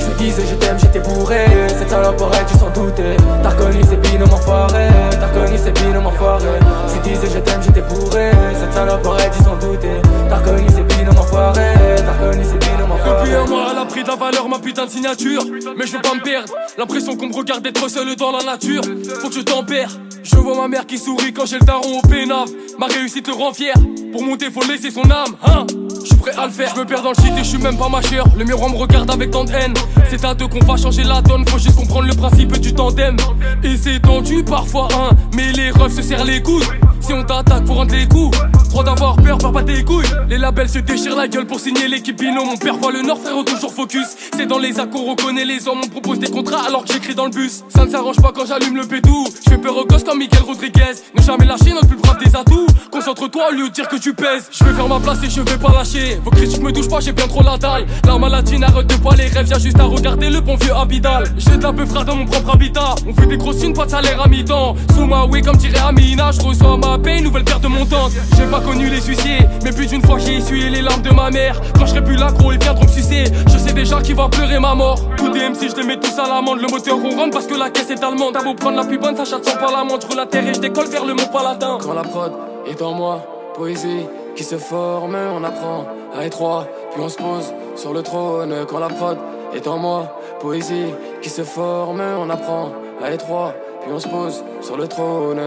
Je 0.01 0.06
lui 0.06 0.14
disais 0.31 0.43
je 0.48 0.55
t'aime, 0.55 0.78
j'étais 0.78 1.01
bourré. 1.01 1.47
Cette 1.68 1.90
salope 1.90 2.20
aurait 2.20 2.44
dû 2.44 2.59
s'en 2.59 2.70
douter. 2.70 3.16
T'as 3.43 3.51
reconnu 3.51 3.82
ces 3.89 3.97
binômes 3.97 4.32
enfoirés 4.32 4.89
T'as 5.12 5.27
reconnu 5.27 5.59
ces 5.59 5.70
binômes 5.72 6.06
enfoirés 6.06 6.60
Je 6.89 6.93
lui 6.94 7.01
disais 7.01 7.28
je 7.35 7.39
t'aime, 7.39 7.62
j'étais 7.62 7.82
bourré. 7.82 8.31
Cette 8.59 8.72
salope 8.72 9.06
aurait 9.06 9.31
dû 9.31 9.39
s'en 9.39 9.56
douter. 9.56 10.01
T'as 10.28 10.36
reconnu 10.36 10.66
ces 10.68 10.82
binômes 10.82 11.18
enfoirés 11.18 11.74
T'as 11.97 12.12
reconnu 12.12 12.44
ces 12.44 12.59
binômes 12.68 12.93
enfoirés 12.93 13.20
Depuis 13.20 13.35
un 13.35 13.47
mois, 13.47 13.68
elle 13.72 13.78
a 13.78 13.85
pris 13.85 14.02
de 14.02 14.09
la 14.09 14.16
valeur 14.16 14.48
ma 14.48 14.59
putain 14.59 14.86
de 14.86 14.90
signature. 14.90 15.44
Mais 15.77 15.86
je 15.86 15.93
veux 15.93 16.02
pas 16.02 16.14
me 16.14 16.22
perdre. 16.22 16.52
L'impression 16.78 17.16
qu'on 17.16 17.28
me 17.28 17.35
regarde 17.35 17.66
être 17.66 17.89
seul 17.89 18.16
dans 18.16 18.32
la 18.32 18.43
nature. 18.43 18.82
Faut 19.20 19.28
que 19.28 19.35
je 19.35 19.40
t'en 19.40 19.64
perds 19.64 19.97
je 20.22 20.36
vois 20.36 20.55
ma 20.55 20.68
mère 20.68 20.86
qui 20.86 20.98
sourit 20.98 21.32
quand 21.32 21.47
j'ai 21.47 21.59
le 21.59 21.64
daron 21.64 21.98
au 21.98 22.06
pénave 22.06 22.51
Ma 22.78 22.86
réussite 22.86 23.27
le 23.28 23.35
rend 23.35 23.52
fier. 23.52 23.74
Pour 24.12 24.22
monter 24.22 24.51
faut 24.51 24.62
laisser 24.66 24.90
son 24.90 25.10
âme 25.10 25.35
hein. 25.43 25.66
Je 26.02 26.06
suis 26.06 26.16
prêt 26.16 26.32
à 26.36 26.47
le 26.47 26.52
faire. 26.52 26.72
Je 26.74 26.81
me 26.81 26.85
perds 26.85 27.02
dans 27.02 27.10
le 27.10 27.22
shit 27.22 27.32
et 27.36 27.39
je 27.39 27.48
suis 27.48 27.59
même 27.59 27.78
pas 27.78 27.89
ma 27.89 28.02
chère. 28.02 28.24
Le 28.36 28.44
miroir 28.44 28.70
me 28.70 28.77
regarde 28.77 29.10
avec 29.10 29.31
tant 29.31 29.44
de 29.44 29.52
haine 29.52 29.74
C'est 30.08 30.24
à 30.24 30.34
deux 30.34 30.48
qu'on 30.48 30.64
va 30.64 30.76
changer 30.76 31.04
la 31.04 31.22
donne 31.22 31.46
Faut 31.48 31.58
juste 31.58 31.76
comprendre 31.76 32.08
le 32.08 32.14
principe 32.14 32.58
du 32.58 32.74
tandem. 32.74 33.16
Et 33.62 33.76
c'est 33.76 34.00
tendu 34.00 34.42
parfois 34.42 34.88
hein 34.96 35.14
Mais 35.34 35.52
les 35.52 35.70
refs 35.70 35.94
se 35.94 36.02
serrent 36.02 36.24
les 36.24 36.42
coudes. 36.42 36.64
Si 37.00 37.12
on 37.12 37.22
t'attaque 37.22 37.66
faut 37.66 37.74
rendre 37.74 37.94
les 37.94 38.06
coups 38.06 38.36
Trop 38.70 38.84
d'avoir 38.84 39.16
peur, 39.16 39.36
peur 39.38 39.50
pas 39.50 39.64
tes 39.64 39.82
couilles. 39.82 40.06
Les 40.28 40.38
labels 40.38 40.68
se 40.68 40.78
déchirent 40.78 41.16
la 41.16 41.26
gueule 41.26 41.46
pour 41.46 41.58
signer 41.58 41.88
l'équipe 41.88 42.16
binôme. 42.16 42.46
Mon 42.46 42.56
père 42.56 42.76
voit 42.76 42.92
le 42.92 43.02
nord 43.02 43.18
frérot 43.18 43.42
toujours 43.42 43.74
focus. 43.74 44.06
C'est 44.36 44.46
dans 44.46 44.58
les 44.58 44.78
accords 44.78 45.06
on 45.06 45.10
reconnaît 45.10 45.44
les 45.44 45.66
hommes 45.66 45.80
On 45.84 45.88
propose 45.88 46.20
des 46.20 46.30
contrats 46.30 46.62
alors 46.68 46.84
que 46.84 46.92
j'écris 46.92 47.16
dans 47.16 47.24
le 47.24 47.32
bus. 47.32 47.64
Ça 47.68 47.84
ne 47.84 47.90
s'arrange 47.90 48.20
pas 48.22 48.30
quand 48.32 48.46
j'allume 48.46 48.76
le 48.76 48.86
pétou 48.86 49.26
Je 49.44 49.50
fais 49.50 49.58
peur 49.58 49.76
aux 49.76 49.84
gosses 49.86 50.04
comme 50.04 50.18
Miguel 50.18 50.42
Rodriguez. 50.42 50.92
Ne 51.16 51.22
jamais 51.22 51.46
lâcher 51.46 51.72
notre 51.72 51.88
plus 51.88 51.96
brave 51.96 52.18
des 52.24 52.36
atouts. 52.36 52.66
Concentre-toi 52.92 53.48
au 53.50 53.54
lieu 53.54 53.68
de 53.68 53.72
dire 53.74 53.88
que 53.88 53.96
tu 53.96 54.14
pèses. 54.14 54.48
Je 54.52 54.62
vais 54.62 54.72
faire 54.72 54.88
ma 54.88 55.00
place 55.00 55.18
et 55.24 55.30
je 55.30 55.40
vais 55.40 55.58
pas 55.58 55.72
lâcher. 55.72 56.20
Vos 56.24 56.30
critiques 56.30 56.62
me 56.62 56.72
touchent 56.72 56.88
pas 56.88 57.00
j'ai 57.00 57.12
bien 57.12 57.26
trop 57.26 57.42
la 57.42 57.58
dalle. 57.58 57.86
La 58.06 58.18
maladie 58.18 58.58
n'arrête 58.58 58.86
de 58.86 58.94
pas 59.02 59.16
les 59.16 59.26
rêves 59.26 59.48
Y'a 59.48 59.58
juste 59.58 59.80
à 59.81 59.85
regarder 59.85 60.28
le 60.28 60.40
bon 60.40 60.57
vieux 60.57 60.74
Abidal. 60.74 61.24
J'ai 61.39 61.57
de 61.57 61.62
la 61.62 61.73
peu 61.73 61.85
dans 61.85 62.15
mon 62.15 62.27
propre 62.27 62.55
habitat. 62.55 62.94
On 63.07 63.15
fait 63.15 63.27
des 63.27 63.36
grosses 63.36 63.59
thunes 63.59 63.73
pas 63.73 63.86
de 63.86 63.90
salaire 63.90 64.20
à 64.23 64.28
mi-temps. 64.28 64.77
Sous 64.94 65.07
ma 65.07 65.24
way 65.24 65.40
comme 65.40 65.57
dirait 65.57 65.78
Amina 65.81 66.31
Je 66.32 66.40
reçois 66.40 66.77
ma 66.77 66.98
paix 66.98 67.20
nouvelle 67.20 67.44
paire 67.44 67.61
de 67.61 67.69
montante 67.69 68.12
J'ai 68.36 68.44
pas 68.44 68.61
connu 68.61 68.89
les 68.89 69.01
huissiers 69.01 69.40
Mais 69.65 69.73
plus 69.73 69.86
d'une 69.86 70.02
fois 70.02 70.19
j'ai 70.19 70.36
essuyé 70.36 70.69
les 70.69 70.82
larmes 70.82 71.02
de 71.02 71.11
ma 71.11 71.31
mère. 71.31 71.61
Quand 71.74 71.86
je 71.86 71.90
serai 71.90 72.05
plus 72.05 72.16
là 72.16 72.31
gros 72.31 72.52
ils 72.52 72.59
viendront 72.59 72.85
me 72.85 72.89
sucer. 72.89 73.24
Je 73.47 73.59
sais 73.59 73.73
déjà 73.73 74.01
qui 74.01 74.12
va 74.12 74.28
pleurer 74.28 74.61
ma 74.61 74.74
mort. 74.74 75.01
Tous 75.16 75.31
des 75.31 75.48
MC 75.48 75.70
je 75.70 75.77
les 75.77 75.86
mets 75.86 75.98
tous 75.98 76.19
à 76.19 76.28
l'amende. 76.28 76.61
Le 76.61 76.69
moteur 76.69 76.97
ronronne 76.97 77.31
parce 77.31 77.47
que 77.47 77.55
la 77.55 77.70
caisse 77.70 77.90
est 77.90 78.02
allemande. 78.02 78.35
T'as 78.35 78.44
beau 78.44 78.55
prendre 78.55 78.77
la 78.77 78.85
plus 78.85 78.98
bonne 78.98 79.16
ça 79.16 79.24
chatte 79.24 79.44
sans 79.44 79.57
par 79.57 79.73
la 79.73 79.85
montre 79.85 80.09
Je 80.11 80.16
la 80.16 80.27
terre 80.27 80.47
et 80.47 80.55
je 80.55 80.61
décolle 80.61 80.89
vers 80.89 81.05
le 81.05 81.15
mont 81.15 81.27
Palatin 81.32 81.78
Quand 81.82 81.94
la 81.94 82.02
prod 82.02 82.32
est 82.66 82.81
en 82.82 82.93
moi 82.93 83.24
Poésie 83.55 84.07
qui 84.36 84.44
se 84.44 84.57
forme 84.57 85.16
On 85.16 85.43
apprend 85.43 85.86
à 86.16 86.27
étroit 86.27 86.66
Puis 86.93 87.02
on 87.02 87.09
se 87.09 87.16
pose 87.16 87.52
sur 87.77 87.94
le 87.94 88.02
trône. 88.02 88.55
Quand 88.69 88.78
la 88.78 88.89
prod 88.89 89.16
est 89.55 89.66
en 89.66 89.78
moi 89.78 90.18
Poésie 90.40 90.94
qui 91.22 91.28
se 91.28 91.43
forme 91.43 92.01
On 92.01 92.31
apprend 92.31 92.72
à 93.02 93.10
étroit 93.10 93.55
Puis 93.82 93.90
on 93.93 93.98
se 93.98 94.09
pose 94.09 94.44
sur 94.60 94.77
le 94.77 94.86
trône. 94.89 95.40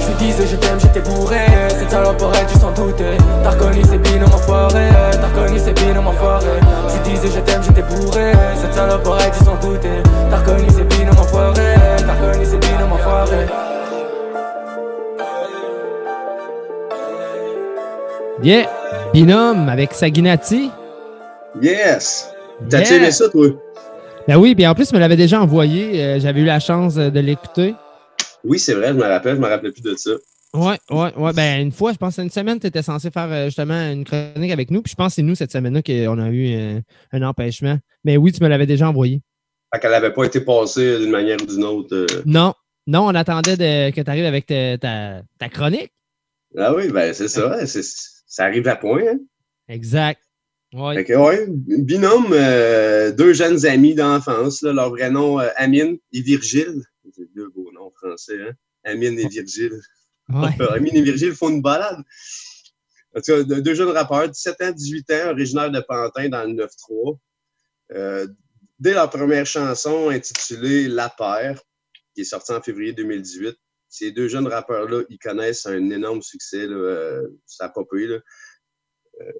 Je 0.00 0.24
disais 0.24 0.46
je 0.46 0.56
t'aime, 0.56 0.80
j'étais 0.80 1.00
bourré 1.00 1.38
Cette 1.68 1.94
douter 2.86 3.16
T'as 3.42 3.50
reconnu 3.50 3.82
ces 3.84 3.98
binômes 3.98 4.32
enfoirés 4.34 4.88
T'as 5.12 5.28
reconnu 5.28 5.58
ces 5.58 5.72
binômes 5.72 6.06
enfoirés 6.08 6.60
lui 7.04 7.16
disais 7.16 7.28
je 7.34 7.40
t'aime, 7.40 7.62
j'étais 7.62 7.82
bourré 7.82 8.32
Cette 8.56 8.74
salope 8.74 9.06
aurait 9.06 9.30
dû 9.30 9.38
s'en 9.44 9.56
douter 9.56 10.02
T'as 10.30 10.38
reconnu 10.38 10.68
ces 10.70 10.84
binômes 10.84 11.18
enfoirés 11.18 11.74
T'as 11.98 12.14
reconnu 12.14 12.44
ces 12.44 12.58
binômes 12.58 12.92
enfoirés 12.92 13.46
Yeah! 18.42 18.70
Binôme 19.12 19.68
avec 19.68 19.92
Saginati. 19.92 20.70
Yes! 21.60 22.30
T'as 22.70 22.80
Yeah. 22.80 22.96
aimé 22.96 23.10
ça, 23.10 23.28
toi? 23.28 23.48
Ben 24.26 24.36
oui, 24.36 24.54
puis 24.54 24.66
en 24.66 24.74
plus, 24.74 24.88
tu 24.88 24.94
me 24.94 25.00
l'avais 25.00 25.16
déjà 25.16 25.40
envoyé. 25.40 26.02
Euh, 26.02 26.20
J'avais 26.20 26.40
eu 26.40 26.44
la 26.44 26.60
chance 26.60 26.96
euh, 26.96 27.10
de 27.10 27.20
l'écouter. 27.20 27.74
Oui, 28.44 28.58
c'est 28.58 28.74
vrai, 28.74 28.88
je 28.88 28.92
me 28.94 29.04
rappelle, 29.04 29.36
je 29.36 29.40
me 29.40 29.46
rappelais 29.48 29.72
plus 29.72 29.82
de 29.82 29.94
ça. 29.96 30.12
Ouais, 30.52 30.78
ouais, 30.90 31.14
ouais. 31.16 31.32
Ben, 31.32 31.62
une 31.62 31.70
fois, 31.72 31.92
je 31.92 31.98
pense, 31.98 32.18
une 32.18 32.30
semaine, 32.30 32.58
tu 32.58 32.66
étais 32.66 32.82
censé 32.82 33.10
faire 33.10 33.30
euh, 33.30 33.44
justement 33.46 33.80
une 33.92 34.04
chronique 34.04 34.50
avec 34.50 34.70
nous. 34.70 34.82
Puis 34.82 34.90
je 34.90 34.96
pense 34.96 35.12
que 35.12 35.14
c'est 35.16 35.22
nous 35.22 35.36
cette 35.36 35.52
semaine-là 35.52 35.80
qu'on 35.82 36.18
a 36.18 36.28
eu 36.30 36.54
euh, 36.56 36.80
un 37.12 37.22
empêchement. 37.22 37.78
Mais 38.04 38.16
oui, 38.16 38.32
tu 38.32 38.42
me 38.42 38.48
l'avais 38.48 38.66
déjà 38.66 38.88
envoyé. 38.88 39.20
Fait 39.72 39.78
qu'elle 39.80 39.92
n'avait 39.92 40.12
pas 40.12 40.24
été 40.24 40.40
passée 40.40 40.98
d'une 40.98 41.10
manière 41.10 41.38
ou 41.40 41.46
d'une 41.46 41.62
autre. 41.64 41.94
euh. 41.94 42.06
Non, 42.26 42.54
non, 42.88 43.06
on 43.06 43.14
attendait 43.14 43.56
de- 43.56 43.94
que 43.94 44.00
tu 44.00 44.10
arrives 44.10 44.24
avec 44.24 44.46
ta, 44.46 44.76
ta- 44.78 45.22
ta 45.38 45.48
chronique. 45.48 45.92
Ah 46.58 46.74
oui, 46.74 46.88
ben 46.90 47.14
c'est 47.14 47.28
ça. 47.28 47.64
ça 47.64 48.44
arrive 48.44 48.66
à 48.66 48.74
point. 48.74 49.02
Hein? 49.08 49.18
Exact. 49.68 50.20
Ouais. 50.72 50.96
Fait 50.96 51.04
que, 51.04 51.12
ouais, 51.14 51.46
binôme, 51.48 52.32
euh, 52.32 53.12
deux 53.12 53.32
jeunes 53.34 53.64
amis 53.66 53.94
d'enfance, 53.94 54.62
leur 54.62 54.90
vrai 54.90 55.10
nom, 55.10 55.38
euh, 55.38 55.48
Amine 55.56 55.98
et 56.12 56.22
Virgile. 56.22 56.82
C'est 57.16 57.32
deux 57.36 57.48
beaux 57.54 57.70
noms 57.72 57.92
français, 57.96 58.38
hein? 58.40 58.52
Amine 58.84 59.18
et 59.18 59.28
Virgile. 59.28 59.78
Amine 60.34 60.96
et 60.96 61.02
Virgile 61.02 61.34
font 61.34 61.50
une 61.50 61.62
balade. 61.62 62.02
En 63.16 63.20
tout 63.20 63.32
cas, 63.32 63.42
deux 63.42 63.74
jeunes 63.74 63.90
rappeurs, 63.90 64.28
17 64.28 64.62
ans, 64.62 64.70
18 64.70 65.10
ans, 65.10 65.30
originaires 65.30 65.70
de 65.70 65.80
Pantin 65.80 66.28
dans 66.28 66.44
le 66.44 66.54
9-3. 66.54 67.18
Euh, 67.92 68.26
dès 68.78 68.94
leur 68.94 69.10
première 69.10 69.46
chanson 69.46 70.10
intitulée 70.10 70.88
La 70.88 71.08
Paire, 71.08 71.60
qui 72.14 72.20
est 72.20 72.24
sortie 72.24 72.52
en 72.52 72.62
février 72.62 72.92
2018, 72.92 73.56
ces 73.88 74.12
deux 74.12 74.28
jeunes 74.28 74.46
rappeurs-là, 74.46 75.02
ils 75.08 75.18
connaissent 75.18 75.66
un 75.66 75.90
énorme 75.90 76.22
succès. 76.22 76.66
Là, 76.66 76.76
euh, 76.76 77.28
ça 77.46 77.64
a 77.64 77.68
popé. 77.68 78.06
Là. 78.06 78.20
Euh, 79.20 79.32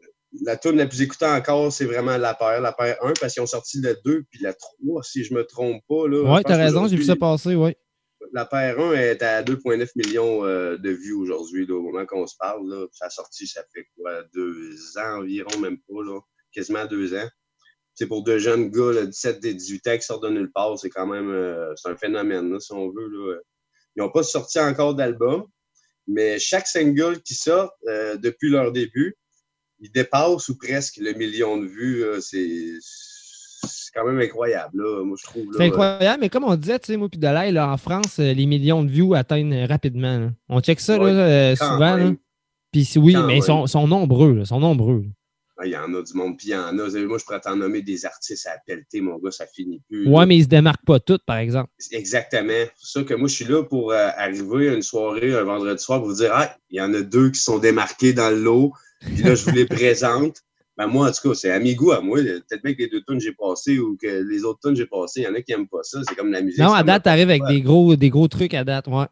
la 0.43 0.57
tune 0.57 0.77
la 0.77 0.87
plus 0.87 1.03
écoutée 1.03 1.27
encore, 1.27 1.73
c'est 1.73 1.85
vraiment 1.85 2.17
La 2.17 2.35
Paire, 2.35 2.61
La 2.61 2.73
Paire 2.73 2.97
1, 3.03 3.13
parce 3.21 3.35
qu'ils 3.35 3.43
ont 3.43 3.47
sorti 3.47 3.81
la 3.81 3.95
2 3.95 4.25
puis 4.31 4.41
la 4.43 4.53
3, 4.53 5.03
si 5.03 5.25
je 5.25 5.35
me 5.35 5.45
trompe 5.45 5.83
pas. 5.89 6.05
Je 6.09 6.43
t'as 6.43 6.57
raison, 6.57 6.89
j'ai 6.89 6.97
vu 6.97 7.05
ça 7.05 7.17
passer, 7.17 7.55
ouais. 7.55 7.77
La 8.33 8.45
paire 8.45 8.79
1 8.79 8.93
est 8.93 9.23
à 9.23 9.43
2,9 9.43 9.91
millions 9.97 10.45
euh, 10.45 10.77
de 10.77 10.91
vues 10.91 11.15
aujourd'hui, 11.15 11.69
au 11.71 11.83
moment 11.83 12.07
qu'on 12.07 12.29
se 12.29 12.37
parle. 12.39 12.69
Là. 12.69 12.87
Sa 12.93 13.11
sortie, 13.11 13.49
ça 13.49 13.65
fait 13.75 13.89
quoi, 13.97 14.23
deux 14.33 14.77
ans 14.99 15.19
environ, 15.19 15.59
même 15.59 15.79
pas, 15.79 16.27
quasiment 16.53 16.87
deux 16.87 17.15
ans. 17.15 17.29
C'est 17.95 18.07
pour 18.07 18.23
deux 18.23 18.39
jeunes 18.39 18.71
gars, 18.71 18.93
là, 18.93 19.07
17 19.07 19.45
et 19.45 19.55
18 19.55 19.87
ans, 19.89 19.97
qui 19.97 20.03
sortent 20.03 20.23
de 20.23 20.29
nulle 20.29 20.53
part, 20.53 20.79
c'est 20.79 20.91
quand 20.91 21.09
même 21.09 21.29
euh, 21.29 21.75
un 21.85 21.97
phénomène, 21.97 22.61
si 22.61 22.73
on 22.73 22.91
veut. 22.91 23.43
Ils 23.97 24.01
n'ont 24.01 24.11
pas 24.11 24.23
sorti 24.23 24.61
encore 24.61 24.95
d'album, 24.95 25.47
mais 26.07 26.39
chaque 26.39 26.69
single 26.69 27.21
qui 27.23 27.35
sort 27.35 27.73
euh, 27.89 28.17
depuis 28.17 28.49
leur 28.49 28.71
début, 28.71 29.17
ils 29.81 29.91
dépassent 29.91 30.49
ou 30.49 30.57
presque 30.57 30.99
le 30.99 31.15
million 31.15 31.57
de 31.57 31.67
vues. 31.67 32.05
C'est 32.21 32.79
c'est 33.93 33.99
quand 33.99 34.07
même 34.07 34.21
incroyable, 34.21 34.83
là, 34.83 35.05
moi, 35.05 35.17
je 35.21 35.27
trouve. 35.27 35.45
C'est 35.57 35.65
incroyable, 35.65 36.21
mais 36.21 36.29
comme 36.29 36.45
on 36.45 36.55
disait, 36.55 36.79
tu 36.79 36.87
sais, 36.87 36.97
moi, 36.97 37.09
puis 37.09 37.21
là, 37.21 37.69
en 37.69 37.77
France, 37.77 38.19
euh, 38.21 38.33
les 38.33 38.47
millions 38.47 38.85
de 38.85 38.91
views 38.91 39.15
atteignent 39.15 39.53
euh, 39.53 39.67
rapidement. 39.67 40.19
là. 40.19 40.31
On 40.49 40.61
check 40.61 40.81
ça 40.81 40.99
Ouais, 40.99 41.13
là, 41.13 41.19
euh, 41.19 41.57
souvent. 41.57 42.15
Puis 42.73 42.89
oui, 42.97 43.15
Quand 43.15 43.27
mais 43.27 43.39
ils 43.39 43.43
sont, 43.43 43.87
nombreux, 43.89 44.35
là, 44.35 44.45
sont 44.45 44.61
nombreux. 44.61 45.05
Il 45.65 45.71
y 45.71 45.77
en 45.77 45.93
a 45.93 46.03
du 46.03 46.15
monde, 46.15 46.39
puis 46.39 46.49
il 46.49 46.51
y 46.53 46.57
en 46.57 46.79
a. 46.79 47.05
Moi, 47.05 47.19
je 47.19 47.25
pourrais 47.25 47.41
t'en 47.41 47.57
nommer 47.57 47.83
des 47.83 48.07
artistes 48.07 48.47
à 48.47 48.57
pelleter, 48.65 49.01
mon 49.01 49.19
gars, 49.19 49.33
ça 49.33 49.45
finit 49.47 49.83
plus. 49.89 50.07
Ouais, 50.07 50.21
là. 50.21 50.27
mais 50.27 50.37
ils 50.37 50.45
se 50.45 50.49
démarquent 50.49 50.87
pas 50.87 51.01
toutes, 51.01 51.25
par 51.27 51.37
exemple. 51.37 51.71
Exactement. 51.91 52.65
C'est 52.77 53.01
ça 53.01 53.05
que 53.05 53.15
moi, 53.15 53.29
je 53.29 53.35
suis 53.35 53.45
là 53.45 53.65
pour 53.65 53.93
euh, 53.93 54.09
arriver 54.17 54.71
à 54.71 54.75
une 54.75 54.83
soirée, 54.83 55.35
un 55.35 55.43
vendredi 55.43 55.83
soir, 55.83 55.99
pour 55.99 56.09
vous 56.09 56.17
dire, 56.17 56.31
ah, 56.33 56.55
il 56.71 56.79
y 56.79 56.81
en 56.81 56.95
a 56.95 57.03
deux 57.03 57.31
qui 57.31 57.41
sont 57.41 57.59
démarqués 57.59 58.13
dans 58.13 58.31
le 58.31 58.41
lot. 58.41 58.73
Puis 59.01 59.23
là, 59.23 59.35
je 59.35 59.45
vous 59.45 59.51
les 59.57 59.67
présente. 59.67 60.43
Ben 60.77 60.87
moi, 60.87 61.09
en 61.09 61.13
tout 61.13 61.29
cas, 61.29 61.35
c'est 61.35 61.51
à 61.51 61.59
mes 61.59 61.75
goûts 61.75 61.93
à 61.93 62.01
moi. 62.01 62.19
Peut-être 62.23 62.63
bien 62.63 62.73
que 62.75 62.79
les 62.79 62.89
deux 62.89 63.03
tonnes 63.03 63.21
j'ai 63.21 63.33
passées 63.33 63.79
ou 63.79 63.97
que 64.01 64.07
les 64.07 64.45
autres 64.45 64.61
tonnes 64.61 64.77
j'ai 64.77 64.87
passées, 64.87 65.21
il 65.21 65.25
y 65.25 65.29
en 65.29 65.35
a 65.35 65.43
qui 65.43 65.53
n'aiment 65.53 65.69
pas 65.69 65.83
ça. 65.83 66.01
C'est 66.09 66.15
comme 66.15 66.31
la 66.33 66.41
musique. 66.41 66.61
Non, 66.61 66.73
à 66.73 66.83
date, 66.83 67.03
t'arrives 67.05 67.29
avec 67.29 67.43
des 67.47 67.61
gros, 67.61 67.97
des 67.97 68.09
gros 68.11 68.29
trucs 68.29 68.55
à 68.55 68.65
date, 68.65 68.87
ouais. 68.89 69.07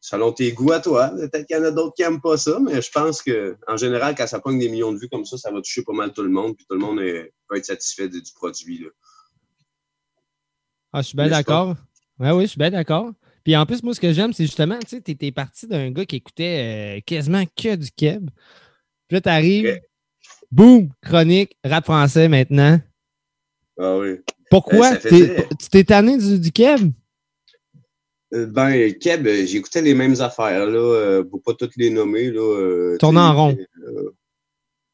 Selon 0.00 0.32
tes 0.32 0.52
goûts 0.52 0.72
à 0.72 0.80
toi. 0.80 1.08
Peut-être 1.08 1.46
qu'il 1.46 1.56
y 1.56 1.58
en 1.58 1.64
a 1.64 1.70
d'autres 1.70 1.94
qui 1.96 2.02
n'aiment 2.02 2.20
pas 2.20 2.36
ça, 2.36 2.60
mais 2.60 2.80
je 2.82 2.90
pense 2.90 3.22
que 3.22 3.56
en 3.66 3.76
général, 3.78 4.14
quand 4.14 4.26
ça 4.26 4.38
pogne 4.38 4.58
des 4.58 4.68
millions 4.68 4.92
de 4.92 4.98
vues 4.98 5.08
comme 5.08 5.24
ça, 5.24 5.38
ça 5.38 5.50
va 5.50 5.60
toucher 5.62 5.82
pas 5.82 5.94
mal 5.94 6.12
tout 6.12 6.22
le 6.22 6.28
monde, 6.28 6.54
puis 6.56 6.66
tout 6.68 6.74
le 6.76 6.80
monde 6.80 7.00
est- 7.00 7.32
peut 7.48 7.56
être 7.56 7.64
satisfait 7.64 8.08
de- 8.08 8.18
du 8.20 8.32
produit. 8.34 8.78
Là. 8.80 8.88
Ah, 10.92 11.00
je 11.02 11.08
suis 11.08 11.16
bien 11.16 11.28
d'accord. 11.28 11.74
Ouais, 12.20 12.30
oui, 12.30 12.42
je 12.44 12.48
suis 12.50 12.58
bien 12.58 12.70
d'accord. 12.70 13.10
Puis 13.42 13.56
en 13.56 13.66
plus, 13.66 13.82
moi, 13.82 13.94
ce 13.94 14.00
que 14.00 14.12
j'aime, 14.12 14.32
c'est 14.32 14.44
justement, 14.44 14.78
tu 14.78 14.88
sais, 14.88 15.00
t'étais 15.00 15.32
parti 15.32 15.66
d'un 15.66 15.90
gars 15.90 16.04
qui 16.06 16.16
écoutait 16.16 16.98
euh, 16.98 17.00
quasiment 17.04 17.44
que 17.44 17.74
du 17.74 17.90
keb. 17.90 18.30
Puis 19.08 19.16
là, 19.16 19.20
t'arrives, 19.20 19.80
boum, 20.50 20.88
chronique, 21.02 21.56
rap 21.64 21.84
français 21.84 22.28
maintenant. 22.28 22.80
Ah 23.78 23.96
oui. 23.98 24.16
Pourquoi? 24.50 24.92
Euh, 24.92 25.00
ça 25.00 25.08
T'es- 25.08 25.48
Tu 25.60 25.68
t'es 25.70 25.84
tanné 25.84 26.16
du, 26.18 26.38
du 26.38 26.52
keb? 26.52 26.90
Euh, 28.32 28.46
Ben, 28.46 28.92
Keb, 28.98 29.26
euh, 29.26 29.46
j'écoutais 29.46 29.82
les 29.82 29.94
mêmes 29.94 30.20
affaires, 30.20 30.66
là, 30.66 31.22
pour 31.24 31.42
pas 31.42 31.54
toutes 31.54 31.76
les 31.76 31.90
nommer. 31.90 32.30
Là, 32.30 32.96
sais, 33.00 33.06
en 33.06 33.34
rond. 33.36 33.56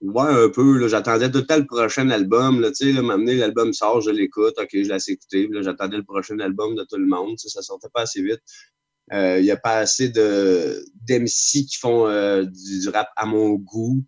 ouais, 0.02 0.22
un 0.44 0.48
peu. 0.48 0.78
Là, 0.78 0.88
j'attendais 0.88 1.30
tout 1.30 1.38
le 1.38 1.46
temps 1.46 1.58
le 1.58 1.66
prochain 1.66 2.08
album. 2.10 2.60
Là, 2.60 2.68
tu 2.70 2.86
sais, 2.86 2.92
là, 2.92 3.02
m'amener 3.02 3.34
l'album 3.36 3.72
sort, 3.72 4.00
je 4.00 4.10
l'écoute, 4.10 4.54
ok, 4.58 4.68
je 4.72 4.88
laisse 4.88 5.08
écouter. 5.08 5.48
Là, 5.50 5.62
j'attendais 5.62 5.96
le 5.98 6.04
prochain 6.04 6.38
album 6.38 6.74
de 6.74 6.84
tout 6.88 6.96
le 6.98 7.06
monde. 7.06 7.38
Sais, 7.38 7.48
ça 7.48 7.62
sortait 7.62 7.88
pas 7.92 8.02
assez 8.02 8.22
vite. 8.22 8.40
Euh, 9.12 9.38
Il 9.40 9.44
y 9.44 9.50
a 9.50 9.56
pas 9.56 9.78
assez 9.78 10.08
de 10.08 10.84
d'MC 11.06 11.64
qui 11.66 11.76
font 11.80 12.06
euh, 12.06 12.44
du, 12.44 12.80
du 12.80 12.88
rap 12.90 13.08
à 13.16 13.26
mon 13.26 13.50
goût, 13.54 14.04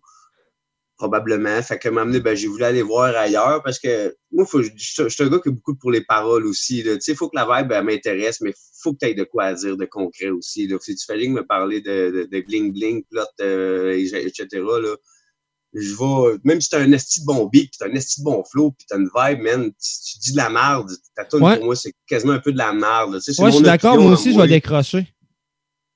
probablement. 1.07 1.61
Fait 1.61 1.77
que 1.77 1.89
m'amener, 1.89 2.19
ben, 2.21 2.35
j'ai 2.35 2.47
voulu 2.47 2.63
aller 2.63 2.81
voir 2.81 3.13
ailleurs 3.15 3.61
parce 3.63 3.77
que 3.77 4.15
moi, 4.31 4.45
faut, 4.45 4.61
je, 4.61 4.69
je 4.77 5.09
suis 5.09 5.23
un 5.23 5.27
gars 5.29 5.39
qui 5.39 5.49
est 5.49 5.51
beaucoup 5.51 5.75
pour 5.75 5.91
les 5.91 6.03
paroles 6.03 6.45
aussi. 6.45 6.81
Tu 6.83 6.89
sais, 7.01 7.13
faut 7.15 7.29
que 7.29 7.35
la 7.35 7.45
vibe 7.45 7.71
elle 7.73 7.83
m'intéresse, 7.83 8.39
mais 8.41 8.53
faut 8.81 8.93
que 8.93 8.99
tu 9.01 9.07
aies 9.07 9.13
de 9.13 9.25
quoi 9.25 9.43
à 9.45 9.53
dire 9.53 9.75
de 9.75 9.85
concret 9.85 10.29
aussi. 10.29 10.67
Là. 10.67 10.77
Si 10.81 10.95
tu 10.95 11.05
fallait 11.05 11.27
me 11.27 11.45
parler 11.45 11.81
de, 11.81 12.11
de, 12.15 12.29
de 12.31 12.41
bling 12.47 12.71
bling, 12.71 13.03
plot, 13.09 13.21
euh, 13.41 13.91
et- 13.93 14.15
etc. 14.27 14.47
Là, 14.53 14.95
je 15.73 15.93
vais, 15.95 16.37
même 16.43 16.61
si 16.61 16.69
t'as 16.69 16.79
un 16.81 16.91
esti 16.91 17.21
de 17.21 17.25
bon 17.25 17.45
beat, 17.47 17.71
pis 17.71 17.77
t'as 17.79 17.87
un 17.87 17.93
esti 17.95 18.21
de 18.21 18.25
bon 18.25 18.43
flow, 18.49 18.71
pis 18.71 18.85
t'as 18.87 18.97
une 18.97 19.09
vibe, 19.13 19.39
man, 19.41 19.71
tu, 19.71 20.11
tu 20.11 20.19
dis 20.19 20.31
de 20.33 20.37
la 20.37 20.49
merde, 20.49 20.89
ta 21.15 21.25
tune 21.25 21.41
Ouais. 21.43 21.55
pour 21.57 21.65
moi, 21.65 21.75
c'est 21.75 21.93
quasiment 22.07 22.33
un 22.33 22.39
peu 22.39 22.51
de 22.53 22.57
la 22.59 22.71
merde. 22.73 23.19
Tu 23.21 23.33
sais, 23.33 23.41
Ouais, 23.41 23.49
je 23.49 23.55
suis 23.55 23.63
d'accord. 23.65 23.97
Moi 23.99 24.13
aussi, 24.13 24.33
je 24.33 24.39
vais 24.39 24.47
décrocher. 24.47 25.07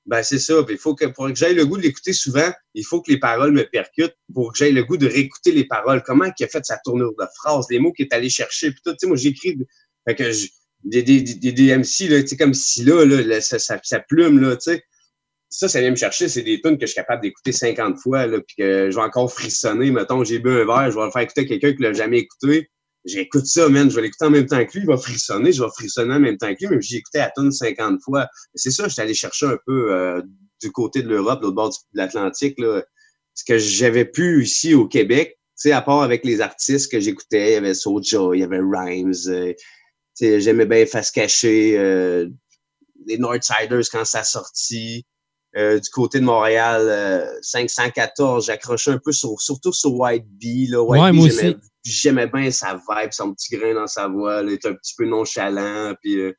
Ben, 0.07 0.23
c'est 0.23 0.39
ça. 0.39 0.65
Il 0.69 0.77
faut 0.77 0.95
que, 0.95 1.05
pour 1.05 1.27
que 1.27 1.35
j'aille 1.35 1.53
le 1.55 1.65
goût 1.65 1.77
de 1.77 1.81
l'écouter 1.83 2.13
souvent, 2.13 2.49
il 2.73 2.85
faut 2.85 3.01
que 3.01 3.11
les 3.11 3.19
paroles 3.19 3.51
me 3.51 3.63
percutent 3.63 4.15
pour 4.33 4.53
que 4.53 4.57
j'aille 4.57 4.71
le 4.71 4.83
goût 4.85 4.95
de 4.97 5.05
réécouter 5.07 5.51
les 5.51 5.65
paroles. 5.65 6.01
Comment 6.05 6.25
il 6.39 6.43
a 6.45 6.47
fait 6.47 6.65
sa 6.65 6.77
tournure 6.77 7.13
de 7.19 7.25
phrase, 7.35 7.65
les 7.69 7.79
mots 7.79 7.91
qu'il 7.91 8.05
est 8.05 8.13
allé 8.13 8.29
chercher. 8.29 8.71
Puis 8.71 8.79
tout, 8.85 8.91
tu 8.93 8.99
sais, 9.01 9.07
moi, 9.07 9.17
j'écris, 9.17 9.57
fait 10.07 10.15
que 10.15 10.31
je- 10.31 10.47
des, 10.83 11.03
des, 11.03 11.21
des, 11.21 11.51
des 11.51 11.71
MC, 11.77 12.07
là, 12.07 12.21
tu 12.21 12.29
sais, 12.29 12.37
comme 12.37 12.53
si 12.53 12.83
là, 12.85 13.03
là, 13.03 13.41
sa, 13.41 13.59
sa 13.59 13.99
plume, 13.99 14.39
là, 14.39 14.55
tu 14.55 14.71
sais. 14.71 14.83
Ça, 15.49 15.67
ça 15.69 15.79
vient 15.81 15.91
me 15.91 15.95
chercher. 15.95 16.27
C'est 16.29 16.41
des 16.43 16.61
tunes 16.61 16.77
que 16.77 16.85
je 16.85 16.91
suis 16.91 16.95
capable 16.95 17.21
d'écouter 17.21 17.51
50 17.51 17.97
fois, 18.01 18.27
là, 18.27 18.39
puis 18.41 18.55
que 18.57 18.89
je 18.91 18.95
vais 18.95 19.01
encore 19.01 19.31
frissonner. 19.33 19.91
Mettons, 19.91 20.23
j'ai 20.23 20.39
bu 20.39 20.49
un 20.51 20.65
verre, 20.65 20.91
je 20.91 20.97
vais 20.97 21.05
le 21.05 21.11
faire 21.11 21.21
écouter 21.21 21.41
à 21.41 21.45
quelqu'un 21.45 21.73
qui 21.73 21.81
l'a 21.83 21.93
jamais 21.93 22.19
écouté. 22.19 22.69
J'écoute 23.07 23.45
ça, 23.45 23.69
man. 23.69 23.89
Je 23.89 23.95
vais 23.95 24.01
l'écouter 24.01 24.25
en 24.25 24.29
même 24.29 24.45
temps 24.45 24.63
que 24.65 24.73
lui. 24.73 24.81
Il 24.81 24.87
va 24.87 24.97
frissonner. 24.97 25.53
Je 25.53 25.63
vais 25.63 25.69
frissonner 25.73 26.15
en 26.15 26.19
même 26.19 26.37
temps 26.37 26.53
que 26.53 26.59
lui. 26.59 26.67
Même 26.67 26.81
j'ai 26.81 26.97
écouté 26.97 27.19
la 27.19 27.31
tune 27.35 27.51
50 27.51 28.01
fois. 28.03 28.27
C'est 28.53 28.71
ça, 28.71 28.87
j'étais 28.87 29.01
allé 29.01 29.13
chercher 29.13 29.45
un 29.45 29.57
peu 29.65 29.93
euh, 29.93 30.21
du 30.61 30.71
côté 30.71 31.01
de 31.01 31.07
l'Europe, 31.07 31.41
l'autre 31.41 31.55
bord 31.55 31.69
de 31.69 31.75
l'Atlantique, 31.93 32.59
là. 32.59 32.83
Ce 33.33 33.43
que 33.43 33.57
j'avais 33.57 34.05
pu 34.05 34.43
ici 34.43 34.73
au 34.73 34.87
Québec, 34.87 35.37
tu 35.37 35.69
sais, 35.69 35.71
à 35.71 35.81
part 35.81 36.01
avec 36.01 36.25
les 36.25 36.41
artistes 36.41 36.91
que 36.91 36.99
j'écoutais, 36.99 37.51
il 37.51 37.53
y 37.53 37.55
avait 37.55 37.75
Soulja, 37.75 38.19
il 38.33 38.39
y 38.39 38.43
avait 38.43 38.59
Rhymes, 38.59 39.13
euh, 39.27 39.53
j'aimais 40.19 40.65
bien 40.65 40.87
Face 40.87 41.11
Cachée, 41.11 41.77
euh, 41.77 42.27
les 43.05 43.19
Northsiders 43.19 43.83
quand 43.91 44.05
ça 44.05 44.23
sortit. 44.23 45.05
Euh, 45.55 45.79
du 45.79 45.89
côté 45.89 46.19
de 46.19 46.25
Montréal, 46.25 46.81
euh, 46.87 47.25
514, 47.41 48.45
j'accrochais 48.45 48.91
un 48.91 48.99
peu 48.99 49.11
sur, 49.11 49.39
surtout 49.41 49.71
sur 49.73 49.93
White 49.93 50.25
Bee. 50.27 50.67
Là. 50.67 50.81
White 50.83 51.01
Ouais, 51.01 51.11
Bee, 51.11 51.29
j'aimais- 51.31 51.55
aussi. 51.55 51.57
J'aimais 51.83 52.27
bien 52.27 52.51
sa 52.51 52.75
vibe, 52.75 53.11
son 53.11 53.33
petit 53.33 53.55
grain 53.55 53.73
dans 53.73 53.87
sa 53.87 54.07
voix. 54.09 54.41
là, 54.43 54.51
Il 54.51 54.55
était 54.55 54.67
un 54.67 54.73
petit 54.75 54.93
peu 54.97 55.05
nonchalant. 55.05 55.93
Puis, 56.01 56.19
euh, 56.19 56.33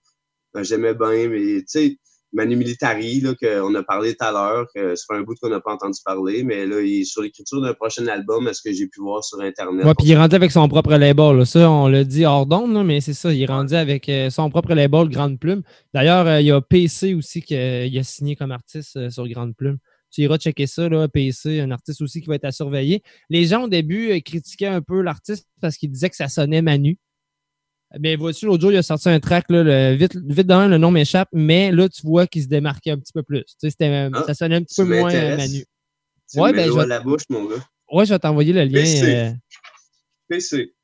j'aimais 0.56 0.94
bien, 0.94 1.28
mais 1.28 1.60
tu 1.60 1.64
sais, 1.68 1.97
Manu 2.32 2.56
Militari, 2.56 3.20
là, 3.20 3.34
qu'on 3.34 3.74
a 3.74 3.82
parlé 3.82 4.14
tout 4.14 4.24
à 4.24 4.32
l'heure, 4.32 4.66
que 4.74 4.94
ça 4.94 5.05
fait 5.09 5.18
un 5.18 5.22
bout 5.22 5.34
qu'on 5.40 5.48
n'a 5.48 5.60
pas 5.60 5.72
entendu 5.72 5.98
parler, 6.05 6.42
mais 6.42 6.66
là, 6.66 6.80
il 6.80 7.00
est 7.00 7.05
sur 7.05 7.22
l'écriture 7.22 7.60
d'un 7.62 7.72
prochain 7.72 8.06
album, 8.06 8.46
à 8.46 8.52
ce 8.52 8.60
que 8.62 8.72
j'ai 8.72 8.86
pu 8.86 9.00
voir 9.00 9.24
sur 9.24 9.40
Internet. 9.40 9.84
Ouais, 9.84 9.94
puis 9.96 10.09
il 10.09 10.16
rendu 10.16 10.34
avec 10.34 10.50
son 10.50 10.68
propre 10.68 10.94
label. 10.94 11.36
là. 11.36 11.44
Ça, 11.44 11.70
on 11.70 11.88
l'a 11.88 12.05
dit 12.05 12.26
hors 12.26 12.46
d'onde, 12.46 12.84
mais 12.84 13.00
c'est 13.00 13.14
ça. 13.14 13.32
Il 13.32 13.46
rendu 13.46 13.74
avec 13.74 14.09
euh, 14.09 14.28
son 14.30 14.50
propre 14.50 14.74
label, 14.74 15.09
Grande 15.09 15.38
Plume. 15.38 15.62
D'ailleurs, 15.94 16.26
euh, 16.26 16.40
il 16.40 16.46
y 16.46 16.50
a 16.50 16.60
PC 16.60 17.14
aussi 17.14 17.40
qui 17.42 17.56
a 17.56 18.02
signé 18.02 18.36
comme 18.36 18.52
artiste 18.52 18.96
euh, 18.96 19.10
sur 19.10 19.26
Grande 19.28 19.56
Plume. 19.56 19.78
Tu 20.10 20.22
iras 20.22 20.38
checker 20.38 20.66
ça, 20.66 20.88
là, 20.88 21.06
PC, 21.06 21.60
un 21.60 21.70
artiste 21.70 22.00
aussi 22.00 22.20
qui 22.20 22.28
va 22.28 22.36
être 22.36 22.46
à 22.46 22.52
surveiller. 22.52 23.02
Les 23.28 23.44
gens, 23.44 23.64
au 23.64 23.68
début, 23.68 24.20
critiquaient 24.22 24.66
un 24.66 24.80
peu 24.80 25.02
l'artiste 25.02 25.46
parce 25.60 25.76
qu'ils 25.76 25.90
disaient 25.90 26.09
que 26.09 26.16
ça 26.16 26.28
sonnait 26.28 26.62
Manu. 26.62 26.98
Mais 27.98 28.16
vois-tu, 28.16 28.44
l'autre 28.47 28.60
jour, 28.60 28.70
il 28.73 28.77
a 28.77 28.82
sorti 28.82 29.09
un 29.09 29.19
track, 29.20 29.47
là, 29.51 29.62
le- 29.62 29.94
vite, 29.97 30.15
vite 30.16 30.47
d'un, 30.47 30.69
le 30.69 30.77
nom 30.77 30.90
m'échappe, 30.90 31.28
mais 31.32 31.73
là, 31.73 31.89
tu 31.89 32.02
vois 32.06 32.27
qu'il 32.27 32.43
se 32.43 32.48
démarquait 32.48 32.90
un 32.90 32.98
petit 32.98 33.12
peu 33.15 33.23
plus. 33.23 33.44
Tu 33.44 33.55
sais, 33.59 33.70
c'était, 33.70 33.89
euh, 33.89 34.10
Ah, 34.12 34.24
ça 34.27 34.35
sonnait 34.35 34.56
un 34.56 34.62
petit 34.62 34.74
peu 34.82 34.89
moins 34.89 35.15
euh. 35.15 35.36
Manu. 35.36 35.65
Tu 36.31 36.39
Ouais, 36.40 36.52
ben, 36.52 36.70
je 36.70 36.78
à 36.78 36.86
la 36.86 37.01
bouche, 37.01 37.23
mon 37.31 37.47
gars. 37.47 37.65
Ouais, 37.90 38.05
je 38.05 38.12
vais 38.12 38.19
t'envoyer 38.19 38.52
le 38.52 38.65
lien. 38.65 38.73
PC. 38.82 39.15
euh, 39.16 39.31
PC. 40.28 40.74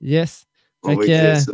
Yes. 0.00 0.44
On 0.82 0.94
va 0.96 1.04
que, 1.04 1.10
euh, 1.10 1.34
ça. 1.34 1.52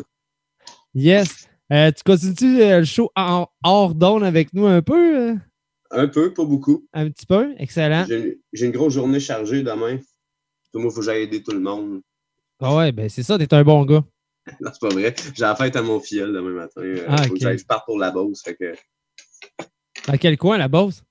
Yes. 0.95 1.49
Euh, 1.73 1.91
tu 1.91 2.03
continues 2.05 2.63
euh, 2.63 2.79
le 2.81 2.85
show 2.85 3.11
en 3.17 3.49
hors 3.65 3.95
d'onde 3.95 4.23
avec 4.23 4.53
nous 4.53 4.67
un 4.67 4.83
peu? 4.83 5.31
euh? 5.31 5.35
Un 5.91 6.07
peu, 6.09 6.33
pas 6.33 6.45
beaucoup. 6.45 6.87
Un 6.93 7.11
petit 7.11 7.27
peu? 7.27 7.55
Excellent. 7.59 8.07
J'ai 8.53 8.67
une 8.67 8.73
grosse 8.73 8.93
journée 8.95 9.19
chargée 9.19 9.63
demain. 9.65 9.99
Tout 10.73 10.79
moi, 10.79 10.91
il 10.91 10.95
faut 10.95 11.01
que 11.01 11.07
j'aille 11.07 11.23
aider 11.23 11.43
tout 11.43 11.53
le 11.53 11.61
monde. 11.61 12.01
Ah 12.61 12.77
ouais, 12.77 12.93
ben 12.93 13.09
c'est 13.09 13.23
ça, 13.23 13.37
t'es 13.39 13.53
un 13.53 13.65
bon 13.65 13.85
gars. 13.85 14.05
Non, 14.61 14.71
c'est 14.73 14.81
pas 14.81 14.89
vrai. 14.95 15.15
J'ai 15.35 15.43
la 15.43 15.57
fête 15.57 15.75
à 15.77 15.83
mon 15.83 16.01
filleul 16.01 16.33
demain 16.33 16.51
matin. 16.51 16.81
Euh, 16.83 17.05
Ah, 17.09 17.23
je 17.27 17.65
parte 17.65 17.87
pour 17.87 17.99
la 17.99 18.11
Beauce. 18.11 18.43
Fait 18.43 18.55
que, 18.55 18.75
Dans 20.07 20.17
quel 20.19 20.37
coin, 20.37 20.59
la 20.59 20.69
Beauce? 20.69 21.03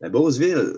la 0.00 0.08
Beauceville. 0.08 0.74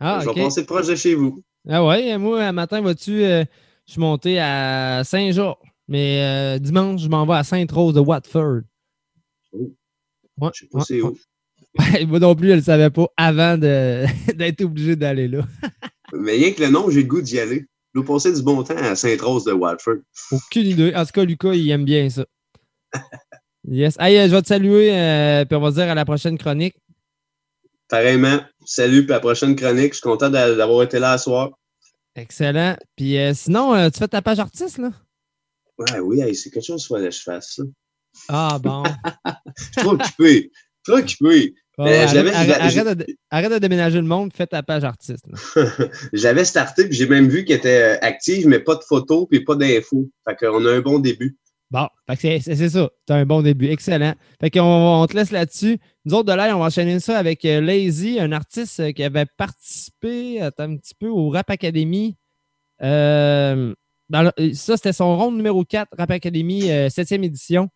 Ah, 0.00 0.20
je 0.22 0.28
vais 0.30 0.42
passer 0.42 0.64
proche 0.64 0.86
de 0.88 0.94
chez 0.96 1.14
vous. 1.14 1.42
Ah 1.68 1.84
ouais, 1.84 2.16
moi, 2.18 2.42
un 2.44 2.52
matin, 2.52 2.80
vas-tu, 2.80 3.22
euh, 3.24 3.44
je 3.86 3.92
suis 3.92 4.00
monté 4.00 4.38
à 4.40 5.02
Saint-Georges. 5.04 5.58
Mais 5.88 6.22
euh, 6.22 6.58
dimanche, 6.58 7.02
je 7.02 7.08
m'en 7.08 7.26
vais 7.26 7.34
à 7.34 7.44
Sainte-Rose 7.44 7.94
de 7.94 8.00
Watford. 8.00 8.62
Ouais, 9.52 10.50
Je 10.54 10.60
sais 10.60 10.66
pas 10.70 10.78
ouais, 10.78 10.84
c'est 10.86 11.00
où. 11.02 11.16
ouais. 11.78 12.04
Moi 12.06 12.18
non 12.18 12.34
plus, 12.34 12.48
je 12.48 12.52
ne 12.52 12.56
le 12.58 12.62
savais 12.62 12.90
pas 12.90 13.06
avant 13.16 13.56
d'être 13.58 14.62
obligé 14.62 14.96
d'aller 14.96 15.28
là. 15.28 15.42
Mais 16.12 16.32
rien 16.32 16.52
que 16.52 16.62
le 16.62 16.68
nom, 16.70 16.90
j'ai 16.90 17.02
le 17.02 17.08
goût 17.08 17.22
d'y 17.22 17.38
aller. 17.38 17.66
Dois 17.94 18.04
passer 18.04 18.32
du 18.32 18.42
bon 18.42 18.62
temps 18.64 18.76
à 18.76 18.96
Sainte-Rose 18.96 19.44
de 19.44 19.52
Watford. 19.52 19.96
Aucune 20.30 20.66
idée. 20.66 20.94
En 20.94 21.04
tout 21.04 21.12
cas, 21.12 21.24
Lucas, 21.24 21.52
il 21.54 21.70
aime 21.70 21.84
bien 21.84 22.08
ça. 22.10 22.24
Yes. 23.64 23.96
Hey, 24.00 24.18
euh, 24.18 24.26
je 24.26 24.32
vais 24.34 24.42
te 24.42 24.48
saluer, 24.48 24.92
euh, 24.92 25.44
puis 25.44 25.54
on 25.54 25.60
va 25.60 25.70
dire 25.70 25.88
à 25.88 25.94
la 25.94 26.04
prochaine 26.04 26.36
chronique. 26.36 26.74
Pareillement. 27.88 28.40
Salut, 28.64 29.04
puis 29.04 29.12
à 29.12 29.16
la 29.16 29.20
prochaine 29.20 29.54
chronique. 29.54 29.92
Je 29.92 29.98
suis 29.98 30.02
content 30.02 30.30
d'a- 30.30 30.56
d'avoir 30.56 30.82
été 30.82 30.98
là 30.98 31.16
ce 31.16 31.24
soir. 31.24 31.50
Excellent. 32.16 32.76
Puis 32.96 33.16
euh, 33.18 33.32
sinon, 33.34 33.72
euh, 33.74 33.88
tu 33.88 34.00
fais 34.00 34.08
ta 34.08 34.20
page 34.20 34.40
artiste, 34.40 34.78
là? 34.78 34.90
Ouais, 35.78 36.00
oui, 36.00 36.20
hey, 36.22 36.34
c'est 36.34 36.50
quelque 36.50 36.64
chose 36.66 36.84
qu'il 36.84 36.96
fallait 36.96 37.10
que 37.10 37.14
je 37.14 37.22
fasse, 37.22 37.54
ça. 37.54 37.62
Ah, 38.28 38.58
bon. 38.60 38.82
Je 39.56 39.62
suis 39.62 39.72
trop 39.76 39.92
occupé. 39.92 40.50
Trop 40.84 40.96
occupé. 40.96 41.54
Euh, 41.78 42.04
arrête, 42.04 42.98
de, 42.98 43.06
arrête 43.30 43.52
de 43.52 43.58
déménager 43.58 43.96
le 43.98 44.06
monde, 44.06 44.30
fais 44.34 44.46
ta 44.46 44.62
page 44.62 44.84
artiste. 44.84 45.24
là. 45.26 45.64
J'avais 46.12 46.44
starté, 46.44 46.84
puis 46.86 46.94
j'ai 46.94 47.06
même 47.08 47.28
vu 47.28 47.44
qu'elle 47.44 47.56
était 47.56 47.94
euh, 47.94 47.98
active, 48.02 48.46
mais 48.46 48.58
pas 48.58 48.74
de 48.74 48.82
photos, 48.82 49.26
puis 49.30 49.40
pas 49.42 49.54
d'infos. 49.54 50.10
Fait 50.28 50.36
qu'on 50.36 50.64
a 50.66 50.70
un 50.70 50.80
bon 50.80 50.98
début. 50.98 51.36
Bon, 51.70 51.88
c'est 52.14 52.40
ça. 52.40 52.90
Tu 53.06 53.12
as 53.14 53.16
un 53.16 53.24
bon 53.24 53.40
début. 53.40 53.68
Excellent. 53.68 54.12
Fait 54.38 54.50
qu'on 54.50 54.60
on 54.60 55.06
te 55.06 55.16
laisse 55.16 55.30
là-dessus. 55.30 55.78
Nous 56.04 56.12
autres, 56.12 56.30
de 56.30 56.36
l'air, 56.36 56.54
on 56.54 56.60
va 56.60 56.66
enchaîner 56.66 57.00
ça 57.00 57.18
avec 57.18 57.46
euh, 57.46 57.62
Lazy, 57.62 58.20
un 58.20 58.32
artiste 58.32 58.80
euh, 58.80 58.92
qui 58.92 59.02
avait 59.02 59.24
participé 59.38 60.42
attends, 60.42 60.64
un 60.64 60.76
petit 60.76 60.94
peu 60.94 61.08
au 61.08 61.30
Rap 61.30 61.48
Academy. 61.48 62.16
Euh, 62.82 63.74
dans 64.10 64.22
le- 64.36 64.52
ça, 64.52 64.76
c'était 64.76 64.92
son 64.92 65.16
ronde 65.16 65.36
numéro 65.36 65.64
4, 65.64 65.88
Rap 65.96 66.10
Academy, 66.10 66.64
7e 66.90 67.24
édition. 67.24 67.70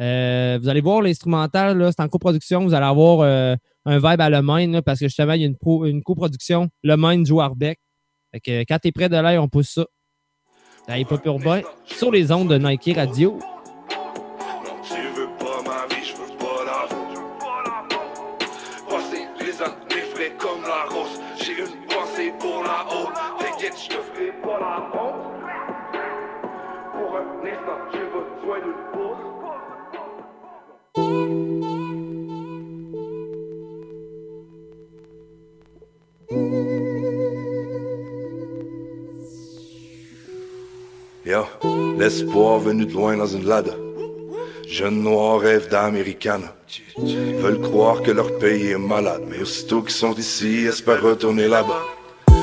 Euh, 0.00 0.58
vous 0.60 0.68
allez 0.68 0.80
voir 0.80 1.02
l'instrumental, 1.02 1.90
c'est 1.94 2.02
en 2.02 2.08
coproduction. 2.08 2.64
Vous 2.64 2.74
allez 2.74 2.86
avoir 2.86 3.20
euh, 3.20 3.54
un 3.84 3.96
vibe 3.98 4.20
à 4.20 4.30
Le 4.30 4.40
Mine, 4.42 4.72
là, 4.72 4.82
parce 4.82 4.98
que 5.00 5.06
justement, 5.06 5.34
il 5.34 5.42
y 5.42 5.44
a 5.44 5.46
une, 5.46 5.56
pro- 5.56 5.84
une 5.84 6.02
coproduction. 6.02 6.68
Le 6.82 6.96
Mine 6.98 7.26
joue 7.26 7.40
Arbeck. 7.40 7.78
Fait 8.32 8.40
que 8.40 8.60
quand 8.62 8.78
t'es 8.80 8.92
près 8.92 9.08
de 9.08 9.16
l'air, 9.16 9.42
on 9.42 9.48
pousse 9.48 9.70
ça. 9.70 9.86
Dans 10.88 10.94
Hip 10.94 11.06
Hop 11.10 11.24
Urbain, 11.26 11.60
sur 11.86 12.10
les 12.10 12.32
ondes 12.32 12.48
de 12.48 12.58
Nike 12.58 12.96
Radio. 12.96 13.38
L'espoir 42.02 42.58
venu 42.58 42.84
de 42.84 42.92
loin 42.92 43.16
dans 43.16 43.28
une 43.28 43.46
lade. 43.46 43.72
Jeunes 44.68 45.02
noirs 45.02 45.38
rêvent 45.38 45.68
d'américaine. 45.68 46.42
Veulent 46.98 47.60
croire 47.60 48.02
que 48.02 48.10
leur 48.10 48.38
pays 48.38 48.70
est 48.70 48.76
malade, 48.76 49.22
mais 49.30 49.40
aussitôt 49.40 49.82
qu'ils 49.82 49.94
sont 49.94 50.12
ici, 50.14 50.66
espèrent 50.66 51.00
retourner 51.00 51.46
là-bas? 51.46 51.82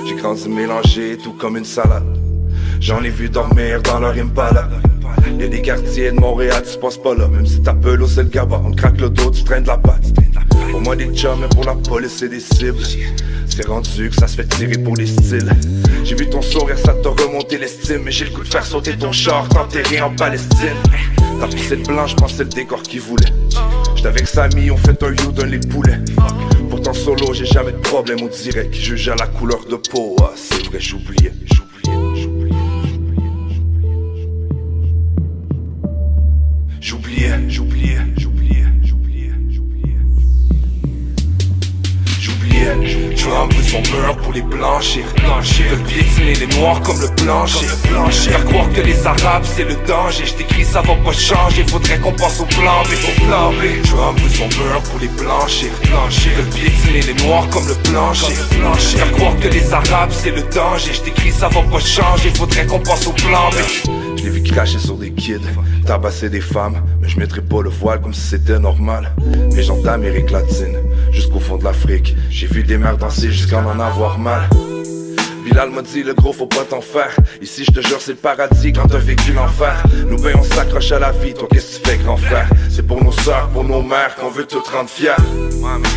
J'ai 0.07 0.15
grandi 0.15 0.47
mélangé, 0.47 1.17
tout 1.17 1.33
comme 1.33 1.57
une 1.57 1.65
salade. 1.65 2.17
J'en 2.79 3.03
ai 3.03 3.09
vu 3.09 3.27
dormir 3.27 3.81
dans 3.81 3.99
leur 3.99 4.17
impala. 4.17 4.69
Y'a 5.39 5.47
des 5.47 5.61
quartiers 5.61 6.11
de 6.11 6.19
Montréal, 6.19 6.61
tu 6.69 6.77
passes 6.77 6.97
pas 6.97 7.15
là. 7.15 7.27
Même 7.29 7.45
si 7.45 7.61
t'appelles 7.61 8.01
au 8.01 8.07
c'est 8.07 8.23
le 8.23 8.29
gaba, 8.29 8.61
on 8.65 8.71
craque 8.71 8.99
le 8.99 9.09
dos, 9.09 9.31
tu 9.31 9.43
traînes 9.43 9.63
de 9.63 9.69
la 9.69 9.77
patte. 9.77 10.13
Pour 10.69 10.81
moi, 10.81 10.95
des 10.97 11.07
chums, 11.15 11.39
mais 11.41 11.47
pour 11.47 11.63
la 11.63 11.75
police, 11.75 12.17
c'est 12.19 12.27
des 12.27 12.41
cibles. 12.41 12.83
C'est 13.47 13.65
rendu 13.65 14.09
que 14.09 14.15
ça 14.15 14.27
se 14.27 14.35
fait 14.35 14.47
tirer 14.47 14.77
pour 14.77 14.95
les 14.97 15.07
styles. 15.07 15.49
J'ai 16.03 16.15
vu 16.15 16.29
ton 16.29 16.41
sourire, 16.41 16.77
ça 16.77 16.93
t'a 16.93 17.09
remonté 17.09 17.57
l'estime. 17.57 18.01
Mais 18.03 18.11
j'ai 18.11 18.25
le 18.25 18.31
coup 18.31 18.43
de 18.43 18.47
faire 18.49 18.65
sauter 18.65 18.97
ton 18.97 19.11
char, 19.11 19.47
t'enterrer 19.49 20.01
en 20.01 20.13
Palestine. 20.13 20.75
T'as 21.39 21.47
pissé 21.47 21.77
de 21.77 21.83
blanc, 21.83 22.05
j'pense 22.05 22.33
c'est 22.35 22.43
le 22.43 22.49
décor 22.49 22.83
qu'il 22.83 22.99
voulait. 22.99 23.33
J'étais 23.95 24.09
avec 24.09 24.27
Samy, 24.27 24.71
on 24.71 24.77
fait 24.77 25.01
un 25.01 25.07
you 25.07 25.31
d'un 25.31 25.45
les 25.45 25.59
poulets. 25.59 25.99
Pourtant 26.69 26.93
solo, 26.93 27.33
j'ai 27.33 27.45
jamais 27.45 27.71
de 27.71 27.77
problème 27.77 28.21
au 28.23 28.29
direct. 28.29 28.73
Juge 28.73 29.07
à 29.07 29.15
la 29.15 29.27
couleur 29.27 29.65
de 29.65 29.75
peau, 29.75 30.17
ah, 30.21 30.31
c'est 30.35 30.65
vrai. 30.67 30.79
J'oubliais, 30.79 31.33
Son 43.69 43.81
beurre 43.91 44.17
pour 44.17 44.33
les 44.33 44.41
blanchir, 44.41 45.03
blanchir. 45.23 45.65
Veut 45.69 45.83
piétiner 45.83 46.33
les 46.33 46.47
noirs 46.57 46.81
comme 46.81 46.99
le 47.01 47.07
plancher, 47.21 47.67
plancher. 47.83 48.31
Faire 48.31 48.45
croire 48.45 48.67
que 48.73 48.81
les 48.81 49.05
arabes 49.05 49.43
c'est 49.43 49.63
le 49.63 49.75
danger. 49.85 50.25
Je 50.25 50.33
t'écris, 50.33 50.65
ça 50.65 50.81
va 50.81 50.95
pas 50.95 51.11
changer. 51.11 51.63
Faudrait 51.67 51.99
qu'on 51.99 52.13
passe 52.13 52.39
au 52.39 52.45
plan 52.45 52.81
B, 52.81 52.93
au 53.07 53.25
plan 53.25 53.51
B. 53.51 53.81
Trump 53.83 54.19
beurre 54.57 54.81
pour 54.89 54.99
les 54.99 55.07
blanchir, 55.09 55.69
blanchir. 55.87 56.31
Veut 56.37 56.49
piétiner 56.49 57.13
les 57.13 57.23
noirs 57.23 57.47
comme 57.49 57.67
le 57.67 57.75
plancher, 57.75 58.33
plancher. 58.59 58.97
Faire 58.97 59.11
croire 59.11 59.37
que 59.39 59.49
les 59.49 59.71
arabes 59.71 60.11
c'est 60.13 60.31
le 60.31 60.41
danger. 60.41 60.91
Je 60.91 61.01
t'écris, 61.01 61.31
ça 61.31 61.47
va 61.47 61.61
pas 61.61 61.79
changer. 61.79 62.31
Faudrait 62.33 62.65
qu'on 62.65 62.79
passe 62.79 63.05
au 63.05 63.13
plan 63.13 63.51
B. 63.51 63.98
Je 64.19 64.25
l'ai 64.25 64.31
vu 64.31 64.43
cracher 64.43 64.79
sur 64.79 64.97
des 64.97 65.13
kids, 65.13 65.39
tabasser 65.85 66.29
des 66.29 66.41
femmes, 66.41 66.83
mais 67.01 67.07
je 67.07 67.17
mettrais 67.17 67.39
pas 67.39 67.61
le 67.61 67.69
voile 67.69 68.01
comme 68.01 68.13
si 68.13 68.19
c'était 68.19 68.59
normal. 68.59 69.15
Les 69.55 69.63
gens 69.63 69.81
d'Amérique 69.81 70.31
latine, 70.31 70.75
jusqu'au 71.13 71.39
fond 71.39 71.55
de 71.55 71.63
l'Afrique, 71.63 72.17
j'ai 72.29 72.47
vu 72.47 72.63
des 72.63 72.77
mères 72.77 72.97
danser 72.97 73.31
jusqu'à 73.31 73.65
en 73.65 73.79
avoir 73.79 74.19
mal. 74.19 74.41
Bilal 75.49 75.71
m'a 75.71 75.81
dit 75.81 76.03
le 76.03 76.13
gros 76.13 76.31
faut 76.31 76.45
pas 76.45 76.63
t'en 76.63 76.81
faire. 76.81 77.15
Ici 77.41 77.63
je 77.65 77.71
te 77.71 77.87
jure 77.87 77.99
c'est 77.99 78.11
le 78.11 78.17
paradis 78.17 78.71
quand 78.71 78.87
t'as 78.87 78.99
vécu 78.99 79.33
l'enfer. 79.33 79.81
Nous 80.07 80.17
ben 80.21 80.35
on 80.37 80.43
s'accroche 80.43 80.91
à 80.91 80.99
la 80.99 81.11
vie, 81.11 81.33
toi 81.33 81.47
qu'est-ce 81.51 81.79
que 81.79 81.83
tu 81.83 81.89
fais 81.89 81.97
grand 81.97 82.17
frère? 82.17 82.47
C'est 82.69 82.85
pour 82.85 83.03
nos 83.03 83.11
soeurs, 83.11 83.49
pour 83.49 83.63
nos 83.63 83.81
mères 83.81 84.15
qu'on 84.15 84.29
veut 84.29 84.45
tout 84.45 84.61
rendre 84.71 84.89
fiers 84.89 85.15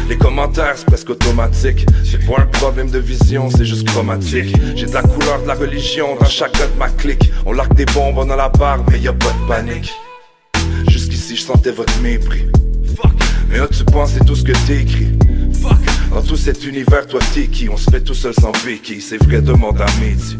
Les 0.09 0.17
commentaires 0.17 0.75
c'est 0.77 0.87
presque 0.87 1.11
automatique. 1.11 1.87
C'est 2.03 2.25
pas 2.27 2.41
un 2.41 2.47
problème 2.47 2.91
de 2.91 2.99
vision, 2.99 3.51
c'est 3.51 3.67
juste 3.67 3.87
chromatique. 3.89 4.55
J'ai 4.75 4.87
de 4.87 4.95
la 4.95 5.03
couleur 5.03 5.43
de 5.43 5.49
la 5.49 5.55
religion 5.55 6.17
dans 6.19 6.27
chaque 6.27 6.53
de 6.53 6.79
ma 6.79 6.89
clique. 6.89 7.31
On 7.45 7.53
largue 7.53 7.75
des 7.75 7.87
bombes, 7.87 8.17
on 8.17 8.31
a 8.31 8.37
la 8.37 8.49
barbe 8.49 8.89
mais 8.91 9.01
y 9.01 9.09
a 9.09 9.13
pas 9.13 9.33
de 9.33 9.49
panique. 9.49 9.93
Jusqu'ici 10.89 11.37
je 11.37 11.43
sentais 11.43 11.73
votre 11.73 11.99
mépris. 12.01 12.47
Mais 13.51 13.59
là 13.59 13.67
tu 13.69 13.85
penses 13.85 14.13
c'est 14.13 14.25
tout 14.25 14.37
ce 14.37 14.45
que 14.45 14.53
t'écris 14.67 15.09
dans 16.13 16.23
tout 16.23 16.37
cet 16.37 16.65
univers, 16.65 17.07
toi 17.07 17.21
t'es 17.35 17.47
qui? 17.47 17.69
On 17.69 17.77
se 17.77 17.91
fait 17.91 18.03
tout 18.03 18.15
seul 18.15 18.35
sans 18.35 18.53
béquille, 18.65 19.01
c'est 19.01 19.17
vrai, 19.17 19.41
demande 19.41 19.81
à 19.81 19.87
Mehdi. 20.01 20.37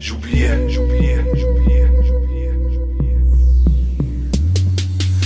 J'oubliais, 0.00 0.68
j'oubliais, 0.68 1.24
j'oubliais, 1.34 1.88
j'oubliais, 2.04 2.52
j'oubliais. 2.72 3.16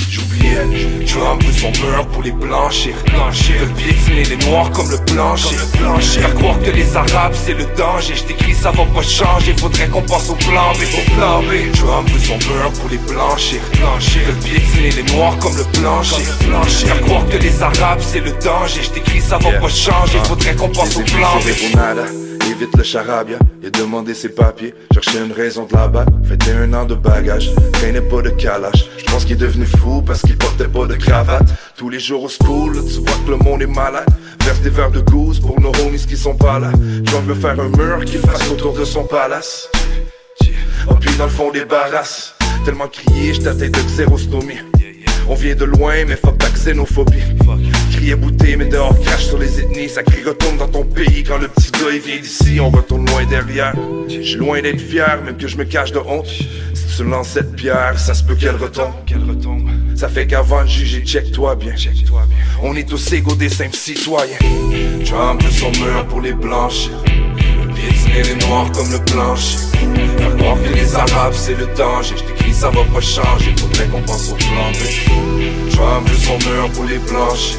J'oubliais, 0.08 0.91
Trump 1.04 1.42
veut 1.44 1.52
son 1.52 1.70
beurre 1.80 2.06
pour 2.08 2.22
les 2.22 2.32
blanchir, 2.32 2.94
blanchir. 3.10 3.56
Veut 3.60 3.74
piétiner 3.74 4.24
les 4.24 4.46
noirs 4.46 4.70
comme 4.70 4.90
le 4.90 4.98
plancher, 4.98 5.56
plancher. 5.78 6.20
Faire 6.20 6.34
croire 6.34 6.58
que 6.60 6.70
les 6.70 6.96
arabes 6.96 7.34
c'est 7.34 7.54
le 7.54 7.64
danger. 7.76 8.14
Je 8.14 8.22
t'écris, 8.22 8.54
ça 8.54 8.70
va 8.70 8.84
pas 8.84 9.02
changer. 9.02 9.54
Faudrait 9.58 9.88
qu'on 9.88 10.02
passe 10.02 10.30
au 10.30 10.34
plan 10.34 10.72
B, 10.72 10.82
au 10.94 11.14
plan 11.14 11.42
B. 11.42 11.72
Trump 11.74 12.08
veut 12.10 12.20
son 12.20 12.38
beurre 12.38 12.72
pour 12.72 12.88
les 12.90 12.98
blanchir, 12.98 13.60
blanchir. 13.78 14.22
Veut 14.26 14.48
piétiner 14.48 14.90
les 14.90 15.12
noirs 15.14 15.36
comme 15.38 15.56
le 15.56 15.64
plancher, 15.64 16.22
plancher. 16.40 16.86
Faire 16.86 17.00
croire 17.02 17.26
que 17.28 17.36
les 17.36 17.62
arabes 17.62 18.00
c'est 18.00 18.20
le 18.20 18.32
danger. 18.42 18.82
Je 18.82 18.90
t'écris, 18.90 19.20
ça 19.20 19.38
va 19.38 19.52
pas 19.52 19.68
changer. 19.68 20.18
Faudrait 20.24 20.54
qu'on 20.54 20.68
passe 20.68 20.96
au 20.96 21.02
plan 21.02 21.36
B. 21.44 22.21
Évite 22.52 22.76
le 22.76 22.82
charabia 22.82 23.38
et 23.62 23.70
demander 23.70 24.12
ses 24.12 24.28
papiers. 24.28 24.74
Chercher 24.92 25.20
une 25.24 25.32
raison 25.32 25.64
de 25.64 25.72
la 25.72 25.88
battre. 25.88 26.12
Fêter 26.22 26.52
un 26.52 26.74
an 26.74 26.84
de 26.84 26.94
bagage. 26.94 27.50
Traînait 27.72 28.02
pas 28.02 28.20
de 28.20 28.28
calage. 28.28 28.90
Je 28.98 29.04
pense 29.04 29.24
qu'il 29.24 29.34
est 29.34 29.36
devenu 29.36 29.64
fou 29.64 30.02
parce 30.02 30.20
qu'il 30.20 30.36
portait 30.36 30.68
pas 30.68 30.84
de 30.84 30.94
cravate. 30.94 31.48
Tous 31.78 31.88
les 31.88 31.98
jours 31.98 32.24
au 32.24 32.28
school, 32.28 32.74
tu 32.74 33.00
vois 33.00 33.16
que 33.24 33.30
le 33.30 33.36
monde 33.38 33.62
est 33.62 33.66
malade. 33.66 34.06
Verse 34.44 34.60
des 34.60 34.68
verres 34.68 34.90
de 34.90 35.00
gousse 35.00 35.40
pour 35.40 35.58
nos 35.62 35.72
homies 35.80 36.04
qui 36.06 36.16
sont 36.16 36.36
pas 36.36 36.58
là. 36.58 36.72
J'en 37.04 37.22
veux 37.22 37.34
faire 37.34 37.58
un 37.58 37.70
mur 37.70 38.04
qui 38.04 38.18
fasse 38.18 38.50
autour 38.50 38.74
de 38.74 38.84
son 38.84 39.04
palace. 39.04 39.70
Oh, 40.90 40.94
puis 41.00 41.16
dans 41.16 41.24
le 41.24 41.30
fond 41.30 41.50
des. 41.52 41.64
Tellement 42.66 42.88
crié, 42.88 43.32
tête 43.32 43.56
de 43.56 43.82
xérostomie. 43.86 44.58
On 45.26 45.34
vient 45.34 45.54
de 45.54 45.64
loin, 45.64 46.04
mais 46.06 46.16
fuck 46.16 46.36
ta 46.36 46.50
xénophobie. 46.50 47.22
Crier 47.92 48.16
bouté, 48.16 48.56
mais 48.56 48.64
dehors 48.64 48.98
crache 49.00 49.26
sur 49.26 49.38
les 49.38 49.60
ethnies. 49.60 49.88
Ça 49.88 50.02
crie 50.02 50.24
retourne 50.24 50.56
dans 50.56 50.68
ton 50.68 50.84
pays 50.84 51.22
quand 51.22 51.38
le 51.38 51.48
petit 51.48 51.70
gars 51.72 51.90
il 51.92 52.00
vient 52.00 52.18
d'ici. 52.18 52.58
On 52.60 52.70
retourne 52.70 53.06
loin 53.06 53.24
derrière. 53.26 53.74
J'suis 54.08 54.36
loin 54.36 54.60
d'être 54.60 54.80
fier, 54.80 55.20
même 55.24 55.36
que 55.36 55.46
je 55.46 55.56
me 55.56 55.64
cache 55.64 55.92
de 55.92 55.98
honte. 55.98 56.26
Si 56.26 56.96
tu 56.96 57.04
lances 57.04 57.28
cette 57.28 57.54
pierre, 57.54 57.98
ça 57.98 58.14
se 58.14 58.22
peut 58.22 58.34
qu'elle 58.34 58.56
retombe. 58.56 58.92
Ça 59.94 60.08
fait 60.08 60.26
qu'avant 60.26 60.62
de 60.62 60.68
juger, 60.68 61.02
check-toi 61.04 61.54
bien. 61.56 61.74
On 62.62 62.74
est 62.76 62.88
tous 62.88 63.12
égaux 63.12 63.34
des 63.34 63.48
simples 63.48 63.76
citoyens. 63.76 64.38
Trump 65.04 65.42
veut 65.42 65.50
son 65.50 65.70
mur 65.80 66.06
pour 66.08 66.20
les 66.20 66.32
blanches. 66.32 66.88
Piétiner 67.74 68.22
les 68.22 68.46
noirs 68.46 68.70
comme 68.72 68.90
le 68.90 68.98
plancher. 69.04 69.58
Faire 70.18 70.36
croire 70.36 70.56
que 70.62 70.74
les 70.74 70.94
arabes 70.94 71.34
c'est 71.34 71.54
le 71.54 71.66
danger. 71.76 72.14
Je 72.16 72.22
t'écris, 72.24 72.52
ça 72.52 72.70
va 72.70 72.84
pas 72.92 73.00
changer. 73.00 73.54
Faudrait 73.58 73.86
qu'on 73.86 74.02
pense 74.02 74.32
au 74.32 74.34
plan 74.34 74.70
B. 74.72 75.70
Trump 75.70 76.08
veut 76.08 76.16
son 76.16 76.38
mur 76.50 76.70
pour 76.72 76.84
les 76.84 76.98
blanches. 76.98 77.56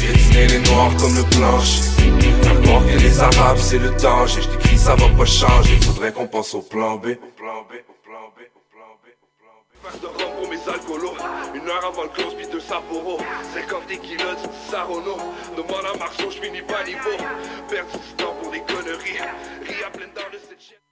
Dessiner 0.00 0.46
les 0.46 0.58
noirs 0.70 0.96
comme 0.96 1.14
le 1.14 1.24
plancher. 1.36 1.82
Voir 2.64 2.82
que 2.86 2.98
les 2.98 3.20
arabes 3.20 3.58
c'est 3.58 3.78
le 3.78 3.90
danger. 3.90 4.40
Je 4.42 4.48
t'écris 4.48 4.78
ça 4.78 4.94
va 4.94 5.08
pas 5.08 5.24
changer. 5.24 5.76
Faudrait 5.82 6.12
qu'on 6.12 6.26
pense 6.26 6.54
au 6.54 6.62
plan 6.62 6.96
B. 6.96 7.16
De 10.02 10.06
rhum 10.06 10.32
pour 10.38 10.48
mes 10.50 10.72
alcoolos. 10.72 11.16
Une 11.54 11.68
heure 11.68 11.84
avant 11.86 12.02
le 12.02 12.10
close, 12.10 12.34
puis 12.34 12.46
deux 12.46 12.60
Sapporo 12.60 13.18
50 13.54 13.86
kilos, 14.02 14.36
Sarono. 14.70 15.16
Demande 15.56 15.86
à 15.94 15.98
Marceau, 15.98 16.30
je 16.30 16.40
finis 16.40 16.62
pas 16.62 16.84
niveau. 16.84 17.16
Perds 17.68 17.86
du 17.86 18.14
temps 18.16 18.34
pour 18.42 18.52
des 18.52 18.60
conneries. 18.60 19.18
Ria 19.66 19.90
pleine 19.90 20.10
dans 20.14 20.30
le 20.32 20.38
7 20.38 20.89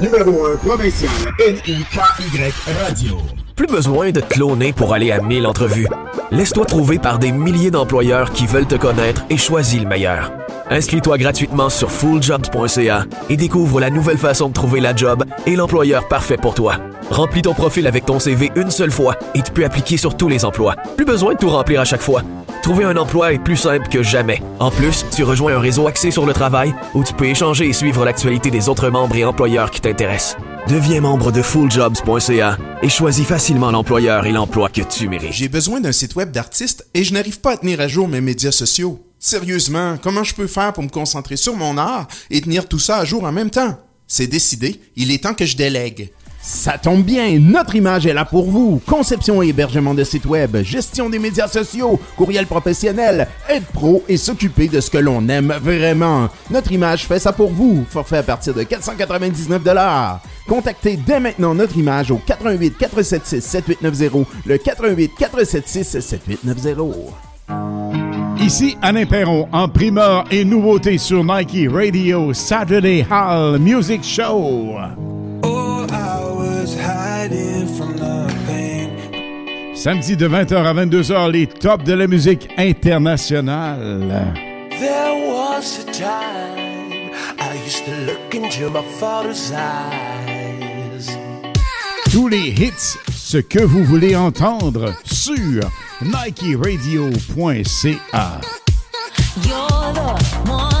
Numéro 0.00 0.46
1 0.46 0.56
provincial 0.56 1.10
Radio. 2.84 3.16
Plus 3.56 3.66
besoin 3.66 4.10
de 4.10 4.20
te 4.20 4.34
cloner 4.34 4.72
pour 4.74 4.92
aller 4.92 5.10
à 5.12 5.20
1000 5.22 5.46
entrevues. 5.46 5.88
Laisse-toi 6.30 6.66
trouver 6.66 6.98
par 6.98 7.18
des 7.18 7.32
milliers 7.32 7.70
d'employeurs 7.70 8.32
qui 8.32 8.46
veulent 8.46 8.66
te 8.66 8.74
connaître 8.74 9.24
et 9.30 9.38
choisis 9.38 9.80
le 9.80 9.88
meilleur. 9.88 10.30
Inscris-toi 10.68 11.16
gratuitement 11.16 11.70
sur 11.70 11.90
fulljobs.ca 11.90 13.06
et 13.30 13.36
découvre 13.36 13.80
la 13.80 13.88
nouvelle 13.88 14.18
façon 14.18 14.48
de 14.48 14.54
trouver 14.54 14.80
la 14.80 14.94
job 14.94 15.24
et 15.46 15.56
l'employeur 15.56 16.06
parfait 16.06 16.36
pour 16.36 16.54
toi. 16.54 16.76
Remplis 17.12 17.42
ton 17.42 17.52
profil 17.52 17.86
avec 17.86 18.06
ton 18.06 18.18
CV 18.18 18.50
une 18.56 18.70
seule 18.70 18.90
fois 18.90 19.18
et 19.34 19.42
tu 19.42 19.52
peux 19.52 19.66
appliquer 19.66 19.98
sur 19.98 20.16
tous 20.16 20.30
les 20.30 20.46
emplois. 20.46 20.76
Plus 20.96 21.04
besoin 21.04 21.34
de 21.34 21.38
tout 21.38 21.50
remplir 21.50 21.82
à 21.82 21.84
chaque 21.84 22.00
fois. 22.00 22.22
Trouver 22.62 22.84
un 22.84 22.96
emploi 22.96 23.34
est 23.34 23.38
plus 23.38 23.58
simple 23.58 23.86
que 23.88 24.02
jamais. 24.02 24.42
En 24.58 24.70
plus, 24.70 25.04
tu 25.14 25.22
rejoins 25.22 25.54
un 25.54 25.60
réseau 25.60 25.86
axé 25.86 26.10
sur 26.10 26.24
le 26.24 26.32
travail 26.32 26.74
où 26.94 27.04
tu 27.04 27.12
peux 27.12 27.26
échanger 27.26 27.68
et 27.68 27.74
suivre 27.74 28.06
l'actualité 28.06 28.50
des 28.50 28.70
autres 28.70 28.88
membres 28.88 29.14
et 29.14 29.26
employeurs 29.26 29.70
qui 29.70 29.82
t'intéressent. 29.82 30.38
Deviens 30.68 31.02
membre 31.02 31.32
de 31.32 31.42
fulljobs.ca 31.42 32.56
et 32.82 32.88
choisis 32.88 33.26
facilement 33.26 33.70
l'employeur 33.70 34.24
et 34.24 34.32
l'emploi 34.32 34.70
que 34.70 34.80
tu 34.80 35.06
mérites. 35.06 35.34
J'ai 35.34 35.48
besoin 35.48 35.80
d'un 35.80 35.92
site 35.92 36.16
web 36.16 36.30
d'artiste 36.30 36.86
et 36.94 37.04
je 37.04 37.12
n'arrive 37.12 37.40
pas 37.40 37.52
à 37.52 37.56
tenir 37.58 37.82
à 37.82 37.88
jour 37.88 38.08
mes 38.08 38.22
médias 38.22 38.52
sociaux. 38.52 39.04
Sérieusement, 39.18 39.98
comment 40.02 40.24
je 40.24 40.34
peux 40.34 40.46
faire 40.46 40.72
pour 40.72 40.82
me 40.82 40.88
concentrer 40.88 41.36
sur 41.36 41.56
mon 41.56 41.76
art 41.76 42.08
et 42.30 42.40
tenir 42.40 42.66
tout 42.66 42.78
ça 42.78 42.96
à 42.96 43.04
jour 43.04 43.24
en 43.24 43.32
même 43.32 43.50
temps? 43.50 43.78
C'est 44.06 44.28
décidé, 44.28 44.80
il 44.96 45.10
est 45.10 45.22
temps 45.22 45.34
que 45.34 45.44
je 45.44 45.56
délègue. 45.58 46.10
Ça 46.44 46.76
tombe 46.76 47.04
bien, 47.04 47.38
notre 47.38 47.76
image 47.76 48.04
est 48.04 48.12
là 48.12 48.24
pour 48.24 48.50
vous. 48.50 48.80
Conception 48.84 49.44
et 49.44 49.48
hébergement 49.48 49.94
de 49.94 50.02
sites 50.02 50.26
web, 50.26 50.56
gestion 50.62 51.08
des 51.08 51.20
médias 51.20 51.46
sociaux, 51.46 52.00
courriel 52.16 52.46
professionnel, 52.46 53.28
aide 53.48 53.62
pro 53.72 54.02
et 54.08 54.16
s'occuper 54.16 54.66
de 54.66 54.80
ce 54.80 54.90
que 54.90 54.98
l'on 54.98 55.28
aime 55.28 55.54
vraiment. 55.62 56.28
Notre 56.50 56.72
image 56.72 57.06
fait 57.06 57.20
ça 57.20 57.32
pour 57.32 57.52
vous. 57.52 57.84
Forfait 57.88 58.18
à 58.18 58.22
partir 58.24 58.54
de 58.54 58.64
499 58.64 59.62
Contactez 60.48 60.96
dès 60.96 61.20
maintenant 61.20 61.54
notre 61.54 61.78
image 61.78 62.10
au 62.10 62.16
88 62.16 62.76
476 62.76 63.44
7890, 63.44 64.26
le 64.44 64.58
88 64.58 65.12
476 65.16 66.00
7890. 66.00 67.12
Ici 68.44 68.76
Alain 68.82 69.06
Perron 69.06 69.48
en 69.52 69.68
primeur 69.68 70.24
et 70.32 70.44
nouveauté 70.44 70.98
sur 70.98 71.22
Nike 71.22 71.70
Radio 71.72 72.34
Saturday 72.34 73.06
Hall 73.08 73.60
Music 73.60 74.02
Show. 74.02 74.74
Samedi 79.74 80.16
de 80.16 80.28
20h 80.28 80.54
à 80.54 80.72
22h, 80.74 81.30
les 81.30 81.46
tops 81.46 81.84
de 81.84 81.92
la 81.92 82.06
musique 82.06 82.48
internationale. 82.58 84.34
There 84.70 85.30
was 85.32 85.78
a 85.80 85.84
time 85.92 87.10
I 87.38 87.54
used 87.64 87.84
to 87.84 87.92
look 88.06 88.34
into 88.34 88.70
my 88.70 88.82
father's 88.98 89.52
eyes. 89.52 91.16
Tous 92.10 92.28
les 92.28 92.48
hits, 92.50 92.98
ce 93.12 93.38
que 93.38 93.60
vous 93.62 93.84
voulez 93.84 94.16
entendre 94.16 94.92
sur 95.04 95.62
NikeRadio.ca. 96.02 98.40
You're 99.44 99.92
the 99.94 100.14
one 100.50 100.71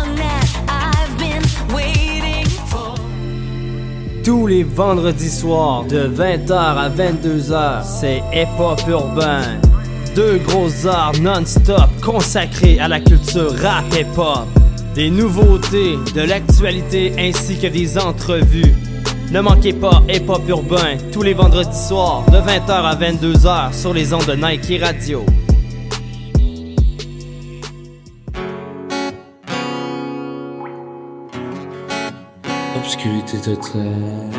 Tous 4.24 4.46
les 4.46 4.62
vendredis 4.62 5.30
soirs 5.30 5.84
de 5.84 6.06
20h 6.06 6.52
à 6.52 6.88
22h, 6.88 7.82
c'est 7.82 8.22
Hip 8.32 8.60
Hop 8.60 8.80
Urbain. 8.88 9.42
Deux 10.14 10.38
grosses 10.46 10.84
heures 10.84 11.12
non-stop 11.20 11.88
consacrées 12.04 12.78
à 12.78 12.86
la 12.86 13.00
culture 13.00 13.52
rap 13.60 13.84
hip 13.92 14.16
hop. 14.16 14.46
Des 14.94 15.10
nouveautés, 15.10 15.96
de 16.14 16.20
l'actualité 16.20 17.12
ainsi 17.18 17.58
que 17.58 17.66
des 17.66 17.98
entrevues. 17.98 18.74
Ne 19.32 19.40
manquez 19.40 19.72
pas 19.72 20.04
Hip 20.08 20.28
Hop 20.28 20.48
Urbain 20.48 20.98
tous 21.10 21.22
les 21.22 21.34
vendredis 21.34 21.88
soirs 21.88 22.24
de 22.30 22.36
20h 22.36 22.70
à 22.70 22.94
22h 22.94 23.72
sur 23.72 23.92
les 23.92 24.14
ondes 24.14 24.26
de 24.26 24.34
Nike 24.34 24.80
Radio. 24.80 25.26
Obscurité 32.94 33.38
totale. 33.38 34.30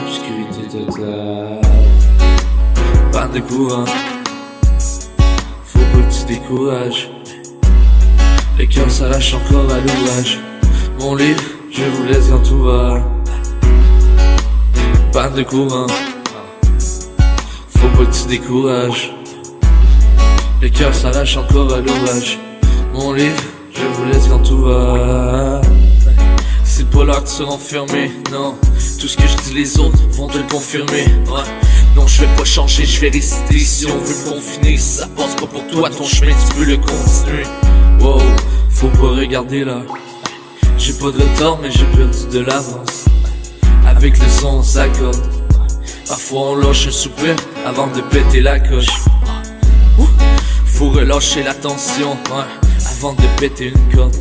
Obscurité 0.00 0.68
totale. 0.70 1.60
Pas 3.10 3.26
de 3.26 3.40
courant. 3.40 3.84
Faut 5.64 5.80
que 5.80 6.14
tu 6.14 6.34
décourages. 6.34 7.10
Les 8.58 8.68
cœurs 8.68 8.92
s'arrachent 8.92 9.34
encore 9.34 9.68
à 9.72 9.80
l'ouvrage. 9.80 10.38
Mon 11.00 11.16
livre, 11.16 11.42
je 11.72 11.82
vous 11.82 12.04
laisse 12.04 12.28
quand 12.30 12.48
tout 12.48 12.62
va. 12.62 13.00
Pas 15.12 15.30
de 15.30 15.42
courant. 15.42 15.88
Faut 16.78 17.88
pas 17.88 18.04
que 18.04 18.22
tu 18.22 18.28
décourages. 18.28 19.12
Les 20.62 20.70
cœurs 20.70 20.94
s'arrachent 20.94 21.38
encore 21.38 21.74
à 21.74 21.80
l'ouvrage. 21.80 22.38
Mon 22.94 23.14
livre, 23.14 23.42
je 23.74 23.82
vous 23.94 24.04
laisse 24.04 24.28
quand 24.28 24.38
tout 24.40 24.62
va. 24.62 25.60
C'est 26.64 26.88
pas 26.88 27.04
que 27.04 27.20
tu 27.20 27.26
seras 27.26 27.52
enfermé, 27.52 28.10
non. 28.30 28.54
Tout 28.98 29.08
ce 29.08 29.16
que 29.16 29.26
je 29.26 29.36
dis, 29.48 29.54
les 29.54 29.78
autres 29.78 29.98
vont 30.12 30.28
te 30.28 30.38
le 30.38 30.44
confirmer. 30.44 31.04
Ouais. 31.26 31.42
Non, 31.96 32.06
je 32.06 32.22
vais 32.22 32.36
pas 32.36 32.44
changer, 32.44 32.86
je 32.86 33.00
vais 33.00 33.10
résister. 33.10 33.58
Si 33.58 33.86
on 33.86 33.98
veut 33.98 34.24
me 34.24 34.30
confiner, 34.30 34.76
ça 34.78 35.06
passe 35.08 35.34
pas 35.34 35.46
pour 35.46 35.66
toi, 35.66 35.90
ton 35.90 36.04
chemin, 36.04 36.32
tu 36.32 36.54
peux 36.54 36.64
le 36.64 36.76
continuer. 36.76 37.44
Wow, 38.00 38.20
faut 38.70 38.88
pas 38.88 39.08
regarder 39.16 39.64
là. 39.64 39.82
J'ai 40.78 40.94
pas 40.94 41.10
de 41.10 41.22
retard, 41.22 41.58
mais 41.62 41.70
j'ai 41.70 41.84
perdu 41.84 42.26
de 42.32 42.40
l'avance. 42.40 43.04
Avec 43.86 44.18
le 44.18 44.28
son, 44.28 44.58
on 44.58 44.62
s'accorde. 44.62 45.20
Parfois, 46.08 46.40
on 46.40 46.56
lâche 46.56 46.88
un 46.88 46.90
soupir 46.90 47.36
avant 47.66 47.86
de 47.88 48.00
péter 48.00 48.40
la 48.40 48.58
coche. 48.58 48.86
Faut 50.66 50.90
relâcher 50.90 51.42
la 51.42 51.54
tension, 51.54 52.16
de 53.10 53.40
péter 53.40 53.72
une 53.74 53.96
corde. 53.96 54.14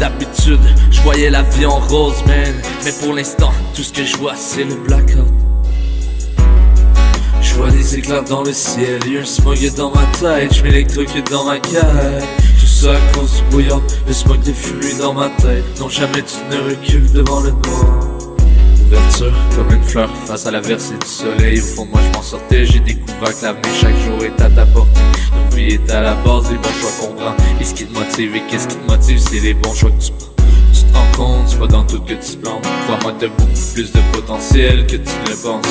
D'habitude, 0.00 0.58
je 0.90 1.00
voyais 1.02 1.30
la 1.30 1.42
vie 1.42 1.64
en 1.64 1.78
rose, 1.78 2.24
man. 2.26 2.52
Mais 2.84 2.90
pour 3.00 3.14
l'instant, 3.14 3.52
tout 3.72 3.84
ce 3.84 3.92
que 3.92 4.04
je 4.04 4.16
vois, 4.16 4.34
c'est 4.36 4.64
le 4.64 4.74
blackout. 4.74 5.28
Je 7.40 7.54
vois 7.54 7.70
des 7.70 7.96
éclairs 7.96 8.24
dans 8.24 8.42
le 8.42 8.52
ciel, 8.52 8.98
y'a 9.06 9.20
un 9.20 9.24
smog 9.24 9.58
dans 9.76 9.92
ma 9.92 10.04
tête, 10.20 10.54
je 10.54 10.62
m'électrocute 10.64 11.30
dans 11.30 11.44
ma 11.44 11.60
cage. 11.60 12.24
Tout 12.60 12.66
ça 12.66 12.94
à 12.94 13.14
cause 13.14 13.36
du 13.36 13.42
bouillon, 13.50 13.82
le 14.08 14.12
smog 14.12 14.42
de 14.42 14.52
fumée 14.52 14.98
dans 15.00 15.14
ma 15.14 15.28
tête. 15.28 15.64
Non, 15.78 15.88
jamais 15.88 16.22
tu 16.22 16.36
ne 16.50 16.70
recules 16.70 17.12
devant 17.12 17.40
le 17.40 17.50
noir. 17.50 18.17
Comme 19.56 19.72
une 19.72 19.82
fleur 19.82 20.08
face 20.26 20.46
à 20.46 20.52
la 20.52 20.60
versée 20.60 20.94
du 20.94 21.06
soleil. 21.06 21.58
Au 21.58 21.62
fond, 21.62 21.88
moi 21.90 22.00
je 22.06 22.16
m'en 22.16 22.22
sortais, 22.22 22.64
j'ai 22.64 22.78
découvert 22.78 23.36
que 23.36 23.44
l'avenir 23.44 23.74
chaque 23.80 23.98
jour 24.06 24.22
est 24.22 24.40
à 24.40 24.48
ta 24.48 24.64
portée. 24.66 25.00
Nos 25.34 25.56
vies 25.56 25.74
est 25.74 25.90
à 25.90 26.02
la 26.02 26.14
base 26.14 26.48
des 26.48 26.54
bons 26.54 26.68
choix 26.80 26.90
qu'on 27.00 27.14
prend. 27.14 27.34
Et 27.60 27.64
ce 27.64 27.74
qui 27.74 27.84
te 27.84 27.92
motive 27.92 28.36
et 28.36 28.42
qu'est-ce 28.48 28.68
qui 28.68 28.76
te 28.76 28.90
motive, 28.90 29.18
c'est 29.18 29.40
les 29.40 29.54
bons 29.54 29.74
choix 29.74 29.90
que 29.90 30.00
tu 30.00 30.12
prends. 30.12 30.44
Tu 30.72 30.84
te 30.84 30.96
rends 30.96 31.16
compte, 31.16 31.48
c'est 31.48 31.58
pas 31.58 31.66
dans 31.66 31.84
tout 31.84 32.00
que 32.00 32.12
tu 32.12 32.18
te 32.18 32.36
plantes. 32.36 32.64
Crois-moi, 32.84 33.14
t'as 33.18 33.26
beaucoup 33.26 33.72
plus 33.74 33.92
de 33.92 34.00
potentiel 34.12 34.86
que 34.86 34.96
tu 34.96 35.30
ne 35.30 35.34
penses. 35.34 35.66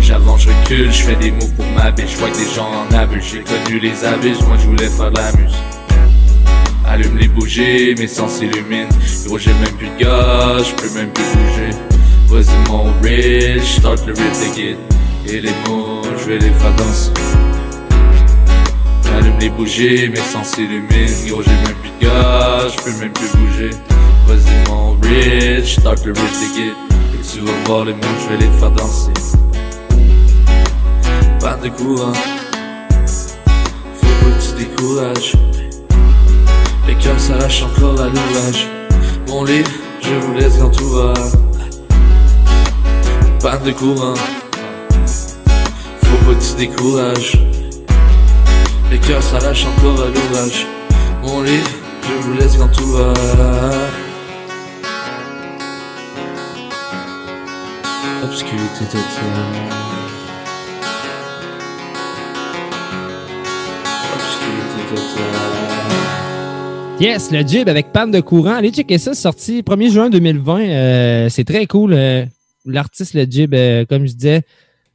J'avance, 0.00 0.42
je 0.42 0.48
recule, 0.48 0.92
je 0.92 1.02
fais 1.02 1.16
des 1.16 1.32
mots 1.32 1.50
pour 1.56 1.66
m'habiller. 1.76 2.08
Je 2.08 2.16
vois 2.18 2.30
que 2.30 2.36
des 2.38 2.54
gens 2.54 2.68
en 2.70 2.94
abusent. 2.94 3.24
J'ai 3.32 3.42
connu 3.42 3.80
les 3.80 4.04
abysses, 4.04 4.40
moi 4.46 4.56
je 4.58 4.66
voulais 4.66 4.88
faire 4.88 5.10
de 5.10 5.18
la 5.18 5.32
musique. 5.32 5.58
Allume 6.86 7.18
les 7.18 7.28
bougies, 7.28 7.94
mes 7.98 8.06
sens 8.06 8.34
s'illuminent. 8.34 8.88
Gros, 9.26 9.38
j'ai 9.38 9.52
même 9.54 9.74
plus 9.76 9.88
de 9.88 10.04
gaz, 10.04 10.66
je 10.68 10.74
peux 10.74 10.94
même 10.94 11.10
plus 11.10 11.24
bouger. 11.24 11.89
Vas-y, 12.30 12.70
mon 12.70 12.92
rich, 13.02 13.78
start 13.78 14.06
le 14.06 14.12
rip 14.12 14.52
again. 14.52 14.76
Et 15.26 15.40
les 15.40 15.50
mots, 15.66 16.02
je 16.16 16.24
vais 16.26 16.38
les 16.38 16.50
faire 16.50 16.72
danser. 16.76 17.10
Allume 19.18 19.38
les 19.40 19.50
bougies, 19.50 20.08
mes 20.08 20.16
sens 20.16 20.52
s'illuminent. 20.54 21.26
Gros, 21.26 21.42
j'ai 21.42 21.50
même 21.50 21.74
plus 21.82 21.90
de 21.98 22.04
gaz, 22.06 22.72
je 22.76 22.84
peux 22.84 23.00
même 23.00 23.12
plus 23.12 23.32
bouger. 23.36 23.70
Vas-y, 24.28 24.70
mon 24.70 24.92
rich, 25.02 25.80
start 25.80 26.04
le 26.04 26.12
rip 26.12 26.22
again. 26.22 26.74
Et 27.14 27.26
tu 27.26 27.40
vas 27.40 27.52
voir 27.66 27.84
les 27.84 27.94
mots, 27.94 28.00
je 28.22 28.28
vais 28.28 28.46
les 28.46 28.58
faire 28.58 28.70
danser. 28.70 29.12
Pas 31.40 31.56
de 31.56 31.68
courant, 31.70 32.12
faut 33.94 34.06
que 34.06 34.40
tu 34.40 34.64
décourages. 34.64 35.32
Les 36.86 36.94
cœurs 36.94 37.18
s'arrachent 37.18 37.64
encore 37.64 38.00
à 38.00 38.06
l'ouvrage. 38.06 38.68
Mon 39.26 39.42
livre, 39.42 39.70
je 40.00 40.14
vous 40.14 40.34
laisse 40.34 40.58
quand 40.58 40.70
tout. 40.70 41.49
Pas 43.42 43.56
de 43.56 43.70
courant, 43.72 44.14
faut 46.02 46.24
pas 46.26 46.34
que 46.34 46.44
tu 46.44 46.66
décourages. 46.66 47.38
S'arrachent 49.20 49.66
encore 49.66 50.02
à 50.02 50.06
l'ouvrage. 50.06 50.66
Mon 51.22 51.42
livre, 51.42 51.68
je 52.02 52.22
vous 52.22 52.32
laisse 52.34 52.56
quand 52.56 52.68
tout 52.68 52.86
va. 52.92 53.12
Obscurité 58.22 58.84
totale. 58.84 59.02
Obscurité 64.14 64.80
totale. 64.88 65.24
Yes, 67.00 67.30
le 67.32 67.40
Jib 67.40 67.68
avec 67.68 67.92
panne 67.92 68.10
de 68.12 68.20
courant. 68.20 68.54
Allez 68.54 68.70
checker 68.70 68.98
ça, 68.98 69.14
sorti 69.14 69.62
1er 69.62 69.90
juin 69.90 70.08
2020. 70.08 70.60
Euh, 70.60 71.28
c'est 71.28 71.44
très 71.44 71.66
cool. 71.66 71.94
euh, 71.94 72.24
L'artiste, 72.74 73.14
le 73.14 73.24
Jib, 73.24 73.54
euh, 73.54 73.84
comme 73.84 74.06
je 74.06 74.12
disais. 74.14 74.42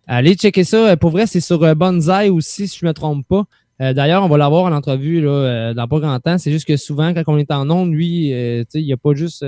Allez 0.08 0.36
checker 0.36 0.64
ça. 0.64 0.90
Euh, 0.92 0.96
Pour 0.96 1.12
vrai, 1.12 1.26
c'est 1.28 1.40
sur 1.40 1.64
euh, 1.64 1.74
Banzai 1.76 2.30
aussi, 2.30 2.68
si 2.68 2.80
je 2.80 2.86
ne 2.86 2.90
me 2.90 2.94
trompe 2.94 3.28
pas. 3.28 3.46
Euh, 3.82 3.94
D'ailleurs, 3.94 4.24
on 4.24 4.28
va 4.30 4.38
l'avoir 4.38 4.64
en 4.66 4.72
entrevue 4.72 5.22
là, 5.22 5.30
euh, 5.32 5.74
dans 5.74 5.88
pas 5.88 6.00
grand 6.00 6.20
temps. 6.20 6.38
C'est 6.38 6.52
juste 6.52 6.68
que 6.68 6.78
souvent, 6.78 7.14
quand 7.14 7.24
on 7.28 7.38
est 7.38 7.52
en 7.52 7.70
ondes, 7.70 7.92
lui, 7.92 8.32
euh, 8.34 8.64
il 8.74 8.86
n'y 8.86 8.94
a 8.94 8.98
pas 8.98 9.14
juste. 9.14 9.42
il 9.42 9.48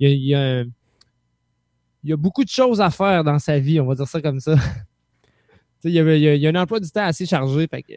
y 0.00 0.06
a, 0.06 0.08
il 0.08 0.24
y 0.26 0.34
a 0.34 0.62
il 2.04 2.10
y 2.10 2.12
a 2.12 2.16
beaucoup 2.16 2.42
de 2.42 2.48
choses 2.48 2.80
à 2.80 2.90
faire 2.90 3.22
dans 3.22 3.38
sa 3.38 3.60
vie, 3.60 3.78
on 3.78 3.86
va 3.86 3.94
dire 3.94 4.08
ça 4.08 4.20
comme 4.20 4.40
ça. 4.40 4.56
Il 5.84 5.90
y, 5.90 5.98
a, 5.98 6.14
il 6.16 6.40
y 6.40 6.46
a- 6.46 6.50
un 6.50 6.54
emploi 6.62 6.78
du 6.78 6.88
temps 6.90 7.04
assez 7.04 7.26
chargé. 7.26 7.66
Fait 7.68 7.82
que, 7.82 7.92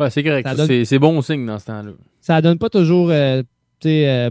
Ouais, 0.00 0.10
c'est 0.10 0.24
correct. 0.24 0.48
C'est 0.84 0.98
bon 0.98 1.20
signe 1.22 1.46
dans 1.46 1.58
ce 1.60 1.66
temps-là. 1.66 1.92
ça 2.20 2.40
donne 2.42 2.58
pas 2.58 2.68
toujours 2.68 3.12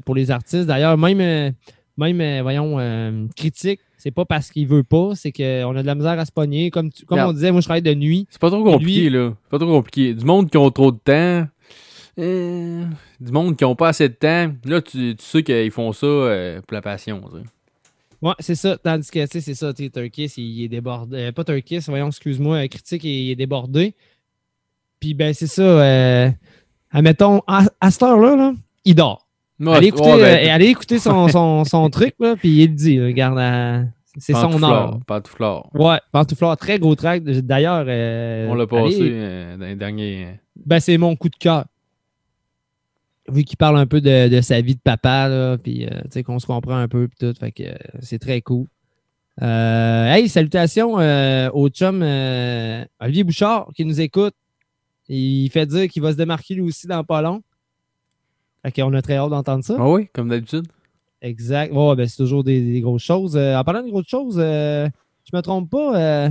pour 0.06 0.15
les 0.15 0.31
artistes. 0.31 0.65
D'ailleurs, 0.65 0.98
même, 0.98 1.53
même 1.98 2.41
voyons, 2.41 3.27
critique, 3.35 3.80
c'est 4.07 4.11
pas 4.11 4.23
parce 4.25 4.51
qu'il 4.51 4.65
veut 4.67 4.84
pas, 4.84 5.11
c'est 5.15 5.34
qu'on 5.34 5.75
a 5.75 5.81
de 5.81 5.85
la 5.88 5.95
misère 5.95 6.17
à 6.17 6.23
se 6.25 6.31
pogner. 6.31 6.71
Comme, 6.71 6.89
tu- 6.91 7.05
comme 7.05 7.19
on 7.19 7.34
disait, 7.34 7.51
moi 7.51 7.59
je 7.59 7.65
travaille 7.65 7.81
de 7.81 7.93
nuit. 7.93 8.25
C'est 8.29 8.39
pas 8.39 8.49
trop 8.49 8.63
compliqué, 8.63 9.01
lui- 9.01 9.17
là. 9.17 9.34
C'est 9.43 9.49
pas 9.49 9.59
trop 9.59 9.69
compliqué. 9.71 10.13
Du 10.13 10.23
monde 10.23 10.49
qui 10.49 10.55
ont 10.57 10.71
trop 10.71 10.91
de 10.93 10.97
temps, 10.97 11.45
euh, 12.19 12.85
du 13.19 13.31
monde 13.34 13.57
qui 13.57 13.65
ont 13.65 13.75
pas 13.75 13.89
assez 13.89 14.07
de 14.07 14.13
temps. 14.13 14.51
Là, 14.65 14.81
tu, 14.81 15.15
tu 15.17 15.25
sais 15.25 15.43
qu'ils 15.43 15.71
font 15.71 15.91
ça 15.91 16.05
euh, 16.07 16.61
pour 16.61 16.73
la 16.75 16.81
passion. 16.81 17.21
tu 17.29 17.38
sais. 17.39 17.43
Ouais, 18.21 18.34
c'est 18.39 18.55
ça. 18.55 18.77
Tandis 18.77 19.11
que, 19.11 19.19
tu 19.25 19.27
sais, 19.27 19.41
c'est 19.41 19.53
ça. 19.55 19.73
Turkis, 19.73 20.34
il, 20.38 20.43
il 20.43 20.63
est 20.63 20.67
débordé. 20.69 21.17
euh, 21.17 21.31
pas 21.34 21.43
Turkis, 21.43 21.79
voyons, 21.88 22.07
excuse-moi. 22.07 22.67
Critique, 22.69 23.03
il, 23.03 23.31
est 23.31 23.35
débordé. 23.35 23.93
Puis, 24.99 25.13
ben, 25.13 25.34
c'est 25.34 25.45
ça. 25.47 25.61
Euh, 25.61 26.29
admettons, 26.91 27.41
à, 27.45 27.65
à 27.81 27.91
cette 27.91 28.03
heure-là, 28.03 28.35
là, 28.35 28.53
il 28.85 28.95
dort. 28.95 29.27
Ouais, 29.59 29.73
allez, 29.75 29.88
écouter, 29.88 30.09
ouais, 30.13 30.19
ben- 30.21 30.49
allez 30.49 30.67
écouter 30.67 30.99
son, 30.99 31.27
son, 31.29 31.63
son 31.65 31.89
truc, 31.89 32.13
là, 32.19 32.35
puis 32.35 32.49
il 32.63 32.67
le 32.69 32.75
dit. 32.75 33.01
Regarde, 33.01 33.38
euh, 33.39 33.84
c'est 34.18 34.34
son 34.34 34.61
heure. 34.64 34.99
Pantouflard. 35.06 35.69
Ouais, 35.73 35.99
Pantouflard, 36.11 36.57
très 36.57 36.80
gros 36.80 36.95
track. 36.95 37.23
D'ailleurs, 37.23 37.85
euh, 37.88 38.48
On 38.49 38.56
l'a 38.56 38.68
passé 38.68 38.99
euh, 39.02 39.57
dans 39.57 39.65
les 39.65 39.76
derniers. 39.76 40.39
ben, 40.65 40.80
c'est 40.80 40.98
mon 40.98 41.15
coup 41.15 41.30
de 41.30 41.35
cœur. 41.35 41.65
Vu 43.30 43.44
qu'il 43.44 43.57
parle 43.57 43.77
un 43.77 43.85
peu 43.85 43.99
de, 43.99 44.30
de 44.30 44.41
sa 44.41 44.61
vie 44.61 44.76
de 44.76 44.80
papa, 44.81 45.27
là, 45.27 45.57
puis 45.57 45.85
euh, 45.85 45.89
tu 46.03 46.11
sais, 46.11 46.23
qu'on 46.23 46.39
se 46.39 46.45
comprend 46.45 46.77
un 46.77 46.88
peu, 46.88 47.10
puis 47.10 47.18
tout, 47.19 47.38
fait 47.38 47.52
que 47.52 47.64
euh, 47.64 47.76
c'est 47.99 48.19
très 48.19 48.41
cool. 48.41 48.68
Euh, 49.41 50.06
hey, 50.14 50.30
salutations 50.30 50.98
euh, 50.99 51.49
au 51.53 51.69
chum 51.69 52.02
euh, 52.02 52.84
Olivier 52.99 53.23
Bouchard 53.23 53.68
qui 53.76 53.85
nous 53.85 53.99
écoute. 54.02 54.34
Il 55.10 55.49
fait 55.52 55.65
dire 55.65 55.88
qu'il 55.89 56.02
va 56.02 56.11
se 56.11 56.18
démarquer 56.18 56.56
lui 56.56 56.61
aussi 56.61 56.88
dans 56.88 57.03
pas 57.03 57.22
long. 57.22 57.41
Fait 58.65 58.72
qu'on 58.72 58.94
a 58.94 59.02
très 59.02 59.15
hâte 59.18 59.30
d'entendre 59.30 59.64
ça. 59.64 59.76
Ah 59.77 59.88
oui, 59.89 60.10
comme 60.14 60.30
d'habitude. 60.30 60.65
Exact. 61.22 61.73
Ouais, 61.73 61.95
ben, 61.95 62.07
c'est 62.07 62.18
toujours 62.18 62.44
des, 62.44 62.61
des 62.61 62.81
grosses 62.81 63.03
choses. 63.03 63.35
Euh, 63.35 63.56
en 63.56 63.64
parlant 63.64 63.81
de 63.84 63.89
grosses 63.89 64.07
choses, 64.07 64.38
euh, 64.39 64.88
je 65.31 65.35
me 65.35 65.41
trompe 65.41 65.69
pas, 65.69 65.95
euh, 65.99 66.30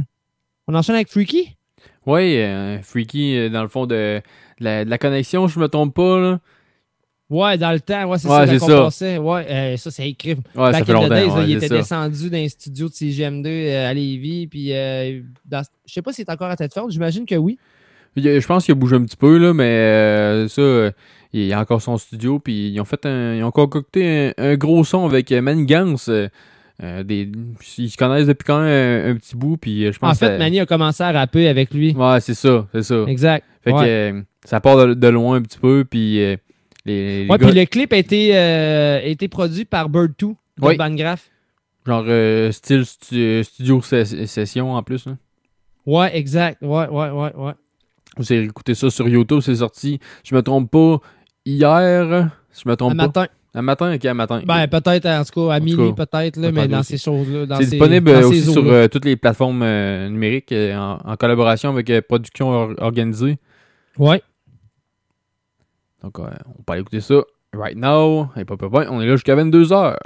on 0.68 0.74
enchaîne 0.74 0.94
avec 0.94 1.08
Freaky? 1.08 1.56
Oui, 2.06 2.36
euh, 2.38 2.80
Freaky, 2.82 3.50
dans 3.50 3.62
le 3.62 3.68
fond, 3.68 3.86
de, 3.86 4.20
de 4.60 4.64
la, 4.64 4.84
de 4.84 4.90
la 4.90 4.98
connexion, 4.98 5.48
je 5.48 5.58
me 5.58 5.66
trompe 5.68 5.94
pas. 5.94 6.20
Là. 6.20 6.38
Ouais, 7.28 7.58
dans 7.58 7.72
le 7.72 7.80
temps, 7.80 8.04
ouais, 8.08 8.18
c'est 8.18 8.28
Ouais, 8.28 8.46
ça, 8.46 8.52
c'est 8.52 8.58
quand 8.58 8.66
ça. 8.68 8.80
on 8.80 8.84
passait. 8.84 9.18
Ouais, 9.18 9.74
ça, 9.76 9.90
c'est 9.90 10.08
écrit. 10.08 10.34
Ouais, 10.34 10.36
ça 10.54 10.70
Back 10.70 10.84
fait 10.86 10.92
the 10.92 10.94
longtemps, 10.94 11.08
days, 11.08 11.26
là, 11.28 11.42
il 11.44 11.56
était 11.56 11.66
ça. 11.68 11.74
descendu 11.76 12.30
dans 12.30 12.36
un 12.38 12.48
studio 12.48 12.88
de 12.88 12.92
CGM2 12.92 13.46
euh, 13.48 13.90
à 13.90 13.94
Lévis, 13.94 14.46
puis 14.46 14.68
dans- 15.44 15.64
je 15.84 15.92
sais 15.92 16.02
pas 16.02 16.12
si 16.12 16.22
c'est 16.22 16.30
encore 16.30 16.48
à 16.50 16.56
tête 16.56 16.72
forte, 16.72 16.92
j'imagine 16.92 17.26
que 17.26 17.34
oui. 17.34 17.58
Je 18.16 18.46
pense 18.46 18.64
qu'il 18.64 18.72
a 18.72 18.76
bougé 18.76 18.94
un 18.96 19.02
petit 19.04 19.16
peu, 19.16 19.36
là, 19.38 19.52
mais 19.52 20.46
ça, 20.48 20.92
il 21.32 21.46
y 21.46 21.52
a 21.52 21.60
encore 21.60 21.82
son 21.82 21.96
studio, 21.98 22.38
puis 22.38 22.70
ils 22.70 22.80
ont 22.80 22.84
fait 22.84 23.04
un, 23.06 23.34
ils 23.34 23.42
ont 23.44 23.50
concocté 23.50 24.32
un, 24.38 24.44
un 24.52 24.56
gros 24.56 24.84
son 24.84 25.04
avec 25.06 25.30
euh, 25.32 25.40
Manigance. 25.40 26.08
euh, 26.08 26.28
euh, 26.82 27.02
des, 27.02 27.30
ils 27.78 27.90
se 27.90 27.96
connaissent 27.96 28.26
depuis 28.26 28.44
quand 28.44 28.60
même 28.60 29.06
un, 29.06 29.10
un 29.10 29.16
petit 29.16 29.34
bout, 29.34 29.56
puis 29.56 29.86
euh, 29.86 29.92
je 29.92 29.98
pense 29.98 30.10
En 30.12 30.14
fait, 30.14 30.36
Manny 30.38 30.60
a 30.60 30.66
commencé 30.66 31.02
à 31.02 31.10
rapper 31.10 31.48
avec 31.48 31.72
lui. 31.72 31.94
Ouais, 31.94 32.20
c'est 32.20 32.34
ça, 32.34 32.66
c'est 32.72 32.82
ça. 32.82 33.04
Exact. 33.08 33.46
Fait 33.64 33.72
que 33.72 33.76
euh, 33.80 34.20
ça 34.44 34.60
part 34.60 34.76
de, 34.86 34.92
de 34.94 35.08
loin 35.08 35.36
un 35.38 35.42
petit 35.42 35.58
peu, 35.58 35.86
puis 35.88 36.22
euh, 36.22 36.36
les, 36.84 37.24
les 37.24 37.30
Ouais, 37.30 37.38
gars- 37.38 37.46
puis 37.48 37.58
le 37.58 37.64
clip 37.64 37.92
a 37.94 37.96
été, 37.96 38.36
a 38.36 39.02
été 39.04 39.26
produit 39.28 39.64
par 39.64 39.88
Bird2, 39.88 40.18
de 40.20 40.34
Oui. 40.60 40.76
Bangraph. 40.76 41.30
genre 41.86 42.04
style 42.52 42.84
stu- 42.84 43.42
studio 43.44 43.80
ses- 43.80 44.26
session 44.26 44.74
en 44.74 44.82
plus. 44.82 45.06
Là. 45.06 45.16
Ouais, 45.86 46.14
exact. 46.16 46.60
Ouais, 46.62 46.88
ouais, 46.88 47.10
ouais, 47.10 47.32
ouais. 47.36 47.52
Vous 48.18 48.32
avez 48.32 48.44
écouté 48.44 48.74
ça 48.74 48.90
sur 48.90 49.08
YouTube, 49.08 49.40
c'est 49.40 49.56
sorti, 49.56 49.98
je 50.24 50.34
me 50.34 50.42
trompe 50.42 50.70
pas, 50.70 50.98
hier, 51.46 52.30
si 52.50 52.62
je 52.64 52.68
me 52.68 52.76
trompe 52.76 52.92
Un 52.92 52.96
pas. 52.96 53.06
matin. 53.06 53.26
Un 53.54 53.62
matin, 53.62 53.94
ok, 53.94 54.04
un 54.04 54.12
matin. 54.12 54.42
Ben, 54.44 54.66
peut-être, 54.68 55.06
en 55.06 55.24
tout 55.24 55.46
cas, 55.48 55.54
à 55.54 55.60
cas, 55.60 56.04
peut-être, 56.04 56.36
là, 56.36 56.52
mais 56.52 56.68
dans 56.68 56.80
aussi. 56.80 56.98
ces 56.98 57.04
choses-là. 57.04 57.46
C'est 57.56 57.64
ces- 57.64 57.70
disponible 57.70 58.12
dans 58.12 58.28
aussi 58.28 58.42
sur 58.42 58.66
euh, 58.66 58.86
toutes 58.88 59.06
les 59.06 59.16
plateformes 59.16 59.62
euh, 59.62 60.10
numériques 60.10 60.52
euh, 60.52 60.76
en, 60.76 60.98
en 61.02 61.16
collaboration 61.16 61.70
avec 61.70 61.90
Production 62.06 62.50
Or- 62.50 62.74
Organisée. 62.76 63.38
Ouais. 63.96 64.20
Donc, 66.02 66.18
on 66.18 66.62
peut 66.64 66.72
aller 66.74 66.82
écouter 66.82 67.00
ça 67.00 67.22
right 67.54 67.78
now. 67.78 68.28
Et 68.36 68.44
pas, 68.44 68.58
pas, 68.58 68.68
pas, 68.68 68.84
on 68.90 69.00
est 69.00 69.06
là 69.06 69.12
jusqu'à 69.12 69.34
22h. 69.36 69.96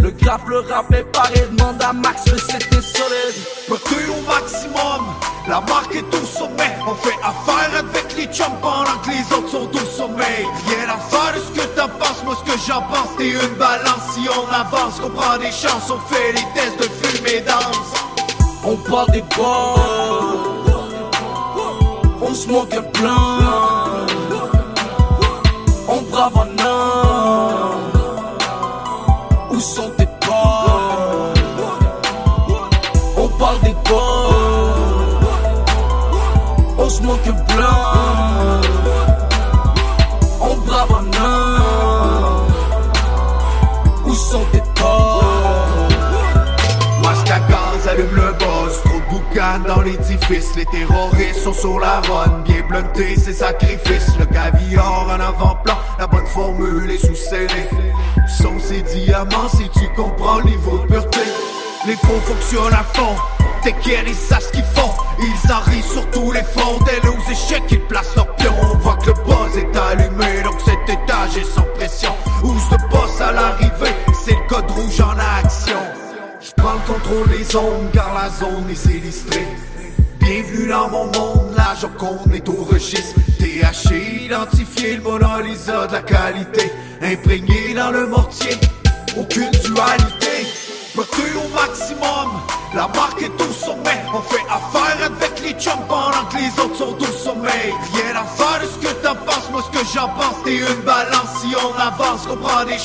Le 0.00 0.10
graphe, 0.10 0.42
le 0.48 0.60
rap 0.60 0.92
est 0.92 1.04
pareil. 1.12 1.44
Demande 1.52 1.82
à 1.82 1.92
Max, 1.92 2.24
le 2.30 2.36
c'était 2.36 2.82
solide. 2.82 3.34
Petit 3.66 4.10
au 4.10 4.20
maximum, 4.28 5.06
la 5.48 5.60
marque 5.62 5.96
est 5.96 6.14
au 6.14 6.24
sommet. 6.26 6.76
On 6.86 6.94
fait 6.94 7.16
affaire 7.22 7.78
avec 7.78 8.16
les 8.16 8.26
chums 8.26 8.52
pendant 8.60 8.98
que 9.02 9.10
les 9.10 9.36
autres 9.36 9.48
sont 9.48 9.70
au 9.70 9.86
sommeil. 9.86 10.46
Rien 10.68 10.88
à 10.88 10.98
faire 10.98 11.34
de 11.34 11.40
ce 11.40 11.60
que 11.60 11.66
t'en 11.74 11.88
penses, 11.88 12.22
moi 12.24 12.36
ce 12.44 12.52
que 12.52 12.58
j'en 12.68 12.82
pense, 12.82 13.16
t'es 13.16 13.30
une 13.30 13.54
balance. 13.56 14.12
Si 14.12 14.28
on 14.28 14.52
avance, 14.52 15.00
qu'on 15.00 15.10
prend 15.10 15.38
des 15.38 15.52
chances, 15.52 15.90
on 15.90 16.00
fait 16.12 16.32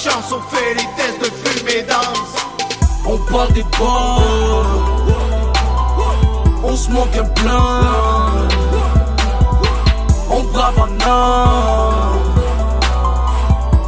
chances 0.03 0.31
On 0.31 0.41
fait 0.49 0.73
les 0.75 0.87
tests 0.95 1.19
de 1.19 1.29
et 1.77 1.83
danse. 1.83 2.35
On 3.05 3.17
parle 3.31 3.51
des 3.53 3.63
bons 3.77 4.63
On 6.63 6.75
se 6.75 6.89
manque 6.89 7.15
un 7.17 7.25
plein 7.25 8.47
On 10.29 10.43
brave 10.53 10.79
un 10.79 11.09
an. 11.09 12.13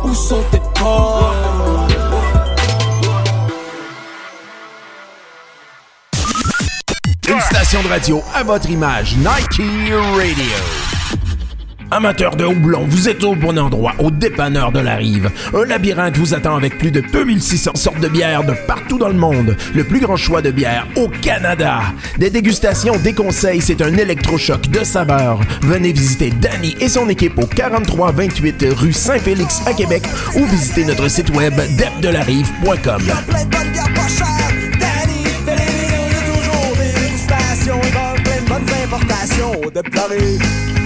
Où 0.03 0.13
sont 0.13 0.43
tes 0.51 0.61
potes? 0.75 1.91
Une 7.29 7.39
station 7.39 7.81
de 7.83 7.88
radio 7.88 8.21
à 8.35 8.43
votre 8.43 8.69
image, 8.69 9.15
Nike 9.15 9.61
Radio. 10.17 10.90
Amateurs 11.93 12.38
de 12.38 12.45
houblon, 12.45 12.85
vous 12.88 13.09
êtes 13.09 13.22
au 13.26 13.35
bon 13.35 13.59
endroit, 13.59 13.93
au 13.99 14.11
dépanneur 14.11 14.72
de 14.72 14.80
la 14.80 14.95
rive. 14.95 15.30
Un 15.53 15.65
labyrinthe 15.65 16.18
vous 16.18 16.34
attend 16.34 16.55
avec 16.55 16.77
plus 16.77 16.89
de 16.89 17.01
2600 17.01 17.72
sortes 17.76 17.99
de 17.99 18.07
bières 18.07 18.45
de 18.45 18.53
partout 18.65 18.97
dans 18.97 19.09
le 19.09 19.13
monde. 19.13 19.57
Le 19.76 19.84
plus 19.84 19.99
grand 19.99 20.15
choix 20.15 20.41
de 20.41 20.51
bières 20.51 20.88
au 20.95 21.09
Canada. 21.09 21.81
Des 22.18 22.30
dégustations, 22.30 22.95
des 23.03 23.11
conseils, 23.11 23.59
c'est 23.59 23.81
un 23.81 23.93
électrochoc 23.97 24.69
de 24.69 24.85
saveurs. 24.85 25.41
Venez 25.63 25.91
visiter 25.91 26.30
Danny 26.30 26.77
et 26.80 26.88
son 26.88 27.09
équipe 27.09 27.38
au 27.38 27.45
4328 27.45 28.68
rue 28.72 28.93
Saint-Félix 28.93 29.61
à 29.65 29.73
Québec 29.73 30.03
ou 30.35 30.45
visitez 30.45 30.85
notre 30.85 31.09
site 31.09 31.35
web 31.35 31.55
depdelarive.com. 31.77 33.01
Plein 33.27 33.45
de 39.73 40.80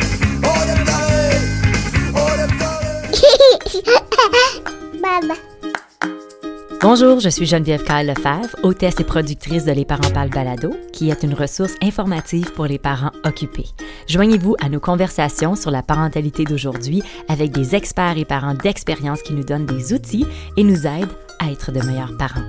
Bonjour, 6.82 7.20
je 7.20 7.30
suis 7.30 7.46
Geneviève 7.46 7.84
Kyle 7.84 8.08
Lefebvre, 8.08 8.56
hôtesse 8.64 9.00
et 9.00 9.04
productrice 9.04 9.66
de 9.66 9.72
Les 9.72 9.86
Parents 9.86 10.12
Parlent 10.12 10.30
Balado, 10.30 10.76
qui 10.94 11.10
est 11.10 11.24
une 11.24 11.34
ressource 11.34 11.74
informative 11.82 12.52
pour 12.54 12.68
les 12.68 12.78
parents 12.78 13.12
occupés. 13.26 13.66
Joignez-vous 14.08 14.56
à 14.62 14.70
nos 14.70 14.80
conversations 14.80 15.56
sur 15.56 15.72
la 15.72 15.82
parentalité 15.82 16.44
d'aujourd'hui 16.44 17.02
avec 17.28 17.52
des 17.52 17.76
experts 17.76 18.18
et 18.18 18.26
parents 18.26 18.54
d'expérience 18.54 19.24
qui 19.24 19.34
nous 19.34 19.44
donnent 19.44 19.66
des 19.66 19.94
outils 19.94 20.28
et 20.58 20.64
nous 20.64 20.86
aident 20.86 21.10
à 21.40 21.52
être 21.52 21.72
de 21.72 21.82
meilleurs 21.82 22.16
parents. 22.18 22.46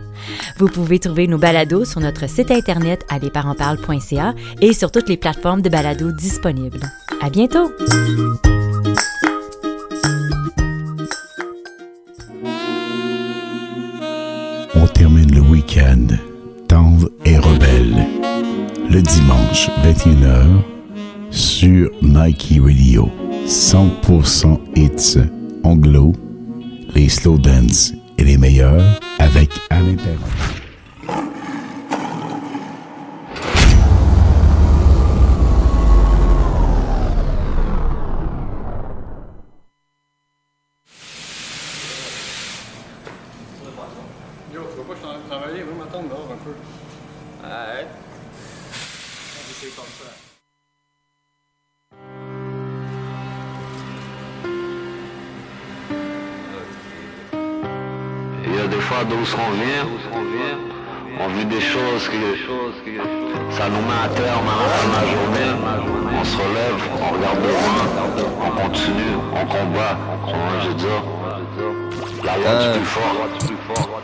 Vous 0.59 0.69
pouvez 0.69 0.99
trouver 0.99 1.27
nos 1.27 1.39
balados 1.39 1.87
sur 1.87 2.01
notre 2.01 2.29
site 2.29 2.51
internet 2.51 3.07
à 3.09 3.19
lesparentsparlent.ca 3.19 4.35
et 4.61 4.75
sur 4.75 4.91
toutes 4.91 5.09
les 5.09 5.17
plateformes 5.17 5.63
de 5.63 5.71
balados 5.71 6.13
disponibles. 6.13 6.83
À 7.23 7.31
bientôt! 7.31 7.73
Tendre 16.69 17.11
et 17.25 17.37
rebelle. 17.39 18.07
Le 18.91 19.03
dimanche 19.03 19.69
21h 19.85 20.63
sur 21.31 21.91
Nike 22.03 22.61
Radio. 22.63 23.11
100% 23.47 24.59
hits 24.75 25.19
anglo, 25.63 26.13
les 26.95 27.09
slow 27.09 27.39
dance 27.39 27.93
et 28.19 28.25
les 28.25 28.37
meilleurs 28.37 29.01
avec 29.19 29.51
Alain 29.71 29.97
Perron. 29.97 30.66
Fois 59.27 59.41
d'où 59.41 59.99
on 60.13 60.25
vient, 60.37 60.59
on 61.19 61.29
vit 61.29 61.45
des 61.47 61.61
choses 61.61 62.09
qui, 62.11 62.97
ça 63.57 63.69
nous 63.69 63.83
met 63.83 64.01
à 64.05 64.09
terme 64.09 64.49
à 64.49 64.57
la 64.63 64.69
fin 64.69 64.89
de 64.89 64.95
la 64.95 65.05
journée. 65.13 65.51
On 66.19 66.25
se 66.25 66.37
relève, 66.37 66.81
on 66.95 67.09
regarde 67.15 67.41
devant, 67.43 67.85
on 68.47 68.51
continue, 68.63 69.17
on 69.33 69.47
combat. 69.47 69.99
Comment 70.25 70.61
je 70.65 70.73
dis 70.73 70.85
ça? 70.85 70.99
La 72.25 72.37
loi 72.37 72.53
du 72.63 72.79
plus 72.79 72.87
fort. 72.87 74.01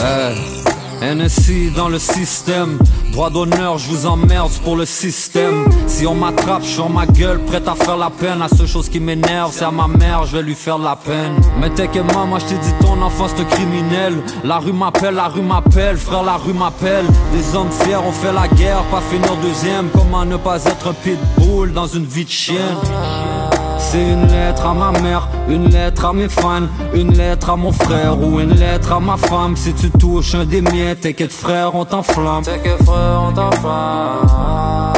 Eh, 0.00 0.73
NSI 1.12 1.70
dans 1.76 1.88
le 1.88 1.98
système, 1.98 2.78
droit 3.12 3.28
d'honneur, 3.28 3.76
je 3.76 3.88
vous 3.88 4.06
emmerde 4.06 4.50
pour 4.64 4.74
le 4.74 4.86
système. 4.86 5.66
Si 5.86 6.06
on 6.06 6.14
m'attrape, 6.14 6.62
je 6.62 6.68
suis 6.68 6.80
en 6.80 6.88
ma 6.88 7.04
gueule, 7.04 7.40
prêt 7.40 7.62
à 7.66 7.74
faire 7.74 7.98
la 7.98 8.08
peine. 8.08 8.38
La 8.38 8.48
seule 8.48 8.66
chose 8.66 8.88
qui 8.88 9.00
m'énerve, 9.00 9.52
c'est 9.52 9.64
à 9.64 9.70
ma 9.70 9.86
mère, 9.86 10.24
je 10.24 10.36
vais 10.36 10.42
lui 10.42 10.54
faire 10.54 10.78
de 10.78 10.84
la 10.84 10.96
peine. 10.96 11.36
Mais 11.60 11.68
t'inquiète 11.68 12.10
moi, 12.14 12.24
moi 12.24 12.38
je 12.38 12.46
t'ai 12.46 12.58
dit 12.58 12.72
ton 12.80 13.02
enfant 13.02 13.26
c'est 13.28 13.42
un 13.42 13.44
criminel. 13.44 14.14
La 14.44 14.58
rue 14.58 14.72
m'appelle, 14.72 15.14
la 15.14 15.28
rue 15.28 15.42
m'appelle, 15.42 15.98
frère 15.98 16.22
la 16.22 16.36
rue 16.36 16.54
m'appelle. 16.54 17.06
Des 17.34 17.54
hommes 17.54 17.70
fiers 17.70 17.96
ont 17.96 18.12
fait 18.12 18.32
la 18.32 18.48
guerre, 18.48 18.82
pas 18.84 19.02
finir 19.10 19.36
deuxième. 19.42 19.90
Comment 19.92 20.24
ne 20.24 20.38
pas 20.38 20.64
être 20.64 20.88
un 20.88 20.94
pitbull 20.94 21.72
dans 21.74 21.86
une 21.86 22.06
vie 22.06 22.24
de 22.24 22.30
chien? 22.30 23.43
C'est 23.86 24.02
une 24.02 24.26
lettre 24.26 24.66
à 24.66 24.74
ma 24.74 24.90
mère, 25.00 25.28
une 25.48 25.68
lettre 25.68 26.06
à 26.06 26.12
mes 26.12 26.28
fans, 26.28 26.68
une 26.94 27.12
lettre 27.12 27.50
à 27.50 27.56
mon 27.56 27.70
frère 27.70 28.18
ou 28.18 28.40
une 28.40 28.54
lettre 28.54 28.92
à 28.92 28.98
ma 28.98 29.16
femme. 29.16 29.56
Si 29.56 29.72
tu 29.74 29.90
touches 29.90 30.34
un 30.34 30.44
des 30.44 30.62
miens, 30.62 30.94
t'inquiète 31.00 31.32
frère, 31.32 31.74
on 31.74 31.84
t'enflamme. 31.84 32.42
T'inquiète 32.42 32.82
frère, 32.82 33.22
on 33.22 33.32
t'enflamme. 33.32 34.93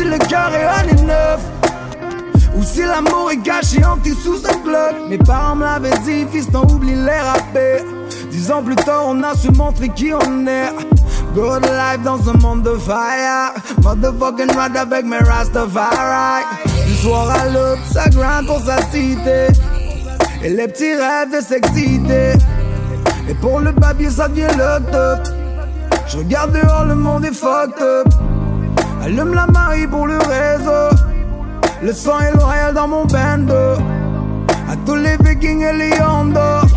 Si 0.00 0.06
le 0.06 0.18
cœur 0.18 0.50
est 0.54 0.66
un 0.66 0.88
et 0.88 1.02
neuf. 1.02 1.40
Ou 2.56 2.62
si 2.62 2.80
l'amour 2.80 3.30
est 3.32 3.42
caché 3.42 3.84
en 3.84 3.98
tes 3.98 4.14
sous 4.14 4.40
un. 4.46 5.08
Mes 5.08 5.18
parents 5.18 5.56
me 5.56 5.64
l'avaient 5.64 5.98
dit, 6.04 6.26
fils, 6.30 6.50
t'en 6.50 6.62
oublie 6.64 6.94
les 6.94 7.20
rappeurs. 7.30 7.84
Dix 8.30 8.50
ans 8.50 8.62
plus 8.62 8.76
tard, 8.76 9.04
on 9.08 9.22
a 9.22 9.34
su 9.34 9.50
montrer 9.50 9.90
qui 9.90 10.12
on 10.14 10.46
est. 10.46 10.72
Good 11.34 11.64
life 11.64 12.02
dans 12.02 12.30
un 12.30 12.38
monde 12.38 12.62
de 12.62 12.76
fire. 12.76 13.52
Motherfucking 13.82 14.50
ride 14.58 14.76
avec 14.76 15.04
mes 15.04 15.18
Rastafari. 15.18 16.44
Du 16.86 16.94
soir 16.94 17.30
à 17.30 17.48
l'aube, 17.48 17.78
ça 17.92 18.08
grind 18.08 18.46
pour 18.46 18.60
sa 18.60 18.78
cité. 18.90 19.48
Et 20.42 20.48
les 20.48 20.68
petits 20.68 20.94
rêves 20.94 21.32
de 21.36 21.44
s'exciter. 21.44 22.32
Et 23.28 23.34
pour 23.34 23.60
le 23.60 23.72
papier, 23.72 24.10
ça 24.10 24.28
devient 24.28 24.48
le 24.56 24.78
top. 24.90 25.34
Je 26.06 26.16
regarde 26.18 26.52
dehors, 26.52 26.86
le 26.86 26.94
monde 26.94 27.24
est 27.26 27.34
fucked 27.34 27.82
up. 27.82 28.08
Allume 29.02 29.34
la 29.34 29.46
Marie 29.46 29.86
pour 29.86 30.06
le 30.06 30.18
réseau. 30.18 30.96
Le 31.82 31.92
sang 31.92 32.20
est 32.20 32.32
loyal 32.32 32.74
dans 32.74 32.88
mon 32.88 33.06
bando. 33.06 33.80
À 34.68 34.76
tous 34.84 34.96
les 34.96 35.16
Vikings 35.24 35.62
et 35.62 35.72
les 35.72 35.90
Yondos. 35.96 36.68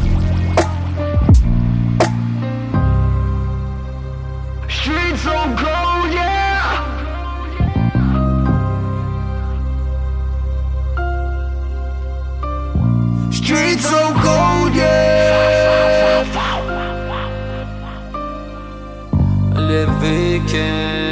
Streets 4.69 5.27
on 5.27 5.55
go, 5.55 6.07
yeah! 6.11 6.53
streets 13.43 13.81
so 13.81 14.13
cold, 14.23 14.75
yeah. 14.75 16.23
Les 19.55 19.85
week-ends. 20.01 21.02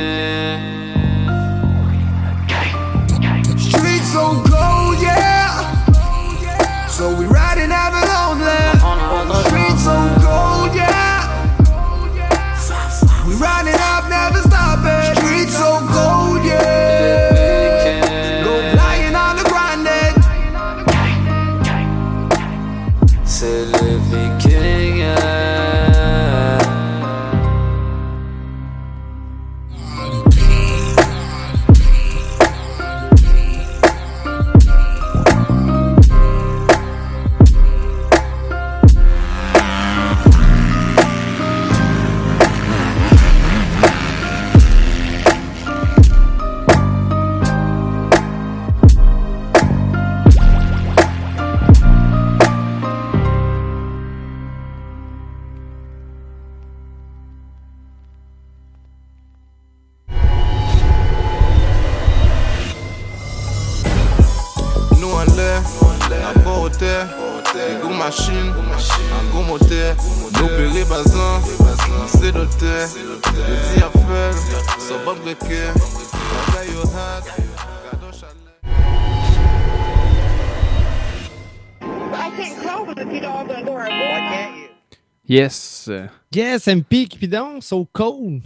Yes. 85.31 85.89
Yes, 86.35 86.67
MP 86.67 87.07
Cupidon, 87.07 87.61
So 87.61 87.87
Cold. 87.93 88.41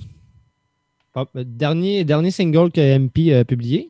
Dernier, 1.33 2.03
dernier 2.03 2.29
single 2.29 2.69
que 2.71 2.79
MP 2.99 3.33
a 3.33 3.43
publié. 3.43 3.89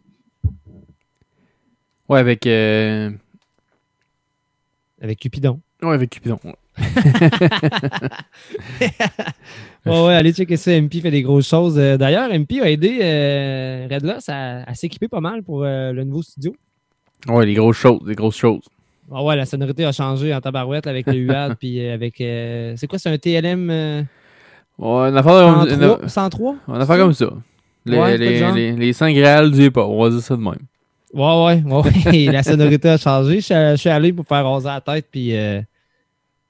Ouais, 2.08 2.20
avec. 2.20 2.48
euh, 2.48 3.12
Avec 5.02 5.20
Cupidon. 5.20 5.60
Ouais, 5.82 5.94
avec 5.96 6.10
Cupidon. 6.12 6.40
ouais. 6.46 6.56
Ouais, 9.86 10.04
ouais, 10.04 10.14
allez 10.16 10.34
checker 10.34 10.58
ça. 10.58 10.72
MP 10.82 11.02
fait 11.02 11.12
des 11.12 11.22
grosses 11.22 11.48
choses. 11.50 11.78
Euh, 11.78 11.96
D'ailleurs, 11.98 12.30
MP 12.34 12.60
a 12.62 12.72
aidé 12.72 13.00
euh, 13.02 13.88
Redloss 13.92 14.30
à, 14.30 14.64
à 14.64 14.74
s'équiper 14.74 15.08
pas 15.08 15.20
mal 15.20 15.44
pour 15.44 15.64
euh, 15.64 15.92
le 15.92 16.04
nouveau 16.06 16.24
studio. 16.24 16.56
Ouais, 17.28 17.46
les 17.46 17.54
grosses 17.54 17.78
choses, 17.78 18.02
les 18.08 18.16
grosses 18.16 18.38
choses. 18.38 18.64
Ah 19.12 19.24
ouais, 19.24 19.36
la 19.36 19.46
sonorité 19.46 19.86
a 19.86 19.92
changé 19.92 20.34
en 20.34 20.42
tabarouette 20.42 20.88
avec 20.88 21.06
le 21.08 21.14
UAD, 21.16 21.56
puis 21.60 21.80
euh, 21.86 21.94
avec. 21.94 22.20
euh, 22.22 22.74
c'est 22.78 22.88
quoi, 22.88 22.98
c'est 23.00 23.10
un 23.10 23.18
TLM 23.18 23.70
euh, 23.70 24.02
Ouais, 24.80 25.10
une 25.10 25.18
affaire 25.18 25.46
comme 25.46 25.70
103? 25.70 26.00
une- 26.02 26.10
103? 26.10 26.56
Une 26.68 26.76
affaire 26.82 26.98
comme 26.98 27.14
ça. 27.14 27.30
Les, 27.86 27.98
Ouais, 28.00 28.18
les, 28.18 28.52
les, 28.54 28.72
les 28.72 28.94
5 28.94 29.14
réals 29.14 29.52
du 29.52 29.66
hip-hop, 29.66 29.88
on 29.88 30.04
va 30.04 30.10
dire 30.10 30.22
ça 30.22 30.36
de 30.36 30.42
même. 30.42 30.56
Ouais, 31.14 31.46
ouais, 31.46 31.64
ouais. 31.64 32.26
la 32.32 32.42
sonorité 32.44 32.90
a 32.90 32.98
changé. 32.98 33.36
Je 33.36 33.40
suis, 33.42 33.54
je 33.54 33.76
suis 33.76 33.90
allé 33.90 34.12
pour 34.12 34.26
faire 34.26 34.50
raser 34.50 34.68
la 34.68 34.82
tête, 34.82 35.06
puis. 35.12 35.36
euh, 35.36 35.62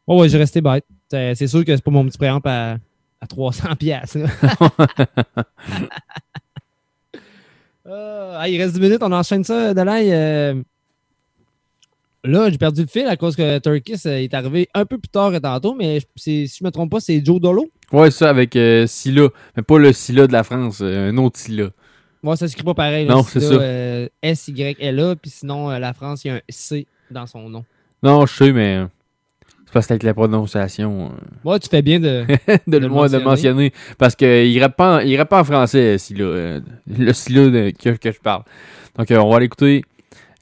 Ouais, 0.07 0.17
ouais, 0.19 0.29
j'ai 0.29 0.37
resté 0.37 0.61
bête. 0.61 0.85
C'est 1.09 1.33
c'est 1.35 1.47
sûr 1.47 1.65
que 1.65 1.75
c'est 1.75 1.83
pas 1.83 1.91
mon 1.91 2.05
petit 2.05 2.17
préamp 2.17 2.39
à, 2.45 2.77
à 3.21 3.27
300 3.27 3.75
piastres. 3.75 4.19
là. 4.19 4.27
Euh, 7.87 8.35
ah, 8.39 8.47
il 8.47 8.61
reste 8.61 8.73
10 8.75 8.79
minutes, 8.81 9.01
on 9.01 9.11
enchaîne 9.11 9.43
ça, 9.43 9.73
Dalai. 9.73 10.53
Là, 12.25 12.49
j'ai 12.49 12.57
perdu 12.57 12.81
le 12.81 12.87
fil 12.87 13.05
à 13.07 13.15
cause 13.15 13.35
que 13.35 13.59
Turkis 13.59 14.01
euh, 14.07 14.17
est 14.17 14.33
arrivé 14.33 14.67
un 14.73 14.85
peu 14.85 14.97
plus 14.97 15.09
tard 15.09 15.31
que 15.31 15.37
tantôt, 15.37 15.75
mais 15.75 15.99
si 16.15 16.47
je 16.47 16.63
me 16.63 16.71
trompe 16.71 16.91
pas, 16.91 16.99
c'est 16.99 17.23
Joe 17.23 17.39
Dolo. 17.39 17.69
Ouais, 17.91 18.09
ça 18.11 18.29
avec 18.29 18.55
euh, 18.55 18.87
Silla. 18.87 19.27
Mais 19.55 19.63
pas 19.63 19.77
le 19.77 19.93
Silla 19.93 20.25
de 20.27 20.33
la 20.33 20.43
France, 20.43 20.79
euh, 20.81 21.11
un 21.11 21.17
autre 21.17 21.37
Silla. 21.39 21.69
Moi, 22.23 22.35
ça 22.35 22.47
s'écrit 22.47 22.63
pas 22.63 22.73
pareil. 22.73 23.07
Non, 23.07 23.21
c'est 23.23 23.39
ça. 23.39 23.53
euh, 23.53 24.07
S-Y-L-A, 24.23 25.15
puis 25.15 25.29
sinon, 25.29 25.69
euh, 25.69 25.77
la 25.79 25.93
France, 25.93 26.25
il 26.25 26.29
y 26.29 26.31
a 26.31 26.35
un 26.35 26.41
C 26.49 26.87
dans 27.11 27.27
son 27.27 27.47
nom. 27.49 27.63
Non, 28.01 28.25
je 28.25 28.33
sais, 28.33 28.51
mais 28.51 28.81
c'est 29.65 29.71
parce 29.73 29.85
que 29.87 29.93
avec 29.93 30.03
la 30.03 30.13
prononciation. 30.15 31.11
Moi, 31.43 31.59
tu 31.59 31.69
fais 31.69 31.81
bien 31.83 31.99
de, 31.99 32.25
de, 32.67 32.77
le, 32.77 32.87
de 32.87 33.23
mentionner. 33.23 33.71
Parce 33.99 34.15
qu'il 34.15 34.59
rappe 34.61 34.75
pas, 34.75 34.97
en- 34.97 34.99
il 35.01 35.15
rappe 35.17 35.29
pas 35.29 35.41
en 35.41 35.43
français, 35.43 35.97
Silla. 35.99 36.59
le 36.87 37.13
Silla 37.13 37.71
que, 37.71 37.89
que 37.91 38.11
je 38.11 38.19
parle. 38.19 38.43
Donc, 38.97 39.07
on 39.11 39.29
va 39.29 39.35
aller 39.37 39.45
écouter 39.45 39.83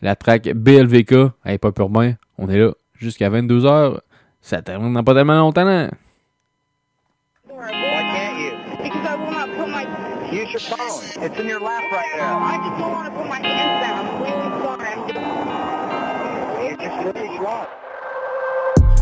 la 0.04 0.16
track 0.16 0.50
BLVK. 0.54 1.14
Elle 1.46 1.54
est 1.54 1.58
pas 1.58 1.72
pure 1.72 1.90
main. 1.90 2.14
On 2.38 2.50
est 2.50 2.58
là 2.58 2.72
jusqu'à 2.94 3.30
22h. 3.30 4.00
Ça 4.42 4.62
termine 4.62 4.94
dans 4.94 5.04
pas 5.04 5.14
tellement 5.14 5.38
longtemps. 5.38 5.64
là. 5.64 5.90
Why 7.50 7.72
can't 7.72 8.38
you? 8.40 8.52
Because 8.84 9.06
I 9.08 9.16
will 9.16 9.32
not 9.32 9.48
put 9.58 9.68
my. 9.70 9.86
Use 10.32 10.52
your 10.52 10.60
phone. 10.60 11.24
It's 11.24 11.40
in 11.40 11.48
your 11.48 11.60
lap 11.62 11.84
right 11.92 12.18
now. 12.18 12.40
I 12.40 12.58
just 12.58 12.78
don't 12.80 12.92
want 12.92 13.06
to 13.06 13.12
put 13.12 13.28
my 13.30 13.40
hands 13.40 13.82
down. 13.82 14.06
I'm 14.06 14.22
really 14.22 14.50
sorry. 14.62 14.88
I'm 14.90 15.08
just. 15.08 15.20
Really 17.16 17.38
drunk. 17.38 17.68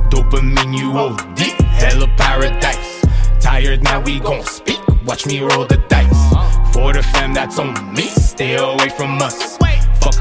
Dopamine, 0.09 0.77
you 0.77 0.91
OD, 0.97 1.39
hella 1.79 2.07
paradise. 2.17 3.01
Tired 3.39 3.83
now, 3.83 4.01
we 4.01 4.19
gon' 4.19 4.43
speak. 4.43 4.79
Watch 5.05 5.25
me 5.25 5.39
roll 5.41 5.65
the 5.65 5.77
dice. 5.87 6.09
For 6.73 6.93
the 6.93 7.01
fam 7.03 7.33
that's 7.33 7.57
on 7.59 7.73
me, 7.93 8.03
stay 8.03 8.55
away 8.55 8.89
from 8.89 9.21
us. 9.21 9.57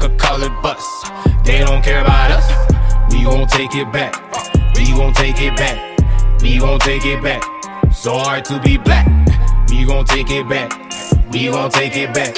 Fuck 0.01 0.11
a 0.11 0.15
colored 0.15 0.61
bus, 0.63 1.03
they 1.43 1.59
don't 1.59 1.83
care 1.83 2.01
about 2.01 2.31
us. 2.31 3.13
We 3.13 3.23
gon' 3.23 3.45
take 3.45 3.75
it 3.75 3.91
back, 3.93 4.15
we 4.75 4.91
gon' 4.93 5.13
take 5.13 5.39
it 5.39 5.55
back, 5.55 6.41
we 6.41 6.57
gon' 6.57 6.79
take 6.79 7.05
it 7.05 7.21
back. 7.21 7.43
So 7.93 8.17
hard 8.17 8.43
to 8.45 8.59
be 8.61 8.77
black, 8.77 9.05
we 9.69 9.85
gon' 9.85 10.05
take 10.05 10.31
it 10.31 10.49
back, 10.49 10.73
we 11.31 11.51
gon' 11.51 11.69
take 11.69 11.95
it 11.95 12.15
back, 12.15 12.35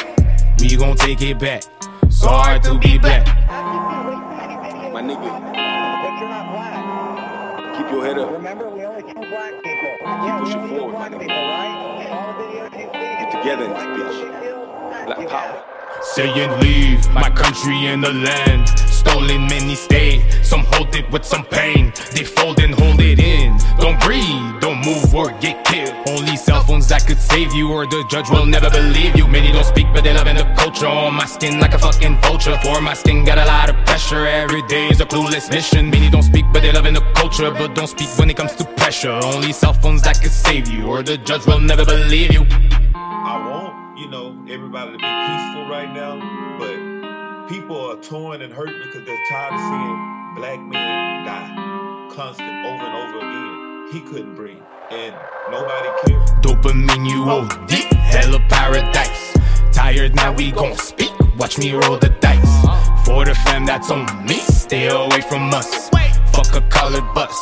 we 0.60 0.76
gon' 0.76 0.98
take 0.98 1.22
it 1.22 1.40
back. 1.40 1.64
So 2.10 2.28
hard 2.28 2.64
to 2.64 2.78
be 2.80 2.98
black. 2.98 3.26
My 3.48 5.02
nigga. 5.02 5.22
But 5.24 6.20
you're 6.20 6.30
not 6.30 6.52
black. 6.52 7.78
Keep 7.78 7.92
your 7.92 8.06
head 8.06 8.18
up. 8.18 8.32
Remember, 8.34 8.70
we 8.72 8.84
only 8.84 9.04
kill 9.04 9.22
black 9.22 9.54
people. 9.64 9.96
Keep 10.04 10.36
pushing 10.44 10.68
forward, 10.68 10.94
my 10.96 11.08
nigga. 11.08 11.30
right? 11.30 12.10
All 12.12 12.34
the 12.34 12.44
videos 12.44 12.74
you 12.74 12.88
see. 12.92 13.00
Get 13.00 13.32
together 13.32 13.64
in 13.64 13.72
this 13.72 13.84
bitch. 13.84 15.06
Black 15.06 15.30
power. 15.30 15.73
Saying 16.04 16.60
leave 16.60 17.10
my 17.12 17.30
country 17.30 17.88
and 17.88 18.04
the 18.04 18.12
land. 18.12 18.68
Stolen 18.70 19.48
many 19.48 19.74
stay. 19.74 20.22
Some 20.44 20.66
hold 20.72 20.94
it 20.96 21.10
with 21.12 21.26
some 21.26 21.46
pain. 21.46 21.94
They 22.12 22.24
fold 22.24 22.60
and 22.60 22.76
hold 22.76 23.00
it 23.02 23.20
in. 23.20 23.58
Don't 23.80 24.00
breathe, 24.02 24.60
don't 24.60 24.86
move 24.86 25.16
or 25.16 25.32
get 25.40 25.66
killed. 25.66 25.96
Only 26.08 26.36
cell 26.36 26.62
phones 26.62 26.88
that 26.90 27.08
could 27.08 27.20
save 27.20 27.54
you, 27.54 27.72
or 27.72 27.88
the 27.88 28.06
judge 28.10 28.30
will 28.30 28.46
never 28.46 28.70
believe 28.70 29.16
you. 29.16 29.28
Many 29.28 29.52
don't 29.52 29.66
speak, 29.66 29.88
but 29.94 30.04
they 30.04 30.14
love 30.14 30.28
in 30.28 30.36
the 30.36 30.44
culture. 30.56 30.88
On 30.88 31.14
my 31.16 31.26
skin 31.26 31.60
like 31.60 31.74
a 31.74 31.80
fucking 31.80 32.20
vulture. 32.22 32.58
For 32.64 32.82
my 32.82 32.94
skin, 32.94 33.24
got 33.24 33.38
a 33.38 33.46
lot 33.46 33.70
of 33.70 33.76
pressure. 33.86 34.28
Every 34.28 34.62
day 34.64 34.90
is 34.90 35.00
a 35.00 35.06
clueless 35.06 35.50
mission. 35.50 35.90
Many 35.90 36.10
don't 36.10 36.24
speak, 36.24 36.46
but 36.54 36.62
they 36.62 36.72
love 36.72 36.86
in 36.86 36.94
the 36.94 37.06
culture. 37.16 37.50
But 37.50 37.76
don't 37.76 37.88
speak 37.88 38.10
when 38.20 38.30
it 38.30 38.38
comes 38.38 38.56
to 38.56 38.66
pressure. 38.76 39.12
Only 39.24 39.54
cell 39.54 39.74
phones 39.74 40.02
that 40.04 40.22
could 40.22 40.32
save 40.32 40.68
you, 40.68 40.86
or 40.86 41.02
the 41.02 41.18
judge 41.18 41.46
will 41.48 41.60
never 41.60 41.86
believe 41.86 42.34
you. 42.34 42.46
I 42.94 43.48
won't, 43.48 43.98
you 43.98 44.08
know, 44.10 44.33
everybody 44.54 44.92
to 44.92 44.98
be 44.98 45.04
peaceful 45.04 45.68
right 45.68 45.92
now, 45.92 46.14
but 46.60 47.50
people 47.50 47.90
are 47.90 47.96
torn 48.04 48.44
and 48.44 48.54
hurt 48.54 48.70
because 48.84 49.04
they're 49.04 49.26
tired 49.28 49.52
of 49.52 49.60
seeing 49.60 50.36
black 50.36 50.60
men 50.60 51.26
die 51.26 52.10
constant 52.14 52.64
over 52.64 52.84
and 52.84 52.96
over 52.96 53.18
again. 53.18 53.88
He 53.92 54.02
couldn't 54.02 54.36
breathe, 54.36 54.62
and 54.92 55.16
nobody 55.50 55.90
cares. 56.06 56.30
Dopamine, 56.42 57.10
you 57.10 57.24
oh, 57.26 57.50
OD, 57.52 57.72
hella 57.96 58.40
paradise. 58.48 59.34
Tired 59.72 60.14
now, 60.14 60.32
we 60.32 60.52
gon' 60.52 60.78
speak. 60.78 61.12
Watch 61.40 61.58
me 61.58 61.74
roll 61.74 61.98
the 61.98 62.10
dice. 62.22 63.06
For 63.08 63.26
the 63.26 63.34
fam 63.34 63.66
that's 63.66 63.90
on 63.90 64.06
me, 64.28 64.36
stay 64.36 64.88
away 64.88 65.22
from 65.22 65.52
us. 65.52 65.90
Fuck 66.32 66.54
a 66.54 66.62
colored 66.70 67.12
bus, 67.16 67.36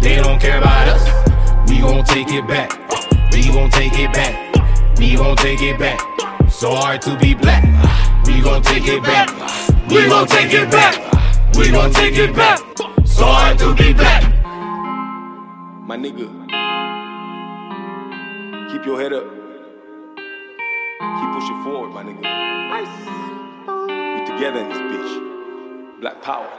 they 0.00 0.16
don't 0.16 0.40
care 0.40 0.58
about 0.58 0.88
us. 0.88 1.70
We 1.70 1.78
gon' 1.78 2.04
take 2.04 2.32
it 2.32 2.48
back, 2.48 2.72
we 3.32 3.46
gon' 3.46 3.70
take 3.70 3.96
it 3.96 4.12
back, 4.12 4.98
we 4.98 5.14
gon' 5.14 5.36
take 5.36 5.62
it 5.62 5.78
back. 5.78 6.18
So 6.58 6.74
hard 6.74 7.00
to 7.02 7.16
be 7.16 7.34
black, 7.34 7.62
we 8.26 8.42
gon' 8.42 8.60
take 8.62 8.88
it 8.88 9.00
back, 9.04 9.30
we 9.88 10.08
gon' 10.08 10.26
take 10.26 10.52
it 10.52 10.68
back, 10.68 11.54
we 11.54 11.70
gon' 11.70 11.92
take 11.92 12.18
it 12.18 12.34
back. 12.34 12.58
So 13.06 13.26
hard 13.26 13.60
to 13.60 13.76
be 13.76 13.92
black. 13.92 14.24
My 15.86 15.96
nigga, 15.96 16.26
keep 18.72 18.84
your 18.84 19.00
head 19.00 19.12
up. 19.12 19.22
Keep 20.98 21.30
pushing 21.38 21.62
forward, 21.62 21.90
my 21.90 22.02
nigga. 22.02 22.22
Nice. 22.22 22.88
We 24.18 24.26
together 24.26 24.58
in 24.58 24.68
this 24.68 24.78
bitch. 24.78 26.00
Black 26.00 26.20
power. 26.22 26.50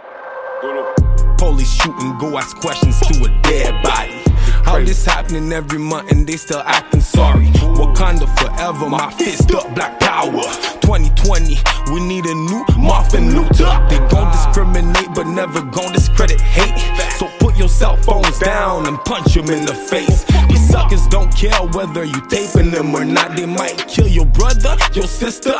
Dolo. 0.62 1.19
Police 1.40 1.74
shooting, 1.74 2.18
go 2.18 2.38
ask 2.38 2.58
questions 2.58 3.00
to 3.00 3.24
a 3.24 3.42
dead 3.44 3.82
body. 3.82 4.22
How 4.66 4.78
this 4.84 5.06
happening 5.06 5.54
every 5.54 5.80
month 5.80 6.12
and 6.12 6.28
they 6.28 6.36
still 6.36 6.62
acting 6.66 7.00
sorry. 7.00 7.46
Wakanda 7.80 8.28
forever, 8.38 8.90
my 8.90 9.10
fist 9.14 9.50
up, 9.56 9.74
black 9.74 10.02
power. 10.02 10.44
2020, 10.84 11.58
we 11.94 12.02
need 12.02 12.26
a 12.26 12.36
new 12.36 12.66
Martin 12.78 13.34
Luther. 13.34 13.72
They 13.90 14.00
gon' 14.10 14.30
discriminate, 14.34 15.16
but 15.16 15.28
never 15.28 15.62
gon' 15.62 15.94
discredit 15.94 16.42
hate. 16.42 16.78
So 17.18 17.28
your 17.60 17.68
cell 17.68 17.98
phones 17.98 18.40
down 18.40 18.88
and 18.88 18.98
punch 19.00 19.34
them 19.34 19.50
in 19.50 19.66
the 19.66 19.74
face. 19.74 20.24
These 20.48 20.70
suckers 20.70 21.06
don't 21.08 21.30
care 21.36 21.60
whether 21.74 22.06
you 22.06 22.22
taping 22.30 22.72
them 22.72 22.96
or 22.96 23.04
not. 23.04 23.36
They 23.36 23.46
might 23.46 23.86
kill 23.88 24.08
your 24.08 24.26
brother, 24.28 24.78
your 24.94 25.08
sister, 25.08 25.56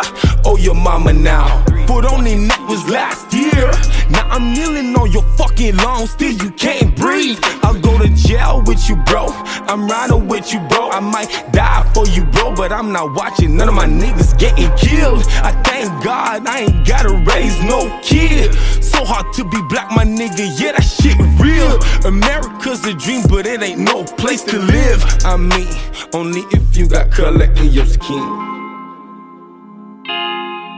or 0.46 0.58
your 0.60 0.76
mama 0.76 1.12
now. 1.12 1.64
Foot 1.88 2.06
on 2.06 2.24
their 2.24 2.38
neck 2.38 2.60
was 2.70 2.88
last 2.90 3.34
year. 3.34 3.70
Now 4.10 4.28
I'm 4.30 4.54
kneeling 4.54 4.96
on 4.96 5.12
your 5.12 5.24
fucking 5.38 5.76
lawn, 5.78 6.08
still 6.08 6.32
you 6.32 6.52
can't 6.52 6.96
breathe. 6.96 7.38
I'll 7.64 7.80
go 7.80 7.98
to 7.98 8.08
jail 8.16 8.64
with 8.66 8.88
you, 8.88 8.96
bro. 8.96 9.28
I'm 9.68 9.88
riding 9.88 10.28
with 10.28 10.54
you, 10.54 10.60
bro. 10.70 10.90
I 10.92 11.02
might 11.02 11.30
die 11.52 11.84
for 11.94 12.08
you, 12.08 12.24
bro, 12.26 12.56
but 12.56 12.72
I'm 12.72 12.94
not 12.94 13.14
watching 13.14 13.58
none 13.58 13.68
of 13.68 13.76
my 13.76 13.88
niggas 13.88 14.40
getting 14.40 14.72
killed. 14.78 15.24
I 15.44 15.52
thank 15.64 16.04
God 16.04 16.48
I 16.48 16.62
ain't 16.62 16.88
gotta 16.88 17.14
raise 17.28 17.62
no 17.64 18.00
kid. 18.02 18.54
So 18.82 19.04
hard 19.04 19.34
to 19.36 19.44
be 19.44 19.62
black, 19.70 19.92
my 19.92 20.06
nigga. 20.06 20.48
Yeah, 20.60 20.72
that 20.74 20.84
shit 20.84 21.18
real. 21.40 21.78
America's 22.06 22.86
a 22.86 22.94
dream, 22.94 23.24
but 23.30 23.46
it 23.46 23.62
ain't 23.62 23.80
no 23.80 24.04
place 24.04 24.44
to 24.44 24.58
live. 24.58 25.04
I 25.26 25.38
mean, 25.38 25.68
only 26.14 26.42
if 26.52 26.78
you 26.78 26.88
got 26.88 27.12
color 27.12 27.46
in 27.56 27.72
your 27.72 27.86
skin. 27.86 28.24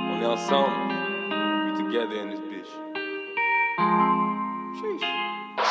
On 0.09 0.21
est 0.21 0.25
ensemble. 0.25 0.91
We 1.65 1.85
together 1.85 2.15
in 2.15 2.29
this 2.29 2.39
bitch. 2.39 4.10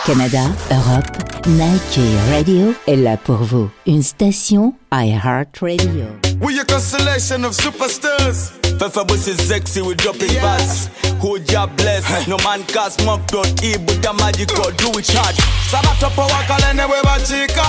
Canada, 0.05 0.44
Europe, 0.70 1.47
Nike 1.47 2.01
Radio 2.32 2.74
est 2.86 2.97
là 2.97 3.16
pour 3.16 3.36
vous. 3.36 3.70
Une 3.86 4.02
station 4.02 4.74
iHeartRadio. 4.93 6.06
We 6.40 6.59
a 6.59 6.64
constellation 6.64 7.44
of 7.44 7.55
superstars. 7.55 8.52
Fefa 8.78 9.05
boss 9.06 9.28
is 9.28 9.36
sexy, 9.47 9.82
we 9.82 9.94
drop 9.94 10.16
it 10.16 10.40
bass. 10.40 10.89
Who 11.20 11.39
job 11.40 11.70
bless? 11.77 12.27
No 12.27 12.39
man 12.39 12.62
cast 12.64 13.05
mock 13.05 13.27
dot 13.31 13.47
e 13.62 13.77
but 13.77 14.01
the 14.02 14.12
magic 14.14 14.48
code 14.48 14.77
do 14.78 14.89
it 14.98 15.06
hard. 15.12 15.36
Sabato 15.68 16.09
power 16.16 16.44
kalene 16.48 16.89
we 16.89 17.01
bachika. 17.02 17.66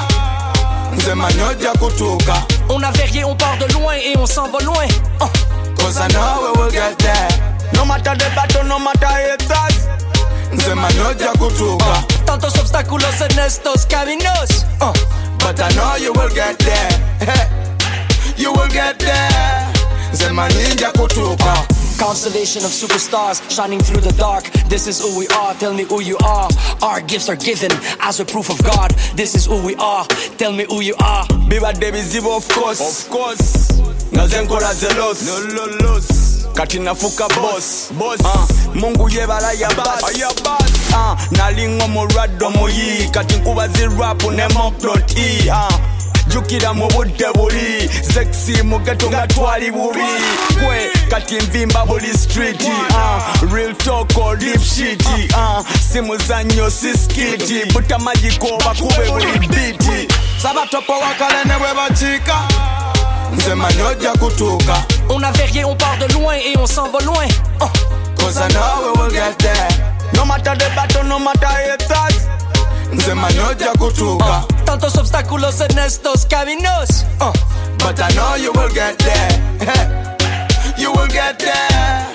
Nze 0.96 1.14
manyoja 1.16 1.74
kutuka. 1.74 2.44
On 2.70 2.82
a 2.84 2.92
verrier, 2.94 3.26
on 3.26 3.36
part 3.36 3.58
de 3.60 3.74
loin 3.74 3.96
et 3.96 4.18
on 4.18 4.26
s'en 4.26 4.48
va 4.48 4.60
loin. 4.64 4.88
Uh. 5.20 5.28
Cause 5.78 6.00
I 6.00 6.08
know 6.08 6.54
we 6.54 6.62
will 6.62 6.72
get 6.72 6.98
there. 6.98 7.30
No 7.76 7.86
matter 7.86 8.16
the 8.16 8.32
battle, 8.36 8.64
no 8.66 8.80
matter 8.80 9.06
haters. 9.08 9.71
Nze 10.54 10.76
manyoja 10.76 11.32
kutuka. 11.40 12.04
Tantos 12.26 12.56
obstáculos 12.60 13.22
en 13.22 13.40
estos 13.40 13.86
caminos. 13.86 14.66
Uh. 14.82 14.94
But 15.40 15.60
I 15.60 15.70
know 15.76 15.96
you 15.96 16.14
will 16.14 16.30
get 16.30 16.58
there. 16.60 16.92
you 18.38 18.52
will 18.52 18.70
get 18.70 19.00
there. 19.00 19.68
Nze 20.14 20.32
maninja 20.32 20.92
kutuka. 20.92 21.66
Constellation 21.98 22.66
of 22.66 22.72
superstars 22.72 23.42
shining 23.50 23.80
through 23.80 24.02
the 24.02 24.14
dark. 24.18 24.44
This 24.70 24.88
is 24.88 25.00
who 25.02 25.18
we 25.20 25.28
are. 25.28 25.54
Tell 25.56 25.74
me 25.74 25.84
who 25.84 26.02
you 26.02 26.18
are. 26.26 26.50
Our 26.82 27.02
gifts 27.02 27.30
are 27.30 27.36
given 27.36 27.72
as 28.00 28.20
a 28.20 28.26
proof 28.26 28.50
of 28.50 28.62
God. 28.64 28.92
This 29.16 29.36
is 29.36 29.46
who 29.46 29.62
we 29.64 29.76
are. 29.76 30.06
Tell 30.38 30.52
me 30.52 30.66
who 30.68 30.82
you 30.82 30.96
are. 31.00 31.26
Biba 31.48 31.74
Debi 31.74 32.02
Zibo, 32.02 32.36
of 32.38 32.48
course. 32.50 32.82
Of 32.82 33.10
course. 33.12 34.01
Nazenkola 34.12 34.74
zelos. 34.74 35.20
Kati 36.54 36.80
nafuka 36.80 37.28
boss. 37.30 37.92
Boss. 37.92 38.20
Uh, 38.22 38.76
Mungu 38.76 39.10
yebala 39.10 39.52
ya 39.54 39.70
bass. 39.70 40.18
Ya 40.18 40.28
bass. 40.44 40.72
Uh, 40.92 41.38
nalingo 41.38 41.88
morado 41.88 42.50
moyi. 42.50 43.10
Kati 43.12 43.36
nkuba 43.36 43.68
zirwapu 43.68 44.32
ne 44.32 44.48
mockdot 44.48 45.18
e. 45.18 45.50
Uh, 45.50 45.72
jukira 46.28 46.74
mu 46.74 46.88
budde 46.88 47.26
buli 47.36 47.90
sexy 48.14 48.64
mugeto 48.64 49.10
nga 49.10 49.28
twali 49.28 49.72
bubi 49.72 50.00
kwe 50.60 50.92
kati 51.10 51.36
nvimba 51.36 51.86
buli 51.86 52.18
street 52.18 52.62
uh, 52.64 53.52
real 53.54 53.74
talk 53.76 54.18
or 54.18 54.38
deep 54.38 54.62
shit 54.62 55.04
uh, 55.34 55.62
si 55.92 56.02
muzanyo 56.02 56.70
si 56.70 56.94
skiti 56.98 57.66
buta 57.74 57.98
bakube 58.00 59.10
buli 59.12 59.48
biti 59.48 60.08
sabatopo 60.42 60.94
wakalene 60.94 61.60
bwe 61.60 61.74
bakiika 61.76 62.48
nze 63.32 63.56
manyi 63.56 63.82
ojja 63.82 64.12
kutuuka 64.12 64.84
On 65.10 65.24
a 65.24 65.32
verrier, 65.32 65.66
on 65.66 65.76
part 65.76 65.98
de 66.00 66.14
loin 66.14 66.36
et 66.36 66.58
on 66.58 66.68
s'en 66.68 66.90
va 66.90 67.00
loin. 67.00 67.28
Uh. 67.60 67.68
Cause 68.18 68.38
I 68.38 68.48
know 68.50 68.94
we 68.94 69.02
will 69.02 69.12
get 69.12 69.38
there 69.40 69.68
No 70.16 70.26
matter 70.26 70.56
the 70.56 70.70
battle, 70.76 71.04
no 71.04 71.20
matter 71.20 71.48
haters 71.48 72.28
Nze 72.94 73.14
manyi 73.14 73.40
ojja 73.40 73.72
kutuuka 73.80 74.44
Tantos 74.66 74.98
obstáculos 74.98 75.62
en 75.62 75.78
estos 75.80 76.26
caminos. 76.26 77.06
Uh. 77.20 77.32
But 77.80 78.00
I 78.00 78.14
know 78.14 78.36
you 78.36 78.52
will 78.54 78.74
get 78.74 78.98
there 79.00 79.32
You 80.78 80.92
will 80.92 81.08
get 81.08 81.40
there 81.40 82.12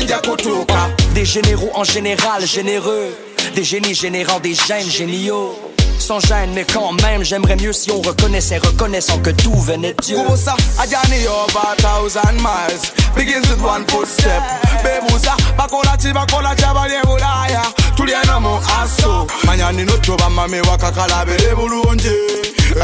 nja 0.00 0.18
kutuuka 0.18 0.90
Des 1.14 1.24
généraux 1.24 1.70
en 1.74 1.84
général 1.84 2.46
généreux. 2.46 3.14
Des 3.54 3.64
génies 3.64 3.94
générant 3.94 4.40
des 4.40 4.54
gènes 4.54 4.90
géniaux. 4.90 5.69
Sans 6.00 6.18
gêne, 6.18 6.50
mais 6.54 6.64
quand 6.64 6.92
même, 7.02 7.22
j'aimerais 7.22 7.56
mieux 7.56 7.72
si 7.72 7.90
on 7.92 8.00
reconnaissait, 8.00 8.58
reconnaissant 8.58 9.18
que 9.18 9.30
tout 9.30 9.54
venait 9.54 9.92
de 9.92 10.02
Dieu. 10.02 10.16
Kubusa, 10.16 10.56
a 10.78 10.86
journey 10.86 11.26
over 11.28 11.60
a 11.62 11.76
thousand 11.76 12.36
miles. 12.40 12.92
Begins 13.14 13.48
with 13.50 13.62
one 13.62 13.84
footstep. 13.86 14.42
Bebusa, 14.82 15.36
bakola 15.56 15.96
chi 16.00 16.12
bakola 16.12 16.54
cha 16.56 16.72
bali 16.74 16.94
bulaya. 17.04 17.62
Tuliana 17.96 18.40
mu 18.40 18.56
aso. 18.82 19.26
Manyani 19.44 19.84
no 19.84 19.96
toba 19.98 20.28
mame 20.30 20.60
wakakalabere 20.62 21.54
bulungi 21.54 22.16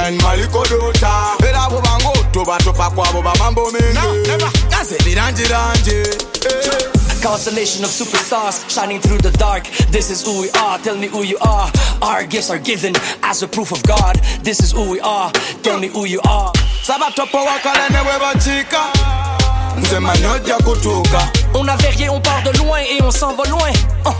En 0.06 0.18
maliko 0.18 0.62
dota. 0.68 1.36
Era 1.42 1.68
bubango 1.70 2.12
toba 2.32 2.58
topa 2.58 2.90
kwabo 2.90 3.22
bamambo 3.22 3.70
mengi. 3.72 4.28
Gaze 4.70 4.98
birangirangi 5.04 6.02
A 6.46 6.95
constellation 7.26 7.82
of 7.82 7.90
superstars 7.90 8.62
shining 8.70 9.00
through 9.00 9.18
the 9.18 9.32
dark. 9.32 9.66
This 9.90 10.10
is 10.10 10.24
who 10.24 10.42
we 10.42 10.50
are. 10.62 10.78
Tell 10.78 10.96
me 10.96 11.08
who 11.08 11.24
you 11.24 11.36
are. 11.38 11.68
Our 12.00 12.24
gifts 12.24 12.50
are 12.50 12.58
given 12.58 12.94
as 13.22 13.42
a 13.42 13.48
proof 13.48 13.72
of 13.72 13.82
God. 13.82 14.14
This 14.46 14.60
is 14.60 14.70
who 14.70 14.88
we 14.88 15.00
are. 15.00 15.32
Tell 15.66 15.78
me 15.78 15.88
who 15.88 16.06
you 16.06 16.20
are. 16.22 16.52
Sabatopo 16.86 17.38
wakalene 17.44 18.00
bwe 18.04 18.18
bakiika 18.20 18.82
Nze 19.78 19.98
manyi 20.00 20.26
ojja 20.26 20.56
kutuuka 20.56 21.28
On 21.54 21.68
a 21.68 21.76
verrier, 21.76 22.10
on 22.10 22.20
part 22.20 22.44
de 22.44 22.52
loin 22.58 22.78
et 22.78 23.02
on 23.02 23.10
s'en 23.10 23.34
va 23.34 23.42
loin. 23.50 23.72
Uh. 24.04 24.12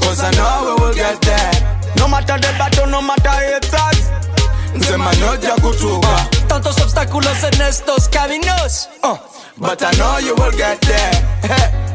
Cause 0.00 0.22
I 0.24 0.30
know 0.32 0.76
we 0.76 0.84
will 0.84 0.94
get 0.94 1.20
there 1.20 1.52
No 1.98 2.08
matter 2.08 2.38
the 2.38 2.48
battle, 2.58 2.86
no 2.86 3.02
matter 3.02 3.28
haters 3.28 4.10
Nze 4.74 4.96
manyi 4.96 5.24
ojja 5.24 5.54
kutuuka 5.60 6.26
Tantos 6.48 6.80
obstáculos 6.80 7.44
en 7.44 7.60
estos 7.60 8.08
caminos. 8.08 8.88
Uh. 9.02 9.16
But 9.58 9.82
I 9.82 9.90
know 9.98 10.18
you 10.18 10.34
will 10.34 10.56
get 10.56 10.80
there 10.80 11.84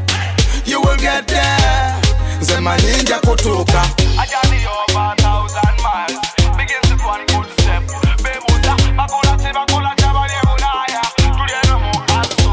You 0.70 0.80
will 0.80 0.96
get 0.96 1.26
there 1.26 1.94
Nze 2.40 2.60
manyi 2.60 3.02
nja 3.02 3.18
kutuuka 3.18 3.82
A 3.82 4.26
journey 4.30 4.64
over 4.66 5.12
a 5.12 5.16
thousand 5.16 5.76
miles 5.84 6.26
Begins 6.56 6.90
with 6.92 7.04
one 7.04 7.24
footstep 7.32 7.82
Bebusa, 8.22 8.72
bakola 8.96 9.36
chi 9.42 9.50
bakola 9.52 9.94
cha 10.00 10.12
bali 10.14 10.34
bulaya 10.46 11.02
Tuliana 11.16 11.76
mu 11.82 11.92
aso 12.20 12.50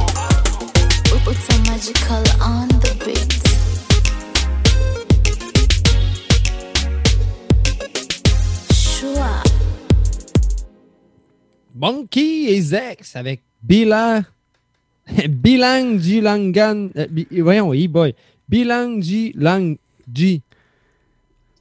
It's 1.32 1.50
a 1.50 1.58
magical 1.70 2.24
on 2.42 2.68
the 2.82 2.92
beat. 3.04 3.34
Sure. 8.74 9.44
Monkey 11.76 12.56
et 12.56 12.62
Zex 12.62 13.16
avec 13.16 13.42
Bilan. 13.62 14.24
Bilang 15.30 15.98
Jilangan. 16.00 16.90
euh, 16.98 17.08
Bi- 17.10 17.28
voyons, 17.40 17.74
e-boy. 17.74 18.14
Bilang 18.50 19.02
Jilang 19.02 19.78
Ji. 20.12 20.42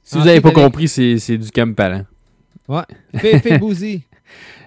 Si 0.03 0.17
vous 0.17 0.25
n'avez 0.25 0.41
pas 0.41 0.51
compris, 0.51 0.87
c'est 0.87 1.37
du 1.37 1.49
Kampala. 1.51 2.05
Ouais. 2.67 2.81
Féfé 3.17 3.57
Bouzy. 3.57 4.03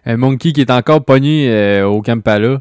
Un 0.05 0.17
monkey 0.17 0.53
qui 0.53 0.61
est 0.63 0.71
encore 0.71 1.05
pogné 1.05 1.51
euh, 1.51 1.87
au 1.87 2.01
Kampala, 2.03 2.61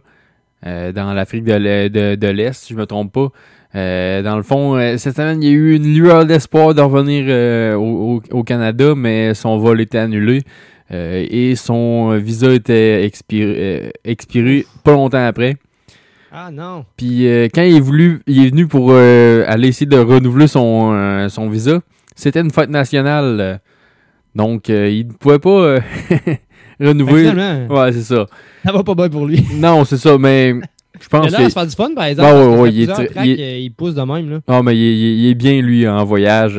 euh, 0.66 0.91
dans 0.91 1.14
l'Afrique 1.14 1.44
de 1.46 1.54
l'E- 1.54 1.90
de- 1.90 2.16
de 2.16 2.28
l'Est, 2.28 2.54
si 2.66 2.74
je 2.74 2.78
me 2.80 2.86
trompe 2.86 3.14
pas. 3.14 3.30
Euh, 3.76 4.22
dans 4.24 4.36
le 4.36 4.44
fond, 4.44 4.76
euh, 4.76 4.98
cette 4.98 5.16
semaine, 5.16 5.41
il 5.44 5.48
y 5.50 5.52
a 5.52 5.56
eu 5.56 5.76
une 5.76 5.94
lueur 5.94 6.26
d'espoir 6.26 6.74
de 6.74 6.82
revenir 6.82 7.26
euh, 7.28 7.76
au, 7.76 8.22
au- 8.32 8.44
Canada, 8.44 8.94
mais 8.96 9.34
son 9.34 9.58
vol 9.58 9.80
était 9.80 10.00
annulé 10.00 10.41
euh, 10.91 11.26
et 11.30 11.56
son 11.56 12.18
visa 12.18 12.52
était 12.54 13.06
expiré, 13.06 13.54
euh, 13.58 13.90
expiré 14.04 14.66
pas 14.84 14.94
longtemps 14.94 15.26
après. 15.26 15.56
Ah 16.32 16.50
non. 16.52 16.86
Puis 16.98 17.28
euh, 17.28 17.48
quand 17.54 17.64
il 17.64 17.76
est, 17.76 17.80
voulu, 17.80 18.22
il 18.28 18.46
est 18.46 18.50
venu 18.50 18.68
pour 18.68 18.90
euh, 18.92 19.44
aller 19.48 19.70
essayer 19.70 19.88
de 19.88 19.98
renouveler 19.98 20.48
son, 20.48 20.92
euh, 20.94 21.30
son 21.30 21.50
visa, 21.50 21.80
c'était 22.16 22.42
une 22.42 22.52
fête 22.52 22.70
nationale. 22.70 23.60
donc, 24.36 24.70
il 24.70 25.08
ne 25.08 25.14
pouvait 25.14 25.40
pas 25.40 25.78
finalement, 26.80 27.68
ouais, 27.76 27.92
c'est 27.94 28.04
ça. 28.04 28.26
Ça 28.66 28.72
va 28.72 28.84
pas 28.84 28.96
bien 28.96 29.10
pour 29.10 29.26
lui. 29.26 29.44
Non, 29.56 29.84
c'est 29.86 29.98
ça, 29.98 30.18
mais 30.18 30.54
je 31.02 31.08
pense 31.10 31.26
Mais 31.26 31.32
là, 31.32 31.38
que... 31.40 31.44
se 31.46 31.50
faire 31.54 31.66
du 31.68 31.76
fun, 31.76 31.90
par 31.96 32.06
exemple. 32.06 32.32
Ouais, 32.32 32.58
ouais, 32.58 32.70
ça 32.70 32.74
il 32.76 32.82
est 32.82 32.96
fait 32.96 33.12
il 33.26 33.64
il 33.66 33.72
pousse 33.72 33.96
de 33.96 34.02
même, 34.02 34.30
là. 34.30 34.40
Ah, 34.48 34.62
mais 34.64 34.78
il 34.78 34.82
est, 35.26 35.30
il 35.32 35.36
bien, 35.36 35.62
lui, 35.62 35.88
en 35.88 36.04
voyage, 36.06 36.58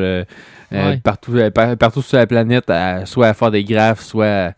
Ouais. 0.72 0.98
partout, 1.02 1.32
par- 1.52 1.76
partout 1.76 2.00
sur 2.00 2.16
la 2.16 2.28
planète, 2.28 2.70
à- 2.70 3.04
soit 3.04 3.26
à 3.28 3.34
faire 3.34 3.50
des 3.50 3.64
graphes, 3.64 4.02
soit 4.02 4.26
à 4.26 4.52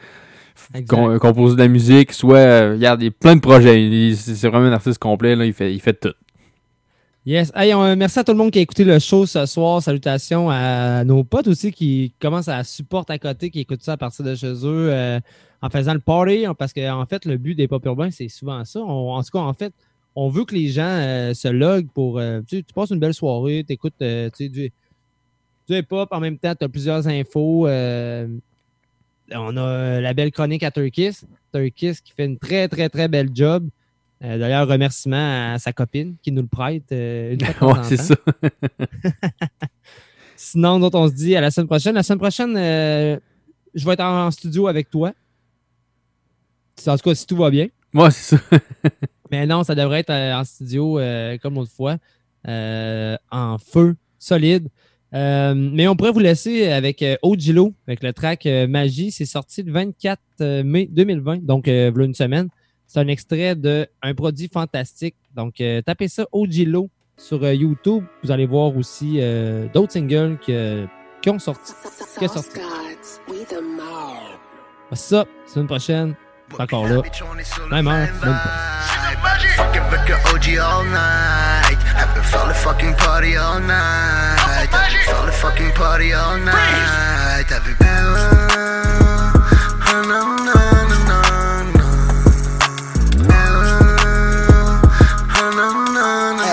com- 0.89 1.19
composer 1.19 1.57
de 1.57 1.61
la 1.61 1.69
musique, 1.69 2.13
soit, 2.13 2.39
euh, 2.39 2.73
regarde, 2.73 3.03
il 3.03 3.07
y 3.07 3.09
a 3.09 3.11
plein 3.13 3.37
de 3.37 3.41
projets. 3.41 4.15
C'est 4.15 4.49
vraiment 4.49 4.67
un 4.67 4.73
artiste 4.73 4.99
complet, 4.99 5.37
là, 5.37 5.45
il 5.45 5.53
fait, 5.53 5.73
il 5.75 5.81
fait 5.81 5.95
tout. 5.99 6.13
Yes. 7.25 7.53
Hey, 7.55 7.73
on- 7.73 7.95
merci 7.95 8.19
à 8.19 8.25
tout 8.25 8.33
le 8.33 8.39
monde 8.39 8.51
qui 8.51 8.59
a 8.59 8.63
écouté 8.63 8.83
le 8.85 8.99
show 8.99 9.27
ce 9.27 9.47
soir. 9.47 9.81
Salutations 9.81 10.51
à 10.51 11.05
nos 11.05 11.23
potes 11.23 11.47
aussi 11.47 11.71
qui 11.71 12.13
commencent 12.21 12.49
à 12.49 12.65
supporter 12.65 13.13
à 13.13 13.19
côté, 13.19 13.49
qui 13.51 13.61
écoutent 13.61 13.83
ça 13.83 13.93
à 13.93 13.97
partir 13.97 14.25
de 14.25 14.35
chez 14.35 14.49
eux 14.67 14.89
euh, 14.93 15.21
en 15.61 15.71
faisant 15.71 15.95
le 15.95 16.01
party. 16.01 16.47
hein, 16.47 16.55
Parce 16.55 16.73
que 16.73 16.91
en 16.91 17.07
fait, 17.07 17.25
le 17.25 17.37
but 17.37 17.55
des 17.55 17.69
pop 17.69 17.85
urbains, 17.87 18.11
c'est 18.11 18.29
souvent 18.29 18.65
ça. 18.65 18.81
On- 18.81 19.13
en 19.15 19.23
tout 19.23 19.31
cas, 19.33 19.39
en 19.39 19.55
fait, 19.55 19.73
on 20.17 20.29
veut 20.31 20.45
que 20.45 20.55
les 20.55 20.67
gens 20.69 20.83
euh, 20.85 21.33
se 21.33 21.47
loguent 21.47 21.89
pour. 21.95 22.19
euh, 22.19 22.41
tu, 22.49 22.57
sais, 22.57 22.63
tu 22.65 22.75
passes 22.75 22.91
une 22.91 22.99
belle 22.99 23.15
soirée, 23.15 23.63
tu 23.65 23.73
écoutes 23.73 23.95
du, 24.01 24.51
du 24.51 24.73
hip-hop 25.69 26.09
en 26.11 26.19
même 26.19 26.39
temps, 26.39 26.55
tu 26.57 26.65
as 26.65 26.69
plusieurs 26.69 27.07
infos. 27.07 27.69
Euh, 29.31 29.37
on 29.37 29.57
a 29.57 30.01
la 30.01 30.15
belle 30.15 30.33
chronique 30.33 30.63
à 30.63 30.71
Turkis. 30.71 31.21
Turkis 31.53 31.97
qui 32.03 32.13
fait 32.13 32.25
une 32.25 32.39
très, 32.39 32.69
très, 32.69 32.89
très 32.89 33.09
belle 33.09 33.31
job. 33.35 33.69
Euh, 34.25 34.39
D'ailleurs, 34.39 34.69
remerciement 34.69 35.53
à 35.55 35.59
sa 35.59 35.73
copine 35.73 36.17
qui 36.23 36.33
nous 36.33 36.43
le 36.43 36.49
prête 36.49 36.91
euh, 36.93 37.35
une 37.35 37.45
fois 37.45 37.73
Ouais, 37.75 37.85
c'est 37.85 37.97
ça. 37.97 38.15
Sinon, 40.37 40.81
d'autres, 40.81 40.99
on 40.99 41.09
se 41.09 41.15
dit 41.15 41.37
à 41.37 41.41
la 41.41 41.51
semaine 41.51 41.69
prochaine. 41.69 41.95
La 41.95 42.03
semaine 42.03 42.19
prochaine, 42.19 42.57
euh, 42.57 43.19
je 43.75 43.85
vais 43.85 43.93
être 43.93 44.01
en, 44.01 44.27
en 44.27 44.31
studio 44.31 44.67
avec 44.67 44.91
toi. 44.91 45.13
En 46.87 46.97
tout 46.97 47.11
cas, 47.11 47.15
si 47.15 47.27
tout 47.27 47.37
va 47.37 47.51
bien. 47.51 47.69
Moi, 47.93 48.11
c'est 48.11 48.37
ça. 48.37 48.59
Mais 49.31 49.47
non, 49.47 49.65
ça 49.65 49.75
devrait 49.75 50.01
être 50.01 50.11
euh, 50.11 50.35
en 50.35 50.45
studio 50.45 50.99
euh, 50.99 51.39
comme 51.39 51.55
l'autre 51.55 51.73
fois, 51.73 51.97
euh, 52.49 53.17
en 53.31 53.59
feu, 53.59 53.97
solide. 54.19 54.69
Euh, 55.15 55.55
mais 55.55 55.87
on 55.89 55.95
pourrait 55.97 56.13
vous 56.13 56.21
laisser 56.21 56.69
avec 56.69 57.03
euh, 57.03 57.17
Ojilo, 57.23 57.75
avec 57.87 58.03
le 58.03 58.13
track 58.13 58.47
euh, 58.47 58.67
Magie. 58.67 59.11
C'est 59.11 59.27
sorti 59.27 59.63
le 59.63 59.73
24 59.73 60.19
euh, 60.41 60.63
mai 60.65 60.89
2020, 60.91 61.45
donc 61.45 61.69
euh, 61.69 61.91
voilà 61.93 62.07
une 62.07 62.15
semaine. 62.15 62.49
C'est 62.87 63.01
un 63.01 63.09
extrait 63.09 63.55
de 63.55 63.87
Un 64.03 64.15
produit 64.15 64.49
fantastique. 64.53 65.15
Donc, 65.35 65.61
euh, 65.61 65.81
tapez 65.83 66.09
ça 66.09 66.27
Ojilo 66.33 66.89
sur 67.17 67.45
YouTube. 67.53 68.05
Vous 68.23 68.31
allez 68.31 68.47
voir 68.47 68.77
aussi 68.77 69.17
euh, 69.21 69.67
d'autres 69.73 69.93
singles 69.93 70.39
que- 70.47 70.87
qui 71.23 71.31
ont 71.31 71.39
sorti. 71.39 71.73
Qui 72.19 72.25
ont 72.25 72.29
sorti. 72.29 72.51
C'est 74.91 74.97
ça, 74.97 75.25
semaine 75.47 75.67
prochaine. 75.67 76.15
Encore 76.59 76.87
là. 76.87 77.01
Même 77.71 77.87
heure, 77.89 77.95
même 77.97 78.09
Fuck 78.13 79.02
avec 79.93 80.11
un 80.11 80.19
OG 80.35 80.59
all 80.59 80.85
night. 80.87 81.79
Elle 81.99 82.09
peut 82.15 82.23
faire 82.23 82.47
le 82.47 82.55
fucking 82.55 82.95
party 82.97 83.37
all 83.37 83.61
night. 83.61 84.41
Elle 84.61 84.69
peut 84.69 84.77
faire 85.11 85.27
le 85.27 85.33
fucking 85.33 85.73
party 85.75 86.13
all 86.13 86.39
night. 86.41 87.53
Avec 87.53 87.77
Ah, 87.81 89.33
ah, 89.87 90.03
non, 90.07 90.37
non, 90.37 90.53
non, 90.89 91.01
non, 91.09 91.23
non. 91.79 91.93
Ah, 95.29 95.51
non, 95.55 95.73
non, 95.75 95.93
non, 95.93 96.37
non. 96.37 96.53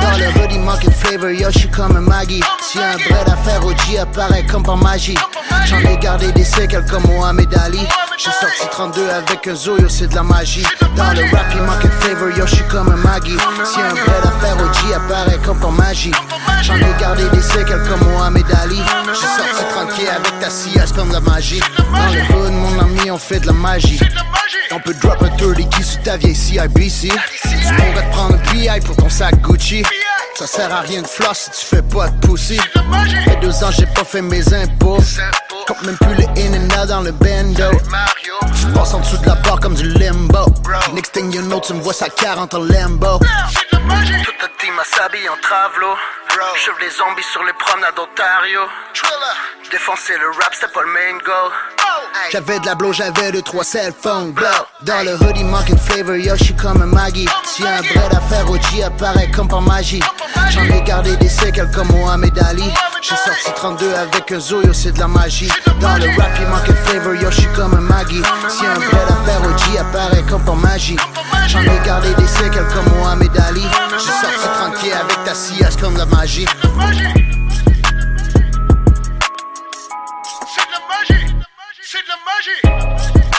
Dans 0.00 0.16
le 0.18 0.26
hoodie 0.40 0.58
manque 0.58 0.90
flavor, 0.92 1.30
yo, 1.30 1.50
j'suis 1.50 1.70
comme 1.70 1.96
un 1.96 2.00
Maggie. 2.00 2.42
Si 2.72 2.78
un 2.78 2.96
bread 2.98 3.28
à 3.28 3.36
faire 3.38 3.66
OG 3.66 3.96
apparaît 4.00 4.46
comme 4.46 4.62
par 4.62 4.76
magie. 4.76 5.18
J'en 5.66 5.80
ai 5.80 5.96
gardé 5.96 6.30
des 6.30 6.44
séquelles 6.44 6.86
comme 6.88 7.02
Mohamed 7.02 7.52
Ali. 7.64 7.80
J'ai 8.16 8.30
sorti 8.30 8.68
32 8.70 9.08
avec 9.08 9.44
un 9.48 9.56
Zoyo, 9.56 9.88
c'est 9.88 10.06
de 10.06 10.14
la 10.14 10.22
magie. 10.22 10.64
Dans 10.94 11.12
le 11.12 11.22
rap, 11.34 11.46
il 11.52 11.62
manque 11.62 11.82
de 11.82 11.88
flavor, 11.88 12.30
yo, 12.30 12.46
j'suis 12.46 12.62
comme 12.70 12.92
un 12.92 12.96
Maggie. 12.96 13.36
Si 13.64 13.80
un 13.80 13.90
bread 13.90 14.24
à 14.24 14.30
faire 14.40 14.56
apparaît 14.94 15.38
comme 15.44 15.58
par 15.58 15.72
magie. 15.72 16.12
J'en 16.62 16.76
ai 16.76 17.00
gardé 17.00 17.28
des 17.30 17.42
séquelles 17.42 17.82
comme 17.88 18.08
Mohamed 18.10 18.46
Ali. 18.62 18.80
J'ai 19.06 19.54
sorti 19.54 19.64
30 19.72 19.88
k 19.88 20.08
avec 20.08 20.40
ta 20.40 20.50
c'est 20.50 20.94
comme 20.94 21.12
la 21.12 21.20
magie. 21.20 21.60
Dans 21.92 22.12
le 22.12 22.20
hood, 22.20 22.52
mon 22.52 22.80
ami, 22.80 23.10
on 23.10 23.18
fait 23.18 23.40
de 23.40 23.46
la 23.46 23.52
magie. 23.52 24.00
On 24.72 24.80
peut 24.80 24.94
drop 24.94 25.22
un 25.22 25.36
30 25.36 25.68
qui 25.68 25.82
sous 25.82 25.98
ta 25.98 26.16
vieille 26.16 26.34
CIBC. 26.34 27.08
Tu 27.42 27.74
pourrais 27.74 28.06
te 28.06 28.12
prendre 28.12 28.34
un 28.34 28.38
PI 28.52 28.80
pour 28.84 28.96
ton 28.96 29.08
sac 29.08 29.40
Gucci. 29.40 29.82
Ça 30.36 30.46
sert 30.46 30.72
à 30.72 30.80
rien 30.80 31.02
de 31.02 31.06
floss 31.06 31.50
si 31.52 31.60
tu 31.60 31.66
fais 31.66 31.82
pas 31.82 32.08
de 32.08 32.26
pussy. 32.26 32.58
Fait 33.24 33.36
deux 33.42 33.64
ans, 33.64 33.70
j'ai 33.70 33.86
pas 33.86 34.04
fait 34.04 34.22
mes 34.22 34.54
impôts. 34.54 34.98
Compte 35.66 35.82
même 35.84 35.96
plus 35.96 36.14
les 36.14 36.42
in 36.42 36.54
and 36.54 36.80
out 36.80 36.88
dans 36.88 37.00
le 37.02 37.12
bando. 37.12 37.70
Tu 38.58 38.66
passes 38.72 38.94
en 38.94 39.00
dessous 39.00 39.18
de 39.18 39.26
la 39.26 39.34
barre 39.34 39.60
comme 39.60 39.74
du 39.74 39.88
limbo. 39.88 40.46
Next 40.94 41.12
thing 41.12 41.32
you 41.32 41.42
know, 41.42 41.60
tu 41.60 41.74
me 41.74 41.80
vois 41.80 41.92
sa 41.92 42.08
40 42.08 42.54
en 42.54 42.62
limbo. 42.64 43.18
Toute 44.24 44.42
la 44.42 44.48
team 44.58 44.78
a 44.78 44.84
s'habille 44.84 45.28
en 45.28 45.36
travelo. 45.42 45.94
Chauve 46.56 46.78
les 46.80 46.90
zombies 46.90 47.22
sur 47.32 47.42
les 47.44 47.52
promenades 47.54 47.94
d'Ontario. 47.96 48.60
Défoncer 49.70 50.16
le 50.18 50.28
rap, 50.30 50.52
c'était 50.52 50.72
pas 50.72 50.82
le 50.82 50.88
main 50.88 51.18
goal. 51.24 51.52
J'avais 52.30 52.58
de 52.60 52.66
la 52.66 52.74
blow, 52.74 52.92
j'avais 52.92 53.32
deux, 53.32 53.42
trois 53.42 53.64
cell 53.64 53.92
phones, 54.00 54.32
blow. 54.32 54.46
Dans 54.82 55.04
le 55.04 55.14
hoodie, 55.16 55.44
manque 55.44 55.76
flavor, 55.78 56.16
yo, 56.16 56.34
j'suis 56.36 56.54
comme 56.56 56.82
un 56.82 56.86
Maggie. 56.86 57.28
Si 57.44 57.66
un 57.66 57.80
bread 57.80 58.14
à 58.14 58.20
faire 58.20 58.48
OG 58.50 58.82
apparaît 58.84 59.30
comme 59.30 59.48
par 59.48 59.60
magie. 59.62 60.02
J'en 60.50 60.64
ai 60.64 60.82
gardé 60.82 61.16
des 61.16 61.28
séquelles 61.28 61.70
comme 61.74 61.88
Mohamed 61.88 62.36
Ali. 62.48 62.70
J'ai 63.02 63.16
sorti 63.16 63.52
32 63.54 63.94
avec 63.94 64.30
un 64.32 64.40
Zoyo, 64.40 64.72
c'est 64.72 64.92
de 64.92 65.00
la 65.00 65.08
magie. 65.08 65.50
Dans 65.80 65.96
le 65.96 66.06
rap, 66.20 66.30
il 66.38 66.46
manque 66.46 66.72
flavor, 66.84 67.14
yo, 67.14 67.30
j'suis 67.30 67.48
comme 67.54 67.74
un 67.74 67.80
Maggie. 67.80 68.22
Si 68.48 68.66
un 68.66 68.74
bread 68.74 69.08
à 69.08 69.24
faire 69.24 69.42
OG 69.42 69.78
apparaît 69.78 70.24
comme 70.28 70.44
par 70.44 70.56
magie. 70.56 70.96
J'en 71.48 71.62
ai 71.62 71.80
gardé 71.84 72.14
des 72.14 72.28
séquelles 72.28 72.68
comme 72.68 72.98
Mohamed 72.98 73.36
Ali. 73.48 73.64
J'ai 73.88 73.98
sorti 73.98 74.48
30 74.54 74.80
pieds 74.80 74.92
avec 74.92 75.24
ta 75.24 75.34
science 75.34 75.76
comme 75.76 75.96
la 75.96 76.06
magie. 76.06 76.46
C'est 81.82 81.98
de 81.98 82.08
la 82.08 82.16
magie. 82.26 83.29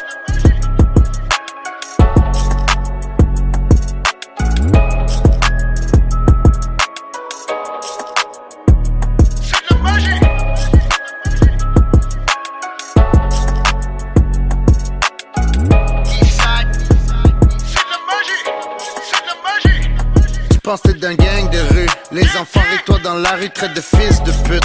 Tu 20.72 20.77
penses 20.77 20.81
t'es 20.84 20.93
d'un 20.93 21.15
gang 21.15 21.49
de 21.49 21.60
rue. 21.73 21.89
Les 22.14 22.26
enfants 22.38 22.61
avec 22.65 22.85
toi 22.85 22.98
dans 23.03 23.15
la 23.15 23.31
rue 23.31 23.49
traitent 23.49 23.73
de 23.73 23.81
fils 23.81 24.23
de 24.23 24.31
pute. 24.48 24.64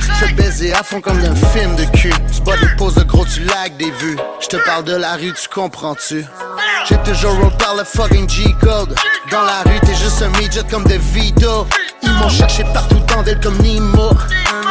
Tu 0.00 0.08
te 0.26 0.34
baiser 0.34 0.72
à 0.72 0.82
fond 0.82 1.00
comme 1.00 1.20
d'un 1.20 1.36
film 1.36 1.76
de 1.76 1.84
cul. 1.96 2.12
Tu 2.34 2.40
bois 2.40 2.56
des 2.56 2.66
poses 2.76 2.96
de 2.96 3.04
gros, 3.04 3.24
tu 3.24 3.44
lags 3.44 3.76
des 3.76 3.92
vues. 3.92 4.18
Je 4.40 4.48
te 4.48 4.56
parle 4.56 4.82
de 4.82 4.96
la 4.96 5.12
rue, 5.12 5.32
tu 5.40 5.48
comprends-tu? 5.48 6.24
J'ai 6.88 6.96
toujours 7.04 7.38
roll 7.38 7.52
par 7.58 7.76
le 7.76 7.84
fucking 7.84 8.28
G-code. 8.28 8.96
Dans 9.30 9.42
la 9.42 9.62
rue, 9.62 9.78
t'es 9.82 9.94
juste 9.94 10.20
un 10.20 10.30
midget 10.40 10.64
comme 10.68 10.82
De 10.82 10.98
Vito. 11.12 11.68
Ils 12.02 12.10
m'ont 12.10 12.28
cherché 12.28 12.64
partout 12.74 12.98
dans 13.06 13.22
d'elle 13.22 13.38
comme 13.38 13.58
Nemo. 13.58 14.10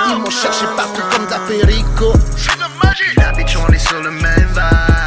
Ils 0.09 0.17
m'ont 0.17 0.29
cherché 0.29 0.65
partout 0.75 1.03
comme 1.09 1.25
Perico 1.47 2.11
La 3.15 3.31
bitch, 3.31 3.55
on 3.55 3.71
est 3.71 3.79
sur 3.79 4.01
le 4.01 4.11
même 4.11 4.49
vibe 4.49 5.04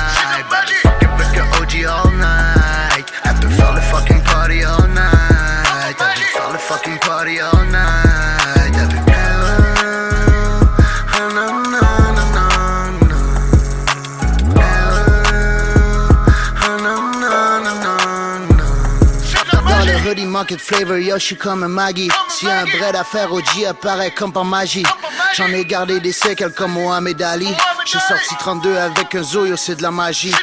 de 20.44 20.56
flavor, 20.60 20.98
yo, 20.98 21.19
j'suis 21.19 21.36
comme 21.36 21.65
un 21.65 21.69
Maggie. 21.69 22.10
Si 22.28 22.47
un 22.47 22.65
bread 22.65 22.94
à 22.97 23.05
faire 23.05 23.32
OG 23.32 23.65
apparaît 23.69 24.10
comme 24.10 24.32
par 24.32 24.44
magie. 24.44 24.85
J'en 25.35 25.48
ai 25.48 25.65
gardé 25.65 26.01
des 26.01 26.12
séquelles 26.12 26.52
comme 26.52 26.73
Mohamed 26.73 27.20
Ali. 27.23 27.48
J'ai 27.85 27.98
sorti 27.98 28.35
32 28.39 28.77
avec 28.77 29.15
un 29.15 29.23
Zoyo, 29.23 29.56
c'est 29.56 29.77
de 29.77 29.82
la 29.82 29.90
magie. 29.90 30.35